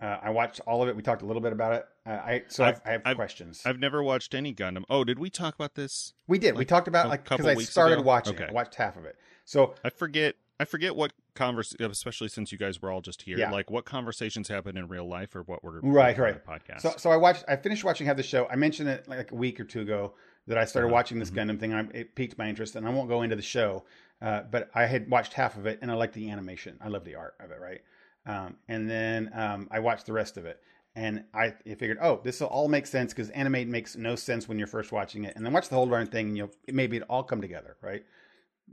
Uh, 0.00 0.16
I 0.22 0.30
watched 0.30 0.60
all 0.66 0.82
of 0.82 0.88
it. 0.88 0.94
We 0.94 1.02
talked 1.02 1.22
a 1.22 1.26
little 1.26 1.42
bit 1.42 1.52
about 1.52 1.72
it. 1.72 1.84
Uh, 2.06 2.10
I 2.10 2.42
so 2.48 2.62
I, 2.62 2.68
I've- 2.68 2.80
I 2.86 2.90
have 2.92 3.02
I've- 3.04 3.16
questions. 3.16 3.62
I've 3.66 3.80
never 3.80 4.02
watched 4.02 4.34
any 4.34 4.54
Gundam. 4.54 4.84
Oh, 4.88 5.02
did 5.04 5.18
we 5.18 5.28
talk 5.30 5.54
about 5.56 5.74
this? 5.74 6.12
we 6.28 6.38
did. 6.38 6.56
we 6.56 6.64
talked 6.64 6.86
about 6.86 7.08
like 7.08 7.24
because 7.28 7.44
I 7.46 7.54
started 7.56 7.94
ago? 7.98 8.02
watching. 8.02 8.34
it. 8.38 8.50
I 8.50 8.52
watched 8.52 8.76
half 8.76 8.96
of 8.96 9.04
it. 9.04 9.16
So 9.44 9.74
I 9.84 9.90
forget. 9.90 10.36
I 10.60 10.64
forget 10.64 10.96
what 10.96 11.12
converse, 11.38 11.74
especially 11.80 12.28
since 12.28 12.52
you 12.52 12.58
guys 12.58 12.82
were 12.82 12.90
all 12.90 13.00
just 13.00 13.22
here. 13.22 13.38
Yeah. 13.38 13.50
Like 13.50 13.70
what 13.70 13.84
conversations 13.84 14.48
happen 14.48 14.76
in 14.76 14.88
real 14.88 15.08
life, 15.08 15.34
or 15.36 15.42
what 15.42 15.62
were 15.64 15.80
Right, 15.82 16.16
right. 16.18 16.34
the 16.44 16.50
podcast. 16.52 16.80
So, 16.82 16.94
so 16.96 17.10
I 17.10 17.16
watched. 17.16 17.44
I 17.48 17.56
finished 17.56 17.84
watching 17.84 18.06
half 18.06 18.16
the 18.16 18.22
show. 18.22 18.46
I 18.48 18.56
mentioned 18.56 18.88
it 18.88 19.08
like 19.08 19.30
a 19.32 19.34
week 19.34 19.58
or 19.60 19.64
two 19.64 19.80
ago 19.82 20.14
that 20.46 20.58
I 20.58 20.64
started 20.64 20.86
Uh-huh. 20.88 20.94
watching 20.94 21.18
this 21.18 21.30
Mhm. 21.30 21.36
Gundam 21.36 21.60
thing. 21.60 21.72
And 21.72 21.90
I, 21.94 21.98
it 21.98 22.14
piqued 22.14 22.36
my 22.38 22.48
interest, 22.48 22.76
and 22.76 22.86
I 22.86 22.90
won't 22.90 23.08
go 23.08 23.22
into 23.22 23.36
the 23.36 23.42
show, 23.42 23.84
uh, 24.20 24.42
but 24.50 24.70
I 24.74 24.86
had 24.86 25.08
watched 25.10 25.32
half 25.34 25.56
of 25.56 25.66
it, 25.66 25.78
and 25.82 25.90
I 25.90 25.94
liked 25.94 26.14
the 26.14 26.30
animation. 26.30 26.76
I 26.80 26.88
love 26.88 27.04
the 27.04 27.14
art 27.14 27.34
of 27.40 27.50
it, 27.50 27.60
right? 27.60 27.80
Um, 28.26 28.56
and 28.68 28.88
then 28.90 29.30
um, 29.34 29.68
I 29.70 29.78
watched 29.80 30.06
the 30.06 30.12
rest 30.12 30.36
of 30.36 30.44
it, 30.46 30.60
and 30.96 31.24
I, 31.32 31.54
I 31.66 31.74
figured, 31.76 31.98
oh, 32.00 32.20
this 32.24 32.40
will 32.40 32.48
all 32.48 32.68
make 32.68 32.86
sense 32.86 33.12
because 33.14 33.30
anime 33.30 33.70
makes 33.70 33.96
no 33.96 34.16
sense 34.16 34.48
when 34.48 34.58
you're 34.58 34.66
first 34.66 34.90
watching 34.92 35.24
it, 35.24 35.34
and 35.36 35.44
then 35.46 35.52
watch 35.52 35.68
the 35.68 35.76
whole 35.76 35.86
darn 35.86 36.06
thing, 36.08 36.28
and 36.28 36.36
you'll 36.36 36.50
maybe 36.66 36.96
it 36.96 37.04
all 37.08 37.22
come 37.22 37.40
together, 37.40 37.76
right? 37.82 38.04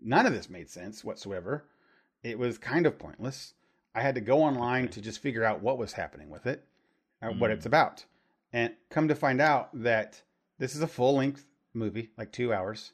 None 0.01 0.25
of 0.25 0.33
this 0.33 0.49
made 0.49 0.69
sense 0.69 1.03
whatsoever. 1.05 1.65
It 2.25 2.39
was 2.39 2.57
kind 2.57 2.87
of 2.87 2.97
pointless. 2.97 3.53
I 3.93 4.01
had 4.01 4.15
to 4.15 4.21
go 4.21 4.41
online 4.41 4.87
to 4.89 4.99
just 5.01 5.19
figure 5.19 5.43
out 5.43 5.61
what 5.61 5.77
was 5.77 5.93
happening 5.93 6.29
with 6.31 6.47
it, 6.47 6.67
uh, 7.21 7.29
what 7.29 7.51
Mm. 7.51 7.53
it's 7.53 7.65
about, 7.67 8.03
and 8.51 8.75
come 8.89 9.07
to 9.07 9.15
find 9.15 9.39
out 9.39 9.69
that 9.83 10.23
this 10.57 10.75
is 10.75 10.81
a 10.81 10.87
full 10.87 11.15
length 11.15 11.45
movie, 11.75 12.09
like 12.17 12.31
two 12.31 12.51
hours, 12.51 12.93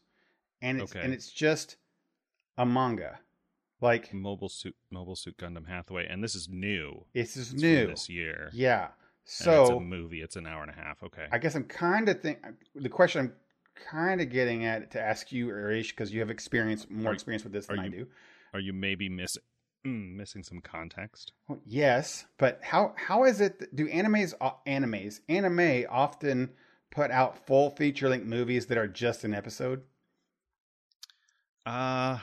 and 0.61 0.81
it's 0.81 0.91
Okay. 0.91 1.01
and 1.03 1.13
it's 1.13 1.31
just 1.31 1.77
a 2.57 2.65
manga. 2.65 3.19
Like 3.79 4.13
Mobile 4.13 4.49
Suit 4.49 4.75
Mobile 4.91 5.15
Suit 5.15 5.37
Gundam 5.37 5.65
Hathaway, 5.67 6.05
and 6.07 6.21
this 6.21 6.35
is 6.35 6.49
new. 6.49 7.05
this 7.13 7.37
is 7.37 7.53
It's 7.53 7.61
new, 7.61 7.87
this 7.87 8.09
year. 8.09 8.49
yeah. 8.53 8.83
And 8.83 8.91
it's 9.23 9.39
a 9.39 9.43
So 9.43 9.79
movie. 9.79 10.21
It's 10.21 10.35
an 10.35 10.45
hour 10.45 10.61
and 10.61 10.69
a 10.71 10.75
half. 10.75 11.01
Okay. 11.03 11.27
I 11.31 11.37
guess 11.37 11.55
I'm 11.55 11.63
kind 11.63 12.09
of 12.09 12.21
think 12.21 12.39
the 12.75 12.89
question 12.89 13.21
I'm 13.21 13.33
kind 13.75 14.21
of 14.21 14.29
getting 14.29 14.65
at 14.65 14.91
to 14.91 15.01
ask 15.01 15.31
you, 15.31 15.49
Arish, 15.49 15.91
because 15.91 16.13
you 16.13 16.19
have 16.19 16.29
experience, 16.29 16.87
more 16.89 17.11
Are- 17.11 17.13
experience 17.13 17.43
with 17.43 17.53
this 17.53 17.67
than 17.67 17.79
I 17.79 17.87
do. 17.89 18.07
Are 18.53 18.59
you 18.59 18.73
maybe 18.73 19.07
missing 19.09 19.43
mm, 19.85 20.13
missing 20.15 20.43
some 20.43 20.59
context? 20.61 21.31
Well, 21.47 21.61
yes, 21.65 22.25
but 22.37 22.59
how 22.63 22.93
how 22.97 23.23
is 23.23 23.41
it? 23.41 23.59
that- 23.59 23.75
Do 23.75 23.87
animes 23.87 24.33
animes 24.67 25.21
anime 25.29 25.85
often 25.89 26.51
put 26.91 27.11
out 27.11 27.45
full 27.47 27.69
feature 27.69 28.09
length 28.09 28.25
movies 28.25 28.65
that 28.67 28.77
are 28.77 28.87
just 28.87 29.23
an 29.23 29.33
episode? 29.33 29.83
Uh 31.65 32.19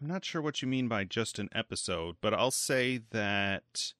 I'm 0.00 0.08
not 0.08 0.24
sure 0.24 0.42
what 0.42 0.60
you 0.60 0.68
mean 0.68 0.88
by 0.88 1.04
just 1.04 1.38
an 1.38 1.48
episode, 1.54 2.16
but 2.20 2.34
I'll 2.34 2.50
say 2.50 3.00
that 3.10 3.92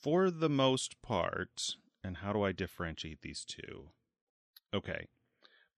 for 0.00 0.30
the 0.30 0.50
most 0.50 1.00
part, 1.02 1.76
and 2.04 2.18
how 2.18 2.32
do 2.32 2.42
I 2.42 2.52
differentiate 2.52 3.22
these 3.22 3.44
two? 3.44 3.88
Okay. 4.72 5.08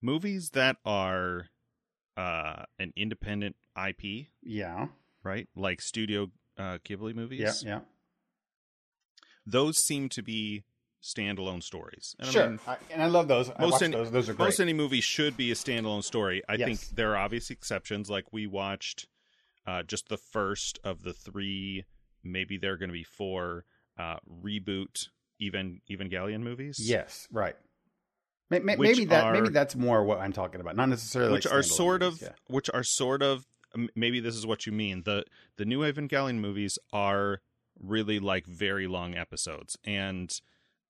Movies 0.01 0.51
that 0.51 0.75
are 0.85 1.47
uh 2.15 2.63
an 2.79 2.93
independent 2.95 3.55
IP, 3.75 4.27
Yeah, 4.43 4.87
right? 5.23 5.47
Like 5.55 5.81
Studio 5.81 6.31
uh 6.57 6.77
Ghibli 6.85 7.15
movies. 7.15 7.63
yeah, 7.65 7.69
yeah. 7.69 7.79
Those 9.45 9.77
seem 9.77 10.09
to 10.09 10.21
be 10.21 10.63
standalone 11.01 11.63
stories. 11.63 12.15
And 12.19 12.27
I 12.27 12.31
sure, 12.31 12.49
mean, 12.49 12.59
I, 12.67 12.77
and 12.91 13.01
I 13.01 13.05
love 13.07 13.27
those. 13.27 13.49
I 13.49 13.61
most 13.61 13.71
watch 13.73 13.81
any- 13.83 13.93
those. 13.93 14.11
Those 14.11 14.29
are 14.29 14.33
great. 14.33 14.45
most 14.45 14.59
any 14.59 14.73
movie 14.73 14.99
should 15.01 15.37
be 15.37 15.51
a 15.51 15.55
standalone 15.55 16.03
story. 16.03 16.41
I 16.49 16.55
Yes. 16.55 16.65
think 16.67 16.95
there 16.95 17.11
are 17.11 17.17
obvious 17.17 17.49
exceptions. 17.49 18.09
Like 18.09 18.33
we 18.33 18.45
watched 18.47 19.07
uh, 19.65 19.83
just 19.83 20.09
the 20.09 20.17
first 20.17 20.79
of 20.83 21.03
the 21.03 21.13
three, 21.13 21.85
maybe 22.23 22.57
there 22.57 22.73
are 22.73 22.77
going 22.77 22.89
to 22.89 22.93
be 22.93 23.03
four 23.03 23.65
uh, 23.97 24.17
reboot 24.29 25.07
even 25.39 25.81
Evangelion 25.89 26.41
movies. 26.41 26.79
yes, 26.79 27.27
right. 27.31 27.55
May- 28.49 28.59
may- 28.59 28.75
Maybe 28.77 29.05
that 29.05 29.23
are- 29.25 29.33
maybe 29.33 29.49
that's 29.49 29.75
more 29.75 30.03
what 30.03 30.19
I'm 30.19 30.31
talking 30.33 30.61
about. 30.61 30.75
Not 30.75 30.87
necessarily 30.89 31.33
which 31.33 31.45
like 31.45 31.53
are 31.53 31.63
sort 31.63 32.01
movies, 32.01 32.21
of 32.23 32.27
yeah. 32.29 32.33
which 32.47 32.69
are 32.73 32.83
sort 32.83 33.21
of 33.21 33.45
maybe 33.95 34.19
this 34.21 34.35
is 34.35 34.45
what 34.45 34.65
you 34.65 34.71
mean. 34.71 35.03
The 35.03 35.25
the 35.57 35.65
new 35.65 35.79
Evangelion 35.81 36.39
movies 36.39 36.79
are 36.93 37.41
really 37.79 38.19
like 38.19 38.45
very 38.47 38.87
long 38.87 39.15
episodes 39.15 39.77
and 39.83 40.39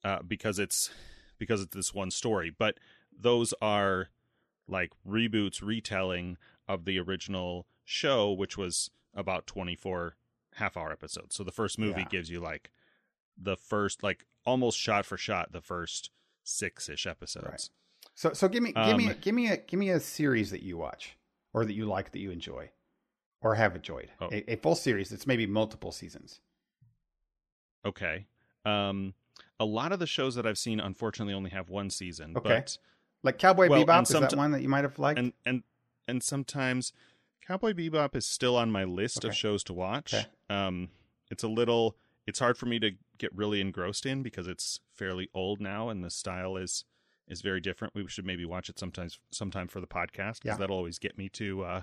uh, 0.04 0.22
because 0.22 0.60
it's 0.60 0.92
because 1.40 1.62
it's 1.62 1.76
this 1.76 1.94
one 1.94 2.12
story, 2.12 2.50
but 2.56 2.78
those 3.12 3.54
are 3.62 4.10
like 4.68 4.92
reboots 5.08 5.62
retelling 5.64 6.38
of 6.68 6.86
the 6.86 7.00
original 7.00 7.66
show 7.84 8.32
which 8.32 8.58
was 8.58 8.92
about 9.16 9.48
24 9.48 10.16
half 10.56 10.78
hour 10.78 10.92
episodes. 10.92 11.36
So 11.36 11.44
the 11.44 11.52
first 11.52 11.80
movie 11.80 12.02
Yeah. 12.02 12.08
gives 12.10 12.30
you 12.30 12.40
like 12.40 12.70
the 13.42 13.56
first 13.56 14.04
like 14.04 14.26
almost 14.46 14.78
shot 14.78 15.06
for 15.06 15.18
shot 15.18 15.52
the 15.52 15.62
first 15.62 16.10
6ish 16.46 17.06
episodes. 17.10 17.70
So 18.16 18.34
so 18.34 18.48
give 18.48 18.64
me 18.64 18.72
give 18.74 18.98
me 18.98 19.10
Um, 19.10 19.16
give 19.22 19.36
me 19.36 19.48
a 19.50 19.58
give 19.58 19.80
me 19.80 19.90
a 19.90 20.00
series 20.00 20.52
that 20.52 20.64
you 20.64 20.78
watch 20.78 21.18
or 21.54 21.66
that 21.66 21.74
you 21.74 21.86
like 21.86 22.12
that 22.12 22.20
you 22.20 22.32
enjoy 22.32 22.70
or 23.42 23.56
have 23.56 23.76
enjoyed. 23.76 24.10
Oh. 24.20 24.30
A, 24.32 24.54
a 24.54 24.56
full 24.56 24.76
series 24.76 25.10
that's 25.10 25.28
maybe 25.28 25.46
multiple 25.46 25.92
seasons. 25.92 26.40
Okay. 27.86 28.26
Um, 28.66 29.14
a 29.60 29.66
lot 29.66 29.92
of 29.92 30.00
the 30.00 30.08
shows 30.08 30.36
that 30.36 30.46
I've 30.46 30.58
seen, 30.58 30.80
unfortunately, 30.80 31.34
only 31.34 31.52
have 31.52 31.70
one 31.70 31.90
season. 31.90 32.34
Okay. 32.36 32.50
But 32.50 32.78
Like 33.24 33.38
Cowboy 33.38 33.70
Well, 33.70 33.86
Bebop 33.86 34.04
is 34.04 34.10
that 34.10 34.34
one 34.36 34.52
that 34.52 34.62
you 34.62 34.70
might 34.70 34.84
have 34.84 35.00
liked? 35.00 35.20
and 35.20 35.34
and 35.46 35.64
and 36.08 36.22
sometimes 36.24 36.94
Cowboy 37.46 37.74
Bebop 37.74 38.16
is 38.16 38.26
still 38.26 38.56
on 38.58 38.72
my 38.72 38.84
list 38.84 39.24
of 39.24 39.36
shows 39.36 39.64
to 39.66 39.74
watch. 39.74 40.14
Okay. 40.14 40.26
Um, 40.50 40.90
it's 41.30 41.44
a 41.44 41.48
little. 41.48 41.96
It's 42.26 42.40
hard 42.40 42.58
for 42.58 42.66
me 42.66 42.80
to 42.80 42.92
get 43.18 43.36
really 43.36 43.62
engrossed 43.62 44.06
in 44.06 44.24
because 44.24 44.48
it's 44.48 44.80
fairly 44.94 45.30
old 45.34 45.60
now, 45.62 45.90
and 45.90 46.04
the 46.04 46.10
style 46.10 46.58
is 46.58 46.84
is 47.28 47.42
very 47.42 47.60
different. 47.60 47.94
We 47.94 48.08
should 48.08 48.26
maybe 48.26 48.46
watch 48.46 48.70
it 48.70 48.80
sometimes 48.80 49.20
sometime 49.32 49.68
for 49.68 49.82
the 49.82 49.88
podcast 49.88 50.36
because 50.42 50.44
Yeah. 50.46 50.58
that'll 50.58 50.78
always 50.78 50.98
get 51.00 51.18
me 51.18 51.28
to 51.30 51.64
uh, 51.64 51.82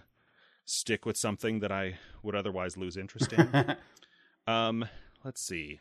stick 0.64 1.04
with 1.04 1.16
something 1.18 1.60
that 1.60 1.70
I 1.70 1.98
would 2.22 2.34
otherwise 2.34 2.76
lose 2.78 2.96
interest 2.96 3.32
in. 3.32 3.76
um, 4.46 4.86
let's 5.22 5.42
see. 5.42 5.80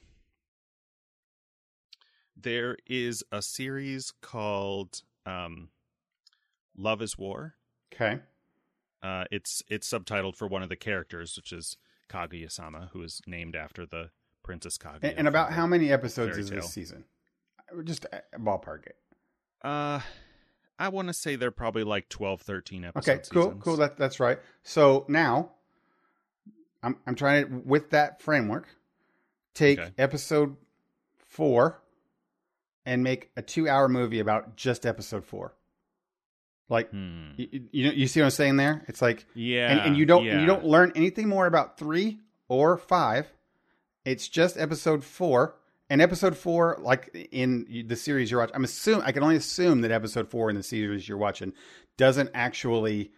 There 2.36 2.78
is 2.88 3.24
a 3.32 3.42
series 3.42 4.12
called 4.22 5.02
um, 5.26 5.70
Love 6.76 7.02
is 7.02 7.18
War. 7.18 7.56
okay. 7.94 8.20
Uh, 9.02 9.26
it's 9.32 9.62
it's 9.70 9.90
subtitled 9.90 10.36
for 10.38 10.48
one 10.48 10.64
of 10.64 10.70
the 10.70 10.76
characters, 10.78 11.36
which 11.36 11.52
is 11.52 11.78
Kaguya-sama, 12.10 12.90
who 12.94 13.04
is 13.04 13.22
named 13.28 13.54
after 13.56 13.86
the 13.86 14.10
Princess 14.44 14.78
Kaguya. 14.78 15.00
And, 15.04 15.20
and 15.20 15.28
about 15.28 15.52
how 15.54 15.66
many 15.66 15.92
episodes 15.92 16.38
is 16.38 16.50
this 16.50 16.70
season? 16.72 17.06
Just 17.84 18.06
uh, 18.14 18.20
ballpark 18.38 18.86
it. 18.86 18.96
Uh, 19.64 20.00
I 20.78 20.90
want 20.90 21.08
to 21.08 21.14
say 21.14 21.36
they're 21.36 21.50
probably 21.52 21.84
like 21.84 22.10
12, 22.10 22.42
13 22.42 22.86
episodes. 22.86 23.08
Okay, 23.08 23.24
cool, 23.34 23.44
seasons. 23.46 23.64
cool. 23.64 23.78
That 23.78 23.98
that's 23.98 24.20
right. 24.20 24.40
So 24.64 25.06
now, 25.08 25.52
I'm 26.84 26.98
I'm 27.08 27.16
trying 27.16 27.48
to 27.48 27.62
with 27.66 27.92
that 27.92 28.22
framework, 28.22 28.68
take 29.54 29.80
Okay. 29.80 29.92
episode 29.98 30.58
four, 31.28 31.82
and 32.86 33.04
make 33.04 33.32
a 33.38 33.42
two-hour 33.42 33.88
movie 33.88 34.20
about 34.20 34.56
just 34.58 34.86
episode 34.86 35.24
four. 35.26 35.54
Like 36.70 36.90
Hmm. 36.92 37.32
you, 37.38 37.68
you 37.72 37.92
you 37.92 38.08
see 38.08 38.20
what 38.20 38.26
I'm 38.26 38.32
saying 38.32 38.58
there? 38.58 38.84
It's 38.88 39.02
like 39.02 39.26
Yeah, 39.34 39.72
and, 39.72 39.80
and 39.82 39.98
you 39.98 40.06
don't 40.06 40.26
yeah. 40.26 40.40
you 40.42 40.46
don't 40.46 40.66
learn 40.66 40.92
anything 40.96 41.28
more 41.30 41.46
about 41.46 41.78
three 41.78 42.20
or 42.50 42.78
five. 42.78 43.32
It's 44.06 44.28
just 44.28 44.58
episode 44.58 45.04
four. 45.04 45.56
And 45.90 46.02
episode 46.02 46.36
four, 46.36 46.80
like 46.82 47.10
in 47.32 47.86
the 47.88 47.96
series 47.96 48.32
you're 48.32 48.40
watching, 48.40 48.56
I'm 48.56 48.64
assuming 48.64 49.04
I 49.04 49.12
can 49.12 49.22
only 49.22 49.36
assume 49.36 49.82
that 49.82 49.92
episode 49.92 50.30
four 50.30 50.50
in 50.50 50.56
the 50.56 50.64
series 50.64 51.08
you're 51.08 51.18
watching 51.18 51.54
doesn't 51.98 52.32
actually 52.34 53.12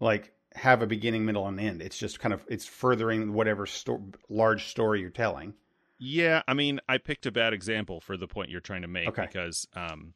like 0.00 0.32
have 0.54 0.82
a 0.82 0.86
beginning, 0.86 1.26
middle, 1.26 1.46
and 1.46 1.60
end. 1.60 1.82
It's 1.82 1.98
just 1.98 2.20
kind 2.20 2.32
of 2.32 2.44
it's 2.48 2.64
furthering 2.64 3.34
whatever 3.34 3.66
sto- 3.66 4.12
large 4.30 4.66
story 4.68 5.00
you're 5.00 5.10
telling. 5.10 5.54
Yeah, 5.98 6.42
I 6.48 6.54
mean, 6.54 6.80
I 6.88 6.98
picked 6.98 7.26
a 7.26 7.32
bad 7.32 7.52
example 7.52 8.00
for 8.00 8.16
the 8.16 8.26
point 8.28 8.50
you're 8.50 8.60
trying 8.60 8.82
to 8.82 8.88
make 8.88 9.08
Okay. 9.08 9.26
because 9.26 9.66
um, 9.74 10.14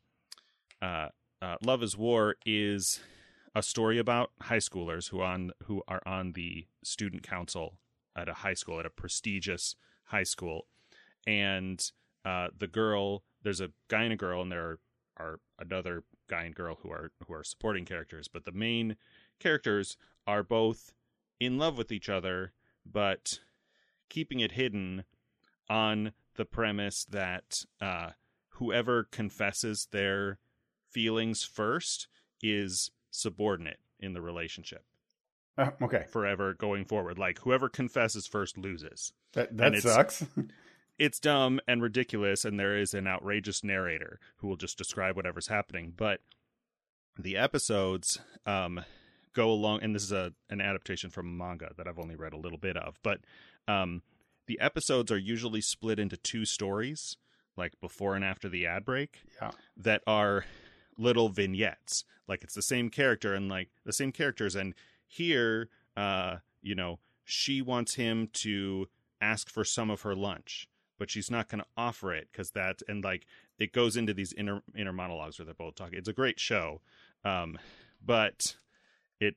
uh, 0.81 1.09
uh, 1.43 1.57
Love 1.65 1.83
is 1.83 1.97
War 1.99 2.37
is 2.47 3.01
a 3.55 3.63
story 3.63 3.99
about 3.99 4.31
high 4.43 4.57
schoolers 4.59 5.11
who 5.11 5.21
on 5.23 5.51
who 5.65 5.83
are 5.87 6.03
on 6.07 6.33
the 6.33 6.67
student 6.83 7.23
council 7.25 7.75
at 8.17 8.29
a 8.29 8.35
high 8.35 8.55
school 8.55 8.81
at 8.81 8.87
a 8.87 8.91
prestigious 8.91 9.77
high 10.07 10.25
school, 10.25 10.67
and 11.27 11.91
uh, 12.25 12.49
the 12.57 12.67
girl 12.67 13.23
there's 13.43 13.61
a 13.61 13.71
guy 13.87 14.03
and 14.03 14.13
a 14.13 14.17
girl, 14.17 14.43
and 14.43 14.51
there 14.51 14.65
are, 14.65 14.79
are 15.17 15.41
another 15.61 16.03
guy 16.29 16.43
and 16.43 16.55
girl 16.55 16.79
who 16.83 16.91
are 16.91 17.13
who 17.27 17.33
are 17.33 17.45
supporting 17.45 17.85
characters, 17.85 18.27
but 18.27 18.45
the 18.45 18.53
main 18.53 18.97
characters 19.39 19.97
are 20.27 20.43
both 20.43 20.93
in 21.39 21.59
love 21.59 21.79
with 21.79 21.93
each 21.93 22.09
other, 22.09 22.53
but 22.85 23.39
keeping 24.09 24.41
it 24.41 24.53
hidden 24.53 25.05
on 25.71 26.13
the 26.35 26.45
premise 26.45 27.05
that 27.05 27.65
uh, 27.81 28.11
whoever 28.51 29.05
confesses 29.05 29.87
their 29.93 30.39
feelings 30.91 31.45
first 31.45 32.09
is 32.43 32.91
subordinate 33.11 33.79
in 34.01 34.13
the 34.13 34.21
relationship 34.21 34.85
Uh, 35.59 35.71
okay, 35.83 36.05
forever 36.11 36.53
going 36.55 36.85
forward. 36.85 37.19
Like 37.19 37.39
whoever 37.41 37.69
confesses 37.69 38.27
first 38.27 38.59
loses. 38.59 39.13
that 39.33 39.57
that 39.57 39.77
sucks. 39.79 40.25
It's 40.99 41.21
dumb 41.21 41.61
and 41.69 41.83
ridiculous, 41.83 42.47
and 42.47 42.59
there 42.59 42.75
is 42.79 42.95
an 42.95 43.07
outrageous 43.07 43.63
narrator 43.63 44.19
who 44.39 44.49
will 44.49 44.57
just 44.57 44.79
describe 44.79 45.15
whatever's 45.15 45.49
happening. 45.49 45.93
But 45.95 46.23
the 47.19 47.37
episodes 47.37 48.19
um, 48.47 48.83
go 49.35 49.51
along, 49.51 49.81
and 49.83 49.95
this 49.95 50.03
is 50.03 50.13
a 50.13 50.33
an 50.49 50.63
adaptation 50.63 51.11
from 51.11 51.27
a 51.27 51.31
manga 51.45 51.71
that 51.77 51.87
I've 51.87 51.99
only 51.99 52.17
read 52.17 52.33
a 52.33 52.39
little 52.39 52.57
bit 52.57 52.79
of. 52.79 52.99
But 53.03 53.21
um, 53.69 54.01
the 54.47 54.59
episodes 54.59 55.13
are 55.13 55.19
usually 55.19 55.61
split 55.61 55.99
into 55.99 56.17
two 56.17 56.47
stories, 56.47 57.19
like 57.59 57.79
before 57.79 58.15
and 58.17 58.25
after 58.25 58.49
the 58.49 58.67
ad 58.67 58.87
break, 58.87 59.21
Yeah. 59.43 59.51
that 59.77 60.03
are 60.07 60.47
little 60.97 61.29
vignettes. 61.29 62.05
Like 62.27 62.43
it's 62.43 62.55
the 62.55 62.63
same 62.63 62.89
character 62.89 63.35
and 63.35 63.51
like 63.51 63.69
the 63.85 63.93
same 63.93 64.13
characters. 64.13 64.57
And 64.57 64.73
here, 65.07 65.69
uh, 65.97 66.37
you 66.63 66.75
know, 66.75 66.99
she 67.25 67.63
wants 67.63 67.95
him 67.95 68.29
to 68.33 68.89
ask 69.21 69.49
for 69.49 69.65
some 69.65 69.91
of 69.91 70.03
her 70.03 70.15
lunch, 70.15 70.69
but 70.99 71.11
she's 71.11 71.31
not 71.31 71.49
going 71.49 71.61
to 71.61 71.67
offer 71.77 72.13
it 72.13 72.29
because 72.31 72.53
that 72.53 72.83
and 72.89 73.03
like 73.05 73.27
it 73.59 73.73
goes 73.73 73.97
into 73.97 74.15
these 74.15 74.33
inner 74.33 74.63
inner 74.77 74.93
monologues 74.93 75.39
where 75.39 75.47
they're 75.47 75.55
both 75.55 75.75
talking. 75.75 75.99
It's 75.99 76.09
a 76.09 76.13
great 76.13 76.39
show, 76.39 76.81
um, 77.25 77.59
but 78.05 78.57
it 79.21 79.37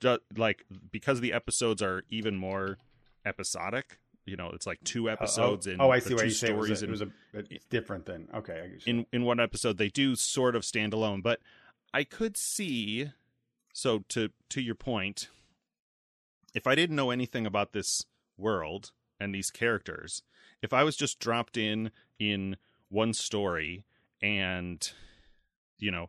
does 0.00 0.20
like 0.36 0.64
because 0.90 1.20
the 1.20 1.32
episodes 1.32 1.82
are 1.82 2.04
even 2.10 2.36
more 2.36 2.78
episodic. 3.24 3.98
You 4.26 4.36
know, 4.36 4.50
it's 4.54 4.66
like 4.66 4.82
two 4.84 5.10
episodes 5.10 5.66
oh, 5.66 5.72
in 5.72 5.80
oh, 5.80 5.90
I 5.90 5.98
see 5.98 6.14
what 6.14 6.24
you 6.24 6.30
say. 6.30 6.48
It 6.48 6.56
was, 6.56 6.78
stories 6.78 6.82
a, 6.82 6.84
in 6.84 6.88
it 6.88 6.92
was 6.92 7.02
a 7.02 7.54
it's 7.54 7.66
different 7.66 8.06
than 8.06 8.28
okay. 8.34 8.70
In 8.86 9.06
in 9.12 9.24
one 9.24 9.40
episode 9.40 9.76
they 9.76 9.88
do 9.88 10.14
sort 10.14 10.56
of 10.56 10.64
stand 10.64 10.92
alone 10.92 11.20
but 11.20 11.40
i 11.94 12.02
could 12.02 12.36
see 12.36 13.10
so 13.74 13.98
to 14.08 14.30
to 14.48 14.62
your 14.62 14.74
point 14.74 15.28
if 16.54 16.66
i 16.66 16.74
didn't 16.74 16.96
know 16.96 17.10
anything 17.10 17.44
about 17.44 17.72
this 17.72 18.06
world 18.38 18.92
and 19.20 19.34
these 19.34 19.50
characters 19.50 20.22
if 20.62 20.72
i 20.72 20.82
was 20.82 20.96
just 20.96 21.18
dropped 21.18 21.58
in 21.58 21.90
in 22.18 22.56
one 22.88 23.12
story 23.12 23.84
and 24.22 24.92
you 25.78 25.90
know 25.90 26.08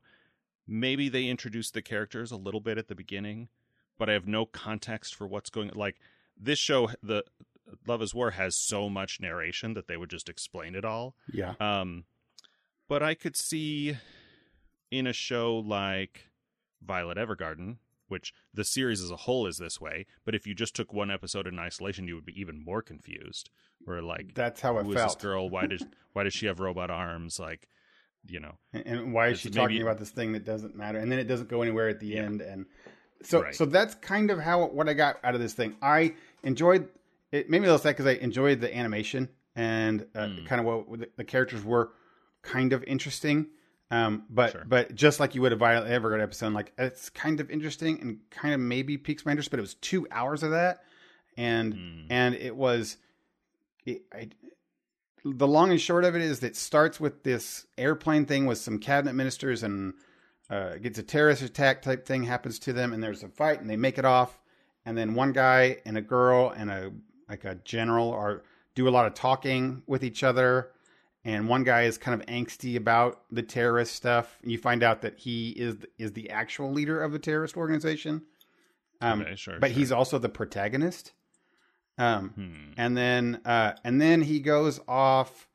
maybe 0.66 1.09
they 1.09 1.26
introduce 1.26 1.72
the 1.72 1.82
characters 1.82 2.32
a 2.32 2.38
little 2.38 2.61
bit 2.61 2.78
at 2.78 2.88
the 2.88 2.95
beginning 2.95 3.49
but 3.97 4.09
i 4.09 4.13
have 4.13 4.28
no 4.28 4.45
context 4.45 5.13
for 5.13 5.28
what's 5.28 5.49
going 5.49 5.70
like 5.76 5.97
this 6.39 6.59
show 6.59 6.89
the 7.03 7.24
love 7.88 8.01
is 8.01 8.16
war 8.16 8.32
has 8.32 8.55
so 8.55 8.88
much 8.88 9.20
narration 9.20 9.74
that 9.74 9.88
they 9.88 9.97
would 9.97 10.09
just 10.09 10.30
explain 10.30 10.76
it 10.76 10.86
all 10.86 11.16
yeah. 11.34 11.55
um, 11.59 12.05
but 12.88 13.01
I 13.01 13.13
could 13.13 13.36
see 13.36 13.97
in 14.91 15.07
a 15.07 15.13
show 15.13 15.57
like 15.57 16.30
Violet 16.86 17.18
Evergarden, 17.18 17.78
which 18.08 18.34
the 18.54 18.64
series 18.64 19.02
as 19.02 19.12
a 19.12 19.16
whole 19.16 19.48
is 19.48 19.58
this 19.58 19.82
way, 19.82 20.06
but 20.26 20.36
if 20.36 20.46
you 20.46 20.54
just 20.54 20.76
took 20.76 20.94
one 20.94 21.10
episode 21.12 21.48
in 21.48 21.58
isolation, 21.60 22.08
you 22.08 22.16
would 22.16 22.26
be 22.26 22.40
even 22.40 22.64
more 22.64 22.82
confused. 22.82 23.50
Where 23.84 24.02
like, 24.02 24.34
That's 24.36 24.62
how 24.62 24.78
it 24.80 24.84
who 24.84 24.90
is 24.90 24.96
this 24.96 25.04
felt. 25.04 25.22
girl? 25.22 25.50
Why 25.50 25.68
does 25.68 25.84
why 26.14 26.24
does 26.24 26.34
she 26.34 26.46
have 26.48 26.60
robot 26.60 26.90
arms? 26.90 27.40
Like, 27.40 27.68
you 28.28 28.40
know, 28.40 28.56
And, 28.74 28.86
and 28.88 29.14
why 29.14 29.28
is 29.30 29.40
she 29.40 29.50
maybe- 29.50 29.58
talking 29.60 29.82
about 29.82 30.00
this 30.00 30.10
thing 30.12 30.32
that 30.34 30.46
doesn't 30.46 30.76
matter? 30.76 30.97
And 31.00 31.12
then 31.12 31.20
it 31.20 31.26
doesn't 31.26 31.50
go 31.50 31.62
anywhere 31.62 31.89
at 31.89 32.00
the 32.00 32.08
Yeah. 32.08 32.24
end. 32.24 32.42
And 32.42 32.66
so, 33.22 33.42
Right. 33.43 33.54
so 33.55 33.66
that's 33.66 33.96
kind 33.96 34.32
of 34.32 34.39
how 34.39 34.66
what 34.68 34.88
I 34.89 34.93
got 34.93 35.18
out 35.24 35.36
of 35.36 35.42
this 35.42 35.54
thing. 35.54 35.76
I 35.82 36.16
enjoyed 36.43 36.89
it. 37.32 37.50
Maybe 37.50 37.66
they'll 37.66 37.78
say 37.78 37.92
because 37.92 38.05
I 38.08 38.14
enjoyed 38.14 38.62
the 38.62 38.76
animation 38.76 39.30
and 39.55 40.05
uh, 40.16 40.20
Mm. 40.28 40.46
kind 40.47 40.59
of 40.62 40.66
what 40.88 41.00
the, 41.00 41.09
the 41.18 41.24
characters 41.24 41.64
were 41.64 41.92
kind 42.42 42.74
of 42.74 42.84
interesting. 42.86 43.47
Um, 43.91 44.25
but 44.29 44.51
Sure. 44.51 44.63
but 44.67 44.95
just 44.95 45.20
like 45.20 45.36
you 45.36 45.41
would 45.41 45.53
a 45.53 45.55
Violet 45.55 45.89
Evergarden 45.89 46.24
episode, 46.24 46.53
like 46.53 46.74
it's 46.78 47.09
kind 47.09 47.39
of 47.39 47.51
interesting 47.51 47.99
and 48.01 48.20
kind 48.32 48.53
of 48.53 48.59
maybe 48.59 48.97
piques 48.97 49.25
my 49.25 49.32
interest. 49.32 49.51
But 49.51 49.59
it 49.59 49.62
was 49.62 49.75
two 49.75 50.07
hours 50.12 50.41
of 50.43 50.51
that, 50.51 50.83
and 51.37 51.74
Mm. 51.75 52.05
and 52.09 52.36
it 52.36 52.55
was. 52.55 52.97
It, 53.86 54.01
I, 54.13 54.29
the 55.24 55.47
long 55.47 55.71
and 55.71 55.82
short 55.82 56.03
of 56.05 56.16
it 56.16 56.21
is 56.21 56.39
that 56.41 56.47
it 56.47 56.55
starts 56.55 56.99
with 56.99 57.24
this 57.24 57.66
airplane 57.78 58.25
thing 58.25 58.45
with 58.45 58.57
some 58.59 58.78
cabinet 58.79 59.13
ministers 59.13 59.63
and 59.63 59.93
uh, 60.51 60.75
gets 60.75 60.99
a 60.99 61.03
terrorist 61.03 61.41
attack 61.41 61.82
type 61.82 62.05
thing 62.05 62.24
happens 62.24 62.59
to 62.59 62.74
them 62.74 62.93
and 62.93 63.01
there's 63.01 63.24
a 63.24 63.28
fight 63.29 63.59
and 63.59 63.67
they 63.70 63.75
make 63.75 63.97
it 63.97 64.05
off 64.05 64.39
and 64.86 64.95
then 64.95 65.16
one 65.16 65.32
guy 65.32 65.78
and 65.86 65.97
a 65.97 66.01
girl 66.01 66.51
and 66.55 66.70
a 66.70 66.91
like 67.28 67.43
a 67.43 67.55
general 67.63 68.12
are 68.12 68.43
do 68.75 68.87
a 68.87 68.91
lot 68.91 69.07
of 69.07 69.16
talking 69.16 69.82
with 69.87 70.03
each 70.03 70.24
other 70.24 70.70
and 71.26 71.50
one 71.50 71.64
guy 71.64 71.84
is 71.84 71.97
kind 71.97 72.20
of 72.22 72.26
angsty 72.28 72.78
about 72.78 73.24
the 73.32 73.42
terrorist 73.43 73.93
stuff 73.96 74.38
you 74.43 74.58
find 74.58 74.84
out 74.84 75.02
that 75.02 75.18
he 75.20 75.50
is 75.50 75.76
is 75.97 76.14
the 76.14 76.30
actual 76.30 76.72
leader 76.72 77.02
of 77.02 77.12
the 77.12 77.20
terrorist 77.20 77.58
organization 77.58 78.22
um, 79.02 79.22
okay, 79.22 79.36
sure, 79.36 79.60
but 79.60 79.72
sure. 79.72 79.78
he's 79.80 79.92
also 79.92 80.18
the 80.18 80.30
protagonist 80.30 81.12
um, 81.97 82.30
Hmm. 82.36 82.72
and 82.78 82.96
then 82.97 83.42
uh 83.46 83.74
and 83.84 84.02
then 84.02 84.22
he 84.22 84.39
goes 84.39 84.80
off 84.88 85.47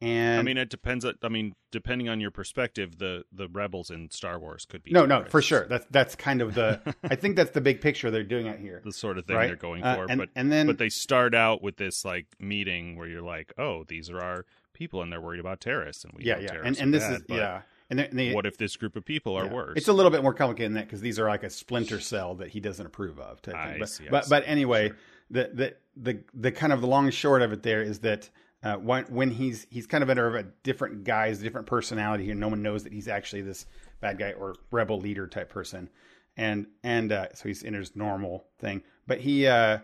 and 0.00 0.38
I 0.38 0.42
mean, 0.44 0.58
it 0.58 0.70
depends. 0.70 1.04
I 1.04 1.28
mean, 1.28 1.56
depending 1.72 2.08
on 2.08 2.20
your 2.20 2.30
perspective, 2.30 2.98
the 2.98 3.24
the 3.32 3.48
rebels 3.48 3.90
in 3.90 4.12
Star 4.12 4.38
Wars 4.38 4.64
could 4.64 4.84
be 4.84 4.92
no 4.92 5.06
no 5.06 5.24
for 5.24 5.42
sure 5.42 5.66
that's 5.66 5.86
that's 5.90 6.14
kind 6.14 6.40
of 6.40 6.54
the 6.54 6.80
i 7.10 7.16
think 7.16 7.34
that's 7.34 7.50
the 7.50 7.60
big 7.60 7.80
picture 7.80 8.08
they're 8.08 8.22
doing 8.22 8.48
out 8.48 8.58
here 8.58 8.80
the 8.84 8.92
sort 8.92 9.18
of 9.18 9.26
thing 9.26 9.34
right 9.34 9.48
they're 9.48 9.56
going 9.56 9.82
Uh, 9.82 9.96
for. 9.96 10.06
and, 10.08 10.18
but 10.20 10.28
and 10.36 10.52
then 10.52 10.68
but 10.68 10.78
they 10.78 10.88
start 10.88 11.34
out 11.34 11.62
with 11.64 11.78
this 11.78 12.04
like 12.04 12.26
meeting 12.38 12.94
where 12.94 13.08
you're 13.08 13.22
like, 13.22 13.52
oh, 13.58 13.82
these 13.88 14.08
are 14.08 14.20
our 14.20 14.46
people, 14.78 15.02
and 15.02 15.12
they're 15.12 15.20
worried 15.20 15.40
about 15.40 15.60
terrorists, 15.60 16.04
and 16.04 16.12
we 16.14 16.24
yeah 16.24 16.34
yeah 16.34 16.40
and, 16.40 16.48
terrorists 16.48 16.82
and 16.82 16.94
this 16.94 17.02
bad, 17.02 17.14
is 17.14 17.22
yeah 17.28 17.62
and 17.90 17.98
they, 17.98 18.08
they, 18.12 18.34
What 18.34 18.46
if 18.46 18.56
this 18.58 18.76
group 18.76 18.96
of 18.96 19.04
people 19.04 19.34
are 19.34 19.46
yeah. 19.46 19.52
worse? 19.52 19.76
it's 19.76 19.88
a 19.88 19.92
little 19.92 20.10
bit 20.10 20.22
more 20.22 20.34
complicated 20.34 20.70
than 20.70 20.74
that 20.74 20.86
because 20.86 21.00
these 21.00 21.18
are 21.18 21.28
like 21.28 21.42
a 21.42 21.50
splinter 21.50 22.00
cell 22.00 22.34
that 22.36 22.48
he 22.50 22.60
doesn't 22.60 22.84
approve 22.86 23.18
of 23.18 23.42
type 23.42 23.54
thing. 23.54 23.76
I 23.76 23.78
but 23.78 23.88
see, 23.88 24.06
I 24.06 24.10
but, 24.10 24.24
see. 24.24 24.30
but 24.30 24.44
anyway 24.46 24.88
Sure. 24.88 24.96
the, 25.30 25.50
the 25.54 25.74
the 25.96 26.24
the 26.34 26.52
kind 26.52 26.72
of 26.72 26.80
the 26.80 26.86
long 26.86 27.10
short 27.10 27.42
of 27.42 27.52
it 27.52 27.62
there 27.62 27.82
is 27.82 28.00
that 28.00 28.30
Uh, 28.60 28.74
when, 28.74 29.04
when 29.04 29.30
he's 29.30 29.68
he's 29.70 29.86
kind 29.86 30.02
of 30.02 30.10
under 30.10 30.36
a 30.36 30.42
different 30.64 31.04
guise, 31.04 31.38
different 31.38 31.68
personality 31.68 32.24
here. 32.24 32.34
No 32.34 32.48
one 32.48 32.60
knows 32.60 32.82
that 32.82 32.92
he's 32.92 33.06
actually 33.06 33.42
this 33.42 33.66
bad 34.00 34.18
guy 34.18 34.32
or 34.32 34.56
rebel 34.72 34.98
leader 34.98 35.28
type 35.28 35.48
person, 35.48 35.88
and 36.36 36.66
and 36.82 37.12
uh, 37.12 37.28
so 37.34 37.48
he's 37.48 37.62
in 37.62 37.74
his 37.74 37.94
normal 37.94 38.48
thing. 38.58 38.82
But 39.06 39.20
he 39.20 39.46
uh, 39.46 39.78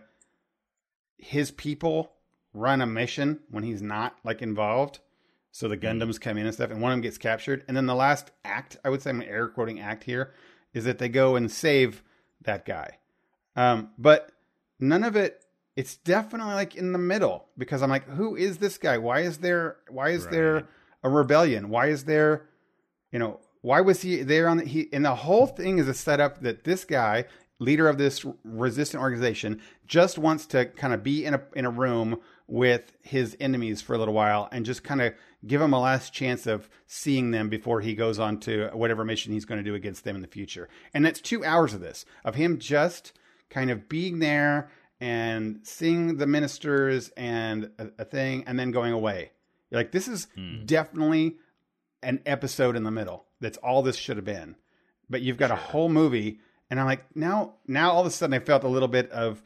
his 1.17 1.51
people 1.51 2.11
run 2.55 2.81
a 2.81 2.85
mission 2.85 3.39
when 3.49 3.63
he's 3.63 3.81
not 3.81 4.17
like 4.23 4.41
involved. 4.41 4.99
So 5.51 5.67
the 5.67 5.77
Gundams 5.77 6.19
come 6.19 6.37
in 6.37 6.45
and 6.45 6.53
stuff, 6.53 6.71
and 6.71 6.81
one 6.81 6.91
of 6.91 6.97
them 6.97 7.01
gets 7.01 7.17
captured. 7.17 7.63
And 7.67 7.77
then 7.77 7.85
the 7.85 7.95
last 7.95 8.31
act, 8.43 8.77
I 8.83 8.89
would 8.89 9.01
say 9.01 9.11
I'm 9.11 9.21
air 9.21 9.47
quoting 9.47 9.79
act 9.79 10.03
here, 10.03 10.33
is 10.73 10.83
that 10.83 10.97
they 10.97 11.07
go 11.07 11.37
and 11.37 11.49
save 11.49 12.03
that 12.41 12.65
guy. 12.65 12.97
Um, 13.55 13.91
but 13.97 14.31
none 14.79 15.03
of 15.03 15.15
it 15.15 15.45
it's 15.75 15.97
definitely 15.97 16.53
like 16.53 16.75
in 16.75 16.93
the 16.93 16.99
middle 16.99 17.47
because 17.57 17.81
I'm 17.81 17.89
like, 17.89 18.07
who 18.07 18.35
is 18.35 18.57
this 18.57 18.77
guy? 18.77 18.97
Why 18.97 19.21
is 19.21 19.39
there 19.39 19.77
why 19.89 20.09
is 20.09 20.23
right. 20.23 20.31
there 20.31 20.67
a 21.03 21.09
rebellion? 21.09 21.69
Why 21.69 21.87
is 21.87 22.05
there 22.05 22.47
you 23.11 23.19
know, 23.19 23.39
why 23.61 23.81
was 23.81 24.01
he 24.01 24.23
there 24.23 24.47
on 24.47 24.57
the 24.57 24.65
he 24.65 24.89
and 24.93 25.03
the 25.03 25.15
whole 25.15 25.47
thing 25.47 25.77
is 25.77 25.87
a 25.87 25.93
setup 25.93 26.41
that 26.41 26.63
this 26.63 26.85
guy, 26.85 27.25
leader 27.59 27.89
of 27.89 27.97
this 27.97 28.25
resistant 28.43 29.01
organization, 29.01 29.61
just 29.85 30.17
wants 30.17 30.45
to 30.47 30.65
kind 30.65 30.93
of 30.93 31.03
be 31.03 31.25
in 31.25 31.33
a 31.33 31.41
in 31.55 31.65
a 31.65 31.69
room 31.69 32.19
with 32.47 32.93
his 33.01 33.35
enemies 33.39 33.81
for 33.81 33.95
a 33.95 33.97
little 33.97 34.13
while 34.13 34.47
and 34.51 34.65
just 34.65 34.83
kind 34.83 35.01
of 35.01 35.13
give 35.45 35.61
him 35.61 35.73
a 35.73 35.79
last 35.79 36.13
chance 36.13 36.45
of 36.47 36.69
seeing 36.87 37.31
them 37.31 37.49
before 37.49 37.81
he 37.81 37.95
goes 37.95 38.19
on 38.19 38.39
to 38.39 38.69
whatever 38.73 39.03
mission 39.03 39.33
he's 39.33 39.45
going 39.45 39.59
to 39.59 39.63
do 39.63 39.75
against 39.75 40.03
them 40.03 40.15
in 40.15 40.21
the 40.21 40.27
future. 40.27 40.69
And 40.93 41.05
that's 41.05 41.21
two 41.21 41.43
hours 41.43 41.73
of 41.73 41.81
this, 41.81 42.05
of 42.23 42.35
him 42.35 42.59
just 42.59 43.13
kind 43.49 43.71
of 43.71 43.89
being 43.89 44.19
there 44.19 44.69
and 44.99 45.59
seeing 45.63 46.17
the 46.17 46.27
ministers 46.27 47.09
and 47.17 47.71
a, 47.77 47.89
a 47.99 48.05
thing 48.05 48.43
and 48.47 48.57
then 48.59 48.71
going 48.71 48.93
away. 48.93 49.31
You're 49.69 49.79
like, 49.79 49.91
this 49.91 50.07
is 50.07 50.27
hmm. 50.35 50.65
definitely 50.65 51.37
an 52.03 52.21
episode 52.25 52.75
in 52.75 52.83
the 52.83 52.91
middle. 52.91 53.25
That's 53.41 53.57
all 53.57 53.81
this 53.81 53.97
should 53.97 54.17
have 54.17 54.25
been. 54.25 54.55
But 55.09 55.21
you've 55.21 55.37
got 55.37 55.47
sure. 55.47 55.57
a 55.57 55.59
whole 55.59 55.89
movie, 55.89 56.39
and 56.69 56.79
I'm 56.79 56.85
like, 56.85 57.15
now, 57.15 57.55
now 57.67 57.91
all 57.91 58.01
of 58.01 58.07
a 58.07 58.11
sudden 58.11 58.33
I 58.33 58.39
felt 58.39 58.63
a 58.63 58.67
little 58.69 58.87
bit 58.87 59.11
of 59.11 59.41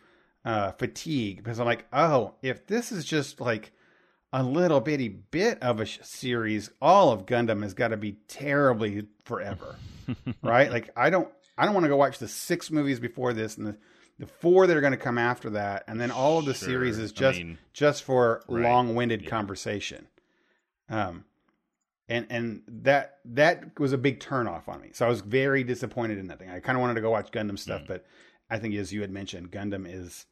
uh, 0.49 0.71
fatigue 0.71 1.37
because 1.37 1.59
I'm 1.59 1.67
like, 1.67 1.85
oh, 1.93 2.33
if 2.41 2.65
this 2.65 2.91
is 2.91 3.05
just 3.05 3.39
like 3.39 3.71
a 4.33 4.41
little 4.41 4.79
bitty 4.79 5.07
bit 5.07 5.61
of 5.61 5.79
a 5.79 5.85
series, 5.85 6.71
all 6.81 7.11
of 7.11 7.27
Gundam 7.27 7.61
has 7.61 7.75
got 7.75 7.89
to 7.89 7.97
be 7.97 8.13
terribly 8.27 9.05
forever, 9.25 9.75
right? 10.41 10.71
Like 10.71 10.89
I 10.97 11.11
don't, 11.11 11.29
I 11.55 11.65
don't 11.65 11.75
want 11.75 11.83
to 11.83 11.89
go 11.89 11.97
watch 11.97 12.17
the 12.17 12.27
six 12.27 12.71
movies 12.71 12.99
before 12.99 13.31
this 13.33 13.57
and 13.57 13.67
the 13.67 13.77
the 14.17 14.25
four 14.25 14.67
that 14.67 14.75
are 14.75 14.81
going 14.81 14.91
to 14.91 14.97
come 14.97 15.19
after 15.19 15.51
that, 15.51 15.83
and 15.87 16.01
then 16.01 16.09
all 16.09 16.39
of 16.39 16.45
the 16.45 16.53
sure. 16.55 16.67
series 16.67 16.97
is 16.97 17.11
just 17.11 17.39
I 17.39 17.43
mean, 17.43 17.57
just 17.71 18.03
for 18.03 18.43
right. 18.49 18.63
long-winded 18.63 19.21
yeah. 19.21 19.29
conversation. 19.29 20.07
Um, 20.89 21.25
and 22.09 22.25
and 22.31 22.63
that 22.67 23.19
that 23.25 23.79
was 23.79 23.93
a 23.93 23.97
big 23.99 24.19
turnoff 24.19 24.67
on 24.67 24.81
me. 24.81 24.89
So 24.93 25.05
I 25.05 25.09
was 25.09 25.21
very 25.21 25.63
disappointed 25.63 26.17
in 26.17 26.27
that 26.27 26.39
thing. 26.39 26.49
I 26.49 26.59
kind 26.59 26.75
of 26.75 26.81
wanted 26.81 26.95
to 26.95 27.01
go 27.01 27.11
watch 27.11 27.31
Gundam 27.31 27.57
stuff, 27.57 27.83
mm. 27.83 27.87
but 27.87 28.05
I 28.49 28.57
think 28.57 28.73
as 28.75 28.91
you 28.91 29.01
had 29.01 29.11
mentioned, 29.11 29.51
Gundam 29.51 29.85
is 29.87 30.25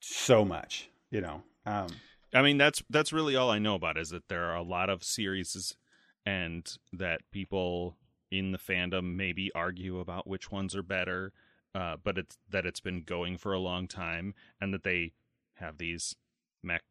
so 0.00 0.44
much. 0.44 0.88
You 1.10 1.20
know. 1.20 1.42
Um, 1.64 1.88
I 2.34 2.42
mean, 2.42 2.58
that's 2.58 2.82
that's 2.90 3.12
really 3.12 3.36
all 3.36 3.50
I 3.50 3.58
know 3.58 3.74
about 3.74 3.96
is 3.96 4.10
that 4.10 4.28
there 4.28 4.44
are 4.44 4.56
a 4.56 4.62
lot 4.62 4.90
of 4.90 5.02
series, 5.02 5.76
and 6.24 6.70
that 6.92 7.20
people 7.30 7.96
in 8.30 8.52
the 8.52 8.58
fandom 8.58 9.14
maybe 9.14 9.52
argue 9.54 10.00
about 10.00 10.26
which 10.26 10.50
ones 10.50 10.74
are 10.74 10.82
better 10.82 11.32
uh, 11.76 11.96
but 12.02 12.16
it's 12.16 12.38
that 12.48 12.64
it's 12.64 12.80
been 12.80 13.02
going 13.02 13.36
for 13.36 13.52
a 13.52 13.58
long 13.58 13.86
time, 13.86 14.32
and 14.62 14.72
that 14.72 14.82
they 14.82 15.12
have 15.56 15.76
these 15.76 16.16
mech 16.62 16.82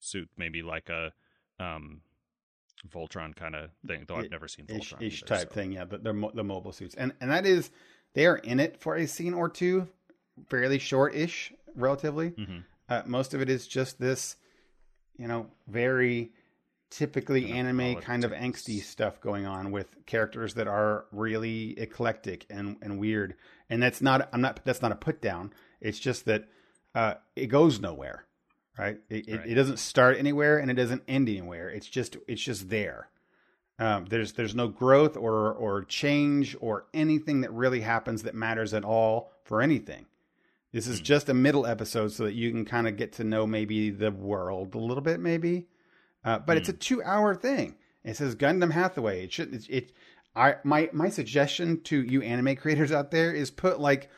suit, 0.00 0.30
maybe 0.38 0.62
like 0.62 0.88
a 0.88 1.12
um, 1.60 2.00
Voltron 2.88 3.36
kind 3.36 3.54
of 3.54 3.68
thing. 3.86 4.04
Though 4.08 4.16
I've 4.16 4.30
never 4.30 4.48
seen 4.48 4.64
Voltron 4.64 5.02
ish, 5.02 5.22
either, 5.22 5.26
type 5.26 5.48
so. 5.50 5.54
thing. 5.54 5.72
Yeah, 5.72 5.84
the, 5.84 5.98
they're 5.98 6.18
the 6.32 6.42
mobile 6.42 6.72
suits, 6.72 6.94
and 6.94 7.12
and 7.20 7.30
that 7.30 7.44
is 7.44 7.70
they 8.14 8.24
are 8.24 8.38
in 8.38 8.60
it 8.60 8.80
for 8.80 8.96
a 8.96 9.06
scene 9.06 9.34
or 9.34 9.50
two, 9.50 9.88
fairly 10.48 10.78
short-ish, 10.78 11.52
relatively. 11.74 12.30
Mm-hmm. 12.30 12.58
Uh, 12.88 13.02
most 13.06 13.34
of 13.34 13.40
it 13.40 13.48
is 13.48 13.66
just 13.66 13.98
this, 14.00 14.36
you 15.16 15.26
know, 15.26 15.46
very 15.68 16.32
typically 16.90 17.50
anime 17.50 17.96
kind 17.96 18.22
of 18.22 18.30
angsty 18.30 18.80
stuff 18.80 19.20
going 19.20 19.46
on 19.46 19.72
with 19.72 19.96
characters 20.06 20.54
that 20.54 20.68
are 20.68 21.06
really 21.10 21.76
eclectic 21.78 22.46
and, 22.48 22.76
and 22.82 23.00
weird. 23.00 23.34
And 23.68 23.82
that's 23.82 24.00
not 24.00 24.28
I'm 24.32 24.40
not 24.40 24.60
that's 24.64 24.82
not 24.82 24.92
a 24.92 24.96
put 24.96 25.20
down. 25.20 25.52
It's 25.80 25.98
just 25.98 26.24
that 26.26 26.44
uh, 26.94 27.14
it 27.34 27.46
goes 27.46 27.80
nowhere, 27.80 28.26
right? 28.78 28.98
It, 29.08 29.26
right. 29.28 29.40
It, 29.40 29.52
it, 29.52 29.54
doesn't 29.54 29.78
start 29.78 30.18
anywhere 30.18 30.58
and 30.58 30.70
it 30.70 30.74
doesn't 30.74 31.02
end 31.08 31.28
anywhere. 31.28 31.68
It's 31.68 31.88
just 31.88 32.16
it's 32.28 32.42
just 32.42 32.70
there. 32.70 33.08
Um, 33.80 34.06
there's 34.08 34.34
there's 34.34 34.54
no 34.54 34.68
growth 34.68 35.16
or 35.16 35.52
or 35.52 35.84
change 35.84 36.56
or 36.60 36.86
anything 36.94 37.40
that 37.40 37.52
really 37.52 37.80
happens 37.80 38.22
that 38.22 38.34
matters 38.34 38.72
at 38.72 38.84
all 38.84 39.32
for 39.42 39.60
anything. 39.60 40.06
This 40.74 40.88
is 40.88 40.98
hmm. 40.98 41.04
just 41.04 41.28
a 41.28 41.34
middle 41.34 41.64
episode 41.66 42.12
so 42.12 42.24
that 42.24 42.34
you 42.34 42.50
can 42.50 42.64
kind 42.64 42.86
of 42.86 42.96
get 42.96 43.12
to 43.14 43.24
know 43.24 43.46
maybe 43.46 43.88
the 43.90 44.10
world 44.10 44.74
a 44.74 44.78
little 44.78 45.02
bit, 45.02 45.20
maybe 45.20 45.68
uh, 46.24 46.38
but 46.38 46.56
mm. 46.56 46.60
it's 46.60 46.68
a 46.68 46.72
hmm. 46.72 46.78
two 46.78 47.02
hour 47.02 47.34
thing. 47.34 47.76
It 48.02 48.16
says 48.16 48.34
Gundam 48.34 48.72
Hathaway. 48.72 49.24
It 49.24 49.32
should 49.32 49.54
it, 49.54 49.66
it 49.68 49.92
I 50.34 50.56
my 50.64 50.90
my 50.92 51.08
suggestion 51.08 51.82
to 51.82 52.02
you 52.02 52.22
anime 52.22 52.56
creators 52.56 52.92
out 52.92 53.10
there 53.10 53.32
is 53.32 53.50
put 53.50 53.78
like 53.78 54.10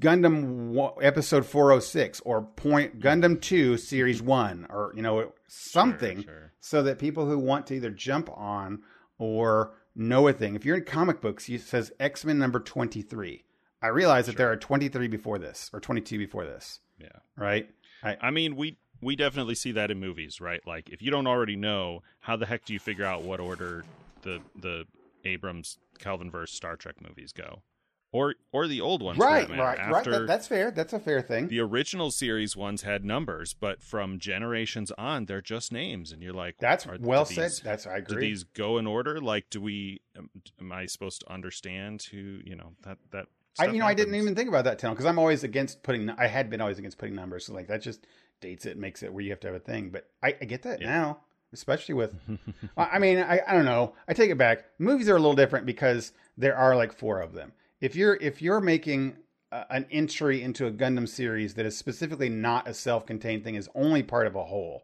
Gundam 0.00 0.92
episode 1.00 1.46
406 1.46 2.20
or 2.24 2.42
point 2.42 2.98
Gundam 2.98 3.40
2 3.40 3.76
series 3.76 4.20
1 4.20 4.66
or 4.68 4.92
you 4.96 5.02
know 5.02 5.32
something 5.46 6.22
sure, 6.22 6.32
sure. 6.32 6.52
so 6.60 6.82
that 6.82 6.98
people 6.98 7.26
who 7.26 7.38
want 7.38 7.66
to 7.68 7.74
either 7.74 7.90
jump 7.90 8.28
on 8.36 8.82
or 9.18 9.74
know 9.94 10.26
a 10.26 10.32
thing. 10.32 10.56
If 10.56 10.64
you're 10.64 10.76
in 10.76 10.84
comic 10.84 11.20
books, 11.20 11.48
it 11.48 11.60
says 11.60 11.92
X-Men 12.00 12.38
number 12.38 12.58
23. 12.58 13.44
I 13.84 13.88
realize 13.88 14.24
sure. 14.24 14.32
that 14.32 14.38
there 14.38 14.50
are 14.50 14.56
23 14.56 15.08
before 15.08 15.38
this 15.38 15.70
or 15.74 15.78
22 15.78 16.16
before 16.16 16.46
this. 16.46 16.80
Yeah. 16.98 17.08
Right? 17.36 17.68
I, 18.02 18.16
I 18.20 18.30
mean, 18.30 18.56
we 18.56 18.78
we 19.02 19.14
definitely 19.14 19.54
see 19.54 19.72
that 19.72 19.90
in 19.90 20.00
movies, 20.00 20.40
right? 20.40 20.66
Like 20.66 20.88
if 20.88 21.02
you 21.02 21.10
don't 21.10 21.26
already 21.26 21.56
know, 21.56 22.02
how 22.20 22.36
the 22.36 22.46
heck 22.46 22.64
do 22.64 22.72
you 22.72 22.78
figure 22.78 23.04
out 23.04 23.22
what 23.22 23.40
order 23.40 23.84
the 24.22 24.40
the 24.56 24.86
Abrams 25.26 25.78
Kelvin 25.98 26.30
verse 26.30 26.52
Star 26.52 26.76
Trek 26.76 26.96
movies 27.06 27.32
go? 27.32 27.62
Or 28.10 28.36
or 28.52 28.68
the 28.68 28.80
old 28.80 29.02
ones, 29.02 29.18
right? 29.18 29.50
Right, 29.50 29.78
After 29.78 29.92
right. 29.92 30.18
That, 30.20 30.26
that's 30.28 30.46
fair. 30.46 30.70
That's 30.70 30.92
a 30.92 31.00
fair 31.00 31.20
thing. 31.20 31.48
The 31.48 31.58
original 31.60 32.12
series 32.12 32.56
ones 32.56 32.82
had 32.82 33.04
numbers, 33.04 33.54
but 33.58 33.82
from 33.82 34.20
generations 34.20 34.92
on, 34.96 35.26
they're 35.26 35.42
just 35.42 35.72
names, 35.72 36.12
and 36.12 36.22
you're 36.22 36.32
like, 36.32 36.56
"That's 36.58 36.86
are, 36.86 36.96
well 37.00 37.24
said." 37.24 37.50
That's 37.64 37.88
I 37.88 37.96
agree. 37.96 38.14
Do 38.14 38.20
these 38.20 38.44
go 38.44 38.78
in 38.78 38.86
order? 38.86 39.20
Like, 39.20 39.50
do 39.50 39.60
we? 39.60 40.00
Am 40.16 40.70
I 40.70 40.86
supposed 40.86 41.22
to 41.22 41.32
understand 41.32 42.04
who? 42.04 42.38
You 42.44 42.54
know 42.54 42.74
that 42.84 42.98
that 43.10 43.26
I, 43.58 43.66
you 43.66 43.78
know, 43.78 43.84
happens. 43.84 43.90
I 43.90 43.94
didn't 43.94 44.14
even 44.16 44.34
think 44.34 44.48
about 44.48 44.64
that, 44.64 44.78
Tim, 44.78 44.90
because 44.90 45.06
I'm 45.06 45.18
always 45.18 45.44
against 45.44 45.82
putting. 45.82 46.10
I 46.10 46.26
had 46.26 46.50
been 46.50 46.60
always 46.60 46.78
against 46.78 46.98
putting 46.98 47.14
numbers. 47.14 47.46
So 47.46 47.54
like 47.54 47.68
that 47.68 47.82
just 47.82 48.06
dates 48.40 48.66
it, 48.66 48.76
makes 48.76 49.02
it 49.02 49.12
where 49.12 49.22
you 49.22 49.30
have 49.30 49.40
to 49.40 49.46
have 49.48 49.56
a 49.56 49.60
thing. 49.60 49.90
But 49.90 50.08
I, 50.22 50.36
I 50.40 50.44
get 50.44 50.62
that 50.62 50.80
yeah. 50.80 50.88
now, 50.88 51.18
especially 51.52 51.94
with. 51.94 52.14
I 52.76 52.98
mean, 52.98 53.18
I, 53.18 53.40
I 53.46 53.54
don't 53.54 53.64
know. 53.64 53.94
I 54.08 54.14
take 54.14 54.30
it 54.30 54.38
back. 54.38 54.64
Movies 54.78 55.08
are 55.08 55.16
a 55.16 55.20
little 55.20 55.36
different 55.36 55.66
because 55.66 56.12
there 56.36 56.56
are 56.56 56.74
like 56.76 56.92
four 56.92 57.20
of 57.20 57.32
them. 57.32 57.52
If 57.80 57.94
you're 57.94 58.16
if 58.16 58.42
you're 58.42 58.60
making 58.60 59.16
a, 59.52 59.64
an 59.70 59.86
entry 59.90 60.42
into 60.42 60.66
a 60.66 60.72
Gundam 60.72 61.08
series 61.08 61.54
that 61.54 61.66
is 61.66 61.76
specifically 61.76 62.28
not 62.28 62.66
a 62.68 62.74
self-contained 62.74 63.44
thing, 63.44 63.54
is 63.54 63.68
only 63.74 64.02
part 64.02 64.26
of 64.26 64.34
a 64.34 64.44
whole. 64.44 64.82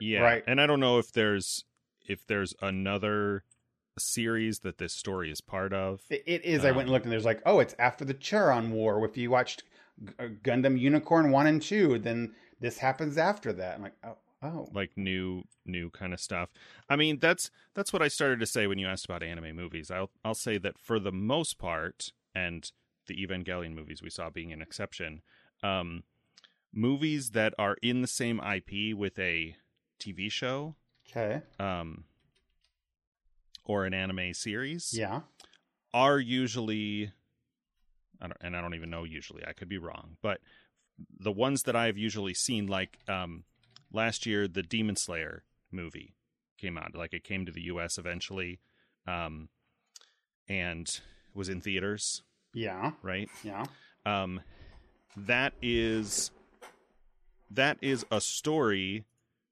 Yeah, 0.00 0.20
right. 0.20 0.44
And 0.46 0.60
I 0.60 0.66
don't 0.66 0.80
know 0.80 0.98
if 0.98 1.12
there's 1.12 1.64
if 2.06 2.26
there's 2.26 2.54
another 2.60 3.44
series 3.98 4.60
that 4.60 4.78
this 4.78 4.92
story 4.92 5.30
is 5.30 5.40
part 5.40 5.72
of. 5.72 6.00
it, 6.10 6.44
is. 6.44 6.60
Um, 6.60 6.68
I 6.68 6.70
went 6.72 6.80
and 6.82 6.90
looked, 6.90 7.04
and 7.04 7.12
there's 7.12 7.24
like, 7.24 7.42
oh, 7.46 7.60
it's 7.60 7.74
after 7.78 8.04
the 8.04 8.14
Charon 8.14 8.70
War. 8.72 9.04
If 9.04 9.16
you 9.16 9.30
watched 9.30 9.64
uh, 10.18 10.24
Gundam 10.42 10.78
Unicorn 10.78 11.30
one 11.30 11.46
and 11.46 11.60
two, 11.60 11.98
then 11.98 12.34
this 12.60 12.78
happens 12.78 13.18
after 13.18 13.52
that. 13.52 13.76
I'm 13.76 13.82
like, 13.82 13.96
oh, 14.04 14.16
oh, 14.42 14.68
like 14.72 14.90
new 14.96 15.44
new 15.64 15.90
kind 15.90 16.12
of 16.12 16.20
stuff. 16.20 16.50
I 16.88 16.96
mean, 16.96 17.18
that's 17.18 17.50
that's 17.74 17.92
what 17.92 18.02
I 18.02 18.08
started 18.08 18.40
to 18.40 18.46
say 18.46 18.66
when 18.66 18.78
you 18.78 18.86
asked 18.86 19.04
about 19.04 19.22
anime 19.22 19.54
movies. 19.54 19.90
I'll 19.90 20.10
I'll 20.24 20.34
say 20.34 20.58
that 20.58 20.78
for 20.78 20.98
the 20.98 21.12
most 21.12 21.58
part, 21.58 22.12
and 22.34 22.70
the 23.06 23.26
Evangelion 23.26 23.74
movies 23.74 24.02
we 24.02 24.10
saw 24.10 24.30
being 24.30 24.52
an 24.52 24.62
exception, 24.62 25.22
um, 25.62 26.02
movies 26.72 27.30
that 27.30 27.54
are 27.58 27.76
in 27.82 28.00
the 28.02 28.08
same 28.08 28.40
IP 28.40 28.96
with 28.96 29.18
a 29.18 29.56
TV 30.00 30.30
show, 30.30 30.74
okay, 31.08 31.42
um, 31.58 32.04
or 33.64 33.84
an 33.84 33.94
anime 33.94 34.34
series, 34.34 34.92
yeah, 34.96 35.20
are 35.94 36.18
usually 36.18 37.12
I 38.20 38.28
and 38.40 38.56
I 38.56 38.60
don't 38.60 38.74
even 38.74 38.90
know 38.90 39.04
usually. 39.04 39.44
I 39.46 39.52
could 39.52 39.68
be 39.68 39.78
wrong, 39.78 40.16
but 40.22 40.40
the 41.18 41.32
ones 41.32 41.64
that 41.64 41.76
I've 41.76 41.98
usually 41.98 42.34
seen, 42.34 42.66
like 42.66 42.98
um, 43.08 43.44
last 43.92 44.26
year, 44.26 44.46
the 44.46 44.62
Demon 44.62 44.96
Slayer 44.96 45.44
movie 45.70 46.14
came 46.58 46.78
out. 46.78 46.94
Like 46.94 47.12
it 47.12 47.24
came 47.24 47.46
to 47.46 47.52
the 47.52 47.62
U.S. 47.62 47.98
eventually, 47.98 48.60
um, 49.06 49.48
and 50.48 51.00
was 51.34 51.48
in 51.48 51.60
theaters. 51.60 52.22
Yeah. 52.54 52.92
Right. 53.02 53.28
Yeah. 53.42 53.64
Um, 54.04 54.40
that 55.16 55.54
is 55.62 56.30
that 57.50 57.78
is 57.82 58.04
a 58.10 58.20
story 58.20 59.04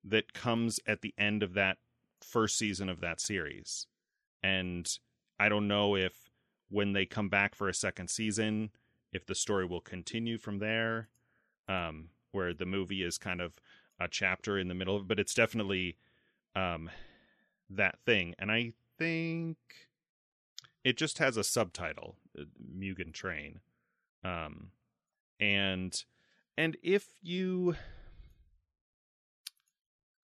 that 0.04 0.32
comes 0.32 0.80
at 0.86 1.02
the 1.02 1.14
end 1.18 1.42
of 1.42 1.54
that 1.54 1.78
first 2.22 2.56
season 2.56 2.88
of 2.88 3.00
that 3.00 3.20
series. 3.20 3.86
And 4.42 4.90
I 5.38 5.48
don't 5.48 5.68
know 5.68 5.96
if 5.96 6.30
when 6.68 6.92
they 6.92 7.06
come 7.06 7.28
back 7.28 7.54
for 7.54 7.68
a 7.68 7.74
second 7.74 8.08
season, 8.08 8.70
if 9.12 9.26
the 9.26 9.34
story 9.34 9.66
will 9.66 9.80
continue 9.80 10.38
from 10.38 10.58
there, 10.58 11.08
um, 11.68 12.08
where 12.32 12.54
the 12.54 12.66
movie 12.66 13.02
is 13.02 13.18
kind 13.18 13.40
of 13.40 13.52
a 13.98 14.08
chapter 14.08 14.58
in 14.58 14.68
the 14.68 14.74
middle 14.74 14.96
of 14.96 15.06
but 15.06 15.20
it's 15.20 15.34
definitely 15.34 15.96
um, 16.54 16.88
that 17.68 17.98
thing. 18.06 18.34
And 18.38 18.50
I 18.50 18.72
think 18.98 19.58
it 20.84 20.96
just 20.96 21.18
has 21.18 21.36
a 21.36 21.44
subtitle, 21.44 22.16
uh, 22.38 22.44
Mugen 22.76 23.12
Train. 23.12 23.60
Um, 24.24 24.70
and 25.38 26.04
and 26.56 26.76
if 26.82 27.06
you 27.22 27.74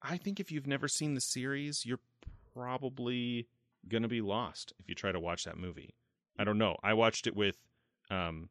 I 0.03 0.17
think 0.19 0.39
if 0.39 0.53
you've 0.53 0.67
never 0.67 0.89
seen 0.89 1.15
the 1.15 1.21
series, 1.21 1.85
you're 1.85 2.01
probably 2.55 3.49
going 3.89 4.03
to 4.03 4.09
be 4.09 4.21
lost 4.21 4.73
if 4.79 4.89
you 4.89 4.95
try 4.95 5.13
to 5.13 5.21
watch 5.21 5.45
that 5.45 5.57
movie. 5.59 5.95
I 6.39 6.45
don't 6.45 6.59
know. 6.59 6.77
I 6.83 6.93
watched 6.95 7.27
it 7.27 7.35
with 7.37 7.57
um, 8.11 8.51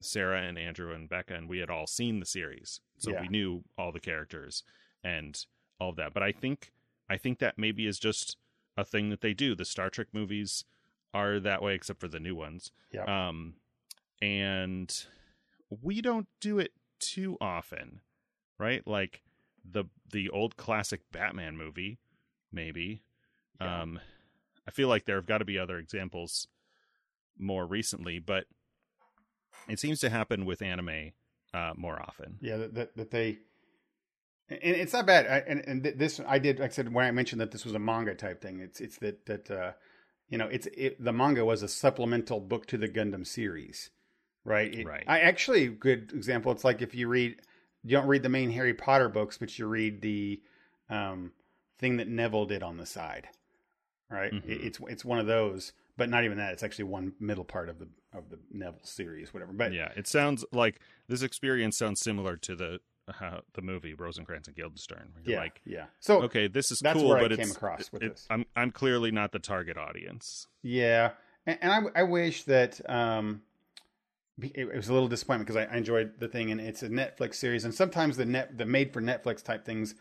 Sarah 0.00 0.42
and 0.42 0.58
Andrew 0.58 0.92
and 0.92 1.08
Becca, 1.08 1.34
and 1.34 1.48
we 1.48 1.58
had 1.58 1.70
all 1.70 1.86
seen 1.86 2.20
the 2.20 2.26
series, 2.26 2.80
so 2.98 3.10
Yeah. 3.12 3.22
we 3.22 3.28
knew 3.28 3.64
all 3.78 3.92
the 3.92 4.00
characters 4.00 4.62
and 5.02 5.38
all 5.80 5.90
of 5.90 5.96
that. 5.96 6.12
But 6.14 6.22
I 6.22 6.32
think 6.32 6.72
I 7.08 7.16
think 7.16 7.38
that 7.38 7.58
maybe 7.58 7.86
is 7.86 7.98
just 7.98 8.36
a 8.76 8.84
thing 8.84 9.10
that 9.10 9.20
they 9.20 9.34
do. 9.34 9.54
The 9.54 9.64
Star 9.64 9.90
Trek 9.90 10.08
movies 10.12 10.64
are 11.12 11.38
that 11.40 11.62
way, 11.62 11.74
except 11.74 12.00
for 12.00 12.08
the 12.08 12.18
new 12.20 12.34
ones. 12.34 12.72
Yeah. 12.92 13.28
Um, 13.28 13.54
and 14.22 15.04
we 15.82 16.00
don't 16.00 16.28
do 16.40 16.58
it 16.58 16.72
too 16.98 17.36
often, 17.40 18.00
right? 18.58 18.86
Like 18.86 19.22
the 19.64 19.84
the 20.10 20.28
old 20.30 20.56
classic 20.56 21.00
Batman 21.12 21.56
movie, 21.56 21.98
maybe. 22.52 23.02
Yeah. 23.60 23.82
Um, 23.82 24.00
I 24.66 24.70
feel 24.70 24.88
like 24.88 25.04
there 25.04 25.16
have 25.16 25.26
got 25.26 25.38
to 25.38 25.44
be 25.44 25.58
other 25.58 25.78
examples 25.78 26.48
more 27.38 27.66
recently, 27.66 28.18
but 28.18 28.44
it 29.68 29.78
seems 29.78 30.00
to 30.00 30.10
happen 30.10 30.44
with 30.44 30.62
anime 30.62 31.12
uh, 31.52 31.72
more 31.76 32.00
often. 32.00 32.38
Yeah, 32.40 32.56
that, 32.58 32.74
that, 32.74 32.96
that 32.96 33.10
they, 33.10 33.38
and 34.48 34.58
it's 34.76 34.92
not 34.92 35.06
bad. 35.06 35.26
I, 35.26 35.38
and 35.50 35.60
and 35.66 35.82
this 35.98 36.20
I 36.26 36.38
did. 36.38 36.58
Like 36.60 36.70
I 36.70 36.74
said 36.74 36.92
when 36.92 37.06
I 37.06 37.10
mentioned 37.10 37.40
that 37.40 37.50
this 37.50 37.64
was 37.64 37.74
a 37.74 37.78
manga 37.78 38.14
type 38.14 38.42
thing. 38.42 38.60
It's 38.60 38.80
it's 38.80 38.98
that 38.98 39.24
that 39.26 39.50
uh, 39.50 39.72
you 40.28 40.36
know 40.38 40.46
it's 40.48 40.66
it, 40.76 41.02
the 41.02 41.12
manga 41.12 41.44
was 41.44 41.62
a 41.62 41.68
supplemental 41.68 42.40
book 42.40 42.66
to 42.66 42.76
the 42.78 42.88
Gundam 42.88 43.26
series, 43.26 43.90
right? 44.44 44.72
It- 44.74 44.86
Right. 44.86 45.04
I 45.06 45.20
actually 45.20 45.68
good 45.68 46.12
example. 46.14 46.52
It's 46.52 46.64
like 46.64 46.82
if 46.82 46.94
you 46.94 47.08
read, 47.08 47.36
you 47.82 47.96
don't 47.96 48.06
read 48.06 48.22
the 48.22 48.28
main 48.28 48.50
Harry 48.50 48.74
Potter 48.74 49.08
books, 49.08 49.38
but 49.38 49.58
you 49.58 49.66
read 49.66 50.02
the 50.02 50.42
um, 50.90 51.32
thing 51.78 51.96
that 51.96 52.08
Neville 52.08 52.44
did 52.46 52.62
on 52.62 52.76
the 52.76 52.86
side, 52.86 53.28
right? 54.10 54.32
Mhm. 54.32 54.42
It's 54.46 54.78
it's 54.88 55.04
one 55.04 55.18
of 55.18 55.26
those, 55.26 55.72
but 55.96 56.08
not 56.08 56.24
even 56.24 56.38
that. 56.38 56.52
It's 56.52 56.62
actually 56.62 56.84
one 56.84 57.14
middle 57.20 57.44
part 57.44 57.68
of 57.68 57.78
the 57.78 57.88
of 58.12 58.30
the 58.30 58.38
Neville 58.50 58.84
series, 58.84 59.34
whatever. 59.34 59.52
But 59.52 59.72
yeah, 59.72 59.92
it 59.96 60.06
sounds 60.06 60.44
like 60.52 60.80
this 61.08 61.22
experience 61.22 61.76
sounds 61.76 62.00
similar 62.00 62.36
to 62.38 62.54
the 62.54 62.80
uh, 63.20 63.40
the 63.52 63.60
movie 63.62 63.92
Rosencrantz 63.94 64.48
and 64.48 64.56
Guildenstern. 64.56 65.12
yeah, 65.26 65.38
like, 65.38 65.60
yeah. 65.66 65.86
So 66.00 66.22
okay, 66.22 66.48
this 66.48 66.70
is 66.70 66.80
cool, 66.92 67.12
I 67.12 67.20
but 67.20 67.30
came 67.32 67.40
it's 67.40 67.52
across 67.56 67.92
with 67.92 68.02
it- 68.02 68.12
this. 68.12 68.26
I'm 68.30 68.46
I'm 68.56 68.70
clearly 68.70 69.10
not 69.10 69.32
the 69.32 69.38
target 69.40 69.76
audience. 69.76 70.46
Yeah, 70.62 71.10
and, 71.46 71.58
and 71.60 71.72
I, 71.94 72.00
I 72.00 72.02
wish 72.04 72.44
that 72.44 72.80
um, 72.88 73.42
it, 74.40 74.52
it 74.56 74.74
was 74.76 74.88
a 74.88 74.92
little 74.92 75.08
disappointment 75.08 75.46
because 75.48 75.68
I, 75.68 75.74
I 75.74 75.76
enjoyed 75.76 76.18
the 76.18 76.28
thing, 76.28 76.50
and 76.50 76.60
it's 76.60 76.82
a 76.82 76.88
Netflix 76.88 77.34
series, 77.34 77.64
and 77.64 77.74
sometimes 77.74 78.16
the 78.16 78.24
net 78.24 78.56
the 78.56 78.64
made 78.64 78.92
for 78.92 79.02
Netflix 79.02 79.42
type 79.42 79.64
things 79.66 79.94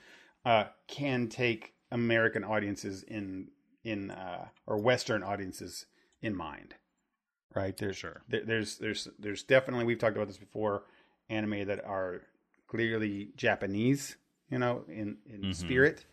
uh, 0.45 0.65
can 0.87 1.27
take 1.27 1.73
American 1.91 2.43
audiences 2.43 3.03
in 3.03 3.49
in 3.83 4.11
uh, 4.11 4.47
or 4.65 4.77
Western 4.77 5.23
audiences 5.23 5.85
in 6.21 6.35
mind, 6.35 6.75
right? 7.53 7.75
There's 7.75 7.97
Sure. 7.97 8.23
there, 8.29 8.43
there's 8.45 8.77
there's 8.77 9.07
there's 9.19 9.43
definitely 9.43 9.85
we've 9.85 9.99
talked 9.99 10.15
about 10.15 10.27
this 10.27 10.37
before 10.37 10.83
anime 11.29 11.65
that 11.67 11.83
are 11.85 12.21
clearly 12.67 13.29
Japanese, 13.35 14.17
you 14.49 14.57
know, 14.59 14.83
in 14.87 15.17
in 15.25 15.41
Mhm. 15.41 15.53
spirit, 15.55 16.05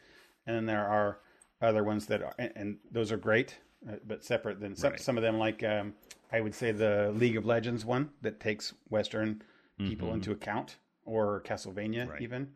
and 0.47 0.57
then 0.57 0.67
there 0.67 0.87
are 0.87 1.21
other 1.61 1.85
ones 1.85 2.07
that 2.07 2.23
are, 2.23 2.35
and, 2.39 2.53
and 2.57 2.79
those 2.91 3.13
are 3.13 3.17
great, 3.19 3.59
uh, 3.89 3.97
but 4.07 4.25
separate 4.25 4.61
than 4.61 4.75
some 4.75 4.93
Right. 4.93 5.01
some 5.01 5.17
of 5.17 5.23
them. 5.23 5.39
Like 5.39 5.63
um, 5.63 5.95
I 6.33 6.41
would 6.41 6.55
say 6.55 6.73
the 6.73 7.13
League 7.15 7.37
of 7.37 7.45
Legends 7.47 7.85
one 7.85 8.11
that 8.23 8.41
takes 8.41 8.73
Western 8.89 9.43
people 9.79 10.09
Mhm. 10.09 10.15
into 10.15 10.33
account, 10.33 10.77
or 11.05 11.41
Castlevania 11.43 12.09
Right. 12.09 12.21
even. 12.21 12.55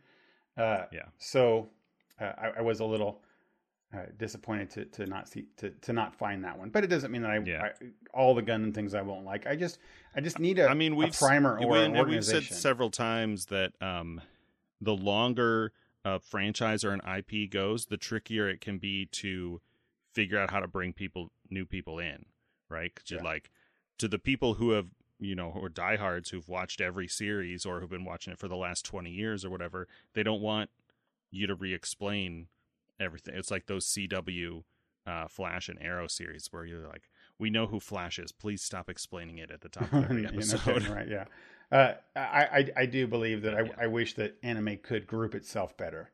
Uh, 0.56 0.86
Yeah. 0.92 1.06
So 1.18 1.68
uh, 2.20 2.32
I, 2.38 2.48
I 2.58 2.60
was 2.60 2.80
a 2.80 2.84
little 2.84 3.22
uh, 3.94 4.06
disappointed 4.18 4.70
to, 4.70 4.84
to 4.86 5.06
not 5.06 5.28
see 5.28 5.46
to, 5.58 5.70
to 5.70 5.92
not 5.92 6.14
find 6.14 6.44
that 6.44 6.58
one, 6.58 6.70
but 6.70 6.84
it 6.84 6.88
doesn't 6.88 7.10
mean 7.10 7.22
that 7.22 7.30
I, 7.30 7.38
Yeah. 7.38 7.62
I 7.62 7.86
all 8.12 8.34
the 8.34 8.42
Gundam 8.42 8.74
things 8.74 8.94
I 8.94 9.02
won't 9.02 9.24
like. 9.24 9.46
I 9.46 9.56
just 9.56 9.78
I 10.14 10.20
just 10.20 10.38
need 10.38 10.58
a 10.58 10.68
I 10.68 10.74
mean, 10.74 10.96
we've 10.96 11.12
primer 11.16 11.58
we- 11.58 11.64
or 11.66 11.76
an 11.76 11.96
and 11.96 12.08
we've 12.08 12.24
said 12.24 12.44
several 12.44 12.90
times 12.90 13.46
that 13.46 13.72
um, 13.80 14.20
the 14.80 14.94
longer 14.94 15.72
a 16.04 16.20
franchise 16.20 16.84
or 16.84 16.92
an 16.92 17.00
IP 17.06 17.50
goes, 17.50 17.86
the 17.86 17.96
trickier 17.96 18.48
it 18.48 18.60
can 18.60 18.78
be 18.78 19.06
to 19.06 19.60
figure 20.12 20.38
out 20.38 20.50
how 20.50 20.60
to 20.60 20.68
bring 20.68 20.92
people, 20.92 21.30
new 21.50 21.64
people 21.64 21.98
in, 21.98 22.26
right? 22.68 22.92
Yeah. 23.06 23.22
like 23.22 23.50
to 23.98 24.08
the 24.08 24.18
people 24.18 24.54
who 24.54 24.70
have 24.70 24.86
you 25.20 25.34
know 25.34 25.50
or 25.54 25.68
diehards 25.68 26.30
who've 26.30 26.48
watched 26.48 26.80
every 26.80 27.08
series 27.08 27.64
or 27.64 27.80
who've 27.80 27.88
been 27.90 28.04
watching 28.04 28.32
it 28.32 28.38
for 28.38 28.48
the 28.48 28.56
last 28.56 28.84
twenty 28.84 29.10
years 29.10 29.44
or 29.44 29.50
whatever. 29.50 29.88
They 30.14 30.22
don't 30.22 30.40
want 30.42 30.70
you 31.30 31.46
to 31.48 31.54
re-explain 31.54 32.46
everything. 33.00 33.34
It's 33.36 33.50
like 33.50 33.66
those 33.66 33.86
CW 33.86 34.62
uh, 35.06 35.28
Flash 35.28 35.68
and 35.68 35.78
Arrow 35.82 36.06
series 36.06 36.48
where 36.50 36.64
you're 36.64 36.86
like, 36.88 37.08
we 37.38 37.50
know 37.50 37.66
who 37.66 37.80
Flash 37.80 38.18
is. 38.18 38.32
Please 38.32 38.62
stop 38.62 38.88
explaining 38.88 39.38
it 39.38 39.50
at 39.50 39.60
the 39.60 39.68
top 39.68 39.92
of 39.92 40.04
every 40.04 40.26
episode. 40.26 40.86
right? 40.88 41.08
Yeah. 41.08 41.24
Uh, 41.72 41.94
I, 42.14 42.20
I 42.44 42.70
I 42.82 42.86
do 42.86 43.06
believe 43.06 43.42
that 43.42 43.52
Yeah. 43.54 43.72
I, 43.78 43.84
I 43.84 43.86
wish 43.86 44.14
that 44.14 44.36
anime 44.42 44.78
could 44.82 45.06
group 45.06 45.34
itself 45.34 45.76
better. 45.76 46.10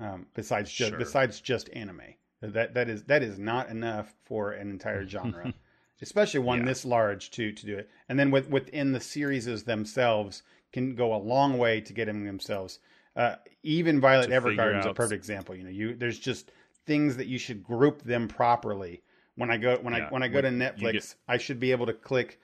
Um, 0.00 0.26
besides 0.34 0.72
just 0.72 0.90
Sure. 0.90 0.98
besides 0.98 1.40
just 1.40 1.68
anime, 1.72 2.14
that 2.40 2.74
that 2.74 2.88
is 2.88 3.04
that 3.04 3.22
is 3.22 3.38
not 3.38 3.68
enough 3.68 4.14
for 4.24 4.52
an 4.52 4.70
entire 4.70 5.06
genre, 5.14 5.52
especially 6.00 6.40
one 6.40 6.60
Yeah. 6.60 6.64
this 6.66 6.84
large 6.84 7.30
to 7.32 7.52
to 7.52 7.66
do 7.66 7.76
it. 7.78 7.88
And 8.08 8.18
then 8.18 8.30
with 8.30 8.48
within 8.48 8.92
the 8.92 9.00
series 9.00 9.46
themselves 9.64 10.42
can 10.72 10.94
go 10.96 11.14
a 11.14 11.18
long 11.18 11.58
way 11.58 11.80
to 11.82 11.92
getting 11.92 12.24
themselves. 12.24 12.78
Uh, 13.16 13.36
even 13.62 14.00
Violet 14.00 14.30
Evergarden 14.30 14.80
is 14.80 14.86
a 14.86 14.94
perfect 14.94 15.18
example. 15.18 15.54
You 15.54 15.64
know, 15.64 15.70
you 15.70 15.94
there's 15.94 16.18
just 16.18 16.50
things 16.86 17.16
that 17.16 17.26
you 17.26 17.38
should 17.38 17.62
group 17.62 18.02
them 18.02 18.28
properly. 18.28 19.02
When 19.36 19.50
I 19.50 19.56
go 19.56 19.76
when 19.76 19.94
I 19.94 20.00
when 20.10 20.22
I 20.22 20.28
go 20.28 20.40
to 20.40 20.48
Netflix, 20.48 20.92
get- 20.92 21.14
I 21.28 21.36
should 21.38 21.60
be 21.60 21.70
able 21.72 21.86
to 21.86 21.92
click 21.92 22.40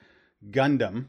Gundam, 0.49 1.07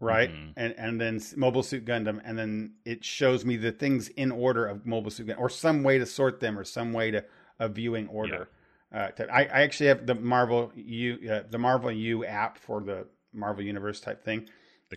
right, 0.00 0.30
Mhm. 0.30 0.52
and 0.56 0.74
and 0.78 1.00
then 1.00 1.20
Mobile 1.36 1.62
Suit 1.62 1.84
Gundam, 1.84 2.20
and 2.24 2.38
then 2.38 2.74
it 2.84 3.04
shows 3.04 3.44
me 3.44 3.56
the 3.56 3.72
things 3.72 4.08
in 4.08 4.30
order 4.30 4.66
of 4.66 4.86
Mobile 4.86 5.10
Suit 5.10 5.26
Gundam, 5.28 5.38
or 5.40 5.48
some 5.48 5.82
way 5.82 5.98
to 5.98 6.06
sort 6.06 6.40
them, 6.40 6.58
or 6.58 6.64
some 6.64 6.92
way 6.92 7.10
to 7.10 7.24
a 7.58 7.68
viewing 7.68 8.08
order. 8.08 8.48
Uh, 8.92 9.08
to, 9.10 9.28
I, 9.32 9.40
I 9.42 9.62
actually 9.62 9.86
have 9.88 10.06
the 10.06 10.14
Marvel 10.14 10.72
U 10.76 11.18
uh, 11.30 11.42
the 11.50 11.58
Marvel 11.58 11.90
U 11.90 12.24
app 12.24 12.58
for 12.58 12.80
the 12.80 13.06
Marvel 13.32 13.64
Universe 13.64 14.00
type 14.00 14.24
thing, 14.24 14.48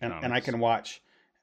and, 0.02 0.12
and 0.26 0.34
I 0.34 0.40
can 0.40 0.60
watch. 0.60 1.02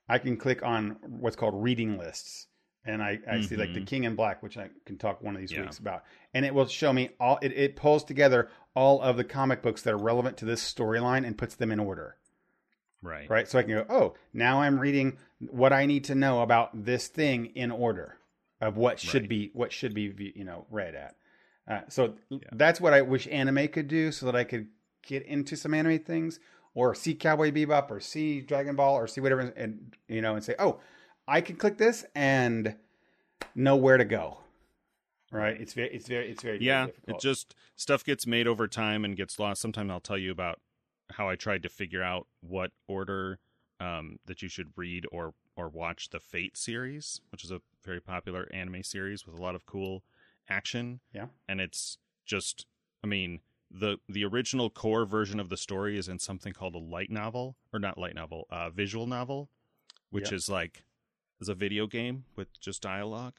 I 0.08 0.18
can 0.18 0.36
click 0.36 0.62
on 0.62 0.96
what's 1.02 1.36
called 1.36 1.62
reading 1.62 1.96
lists, 1.98 2.46
and 2.84 3.02
I, 3.02 3.18
I 3.30 3.40
see 3.40 3.56
like 3.56 3.72
the 3.72 3.80
Mhm. 3.80 3.86
King 3.86 4.04
in 4.04 4.14
Black, 4.14 4.42
which 4.42 4.58
I 4.58 4.68
can 4.84 4.98
talk 4.98 5.22
one 5.22 5.34
of 5.34 5.40
these 5.40 5.52
Yeah. 5.52 5.62
weeks 5.62 5.78
about, 5.78 6.04
and 6.34 6.44
it 6.44 6.54
will 6.54 6.66
show 6.66 6.92
me 6.92 7.10
all. 7.18 7.38
It, 7.42 7.52
it 7.52 7.76
pulls 7.76 8.04
together 8.04 8.48
all 8.74 9.00
of 9.00 9.16
the 9.16 9.24
comic 9.24 9.62
books 9.62 9.82
that 9.82 9.94
are 9.94 9.98
relevant 9.98 10.36
to 10.38 10.44
this 10.44 10.62
storyline 10.62 11.26
and 11.26 11.38
puts 11.38 11.54
them 11.54 11.70
in 11.72 11.80
order, 11.80 12.16
right. 13.02 13.28
right? 13.30 13.48
So 13.48 13.58
I 13.58 13.62
can 13.62 13.72
go, 13.72 13.86
oh, 13.88 14.14
now 14.32 14.60
I'm 14.62 14.78
reading 14.78 15.16
what 15.50 15.72
I 15.72 15.86
need 15.86 16.04
to 16.04 16.14
know 16.14 16.42
about 16.42 16.84
this 16.84 17.08
thing 17.08 17.46
in 17.54 17.70
order 17.70 18.18
of 18.60 18.76
what 18.76 18.98
should 19.00 19.22
Right. 19.22 19.28
be 19.28 19.50
what 19.54 19.72
should 19.72 19.94
be 19.94 20.32
you 20.36 20.44
know 20.44 20.66
read 20.70 20.94
at. 20.94 21.16
Uh, 21.66 21.80
so 21.88 22.14
that's 22.52 22.78
what 22.80 22.92
I 22.92 23.00
wish 23.00 23.26
anime 23.28 23.68
could 23.68 23.88
do, 23.88 24.12
so 24.12 24.26
that 24.26 24.36
I 24.36 24.44
could 24.44 24.68
get 25.02 25.22
into 25.22 25.56
some 25.56 25.72
anime 25.74 25.98
things, 26.00 26.38
or 26.74 26.94
see 26.94 27.14
Cowboy 27.14 27.50
Bebop, 27.52 27.90
or 27.90 28.00
see 28.00 28.40
Dragon 28.40 28.74
Ball, 28.76 28.94
or 28.94 29.06
see 29.06 29.20
whatever, 29.20 29.40
and 29.40 29.94
you 30.08 30.20
know, 30.20 30.34
and 30.34 30.44
say, 30.44 30.54
oh, 30.58 30.80
I 31.26 31.40
can 31.40 31.56
click 31.56 31.78
this 31.78 32.04
and 32.14 32.76
know 33.54 33.76
where 33.76 33.96
to 33.96 34.04
go. 34.04 34.38
Right? 35.32 35.60
It's 35.60 35.72
very, 35.72 35.88
it's 35.92 36.06
very, 36.06 36.30
it's 36.30 36.42
very 36.42 36.58
Yeah, 36.62 36.86
difficult. 36.86 37.16
it 37.16 37.20
just 37.22 37.54
stuff 37.74 38.04
gets 38.04 38.26
made 38.26 38.46
over 38.46 38.68
time 38.68 39.04
and 39.04 39.16
gets 39.16 39.38
lost. 39.38 39.60
Sometimes 39.60 39.90
I'll 39.90 39.98
tell 40.00 40.18
you 40.18 40.30
about 40.30 40.60
how 41.10 41.28
I 41.28 41.34
tried 41.34 41.62
to 41.64 41.68
figure 41.68 42.02
out 42.02 42.26
what 42.40 42.70
order 42.86 43.40
um, 43.80 44.18
that 44.26 44.42
you 44.42 44.48
should 44.48 44.72
read 44.76 45.06
or 45.10 45.34
or 45.56 45.68
watch 45.68 46.10
the 46.10 46.18
Fate 46.20 46.56
series, 46.56 47.20
which 47.30 47.44
is 47.44 47.50
a 47.52 47.60
very 47.84 48.00
popular 48.00 48.48
anime 48.52 48.82
series 48.82 49.24
with 49.26 49.38
a 49.38 49.42
lot 49.42 49.54
of 49.54 49.66
cool 49.66 50.02
action. 50.48 51.00
Yeah. 51.12 51.26
and 51.48 51.60
it's 51.60 51.98
just, 52.26 52.66
I 53.02 53.06
mean, 53.06 53.40
the 53.76 53.98
the 54.08 54.24
original 54.24 54.70
core 54.70 55.04
version 55.04 55.40
of 55.40 55.48
the 55.48 55.56
story 55.56 55.98
is 55.98 56.08
in 56.08 56.18
something 56.20 56.52
called 56.52 56.74
a 56.76 56.78
light 56.78 57.10
novel, 57.10 57.56
or 57.72 57.80
not 57.80 57.98
light 57.98 58.14
novel, 58.14 58.46
uh, 58.50 58.70
visual 58.70 59.06
novel, 59.06 59.50
which 60.10 60.30
Yeah. 60.30 60.36
is 60.36 60.48
like 60.48 60.84
is 61.40 61.48
a 61.48 61.54
video 61.54 61.86
game 61.88 62.24
with 62.36 62.58
just 62.60 62.80
dialogue 62.82 63.34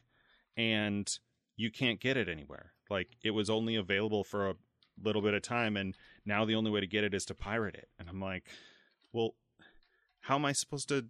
and 0.57 1.17
you 1.55 1.71
can't 1.71 1.99
get 2.01 2.17
it 2.17 2.27
anywhere. 2.27 2.73
Like 2.89 3.15
it 3.23 3.31
was 3.31 3.49
only 3.49 3.75
available 3.75 4.23
for 4.25 4.49
a 4.49 4.55
little 5.01 5.21
bit 5.21 5.33
of 5.33 5.41
time, 5.41 5.77
and 5.77 5.95
now 6.25 6.43
the 6.45 6.55
only 6.55 6.69
way 6.71 6.81
to 6.81 6.87
get 6.87 7.03
it 7.05 7.13
is 7.13 7.25
to 7.25 7.33
pirate 7.35 7.75
it. 7.75 7.89
And 7.97 8.09
I'm 8.09 8.19
like, 8.21 8.47
well, 9.13 9.35
how 10.21 10.35
am 10.35 10.45
I 10.45 10.51
supposed 10.51 10.89
to 10.89 11.05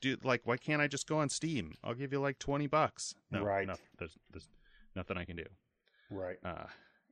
do? 0.00 0.16
Like, 0.22 0.42
why 0.44 0.56
can't 0.56 0.82
I 0.82 0.88
just 0.88 1.06
go 1.06 1.18
on 1.18 1.28
Steam? 1.28 1.74
I'll 1.84 1.94
give 1.94 2.12
you 2.12 2.20
like 2.20 2.38
twenty 2.40 2.66
bucks. 2.66 3.14
No, 3.30 3.42
Right. 3.44 3.66
No, 3.66 3.74
there's, 3.98 4.16
there's 4.30 4.48
nothing 4.96 5.16
I 5.16 5.24
can 5.24 5.36
do. 5.36 5.46
Right. 6.10 6.38
Uh, 6.44 6.66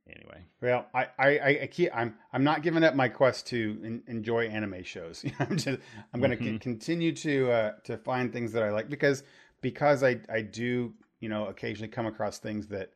anyway, 0.08 0.44
Well, 0.60 0.86
I, 0.94 1.06
I, 1.18 1.28
I, 1.62 1.68
keep, 1.70 1.90
I'm, 1.94 2.14
I'm 2.32 2.44
not 2.44 2.62
giving 2.62 2.84
up 2.84 2.94
my 2.94 3.08
quest 3.08 3.46
to 3.48 3.80
en- 3.84 4.02
enjoy 4.06 4.46
anime 4.46 4.82
shows. 4.82 5.24
I'm 5.38 5.56
just, 5.56 5.78
I'm 6.12 6.20
going 6.20 6.30
to 6.30 6.36
Mhm. 6.36 6.60
continue 6.60 7.12
to, 7.16 7.50
uh, 7.50 7.72
to 7.84 7.96
find 7.98 8.32
things 8.32 8.52
that 8.52 8.62
I 8.62 8.70
like 8.70 8.88
because, 8.88 9.24
because 9.60 10.02
I, 10.02 10.20
I 10.28 10.42
do, 10.42 10.92
you 11.20 11.28
know, 11.28 11.46
occasionally 11.46 11.88
come 11.88 12.06
across 12.06 12.38
things 12.38 12.66
that 12.68 12.92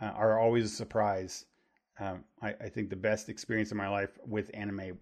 uh, 0.00 0.06
are 0.06 0.38
always 0.38 0.64
a 0.66 0.74
surprise. 0.74 1.46
Um, 1.98 2.24
I, 2.40 2.54
I 2.60 2.68
think 2.68 2.90
the 2.90 2.96
best 2.96 3.28
experience 3.28 3.70
of 3.70 3.76
my 3.76 3.88
life 3.88 4.18
with 4.26 4.50
anime, 4.54 4.98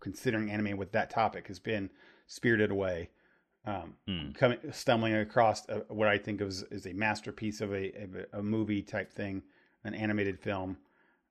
considering 0.00 0.50
anime 0.50 0.76
with 0.76 0.92
that 0.92 1.10
topic, 1.10 1.48
has 1.48 1.58
been 1.58 1.90
Spirited 2.26 2.70
Away. 2.70 3.10
Um, 3.64 3.94
Hmm. 4.06 4.30
coming 4.34 4.58
stumbling 4.70 5.14
across 5.14 5.68
a, 5.68 5.78
what 5.88 6.06
I 6.06 6.18
think 6.18 6.40
is 6.40 6.62
is 6.70 6.86
a 6.86 6.92
masterpiece 6.92 7.60
of 7.60 7.72
a, 7.72 7.90
of 8.02 8.14
a 8.14 8.38
a 8.38 8.42
movie 8.42 8.80
type 8.82 9.10
thing, 9.12 9.42
an 9.82 9.92
animated 9.92 10.38
film, 10.38 10.76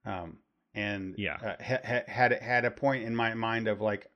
um, 0.05 0.37
and 0.73 1.15
Yeah. 1.17 1.37
uh, 1.41 1.63
ha- 1.63 1.79
ha- 1.85 2.03
had 2.07 2.33
had 2.33 2.65
a 2.65 2.71
point 2.71 3.03
in 3.03 3.15
my 3.15 3.33
mind 3.33 3.67
of 3.67 3.81
like 3.81 4.07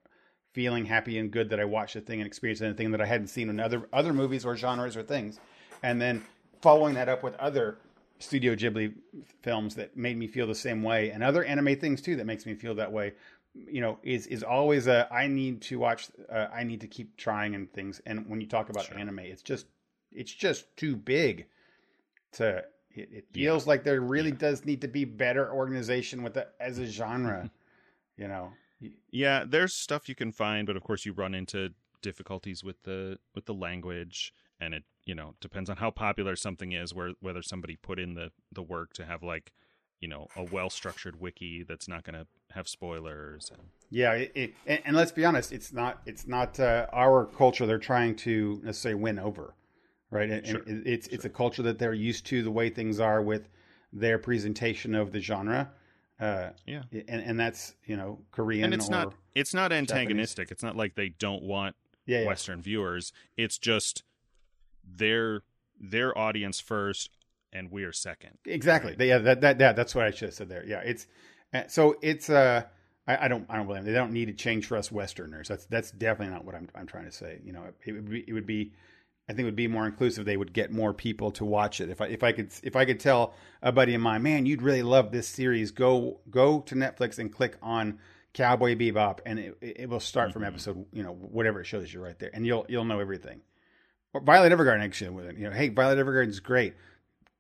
feeling 0.54 0.86
happy 0.86 1.18
and 1.18 1.32
good 1.32 1.50
that 1.50 1.60
I 1.60 1.66
watched 1.66 1.96
a 1.96 2.02
thing 2.02 2.20
and 2.20 2.28
experienced 2.28 2.62
anything 2.64 2.92
that 2.92 3.02
I 3.02 3.06
hadn't 3.06 3.28
seen 3.28 3.50
in 3.50 3.60
other 3.60 3.88
other 3.94 4.14
movies 4.14 4.46
or 4.46 4.56
genres 4.58 4.98
or 4.98 5.04
things, 5.04 5.40
and 5.84 6.02
then 6.02 6.24
following 6.62 6.96
that 6.96 7.08
up 7.10 7.24
with 7.24 7.36
other 7.36 7.78
Studio 8.20 8.54
Ghibli 8.56 8.94
films 9.42 9.76
that 9.76 9.96
made 9.96 10.18
me 10.18 10.28
feel 10.28 10.46
the 10.48 10.56
same 10.56 10.84
way, 10.84 11.12
and 11.12 11.24
other 11.24 11.44
anime 11.44 11.76
things 11.80 12.02
too 12.02 12.16
that 12.18 12.26
makes 12.26 12.46
me 12.46 12.54
feel 12.56 12.76
that 12.76 12.92
way. 12.92 13.14
You 13.56 13.82
know, 13.82 13.98
is 14.04 14.28
is 14.28 14.44
always 14.44 14.88
a 14.88 15.08
I 15.12 15.28
need 15.28 15.62
to 15.64 15.80
watch. 15.80 16.08
Uh, 16.30 16.48
I 16.54 16.64
need 16.64 16.82
to 16.82 16.88
keep 16.88 17.16
trying 17.18 17.56
and 17.56 17.72
things. 17.72 18.02
And 18.06 18.28
when 18.30 18.42
you 18.42 18.48
talk 18.48 18.70
about 18.70 18.86
Sure. 18.86 18.98
anime, 18.98 19.20
it's 19.20 19.42
just 19.42 19.68
it's 20.12 20.34
just 20.34 20.76
too 20.78 20.96
big 20.96 21.48
to. 22.34 22.64
It, 23.00 23.10
it 23.12 23.26
Yeah. 23.34 23.52
feels 23.52 23.68
like 23.68 23.84
there 23.84 24.02
really 24.02 24.32
does 24.32 24.66
need 24.66 24.82
to 24.82 24.88
be 24.88 25.06
better 25.06 25.52
organization 25.52 26.24
with 26.24 26.38
it 26.38 26.50
as 26.60 26.78
a 26.80 26.86
genre. 26.86 27.50
you 28.18 28.28
know, 28.28 28.52
Yeah, 29.12 29.44
there's 29.48 29.74
stuff 29.74 30.08
you 30.10 30.16
can 30.16 30.32
find, 30.32 30.68
but 30.68 30.76
of 30.76 30.84
course 30.84 31.06
you 31.06 31.14
run 31.14 31.34
into 31.34 31.74
difficulties 32.02 32.64
with 32.64 32.84
the 32.84 33.20
with 33.36 33.46
the 33.46 33.54
language, 33.54 34.34
and 34.60 34.74
it 34.74 34.84
you 35.06 35.16
know 35.16 35.36
depends 35.42 35.70
on 35.70 35.78
how 35.78 35.92
popular 35.92 36.36
something 36.36 36.72
is, 36.72 36.94
where 36.94 37.12
whether 37.20 37.42
somebody 37.42 37.76
put 37.76 38.00
in 38.00 38.14
the 38.16 38.32
the 38.52 38.64
work 38.64 38.94
to 38.94 39.06
have 39.06 39.24
like 39.24 39.52
you 40.00 40.08
know 40.08 40.30
a 40.36 40.44
well 40.44 40.70
structured 40.70 41.20
wiki 41.20 41.64
that's 41.64 41.88
not 41.88 42.04
going 42.04 42.16
to 42.16 42.28
have 42.52 42.68
spoilers. 42.68 43.52
And, 43.52 43.70
Yeah, 43.90 44.14
it, 44.14 44.32
it, 44.36 44.54
and, 44.66 44.82
and 44.86 44.96
let's 44.96 45.12
be 45.12 45.26
honest, 45.26 45.52
it's 45.52 45.74
not 45.74 46.02
it's 46.06 46.28
not 46.28 46.60
uh, 46.60 46.88
our 46.94 47.26
culture 47.26 47.66
they're 47.66 47.78
trying 47.80 48.16
to 48.18 48.62
let's 48.64 48.78
say 48.80 48.94
win 48.94 49.20
over, 49.20 49.56
right? 50.12 50.30
And, 50.30 50.46
Sure, 50.46 50.62
and 50.66 50.86
it's 50.86 51.08
it's 51.08 51.26
a 51.26 51.30
culture 51.30 51.64
that 51.64 51.80
they're 51.80 51.94
used 51.94 52.26
to 52.28 52.44
the 52.44 52.52
way 52.52 52.70
things 52.70 53.00
are 53.00 53.22
with 53.22 53.50
their 53.94 54.18
presentation 54.18 54.96
of 54.96 55.12
the 55.12 55.20
genre. 55.20 55.72
Uh, 56.20 56.50
yeah, 56.66 56.84
and 56.92 57.22
and 57.22 57.40
that's 57.40 57.76
you 57.86 57.96
know 57.96 58.20
Korean 58.32 58.66
and 58.66 58.74
it's 58.74 58.90
not 58.90 59.14
it's 59.36 59.54
not 59.54 59.72
antagonistic. 59.72 60.52
It's 60.52 60.64
not 60.64 60.76
like 60.76 60.96
they 60.96 61.10
don't 61.10 61.44
want 61.44 61.76
yeah, 62.06 62.22
yeah. 62.22 62.28
Western 62.28 62.62
viewers. 62.62 63.14
It's 63.38 63.58
just 63.58 64.04
their 64.84 65.44
their 65.80 66.18
audience 66.18 66.60
first, 66.60 67.12
and 67.54 67.72
we're 67.72 67.94
second. 67.94 68.38
Exactly. 68.46 68.96
Yeah, 69.00 69.20
that, 69.20 69.42
that 69.42 69.60
that 69.60 69.76
that's 69.76 69.96
what 69.96 70.06
I 70.06 70.12
should 70.12 70.30
have 70.30 70.34
said 70.34 70.50
there. 70.50 70.66
Yeah, 70.66 70.82
it's 70.84 71.08
uh, 71.54 71.64
so 71.68 71.96
it's 72.02 72.30
uh 72.30 72.64
I, 73.08 73.26
I 73.26 73.28
don't 73.28 73.46
I 73.50 73.58
don't 73.58 73.66
blame 73.68 73.84
them. 73.84 73.94
They 73.94 73.98
don't 73.98 74.12
need 74.12 74.26
to 74.26 74.34
change 74.34 74.66
for 74.66 74.78
us 74.78 74.92
Westerners. 74.92 75.48
That's 75.48 75.66
that's 75.66 75.92
definitely 75.92 76.34
not 76.34 76.46
what 76.46 76.56
I'm 76.56 76.68
I'm 76.76 76.86
trying 76.86 77.06
to 77.06 77.12
say. 77.12 77.40
You 77.44 77.54
know, 77.54 77.64
it, 77.86 77.92
would 77.92 78.10
be 78.10 78.26
it 78.28 78.34
would 78.34 78.46
be 78.46 78.74
I 79.30 79.34
think 79.34 79.42
it 79.42 79.46
would 79.46 79.56
be 79.56 79.68
more 79.68 79.86
inclusive. 79.86 80.26
They 80.26 80.38
would 80.38 80.52
get 80.54 80.72
more 80.72 80.92
people 80.94 81.30
to 81.32 81.46
watch 81.46 81.80
it. 81.80 81.90
If 81.90 82.02
I 82.02 82.08
if 82.08 82.24
I 82.24 82.32
could 82.32 82.50
if 82.64 82.76
I 82.76 82.84
could 82.86 83.00
tell 83.00 83.34
a 83.62 83.72
buddy 83.72 83.94
of 83.94 84.02
mine, 84.02 84.24
man, 84.24 84.46
you'd 84.48 84.64
really 84.64 84.82
love 84.84 85.12
this 85.12 85.28
series. 85.28 85.70
Go 85.72 86.20
go 86.32 86.62
to 86.62 86.76
Netflix 86.76 87.20
and 87.20 87.32
click 87.32 87.56
on 87.62 88.00
Cowboy 88.34 88.76
Bebop, 88.76 89.20
and 89.26 89.38
it, 89.40 89.58
it 89.62 89.90
will 89.90 90.00
start 90.00 90.34
from 90.34 90.42
Mhm. 90.42 90.48
episode 90.48 90.86
you 90.92 91.04
know 91.04 91.14
whatever 91.14 91.62
it 91.62 91.66
shows 91.66 91.94
you 91.94 92.02
right 92.02 92.18
there, 92.20 92.32
and 92.34 92.46
you'll 92.46 92.66
you'll 92.68 92.86
know 92.86 93.00
everything. 93.00 93.42
Or 94.14 94.22
Violet 94.22 94.52
Evergarden 94.52 94.82
actually 94.84 95.12
with 95.12 95.26
it. 95.28 95.38
You 95.38 95.46
know, 95.50 95.52
hey, 95.56 95.70
Violet 95.70 96.04
Evergarden 96.04 96.30
is 96.30 96.40
great 96.40 96.74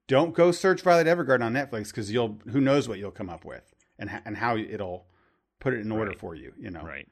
don't 0.08 0.34
go 0.34 0.52
search 0.52 0.82
Violet 0.82 1.06
Evergarden 1.06 1.44
on 1.44 1.54
Netflix 1.54 1.88
because 1.90 2.12
you'll 2.12 2.40
who 2.52 2.60
knows 2.60 2.88
what 2.90 2.98
you'll 2.98 3.12
come 3.12 3.30
up 3.30 3.46
with 3.46 3.76
and 4.00 4.10
and 4.26 4.38
how 4.38 4.58
it'll 4.58 5.06
put 5.60 5.72
it 5.74 5.82
in 5.82 5.92
order 5.92 6.10
Right. 6.10 6.20
for 6.20 6.34
you. 6.34 6.52
You 6.58 6.72
know, 6.72 6.82
Right. 6.82 7.08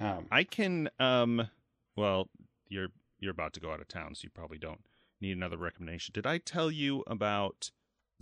Um, 0.00 0.26
I 0.30 0.44
can 0.44 0.88
um 0.98 1.48
well, 1.96 2.28
you're 2.68 2.88
you're 3.18 3.32
about 3.32 3.52
to 3.54 3.60
go 3.60 3.72
out 3.72 3.80
of 3.80 3.88
town, 3.88 4.14
so 4.14 4.20
you 4.24 4.30
probably 4.30 4.58
don't 4.58 4.80
need 5.20 5.36
another 5.36 5.56
recommendation. 5.56 6.12
Did 6.12 6.26
I 6.26 6.38
tell 6.38 6.70
you 6.70 7.02
about 7.06 7.70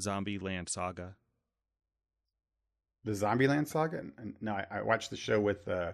Zombie 0.00 0.38
Land 0.38 0.68
Saga? 0.68 1.16
the 3.04 3.14
Zombie 3.14 3.46
Land 3.46 3.68
saga. 3.68 4.02
No, 4.40 4.52
I, 4.52 4.66
I 4.70 4.82
watched 4.82 5.10
the 5.10 5.16
show 5.16 5.40
with. 5.40 5.66
Uh, 5.68 5.92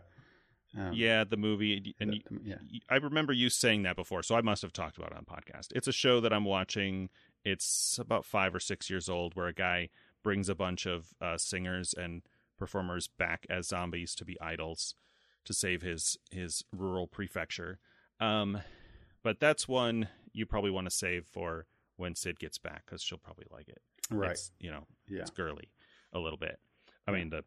um, 0.76 0.92
yeah, 0.94 1.24
the 1.24 1.36
movie 1.36 1.94
and 2.00 2.10
the- 2.10 2.22
you, 2.30 2.40
yeah. 2.42 2.56
I 2.88 2.96
remember 2.96 3.34
you 3.34 3.50
saying 3.50 3.82
that 3.82 3.96
before, 3.96 4.22
so 4.22 4.34
I 4.34 4.40
must 4.40 4.62
have 4.62 4.72
talked 4.72 4.96
about 4.96 5.12
it 5.12 5.18
on 5.18 5.26
podcast. 5.26 5.68
It's 5.74 5.86
a 5.86 5.92
show 5.92 6.20
that 6.20 6.32
I'm 6.32 6.46
watching. 6.46 7.10
It's 7.44 7.98
about 7.98 8.24
5 8.24 8.54
or 8.54 8.60
6 8.60 8.88
years 8.88 9.10
old 9.10 9.36
where 9.36 9.48
a 9.48 9.52
guy 9.52 9.90
brings 10.22 10.48
a 10.48 10.54
bunch 10.54 10.86
of 10.86 11.08
uh, 11.20 11.36
singers 11.36 11.92
and 11.92 12.22
performers 12.58 13.08
back 13.08 13.44
as 13.50 13.68
zombies 13.68 14.14
to 14.14 14.24
be 14.24 14.40
idols 14.40 14.94
to 15.44 15.52
save 15.52 15.82
his 15.82 16.16
his 16.30 16.64
rural 16.74 17.06
prefecture. 17.08 17.78
Um 18.20 18.60
but 19.22 19.40
that's 19.40 19.66
one 19.68 20.08
you 20.32 20.46
probably 20.46 20.70
want 20.70 20.86
to 20.86 20.90
save 20.90 21.26
for 21.26 21.66
when 21.96 22.14
Sid 22.14 22.38
gets 22.38 22.58
back 22.58 22.86
cuz 22.86 23.02
she'll 23.02 23.18
probably 23.18 23.46
like 23.50 23.68
it. 23.68 23.82
right. 24.10 24.30
It's, 24.32 24.52
you 24.58 24.70
know, 24.70 24.86
Yeah, 25.08 25.20
it's 25.22 25.30
girly 25.30 25.70
a 26.12 26.18
little 26.18 26.38
bit. 26.38 26.58
I 27.06 27.10
mean, 27.12 27.30
the 27.30 27.44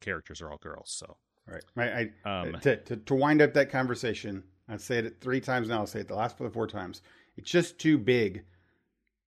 characters 0.00 0.40
are 0.42 0.50
all 0.50 0.58
girls, 0.58 0.90
so 0.90 1.16
right. 1.46 1.62
I, 1.76 2.10
I, 2.24 2.40
um 2.40 2.60
to, 2.60 2.76
to 2.76 2.96
to 2.96 3.14
wind 3.14 3.40
up 3.42 3.54
that 3.54 3.70
conversation, 3.70 4.44
I 4.68 4.76
said 4.76 5.04
it 5.04 5.20
three 5.20 5.40
times 5.40 5.68
now. 5.68 5.78
I'll 5.80 5.86
say 5.86 6.00
it 6.00 6.08
the 6.08 6.14
last 6.14 6.36
four 6.38 6.66
times. 6.66 7.02
It's 7.36 7.50
just 7.50 7.78
too 7.78 7.98
big 7.98 8.44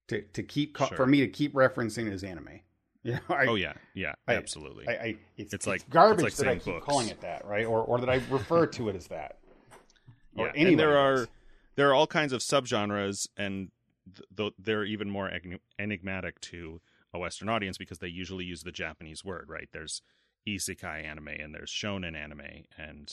to 0.08 0.22
to 0.22 0.42
keep 0.42 0.76
Sure. 0.76 0.86
for 0.88 1.06
me 1.06 1.20
to 1.20 1.28
keep 1.28 1.52
referencing 1.54 2.10
as 2.12 2.22
anime. 2.24 2.60
You 3.06 3.12
know, 3.12 3.20
I, 3.36 3.46
Oh 3.46 3.54
yeah, 3.54 3.74
yeah, 3.94 4.14
I- 4.26 4.34
absolutely. 4.34 4.88
I, 4.88 4.92
I 4.92 5.16
it's, 5.36 5.54
It's 5.54 5.64
like- 5.68 5.88
garbage 5.90 6.26
it's 6.26 6.40
like 6.40 6.46
that 6.46 6.50
I 6.50 6.54
keep 6.56 6.74
books. 6.74 6.86
calling 6.86 7.08
it 7.08 7.20
that, 7.20 7.44
right? 7.46 7.64
Or 7.64 7.84
or 7.84 8.00
that 8.00 8.10
I 8.10 8.16
refer 8.30 8.66
to 8.66 8.88
it 8.88 8.96
as 8.96 9.06
that. 9.08 9.38
Or 10.36 10.46
yeah, 10.48 10.52
and 10.68 10.78
there 10.78 10.98
are 10.98 11.28
there 11.76 11.88
are 11.88 11.94
all 11.94 12.06
kinds 12.06 12.32
of 12.32 12.40
subgenres, 12.40 13.28
and 13.36 13.70
th- 14.14 14.28
th- 14.36 14.52
they're 14.58 14.84
even 14.84 15.08
more 15.10 15.30
enigmatic 15.78 16.40
to 16.42 16.80
a 17.14 17.18
Western 17.18 17.48
audience 17.48 17.78
because 17.78 17.98
they 18.00 18.08
usually 18.08 18.44
use 18.44 18.62
the 18.62 18.72
Japanese 18.72 19.24
word, 19.24 19.48
right? 19.48 19.68
There's 19.72 20.02
isekai 20.46 21.04
anime, 21.04 21.28
and 21.28 21.54
there's 21.54 21.70
shonen 21.70 22.14
anime, 22.16 22.64
and 22.76 23.12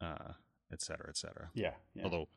uh, 0.00 0.32
et 0.72 0.80
cetera, 0.82 1.06
et 1.08 1.16
cetera. 1.16 1.50
Yeah. 1.54 1.72
yeah. 1.94 2.04
Although 2.04 2.28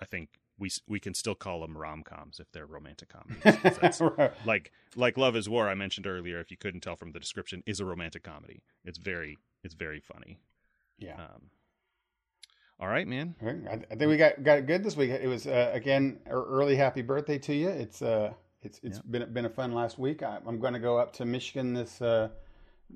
I 0.00 0.04
think 0.04 0.28
we 0.58 0.70
we 0.86 1.00
can 1.00 1.14
still 1.14 1.34
call 1.34 1.60
them 1.60 1.76
rom 1.76 2.02
coms 2.02 2.38
if 2.38 2.50
they're 2.52 2.66
romantic 2.66 3.08
comedies. 3.08 3.42
that's- 3.62 4.00
Right. 4.00 4.32
like 4.46 4.72
like 4.96 5.16
Love 5.18 5.34
Is 5.36 5.48
War, 5.48 5.68
I 5.68 5.74
mentioned 5.74 6.06
earlier. 6.06 6.38
If 6.40 6.50
you 6.50 6.56
couldn't 6.56 6.80
tell 6.82 6.96
from 6.96 7.12
the 7.12 7.20
description, 7.20 7.62
is 7.66 7.80
a 7.80 7.84
romantic 7.84 8.22
comedy. 8.22 8.62
It's 8.84 8.98
very 8.98 9.38
it's 9.64 9.74
very 9.74 10.00
funny. 10.00 10.38
yeah. 10.98 11.14
Um, 11.14 11.50
all 12.82 12.88
right, 12.88 13.06
man. 13.06 13.34
All 13.40 13.46
right. 13.48 13.58
I, 13.70 13.74
I 13.92 13.96
think 13.96 14.10
we 14.10 14.16
got 14.16 14.42
got 14.42 14.58
it 14.58 14.66
good 14.66 14.82
this 14.82 14.96
week. 14.96 15.10
It 15.10 15.28
was 15.28 15.46
uh, 15.46 15.70
again 15.72 16.18
early 16.28 16.74
happy 16.74 17.00
birthday 17.00 17.38
to 17.38 17.54
you. 17.54 17.68
It's 17.68 18.02
uh 18.02 18.32
it's 18.62 18.80
it's 18.82 18.96
Yeah. 18.98 19.02
been 19.08 19.32
been 19.32 19.44
a 19.44 19.50
fun 19.50 19.72
last 19.72 19.98
week. 19.98 20.22
I, 20.24 20.38
I'm 20.44 20.58
going 20.58 20.72
to 20.72 20.80
go 20.80 20.98
up 20.98 21.12
to 21.14 21.24
Michigan 21.24 21.74
this 21.74 22.02
uh, 22.02 22.28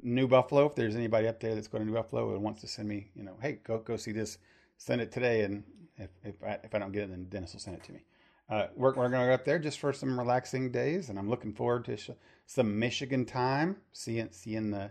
New 0.02 0.26
Buffalo. 0.26 0.66
If 0.66 0.74
there's 0.74 0.96
anybody 0.96 1.28
up 1.28 1.38
there 1.38 1.54
that's 1.54 1.68
going 1.68 1.82
to 1.84 1.86
New 1.88 1.94
Buffalo 1.96 2.34
and 2.34 2.42
wants 2.42 2.60
to 2.62 2.66
send 2.68 2.88
me, 2.88 3.10
you 3.14 3.22
know, 3.22 3.36
hey, 3.40 3.60
go 3.64 3.78
go 3.78 3.96
see 3.96 4.10
this, 4.12 4.38
send 4.76 5.00
it 5.00 5.12
today. 5.12 5.42
And 5.42 5.62
if 5.96 6.10
if 6.24 6.42
I, 6.42 6.58
if 6.64 6.74
I 6.74 6.80
don't 6.80 6.92
get 6.92 7.04
it, 7.04 7.10
then 7.10 7.24
Dennis 7.28 7.52
will 7.52 7.60
send 7.60 7.76
it 7.76 7.84
to 7.84 7.92
me. 7.92 8.00
Uh, 8.50 8.66
we're 8.74 8.88
we're 8.94 9.08
going 9.08 9.22
to 9.22 9.26
go 9.28 9.34
up 9.34 9.44
there 9.44 9.58
just 9.60 9.78
for 9.78 9.92
some 9.92 10.18
relaxing 10.18 10.70
days, 10.72 11.08
and 11.10 11.18
I'm 11.18 11.30
looking 11.30 11.52
forward 11.52 11.84
to 11.86 11.96
sh- 11.96 12.10
some 12.46 12.76
Michigan 12.78 13.24
time, 13.24 13.76
seeing 13.92 14.28
seeing 14.32 14.70
the 14.72 14.90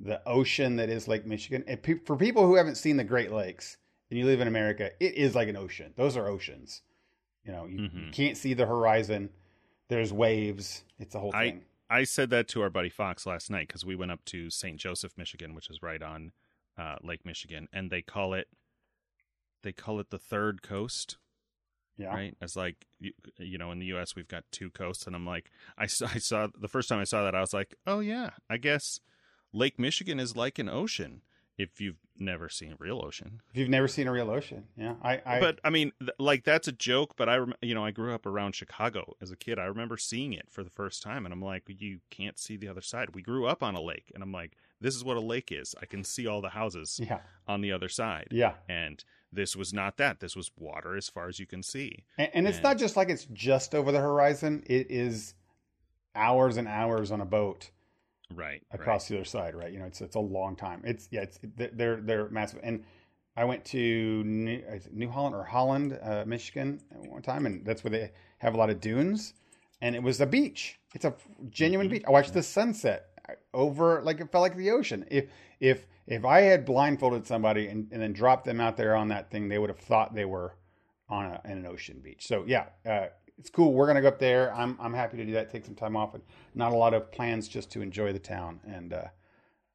the 0.00 0.20
ocean 0.26 0.76
that 0.76 0.88
is 0.88 1.06
Lake 1.08 1.26
Michigan. 1.26 1.64
And 1.68 1.80
pe- 1.82 1.98
for 2.04 2.16
people 2.16 2.46
who 2.46 2.54
haven't 2.56 2.76
seen 2.76 2.96
the 2.96 3.04
Great 3.04 3.30
Lakes 3.32 3.76
and 4.14 4.20
you 4.20 4.26
live 4.26 4.40
in 4.40 4.46
America, 4.46 4.92
it 5.00 5.14
is 5.14 5.34
like 5.34 5.48
an 5.48 5.56
ocean. 5.56 5.92
Those 5.96 6.16
are 6.16 6.28
oceans. 6.28 6.82
You 7.44 7.50
know, 7.50 7.66
you, 7.66 7.78
you 7.82 7.88
Mhm. 7.88 8.12
can't 8.12 8.36
see 8.36 8.54
the 8.54 8.64
horizon. 8.64 9.30
There's 9.88 10.12
waves. 10.12 10.84
It's 11.00 11.16
a 11.16 11.18
whole 11.18 11.34
I- 11.34 11.50
thing. 11.50 11.64
I 11.90 12.04
said 12.04 12.30
that 12.30 12.46
to 12.48 12.62
our 12.62 12.70
buddy 12.70 12.88
Fox 12.90 13.26
last 13.26 13.50
night 13.50 13.66
because 13.66 13.84
we 13.84 13.96
went 13.96 14.12
up 14.12 14.24
to 14.26 14.50
St. 14.50 14.78
Joseph, 14.78 15.18
Michigan, 15.18 15.52
which 15.52 15.68
is 15.68 15.82
right 15.82 16.00
on 16.00 16.30
uh, 16.78 16.96
Lake 17.02 17.26
Michigan, 17.26 17.68
and 17.72 17.90
they 17.90 18.02
call 18.02 18.34
it 18.34 18.46
they 19.62 19.72
call 19.72 19.98
it 19.98 20.10
the 20.10 20.18
third 20.18 20.62
coast 20.62 21.16
Yeah. 21.96 22.08
right? 22.14 22.36
As 22.40 22.54
like 22.56 22.86
you, 23.00 23.12
you 23.38 23.58
know, 23.58 23.72
in 23.72 23.78
the 23.80 23.86
U.S. 23.86 24.14
we've 24.14 24.28
got 24.28 24.44
two 24.52 24.70
coasts, 24.70 25.06
and 25.08 25.16
I'm 25.16 25.26
like, 25.26 25.50
I 25.76 25.86
saw, 25.86 26.06
I 26.06 26.18
saw 26.18 26.48
the 26.56 26.68
first 26.68 26.88
time 26.88 27.00
I 27.00 27.04
saw 27.04 27.24
that, 27.24 27.34
I 27.34 27.40
was 27.40 27.52
like, 27.52 27.74
oh 27.86 27.98
yeah, 28.00 28.30
I 28.48 28.58
guess 28.58 29.00
Lake 29.52 29.78
Michigan 29.78 30.20
is 30.20 30.36
like 30.36 30.58
an 30.60 30.68
ocean 30.68 31.22
if 31.56 31.80
you've 31.80 31.98
never 32.18 32.48
seen 32.48 32.72
a 32.72 32.76
real 32.78 33.00
ocean. 33.04 33.40
If 33.52 33.58
you've 33.58 33.68
never 33.68 33.86
seen 33.88 34.06
a 34.08 34.12
real 34.12 34.30
ocean, 34.30 34.64
yeah, 34.76 34.94
I, 35.02 35.20
I 35.24 35.40
but 35.40 35.60
I 35.64 35.70
mean, 35.70 35.92
th- 36.00 36.10
like 36.18 36.44
that's 36.44 36.66
a 36.68 36.72
joke. 36.72 37.14
But 37.16 37.28
I, 37.28 37.36
rem- 37.36 37.54
you 37.62 37.74
know, 37.74 37.84
I 37.84 37.90
grew 37.92 38.12
up 38.14 38.26
around 38.26 38.54
Chicago 38.54 39.14
as 39.22 39.30
a 39.30 39.36
kid. 39.36 39.58
I 39.58 39.64
remember 39.64 39.96
seeing 39.96 40.32
it 40.32 40.46
for 40.50 40.62
the 40.64 40.70
first 40.70 41.02
time, 41.02 41.24
and 41.26 41.32
I'm 41.32 41.42
like, 41.42 41.62
you 41.68 42.00
can't 42.10 42.38
see 42.38 42.56
the 42.56 42.68
other 42.68 42.80
side. 42.80 43.14
We 43.14 43.22
grew 43.22 43.46
up 43.46 43.62
on 43.62 43.74
a 43.74 43.80
lake, 43.80 44.10
and 44.14 44.22
I'm 44.22 44.32
like, 44.32 44.56
this 44.80 44.94
is 44.96 45.04
what 45.04 45.16
a 45.16 45.20
lake 45.20 45.50
is. 45.52 45.74
I 45.80 45.86
can 45.86 46.02
see 46.04 46.26
all 46.26 46.40
the 46.40 46.50
houses 46.50 47.00
yeah, 47.02 47.20
on 47.46 47.60
the 47.60 47.72
other 47.72 47.88
side, 47.88 48.28
yeah, 48.30 48.54
and 48.68 49.04
this 49.32 49.54
was 49.56 49.72
not 49.72 49.96
that. 49.96 50.20
This 50.20 50.34
was 50.36 50.50
water 50.56 50.96
as 50.96 51.08
far 51.08 51.28
as 51.28 51.38
you 51.40 51.46
can 51.46 51.62
see. 51.62 52.04
and, 52.18 52.30
and 52.34 52.48
it's 52.48 52.56
And- 52.58 52.64
not 52.64 52.78
just 52.78 52.96
like 52.96 53.08
it's 53.08 53.26
just 53.32 53.74
over 53.74 53.92
the 53.92 54.00
horizon. 54.00 54.62
It 54.66 54.90
is 54.90 55.34
hours 56.16 56.56
and 56.56 56.68
hours 56.68 57.10
on 57.10 57.20
a 57.20 57.24
boat 57.26 57.70
Right 58.34 58.62
across 58.72 59.08
the 59.08 59.16
other 59.16 59.24
side, 59.24 59.54
right? 59.54 59.72
You 59.72 59.80
know, 59.80 59.84
it's 59.84 60.00
it's 60.00 60.16
a 60.16 60.20
long 60.20 60.56
time. 60.56 60.82
It's 60.84 61.08
yeah, 61.10 61.22
it's 61.22 61.38
they're 61.56 62.00
they're 62.00 62.28
massive. 62.30 62.60
And 62.62 62.84
I 63.36 63.44
went 63.44 63.64
to 63.66 64.22
New, 64.24 64.62
New 64.92 65.10
Holland 65.10 65.34
or 65.34 65.42
Holland, 65.42 65.98
uh, 66.02 66.24
Michigan, 66.26 66.80
at 66.92 67.10
one 67.10 67.22
time, 67.22 67.46
and 67.46 67.64
that's 67.66 67.82
where 67.82 67.90
they 67.90 68.12
have 68.38 68.54
a 68.54 68.56
lot 68.56 68.70
of 68.70 68.80
dunes. 68.80 69.34
And 69.82 69.94
it 69.94 70.02
was 70.02 70.20
a 70.20 70.26
beach. 70.26 70.78
It's 70.94 71.04
a 71.04 71.14
genuine 71.50 71.88
beach. 71.88 72.04
I 72.06 72.10
watched 72.10 72.32
the 72.32 72.42
sunset 72.42 73.10
over 73.52 74.02
like 74.02 74.20
it 74.20 74.30
felt 74.30 74.42
like 74.42 74.56
the 74.56 74.70
ocean. 74.70 75.04
If 75.10 75.26
if 75.60 75.86
if 76.06 76.24
I 76.24 76.40
had 76.42 76.64
blindfolded 76.64 77.26
somebody 77.26 77.68
and, 77.68 77.88
and 77.90 78.00
then 78.00 78.12
dropped 78.12 78.44
them 78.44 78.60
out 78.60 78.76
there 78.76 78.94
on 78.94 79.08
that 79.08 79.30
thing, 79.30 79.48
they 79.48 79.58
would 79.58 79.70
have 79.70 79.78
thought 79.78 80.14
they 80.14 80.24
were 80.24 80.56
on 81.08 81.26
a, 81.26 81.40
in 81.44 81.58
an 81.58 81.66
ocean 81.66 82.00
beach. 82.02 82.26
So 82.26 82.44
yeah, 82.46 82.66
uh, 82.86 83.06
it's 83.38 83.50
cool. 83.50 83.72
We're 83.72 83.86
gonna 83.86 84.02
go 84.02 84.08
up 84.08 84.18
there. 84.18 84.52
I'm 84.54 84.76
I'm 84.80 84.94
happy 84.94 85.16
to 85.18 85.24
do 85.24 85.32
that. 85.32 85.50
Take 85.50 85.64
some 85.64 85.74
time 85.74 85.96
off, 85.96 86.14
and 86.14 86.22
not 86.54 86.72
a 86.72 86.76
lot 86.76 86.94
of 86.94 87.10
plans, 87.12 87.48
just 87.48 87.70
to 87.72 87.82
enjoy 87.82 88.12
the 88.12 88.18
town 88.18 88.60
and 88.66 88.92
uh, 88.92 89.04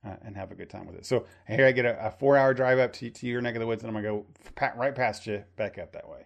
uh, 0.06 0.16
and 0.24 0.36
have 0.38 0.52
a 0.52 0.56
good 0.56 0.70
time 0.70 0.86
with 0.88 0.96
it. 0.96 1.06
So 1.06 1.26
here 1.48 1.66
I 1.66 1.72
get 1.72 1.86
a, 1.86 2.08
a 2.08 2.12
four 2.12 2.38
hour 2.38 2.54
drive 2.54 2.80
up 2.80 2.94
to, 2.94 3.10
to 3.10 3.28
your 3.28 3.42
neck 3.42 3.56
of 3.56 3.60
the 3.60 3.68
woods, 3.68 3.84
and 3.84 3.90
I'm 3.90 4.02
gonna 4.02 4.16
go 4.18 4.26
pa- 4.56 4.74
right 4.78 4.96
past 4.96 5.28
you, 5.28 5.44
back 5.58 5.78
up 5.78 5.92
that 5.94 6.08
way. 6.08 6.26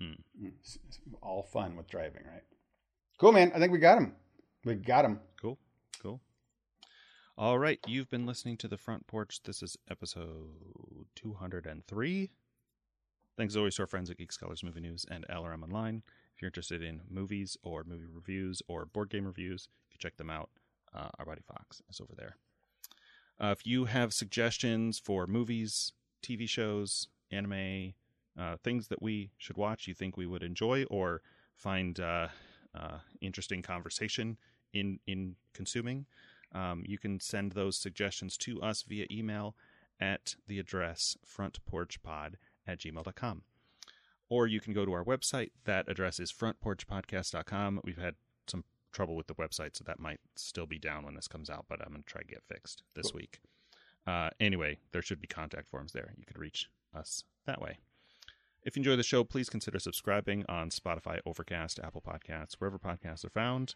Hmm. 0.00 0.12
Mm, 0.40 0.48
it's- 0.48 0.78
it's 0.88 0.98
all 1.22 1.42
fun 1.42 1.76
with 1.76 1.88
driving, 1.88 2.24
right? 2.26 2.42
Cool, 3.18 3.32
man. 3.32 3.52
I 3.54 3.58
think 3.58 3.72
we 3.72 3.78
got 3.78 3.98
him. 3.98 4.14
We 4.64 4.74
got 4.74 5.04
him. 5.04 5.20
Cool. 5.40 5.58
Cool. 6.02 6.20
All 7.38 7.58
right. 7.58 7.78
You've 7.86 8.10
been 8.10 8.26
listening 8.26 8.56
to 8.58 8.68
The 8.68 8.76
Front 8.76 9.06
Porch. 9.06 9.42
This 9.44 9.62
is 9.62 9.76
episode 9.90 10.48
203. 11.14 12.30
Thanks 13.36 13.52
as 13.54 13.56
always 13.56 13.76
to 13.76 13.82
our 13.82 13.86
friends 13.86 14.10
at 14.10 14.18
Geek 14.18 14.32
Scholars 14.32 14.62
Movie 14.62 14.80
News 14.80 15.06
and 15.10 15.24
LRM 15.30 15.62
Online. 15.62 16.02
You're 16.42 16.48
interested 16.48 16.82
in 16.82 17.02
movies 17.08 17.56
or 17.62 17.84
movie 17.84 18.08
reviews 18.12 18.62
or 18.66 18.84
board 18.84 19.10
game 19.10 19.24
reviews, 19.24 19.68
you 19.86 19.92
can 19.92 20.00
check 20.00 20.16
them 20.16 20.28
out. 20.28 20.50
Uh, 20.92 21.08
our 21.20 21.24
buddy 21.24 21.40
Fox 21.46 21.80
is 21.88 22.00
over 22.00 22.14
there. 22.16 22.36
Uh, 23.40 23.52
if 23.56 23.64
you 23.64 23.84
have 23.84 24.12
suggestions 24.12 24.98
for 24.98 25.28
movies, 25.28 25.92
TV 26.20 26.48
shows, 26.48 27.06
anime, 27.30 27.94
uh, 28.36 28.56
things 28.64 28.88
that 28.88 29.00
we 29.00 29.30
should 29.38 29.56
watch 29.56 29.86
you 29.86 29.94
think 29.94 30.16
we 30.16 30.26
would 30.26 30.42
enjoy 30.42 30.82
or 30.90 31.22
find 31.54 32.00
uh, 32.00 32.26
uh, 32.74 32.98
interesting 33.20 33.62
conversation 33.62 34.36
in 34.72 34.98
in 35.06 35.36
consuming, 35.54 36.06
um, 36.52 36.82
you 36.84 36.98
can 36.98 37.20
send 37.20 37.52
those 37.52 37.78
suggestions 37.78 38.36
to 38.36 38.60
us 38.60 38.82
via 38.82 39.06
email 39.12 39.54
at 40.00 40.34
the 40.48 40.58
address 40.58 41.16
frontporchpod 41.24 42.34
at 42.66 42.80
gmail.com. 42.80 43.42
Or 44.32 44.46
you 44.46 44.60
can 44.60 44.72
go 44.72 44.86
to 44.86 44.92
our 44.94 45.04
website. 45.04 45.50
That 45.64 45.88
address 45.90 46.18
is 46.18 46.32
frontporchpodcast.com. 46.32 47.80
We've 47.84 47.98
had 47.98 48.14
some 48.46 48.64
trouble 48.90 49.14
with 49.14 49.26
the 49.26 49.34
website, 49.34 49.76
so 49.76 49.84
that 49.86 50.00
might 50.00 50.20
still 50.36 50.64
be 50.64 50.78
down 50.78 51.04
when 51.04 51.14
this 51.14 51.28
comes 51.28 51.50
out, 51.50 51.66
but 51.68 51.80
I'm 51.82 51.90
going 51.92 52.02
to 52.02 52.08
try 52.08 52.22
to 52.22 52.26
get 52.28 52.42
fixed 52.48 52.82
this 52.94 53.10
Cool. 53.10 53.18
week. 53.18 53.40
Uh, 54.06 54.30
anyway, 54.40 54.78
there 54.92 55.02
should 55.02 55.20
be 55.20 55.26
contact 55.26 55.68
forms 55.68 55.92
there. 55.92 56.12
You 56.16 56.24
could 56.24 56.38
reach 56.38 56.70
us 56.94 57.24
that 57.44 57.60
way. 57.60 57.76
If 58.62 58.74
you 58.74 58.80
enjoy 58.80 58.96
the 58.96 59.02
show, 59.02 59.22
please 59.22 59.50
consider 59.50 59.78
subscribing 59.78 60.44
on 60.48 60.70
Spotify, 60.70 61.18
Overcast, 61.26 61.78
Apple 61.82 62.00
Podcasts, 62.00 62.54
wherever 62.54 62.78
podcasts 62.78 63.24
are 63.26 63.30
found. 63.30 63.74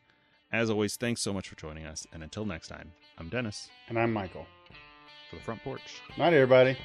As 0.51 0.71
always, 0.71 0.97
thanks 0.97 1.21
so 1.21 1.33
much 1.35 1.49
for 1.51 1.57
joining 1.57 1.85
us. 1.85 2.07
And 2.15 2.23
until 2.23 2.47
next 2.47 2.69
time, 2.69 2.93
I'm 3.19 3.29
Dennis 3.29 3.69
And 3.89 3.99
I'm 3.99 4.13
Michael. 4.13 4.47
for 5.29 5.37
the 5.37 5.43
front 5.43 5.63
porch. 5.63 6.01
Night, 6.17 6.33
everybody. 6.33 6.79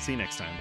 See 0.00 0.12
you 0.12 0.18
next 0.18 0.38
time. 0.38 0.56